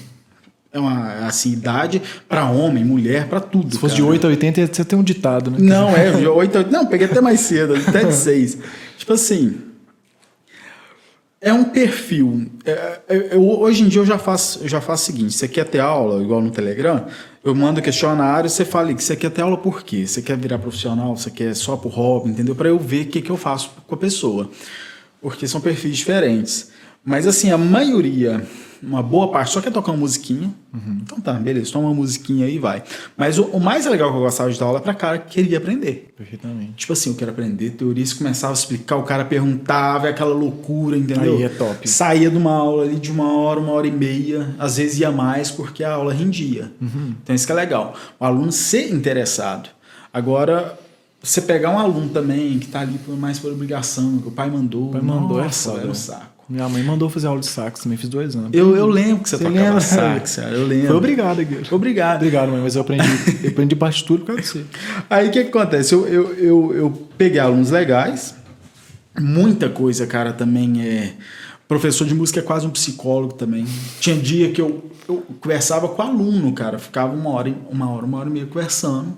É 0.71 0.79
uma 0.79 1.25
assim, 1.27 1.53
idade 1.53 2.01
para 2.27 2.45
homem, 2.49 2.83
mulher, 2.83 3.27
para 3.27 3.39
tudo. 3.39 3.73
Se 3.73 3.79
fosse 3.79 3.95
cara. 3.95 4.05
de 4.05 4.11
8 4.11 4.27
a 4.27 4.29
80, 4.29 4.67
você 4.73 4.85
tem 4.85 4.99
um 4.99 5.03
ditado, 5.03 5.49
né? 5.49 5.57
Não, 5.59 5.89
é, 5.95 6.11
de 6.11 6.27
8 6.27 6.57
a- 6.59 6.63
Não, 6.63 6.85
peguei 6.85 7.07
até 7.07 7.21
mais 7.21 7.39
cedo, 7.39 7.75
até 7.75 8.03
de 8.03 8.13
6. 8.13 8.57
Tipo 8.99 9.13
assim. 9.13 9.55
É 11.41 11.53
um 11.53 11.63
perfil. 11.63 12.47
É, 12.65 12.99
eu- 13.07 13.21
eu- 13.21 13.41
hoje 13.61 13.83
em 13.83 13.87
dia 13.87 14.01
eu 14.01 14.05
já 14.05 14.17
faço, 14.17 14.59
eu 14.63 14.67
já 14.67 14.81
faço 14.81 15.03
o 15.03 15.05
seguinte: 15.05 15.33
você 15.33 15.47
quer 15.47 15.65
ter 15.65 15.79
aula, 15.79 16.21
igual 16.21 16.41
no 16.41 16.51
Telegram, 16.51 17.05
eu 17.43 17.55
mando 17.55 17.81
questionário 17.81 18.47
e 18.47 18.49
você 18.49 18.65
fala 18.65 18.93
que 18.93 19.01
você 19.01 19.15
quer 19.15 19.29
ter 19.31 19.41
aula 19.41 19.57
por 19.57 19.83
quê? 19.83 20.05
Você 20.05 20.21
quer 20.21 20.37
virar 20.37 20.59
profissional? 20.59 21.15
Você 21.15 21.31
quer 21.31 21.55
só 21.55 21.77
por 21.77 21.89
hobby? 21.93 22.29
Entendeu? 22.31 22.55
Para 22.55 22.67
eu 22.67 22.77
ver 22.77 23.05
o 23.05 23.09
que, 23.09 23.21
que 23.21 23.29
eu 23.29 23.37
faço 23.37 23.71
com 23.87 23.95
a 23.95 23.97
pessoa. 23.97 24.49
Porque 25.21 25.47
são 25.47 25.61
perfis 25.61 25.95
diferentes. 25.97 26.71
Mas 27.05 27.25
assim, 27.25 27.49
a 27.51 27.57
maioria, 27.57 28.45
uma 28.81 29.03
boa 29.03 29.31
parte, 29.31 29.51
só 29.51 29.61
quer 29.61 29.71
tocar 29.71 29.91
uma 29.91 29.99
musiquinha. 29.99 30.53
Então 31.01 31.19
tá, 31.19 31.33
beleza, 31.33 31.71
toma 31.71 31.87
uma 31.87 31.95
musiquinha 31.95 32.45
aí 32.45 32.55
e 32.55 32.59
vai. 32.59 32.83
Mas 33.17 33.39
o, 33.39 33.43
o 33.45 33.59
mais 33.59 33.85
legal 33.85 34.11
que 34.11 34.17
eu 34.17 34.21
gostava 34.21 34.51
de 34.51 34.59
dar 34.59 34.65
aula 34.65 34.79
é 34.79 34.81
pra 34.81 34.93
cara 34.93 35.17
que 35.17 35.33
queria 35.33 35.57
aprender. 35.57 36.13
Perfeitamente. 36.15 36.73
Tipo 36.75 36.93
assim, 36.93 37.09
eu 37.09 37.15
quero 37.15 37.31
aprender 37.31 37.71
teoria, 37.71 38.05
você 38.05 38.15
começava 38.15 38.53
a 38.53 38.55
explicar, 38.55 38.97
o 38.97 39.03
cara 39.03 39.25
perguntava, 39.25 40.07
é 40.07 40.11
aquela 40.11 40.33
loucura, 40.33 40.97
entendeu? 40.97 41.37
Aí 41.37 41.43
é 41.43 41.49
top. 41.49 41.89
Saía 41.89 42.29
de 42.29 42.37
uma 42.37 42.53
aula 42.53 42.83
ali 42.83 42.95
de 42.95 43.11
uma 43.11 43.33
hora, 43.33 43.59
uma 43.59 43.73
hora 43.73 43.87
e 43.87 43.91
meia, 43.91 44.55
às 44.59 44.77
vezes 44.77 44.99
ia 44.99 45.11
mais 45.11 45.49
porque 45.49 45.83
a 45.83 45.93
aula 45.93 46.13
rendia. 46.13 46.71
Uhum. 46.81 47.15
Então 47.23 47.35
isso 47.35 47.45
que 47.45 47.51
é 47.51 47.55
legal. 47.55 47.95
O 48.19 48.25
aluno 48.25 48.51
ser 48.51 48.91
interessado. 48.93 49.69
Agora, 50.13 50.77
você 51.21 51.41
pegar 51.41 51.71
um 51.71 51.79
aluno 51.79 52.09
também 52.09 52.57
que 52.59 52.67
tá 52.67 52.81
ali 52.81 52.99
mais 53.17 53.39
por 53.39 53.51
obrigação, 53.51 54.19
que 54.19 54.27
o 54.27 54.31
pai 54.31 54.49
mandou. 54.49 54.89
O 54.89 54.91
pai 54.91 55.01
mandou, 55.01 55.39
é 55.39 55.43
nossa, 55.43 55.71
foda. 55.71 55.81
era 55.81 55.91
um 55.91 55.93
saco. 55.93 56.38
Minha 56.49 56.67
mãe 56.67 56.81
mandou 56.81 57.09
fazer 57.09 57.27
aula 57.27 57.39
de 57.39 57.45
sax 57.45 57.81
também, 57.81 57.95
fiz 57.95 58.09
dois 58.09 58.35
anos. 58.35 58.49
Eu, 58.53 58.75
eu 58.75 58.87
lembro 58.87 59.23
que 59.23 59.29
você, 59.29 59.37
Você 59.37 59.43
tocava 59.43 59.65
lembra? 59.65 59.81
sax, 59.81 60.35
cara. 60.37 60.49
Eu 60.49 60.65
lembro. 60.65 60.87
Foi 60.87 60.95
obrigado 60.95 61.39
aqui. 61.41 61.61
Obrigado. 61.71 62.15
Obrigado, 62.17 62.51
mãe, 62.51 62.61
mas 62.61 62.75
eu 62.75 62.81
aprendi, 62.81 63.07
eu 63.43 63.49
aprendi 63.51 63.75
partitura 63.75 64.19
por 64.21 64.27
causa 64.27 64.41
de 64.41 64.47
você. 64.47 64.65
Aí 65.07 65.27
o 65.27 65.31
que, 65.31 65.43
que 65.43 65.49
acontece? 65.49 65.93
Eu, 65.93 66.07
eu, 66.07 66.33
eu, 66.33 66.73
eu 66.73 67.07
peguei 67.15 67.39
alunos 67.39 67.69
legais, 67.69 68.33
muita 69.19 69.69
coisa, 69.69 70.07
cara, 70.07 70.33
também 70.33 70.81
é. 70.81 71.13
Professor 71.67 72.07
de 72.07 72.15
música 72.15 72.39
é 72.39 72.43
quase 72.43 72.65
um 72.65 72.71
psicólogo 72.71 73.35
também. 73.35 73.63
Tinha 73.99 74.15
dia 74.15 74.51
que 74.51 74.59
eu, 74.59 74.83
eu 75.07 75.23
conversava 75.39 75.87
com 75.87 76.01
aluno, 76.01 76.51
cara, 76.51 76.79
ficava 76.79 77.13
uma 77.13 77.29
hora, 77.29 77.55
uma 77.69 77.91
hora, 77.91 78.05
uma 78.07 78.17
hora 78.17 78.27
e 78.27 78.33
meia 78.33 78.47
conversando. 78.47 79.15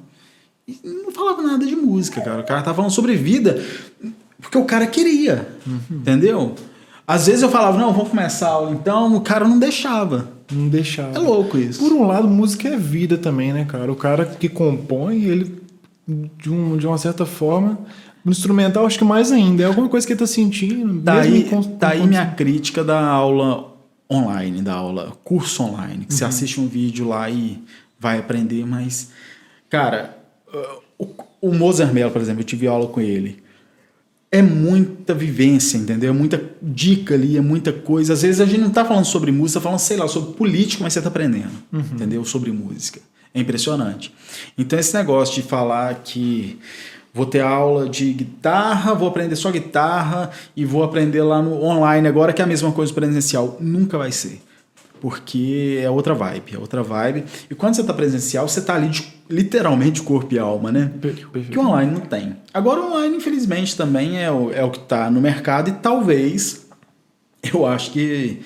E 0.68 0.78
não 0.84 1.12
falava 1.14 1.42
nada 1.42 1.66
de 1.66 1.78
música, 1.78 2.20
cara. 2.20 2.42
O 2.42 2.44
cara 2.44 2.62
tava 2.62 2.76
falando 2.76 2.92
sobre 2.92 3.16
vida 3.16 3.64
porque 4.42 4.58
o 4.58 4.66
cara 4.66 4.86
queria, 4.86 5.48
entendeu? 5.90 6.56
Às 7.14 7.28
vezes 7.28 7.42
eu 7.42 7.50
falava, 7.50 7.78
não, 7.78 7.92
vamos 7.92 8.10
começar 8.10 8.48
a 8.48 8.52
aula 8.52 8.72
então, 8.72 9.16
o 9.16 9.22
cara 9.22 9.48
não 9.48 9.60
deixava. 9.60 10.30
Não 10.52 10.68
deixava. 10.70 11.16
É 11.16 11.20
louco 11.20 11.58
isso. 11.58 11.80
Por 11.80 11.92
um 11.92 12.06
lado, 12.08 12.28
música 12.28 12.70
é 12.70 12.78
vida 12.78 13.18
também, 13.18 13.52
né, 13.52 13.66
cara? 13.66 13.92
O 13.92 13.96
cara 13.96 14.26
que 14.26 14.48
compõe, 14.48 15.24
ele, 15.26 15.62
de, 16.08 16.50
um, 16.50 16.78
de 16.78 16.88
uma 16.88 16.98
certa 16.98 17.26
forma, 17.26 17.80
no 18.24 18.32
instrumental, 18.32 18.86
acho 18.86 18.98
que 18.98 19.04
mais 19.04 19.32
ainda. 19.32 19.64
É 19.64 19.66
alguma 19.66 19.90
coisa 19.90 20.06
que 20.08 20.14
ele 20.14 20.20
tá 20.20 20.28
sentindo. 20.28 21.02
Tá 21.02 21.16
mesmo 21.16 21.36
aí, 21.36 21.42
em 21.42 21.44
con- 21.50 21.62
tá 21.64 21.90
aí 21.90 22.02
em 22.02 22.08
minha 22.08 22.26
crítica 22.28 22.84
da 22.84 23.02
aula 23.06 23.74
online, 24.12 24.62
da 24.62 24.74
aula 24.74 25.12
curso 25.24 25.64
online, 25.64 26.06
que 26.06 26.14
você 26.14 26.24
assiste 26.26 26.60
um 26.62 26.68
vídeo 26.68 27.08
lá 27.08 27.30
e 27.30 27.62
vai 28.00 28.20
aprender, 28.20 28.66
mas, 28.66 29.10
cara, 29.70 30.18
o, 31.00 31.08
o 31.42 31.54
Mozart 31.54 31.94
Mello, 31.94 32.12
por 32.12 32.22
exemplo, 32.22 32.42
eu 32.42 32.46
tive 32.46 32.68
aula 32.68 32.88
com 32.88 33.00
ele. 33.02 33.42
É 34.32 34.42
muita 34.42 35.14
vivência, 35.14 35.78
entendeu? 35.78 36.12
É 36.12 36.14
muita 36.14 36.42
dica 36.62 37.16
ali, 37.16 37.36
é 37.36 37.42
muita 37.42 37.74
coisa. 37.74 38.14
Às 38.14 38.22
vezes 38.22 38.40
a 38.40 38.46
gente 38.46 38.62
não 38.62 38.70
tá 38.70 38.86
falando 38.86 39.04
sobre 39.04 39.30
música, 39.30 39.60
tá 39.60 39.64
falando, 39.64 39.80
sei 39.80 39.98
lá, 39.98 40.08
sobre 40.08 40.36
política, 40.36 40.84
mas 40.84 40.94
você 40.94 41.02
tá 41.02 41.10
aprendendo, 41.10 41.52
entendeu? 41.94 42.24
Sobre 42.24 42.50
música. 42.52 43.02
É 43.34 43.42
impressionante. 43.42 44.14
Então 44.58 44.80
esse 44.80 44.94
negócio 44.94 45.36
de 45.36 45.42
falar 45.42 45.96
que 45.96 46.58
vou 47.14 47.26
ter 47.26 47.42
aula 47.42 47.90
de 47.90 48.14
guitarra, 48.14 48.94
vou 48.94 49.08
aprender 49.08 49.36
só 49.36 49.52
guitarra 49.52 50.32
e 50.56 50.64
vou 50.64 50.84
aprender 50.84 51.22
lá 51.24 51.42
no 51.42 51.62
online 51.62 52.08
agora 52.08 52.32
que 52.32 52.42
é 52.42 52.46
a 52.46 52.48
mesma 52.48 52.72
coisa 52.72 52.94
presencial, 52.94 53.58
nunca 53.60 53.98
vai 53.98 54.12
ser. 54.12 54.42
Porque 55.02 55.80
é 55.84 55.90
outra 55.90 56.14
vibe, 56.14 56.54
é 56.54 56.60
outra 56.60 56.84
vibe. 56.84 57.26
E 57.50 57.56
quando 57.56 57.76
você 57.76 57.84
tá 57.84 57.92
presencial, 57.92 58.48
você 58.48 58.62
tá 58.62 58.76
ali 58.76 58.88
de, 58.88 59.12
literalmente 59.28 60.04
corpo 60.04 60.34
e 60.34 60.38
alma, 60.38 60.72
né? 60.72 60.92
Que 61.50 61.58
o 61.58 61.62
online 61.62 61.92
não 61.92 62.02
tem. 62.02 62.38
Agora, 62.54 62.80
o 62.80 62.92
online, 62.92 63.18
infelizmente, 63.18 63.76
também 63.76 64.22
é 64.22 64.32
o, 64.32 64.52
é 64.52 64.64
o 64.64 64.70
que 64.70 64.78
está 64.78 65.10
no 65.10 65.20
mercado 65.20 65.70
e 65.70 65.74
talvez, 65.74 66.68
eu 67.52 67.66
acho 67.66 67.92
que, 67.92 68.42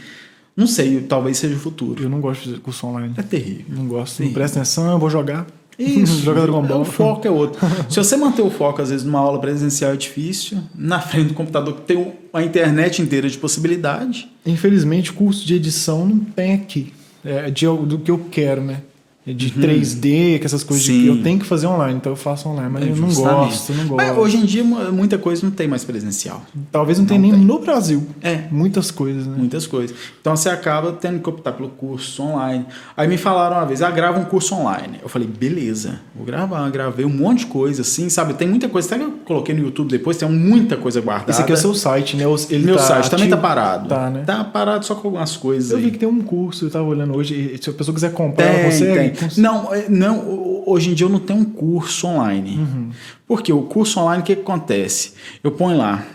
não 0.56 0.66
sei, 0.66 1.02
talvez 1.02 1.38
seja 1.38 1.56
o 1.56 1.60
futuro. 1.60 2.02
Eu 2.02 2.10
não 2.10 2.22
gosto 2.22 2.44
de 2.44 2.50
fazer 2.52 2.62
curso 2.62 2.88
online. 2.88 3.14
É 3.18 3.22
terrível. 3.22 3.66
Não 3.68 3.86
gosto. 3.86 4.24
Não 4.24 4.32
presta 4.32 4.60
atenção, 4.60 4.90
eu 4.90 4.98
vou 4.98 5.10
jogar. 5.10 5.46
Isso, 5.78 6.22
Joga 6.22 6.42
Dragon 6.42 6.62
Ball. 6.62 6.82
o 6.82 6.86
foco 6.86 7.28
é 7.28 7.30
outro. 7.30 7.60
Se 7.90 7.98
você 7.98 8.16
manter 8.16 8.42
o 8.42 8.50
foco, 8.50 8.82
às 8.82 8.90
vezes, 8.90 9.06
numa 9.06 9.20
aula 9.20 9.40
presencial 9.42 9.92
é 9.92 9.98
difícil, 9.98 10.60
na 10.74 11.02
frente 11.02 11.28
do 11.28 11.34
computador 11.34 11.76
que 11.76 11.82
tem 11.82 12.14
a 12.36 12.44
internet 12.44 13.02
inteira 13.02 13.30
de 13.30 13.38
possibilidade. 13.38 14.30
Infelizmente, 14.46 15.14
curso 15.14 15.46
de 15.46 15.56
edição 15.56 16.06
não 16.06 16.20
tem 16.20 16.54
aqui. 16.54 16.92
É 17.24 17.50
de, 17.50 17.66
do 17.66 17.98
que 17.98 18.12
eu 18.12 18.20
quero, 18.30 18.62
né? 18.62 18.82
De 19.28 19.50
3D, 19.52 20.38
que 20.40 20.46
essas 20.46 20.64
coisas 20.64 20.88
Uhum. 20.88 20.94
Sim. 20.94 21.02
que 21.02 21.08
eu 21.08 21.24
tenho 21.24 21.40
que 21.40 21.46
fazer 21.46 21.66
online, 21.68 21.96
então 21.98 22.12
eu 22.12 22.16
faço 22.16 22.48
online. 22.48 22.70
Mas 22.72 22.84
É, 22.84 22.90
eu 22.92 22.96
não 22.96 23.08
gosto, 23.08 23.74
não 23.74 23.88
gosto. 23.88 23.96
Mas 23.96 24.18
hoje 24.18 24.38
em 24.38 24.46
dia, 24.46 24.64
mu- 24.64 24.92
muita 24.92 25.18
coisa 25.18 25.44
não 25.44 25.52
tem 25.52 25.68
mais 25.68 25.84
presencial. 25.84 26.44
Talvez 26.72 27.00
não 27.00 27.06
tenha 27.06 27.20
nem 27.20 27.32
no 27.32 27.58
Brasil. 27.60 28.06
É. 28.22 28.44
Muitas 28.52 28.92
coisas, 28.92 29.26
né? 29.26 29.36
Muitas 29.38 29.66
coisas. 29.66 29.96
Então 30.22 30.36
você 30.36 30.50
acaba 30.50 30.92
tendo 30.92 31.20
que 31.20 31.28
optar 31.28 31.54
pelo 31.54 31.70
curso 31.70 32.22
online. 32.22 32.66
Aí 32.96 33.08
me 33.08 33.18
falaram 33.18 33.56
uma 33.58 33.66
vez, 33.66 33.82
ah, 33.82 33.90
grava 33.90 34.20
um 34.20 34.26
curso 34.26 34.54
online. 34.54 35.00
Eu 35.02 35.10
falei, 35.10 35.28
beleza, 35.28 36.02
vou 36.16 36.26
gravar. 36.26 36.70
Gravei 36.70 37.06
um 37.06 37.10
monte 37.10 37.40
de 37.40 37.46
coisa, 37.48 37.82
assim, 37.82 38.10
sabe? 38.10 38.36
Tem 38.36 38.48
muita 38.48 38.70
coisa, 38.70 38.88
até 38.88 38.98
que 39.00 39.06
eu 39.10 39.12
coloquei 39.26 39.56
no 39.56 39.62
YouTube 39.64 39.90
depois, 39.90 40.18
tem 40.18 40.30
muita 40.30 40.78
coisa 40.78 41.02
guardada. 41.02 41.32
Esse 41.32 41.42
aqui 41.42 41.52
é 41.52 41.56
o 41.56 41.58
seu 41.58 41.74
site, 41.74 42.16
né? 42.16 42.26
Ele 42.50 42.66
Meu 42.66 42.76
tá 42.78 42.84
site 42.84 43.10
também 43.10 43.28
tá 43.28 43.36
ativo? 43.36 43.48
parado. 43.48 43.90
Tá, 43.90 44.10
né? 44.10 44.24
Tá 44.26 44.44
parado 44.44 44.86
só 44.86 44.94
com 44.94 45.08
algumas 45.08 45.36
coisas 45.36 45.72
Eu 45.72 45.78
aí. 45.78 45.86
vi 45.86 45.92
que 45.92 45.98
tem 45.98 46.08
um 46.08 46.22
curso, 46.22 46.66
eu 46.66 46.70
tava 46.70 46.86
olhando 46.86 47.16
hoje. 47.16 47.58
Se 47.62 47.70
a 47.70 47.74
pessoa 47.74 47.94
quiser 47.96 48.12
comprar, 48.14 48.46
Tem, 48.54 48.72
você 48.72 48.94
tem. 48.94 49.15
Não, 49.38 49.74
é, 49.74 49.88
não, 49.90 50.20
ho- 50.20 50.64
hoje 50.68 50.90
em 50.90 50.94
dia 50.94 51.06
eu 51.06 51.10
não 51.10 51.20
tenho 51.20 51.40
um 51.40 51.46
curso 51.46 52.08
online. 52.08 52.58
Uhum. 52.58 52.90
Porque 53.28 53.52
o 53.54 53.62
curso 53.64 54.00
online, 54.00 54.22
o 54.22 54.26
que, 54.26 54.36
que 54.36 54.42
acontece? 54.42 55.14
Eu 55.44 55.52
ponho 55.52 55.78
lá 55.78 56.06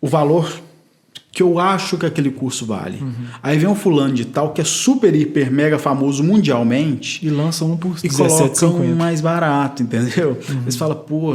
o 0.00 0.06
valor 0.06 0.50
que 1.30 1.42
eu 1.42 1.58
acho 1.60 1.96
que 1.96 2.04
aquele 2.06 2.30
curso 2.30 2.66
vale. 2.66 2.98
Uhum. 3.00 3.12
Aí 3.42 3.56
vem 3.58 3.68
um 3.68 3.74
fulano 3.74 4.12
de 4.12 4.24
tal 4.24 4.52
que 4.52 4.60
é 4.60 4.64
super, 4.64 5.14
hiper, 5.14 5.52
mega 5.52 5.78
famoso 5.78 6.24
mundialmente 6.24 7.24
E 7.24 7.30
lança 7.30 7.64
um 7.64 7.76
por 7.76 7.96
e 8.02 8.08
coloca 8.08 8.44
um 8.44 8.48
17,50. 8.48 8.94
mais 8.96 9.20
barato, 9.20 9.82
entendeu? 9.82 10.36
Uhum. 10.48 10.62
Eles 10.62 10.74
falam, 10.76 10.96
pô, 10.96 11.34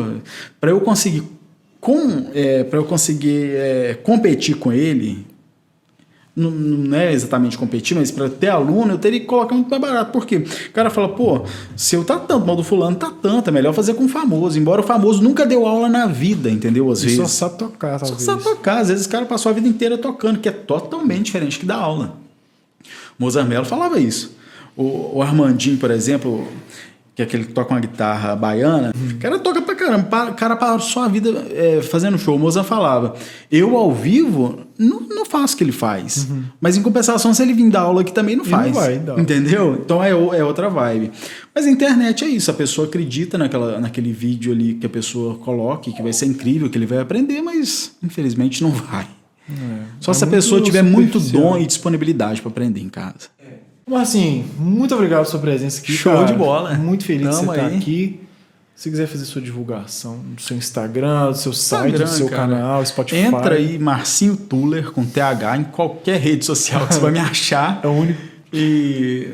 para 0.59 0.71
eu 0.71 0.81
conseguir 0.81 1.23
com, 1.79 2.27
é, 2.33 2.63
para 2.63 2.79
eu 2.79 2.83
conseguir 2.85 3.51
é, 3.55 3.97
competir 4.03 4.55
com 4.55 4.71
ele, 4.73 5.25
não, 6.35 6.49
não 6.49 6.97
é 6.97 7.13
exatamente 7.13 7.57
competir, 7.57 7.95
mas 7.95 8.09
para 8.09 8.27
ter 8.27 8.49
aluno 8.49 8.93
eu 8.93 8.97
teria 8.97 9.19
que 9.19 9.25
colocar 9.27 9.53
muito 9.53 9.69
mais 9.69 9.79
barato. 9.81 10.11
Por 10.11 10.25
quê? 10.25 10.37
O 10.37 10.71
cara 10.71 10.89
fala, 10.89 11.09
pô, 11.09 11.43
se 11.75 11.95
eu 11.95 12.03
tá 12.03 12.17
tanto 12.17 12.45
mal 12.45 12.55
do 12.55 12.63
fulano, 12.63 12.95
tá 12.95 13.11
tanto, 13.21 13.49
é 13.49 13.51
melhor 13.51 13.71
fazer 13.73 13.93
com 13.93 14.05
o 14.05 14.09
famoso. 14.09 14.57
Embora 14.57 14.81
o 14.81 14.83
famoso 14.83 15.21
nunca 15.21 15.45
deu 15.45 15.67
aula 15.67 15.87
na 15.87 16.07
vida, 16.07 16.49
entendeu? 16.49 16.89
Às 16.91 17.03
E 17.03 17.05
vezes. 17.05 17.19
só 17.19 17.27
sabe 17.27 17.59
tocar, 17.59 17.99
Só 17.99 18.05
talvez. 18.07 18.23
sabe 18.23 18.43
tocar. 18.43 18.79
Às 18.79 18.89
vezes 18.89 19.05
o 19.05 19.09
cara 19.09 19.25
passou 19.25 19.49
a 19.51 19.53
vida 19.53 19.67
inteira 19.67 19.95
tocando, 19.97 20.39
que 20.39 20.49
é 20.49 20.51
totalmente 20.51 21.25
diferente 21.25 21.59
que 21.59 21.65
dar 21.67 21.75
aula. 21.77 22.17
Mozart 23.19 23.47
Mello 23.47 23.65
falava 23.65 23.99
isso. 23.99 24.35
O, 24.75 25.17
o 25.17 25.21
Armandinho, 25.21 25.77
por 25.77 25.91
exemplo, 25.91 26.47
que 27.15 27.21
é 27.21 27.25
aquele 27.25 27.45
que 27.45 27.53
toca 27.53 27.71
uma 27.73 27.79
guitarra 27.79 28.35
baiana, 28.35 28.91
o 29.11 29.17
cara 29.19 29.37
toca 29.37 29.61
pra 29.61 29.75
caramba. 29.75 30.31
O 30.31 30.33
cara 30.33 30.55
passou 30.55 31.03
a 31.03 31.07
vida 31.07 31.29
é, 31.51 31.81
fazendo 31.81 32.17
show. 32.17 32.35
O 32.35 32.39
Mozart 32.39 32.67
falava: 32.67 33.13
Eu 33.51 33.77
ao 33.77 33.93
vivo 33.93 34.61
não, 34.79 35.01
não 35.01 35.23
faço 35.25 35.53
o 35.53 35.57
que 35.57 35.63
ele 35.63 35.71
faz. 35.71 36.27
Mas 36.59 36.75
em 36.75 36.81
compensação, 36.81 37.31
se 37.33 37.41
ele 37.43 37.53
vir 37.53 37.69
dar 37.69 37.81
aula 37.81 38.01
aqui 38.01 38.11
também 38.11 38.35
não 38.35 38.43
Ele 38.43 38.51
não 38.51 38.57
faz. 38.59 38.73
vai 38.75 38.97
aula. 39.07 39.21
Entendeu? 39.21 39.79
Então 39.83 40.03
é, 40.03 40.13
o- 40.15 40.33
é 40.33 40.43
outra 40.43 40.69
vibe. 40.69 41.11
Mas 41.53 41.65
a 41.67 41.69
internet 41.69 42.23
é 42.23 42.27
isso. 42.27 42.49
A 42.49 42.53
pessoa 42.53 42.87
acredita 42.87 43.37
naquela, 43.37 43.79
naquele 43.79 44.11
vídeo 44.11 44.51
ali 44.51 44.73
que 44.73 44.85
a 44.87 44.89
pessoa 44.89 45.35
coloque, 45.35 45.93
que 45.93 46.01
vai 46.01 46.13
ser 46.13 46.25
incrível, 46.25 46.67
que 46.69 46.77
ele 46.77 46.87
vai 46.87 46.97
aprender, 46.97 47.41
mas 47.43 47.91
infelizmente 48.03 48.63
não 48.63 48.71
vai. 48.71 49.05
Só 49.99 50.11
É 50.11 50.13
se 50.15 50.23
a 50.23 50.27
pessoa 50.27 50.61
tiver 50.61 50.81
muito 50.81 51.19
dom 51.19 51.57
e 51.57 51.65
disponibilidade 51.67 52.41
para 52.41 52.49
aprender 52.49 52.79
em 52.79 52.89
casa. 52.89 53.29
Mas 53.85 54.09
assim, 54.09 54.45
muito 54.57 54.93
obrigado 54.95 55.19
pela 55.19 55.29
sua 55.29 55.39
presença 55.39 55.81
aqui. 55.81 55.93
Show 55.93 56.13
cara. 56.13 56.25
de 56.25 56.33
bola. 56.33 56.73
Muito 56.75 57.05
feliz 57.05 57.29
Tamo 57.29 57.39
de 57.39 57.45
você 57.45 57.51
estar 57.65 57.77
aqui. 57.77 58.19
Se 58.75 58.89
quiser 58.89 59.07
fazer 59.07 59.25
sua 59.25 59.41
divulgação 59.41 60.17
do 60.17 60.41
seu 60.41 60.57
Instagram, 60.57 61.31
do 61.31 61.37
seu 61.37 61.53
site, 61.53 61.91
Instagram, 61.91 62.05
do 62.05 62.11
seu 62.17 62.27
cara. 62.29 62.53
canal, 62.55 62.85
Spotify. 62.85 63.19
Entra 63.21 63.55
aí, 63.55 63.77
Marcinho 63.77 64.35
Tuller, 64.35 64.91
com 64.91 65.05
TH, 65.05 65.57
em 65.57 65.63
qualquer 65.65 66.19
rede 66.19 66.43
social 66.43 66.87
que 66.87 66.95
você 66.95 66.99
vai 66.99 67.11
me 67.11 67.19
achar. 67.19 67.79
É 67.83 67.87
o 67.87 67.91
único. 67.91 68.19
E 68.51 69.31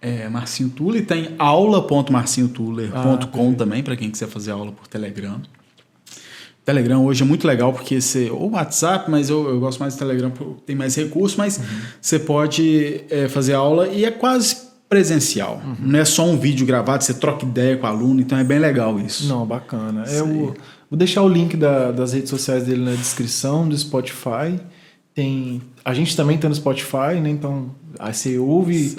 é, 0.00 0.28
Marcinho 0.28 0.70
Tuller 0.70 1.04
tem 1.04 1.34
aula.marcinhotuller.com 1.38 3.50
Ah, 3.52 3.56
também, 3.56 3.82
para 3.82 3.96
quem 3.96 4.10
quiser 4.10 4.28
fazer 4.28 4.52
aula 4.52 4.72
por 4.72 4.86
Telegram. 4.86 5.40
Telegram 6.64 7.04
hoje 7.04 7.22
é 7.22 7.26
muito 7.26 7.46
legal 7.46 7.72
porque 7.72 8.00
você. 8.00 8.30
Ou 8.30 8.50
WhatsApp, 8.52 9.10
mas 9.10 9.28
eu, 9.28 9.48
eu 9.48 9.60
gosto 9.60 9.78
mais 9.80 9.94
do 9.94 9.98
Telegram 9.98 10.30
porque 10.30 10.62
tem 10.66 10.74
mais 10.76 10.94
recursos, 10.94 11.36
mas 11.36 11.58
Uhum. 11.58 11.64
você 12.00 12.18
pode 12.18 13.02
é, 13.10 13.28
fazer 13.28 13.52
aula 13.54 13.88
e 13.88 14.04
é 14.04 14.10
quase 14.10 14.56
presencial. 14.88 15.60
Uhum. 15.64 15.76
Não 15.80 15.98
é 15.98 16.04
só 16.04 16.24
um 16.24 16.38
vídeo 16.38 16.64
gravado, 16.66 17.02
você 17.04 17.14
troca 17.14 17.44
ideia 17.44 17.76
com 17.76 17.86
o 17.86 17.90
aluno, 17.90 18.20
então 18.20 18.38
é 18.38 18.44
bem 18.44 18.58
legal 18.58 18.98
isso. 19.00 19.26
Não, 19.26 19.44
bacana. 19.44 20.02
É 20.06 20.14
Isso 20.14 20.24
aí. 20.24 20.32
vou 20.90 20.96
deixar 20.98 21.22
o 21.22 21.28
link 21.28 21.56
da- 21.56 21.90
das 21.90 22.12
redes 22.12 22.30
sociais 22.30 22.64
dele 22.64 22.82
na 22.82 22.92
descrição, 22.92 23.68
do 23.68 23.76
Spotify. 23.76 24.58
Tem, 25.14 25.60
a 25.84 25.94
gente 25.94 26.16
também 26.16 26.38
tá 26.38 26.48
no 26.48 26.54
Spotify, 26.54 27.20
né? 27.22 27.28
Então, 27.30 27.70
aí 27.98 28.12
você 28.14 28.38
ouve 28.38 28.96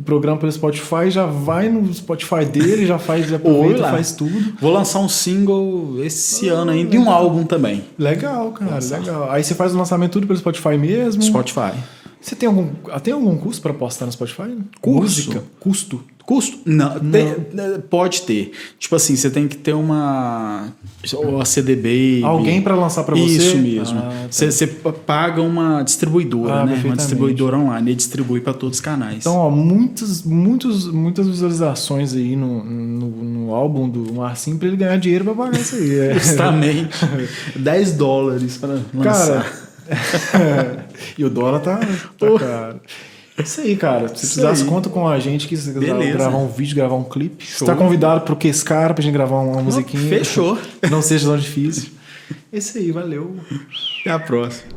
o 0.00 0.02
programa 0.02 0.38
pelo 0.38 0.50
Spotify, 0.50 1.10
já 1.10 1.26
vai 1.26 1.68
no 1.68 1.92
Spotify 1.92 2.46
dele, 2.46 2.86
já 2.86 2.98
faz, 2.98 3.28
já 3.28 3.36
aproveita, 3.36 3.82
lá. 3.82 3.90
faz 3.90 4.12
tudo. 4.12 4.54
Vou 4.58 4.72
lançar 4.72 4.98
um 4.98 5.08
single 5.10 6.02
esse 6.02 6.48
ano 6.48 6.70
ainda 6.70 6.96
e 6.96 6.98
um 6.98 7.10
álbum 7.10 7.44
também. 7.44 7.84
Legal, 7.98 8.50
cara, 8.52 8.76
Nossa. 8.76 8.96
legal. 8.96 9.30
Aí 9.30 9.44
você 9.44 9.54
faz 9.54 9.74
o 9.74 9.76
lançamento 9.78 10.12
tudo 10.12 10.26
pelo 10.26 10.38
Spotify 10.38 10.78
mesmo. 10.78 11.22
Spotify. 11.22 11.72
Você 12.18 12.34
tem 12.34 12.46
algum, 12.46 12.70
ah, 12.90 12.98
tem 12.98 13.12
algum 13.12 13.36
custo 13.36 13.60
para 13.60 13.74
postar 13.74 14.06
no 14.06 14.12
Spotify? 14.12 14.56
Curso? 14.80 15.02
Música? 15.02 15.44
Custo? 15.60 16.02
Custo? 16.30 16.58
Não, 16.64 16.96
tem- 17.00 17.34
pode 17.90 18.22
ter. 18.22 18.52
Tipo 18.78 18.94
assim, 18.94 19.16
você 19.16 19.28
tem 19.28 19.48
que 19.48 19.56
ter 19.56 19.72
uma. 19.72 20.68
Ou 21.12 21.40
a 21.40 21.44
CDB. 21.44 22.20
Alguém 22.22 22.62
para 22.62 22.76
lançar 22.76 23.02
para 23.02 23.16
você? 23.16 23.24
Isso 23.24 23.56
mesmo. 23.56 23.98
Ah, 23.98 24.02
tá. 24.02 24.26
Você 24.30 24.52
você 24.52 24.68
paga 24.68 25.42
uma 25.42 25.82
distribuidora, 25.82 26.60
Ah, 26.60 26.66
né? 26.66 26.80
Uma 26.84 26.94
distribuidora 26.94 27.58
online 27.58 27.90
e 27.90 27.94
distribui 27.96 28.40
para 28.40 28.52
todos 28.54 28.76
os 28.76 28.80
canais. 28.80 29.16
Então, 29.16 29.34
ó, 29.34 29.50
muitas, 29.50 30.22
muitos, 30.22 30.86
muitas 30.92 31.26
visualizações 31.26 32.14
aí 32.14 32.36
no, 32.36 32.62
no, 32.62 33.08
no 33.08 33.52
álbum 33.52 33.88
do 33.88 34.14
Marcinho 34.14 34.56
para 34.56 34.68
ele 34.68 34.76
ganhar 34.76 34.98
dinheiro 34.98 35.24
para 35.24 35.34
pagar 35.34 35.58
isso 35.60 35.74
aí. 35.74 35.98
É. 35.98 36.14
Justamente. 36.20 36.96
10 37.56 37.92
dólares 37.94 38.56
para 38.56 38.78
lançar. 38.94 39.66
Cara, 40.30 40.86
e 41.18 41.24
o 41.24 41.28
dólar 41.28 41.58
tá, 41.58 41.80
tá 42.16 42.38
caro. 42.38 42.80
Isso 43.42 43.60
aí, 43.60 43.76
cara. 43.76 44.08
Se 44.08 44.14
Isso 44.14 44.20
precisasse, 44.26 44.62
aí. 44.62 44.68
conta 44.68 44.88
com 44.88 45.06
a 45.08 45.18
gente 45.18 45.46
que 45.48 45.56
se 45.56 45.72
quiser 45.72 45.80
Beleza. 45.80 46.18
gravar 46.18 46.38
um 46.38 46.48
vídeo, 46.48 46.74
gravar 46.76 46.96
um 46.96 47.04
clipe. 47.04 47.44
Você 47.46 47.58
Show. 47.58 47.66
tá 47.66 47.74
convidado 47.74 48.22
pro 48.22 48.36
Quescara 48.36 48.92
pra 48.94 49.02
gente 49.02 49.12
gravar 49.12 49.40
uma 49.40 49.62
musiquinha. 49.62 50.08
Fechou. 50.08 50.58
Não 50.90 51.00
seja 51.02 51.26
tão 51.26 51.36
difícil. 51.38 51.90
Esse 52.52 52.78
aí, 52.78 52.90
valeu. 52.92 53.36
Até 54.00 54.10
a 54.10 54.18
próxima. 54.18 54.68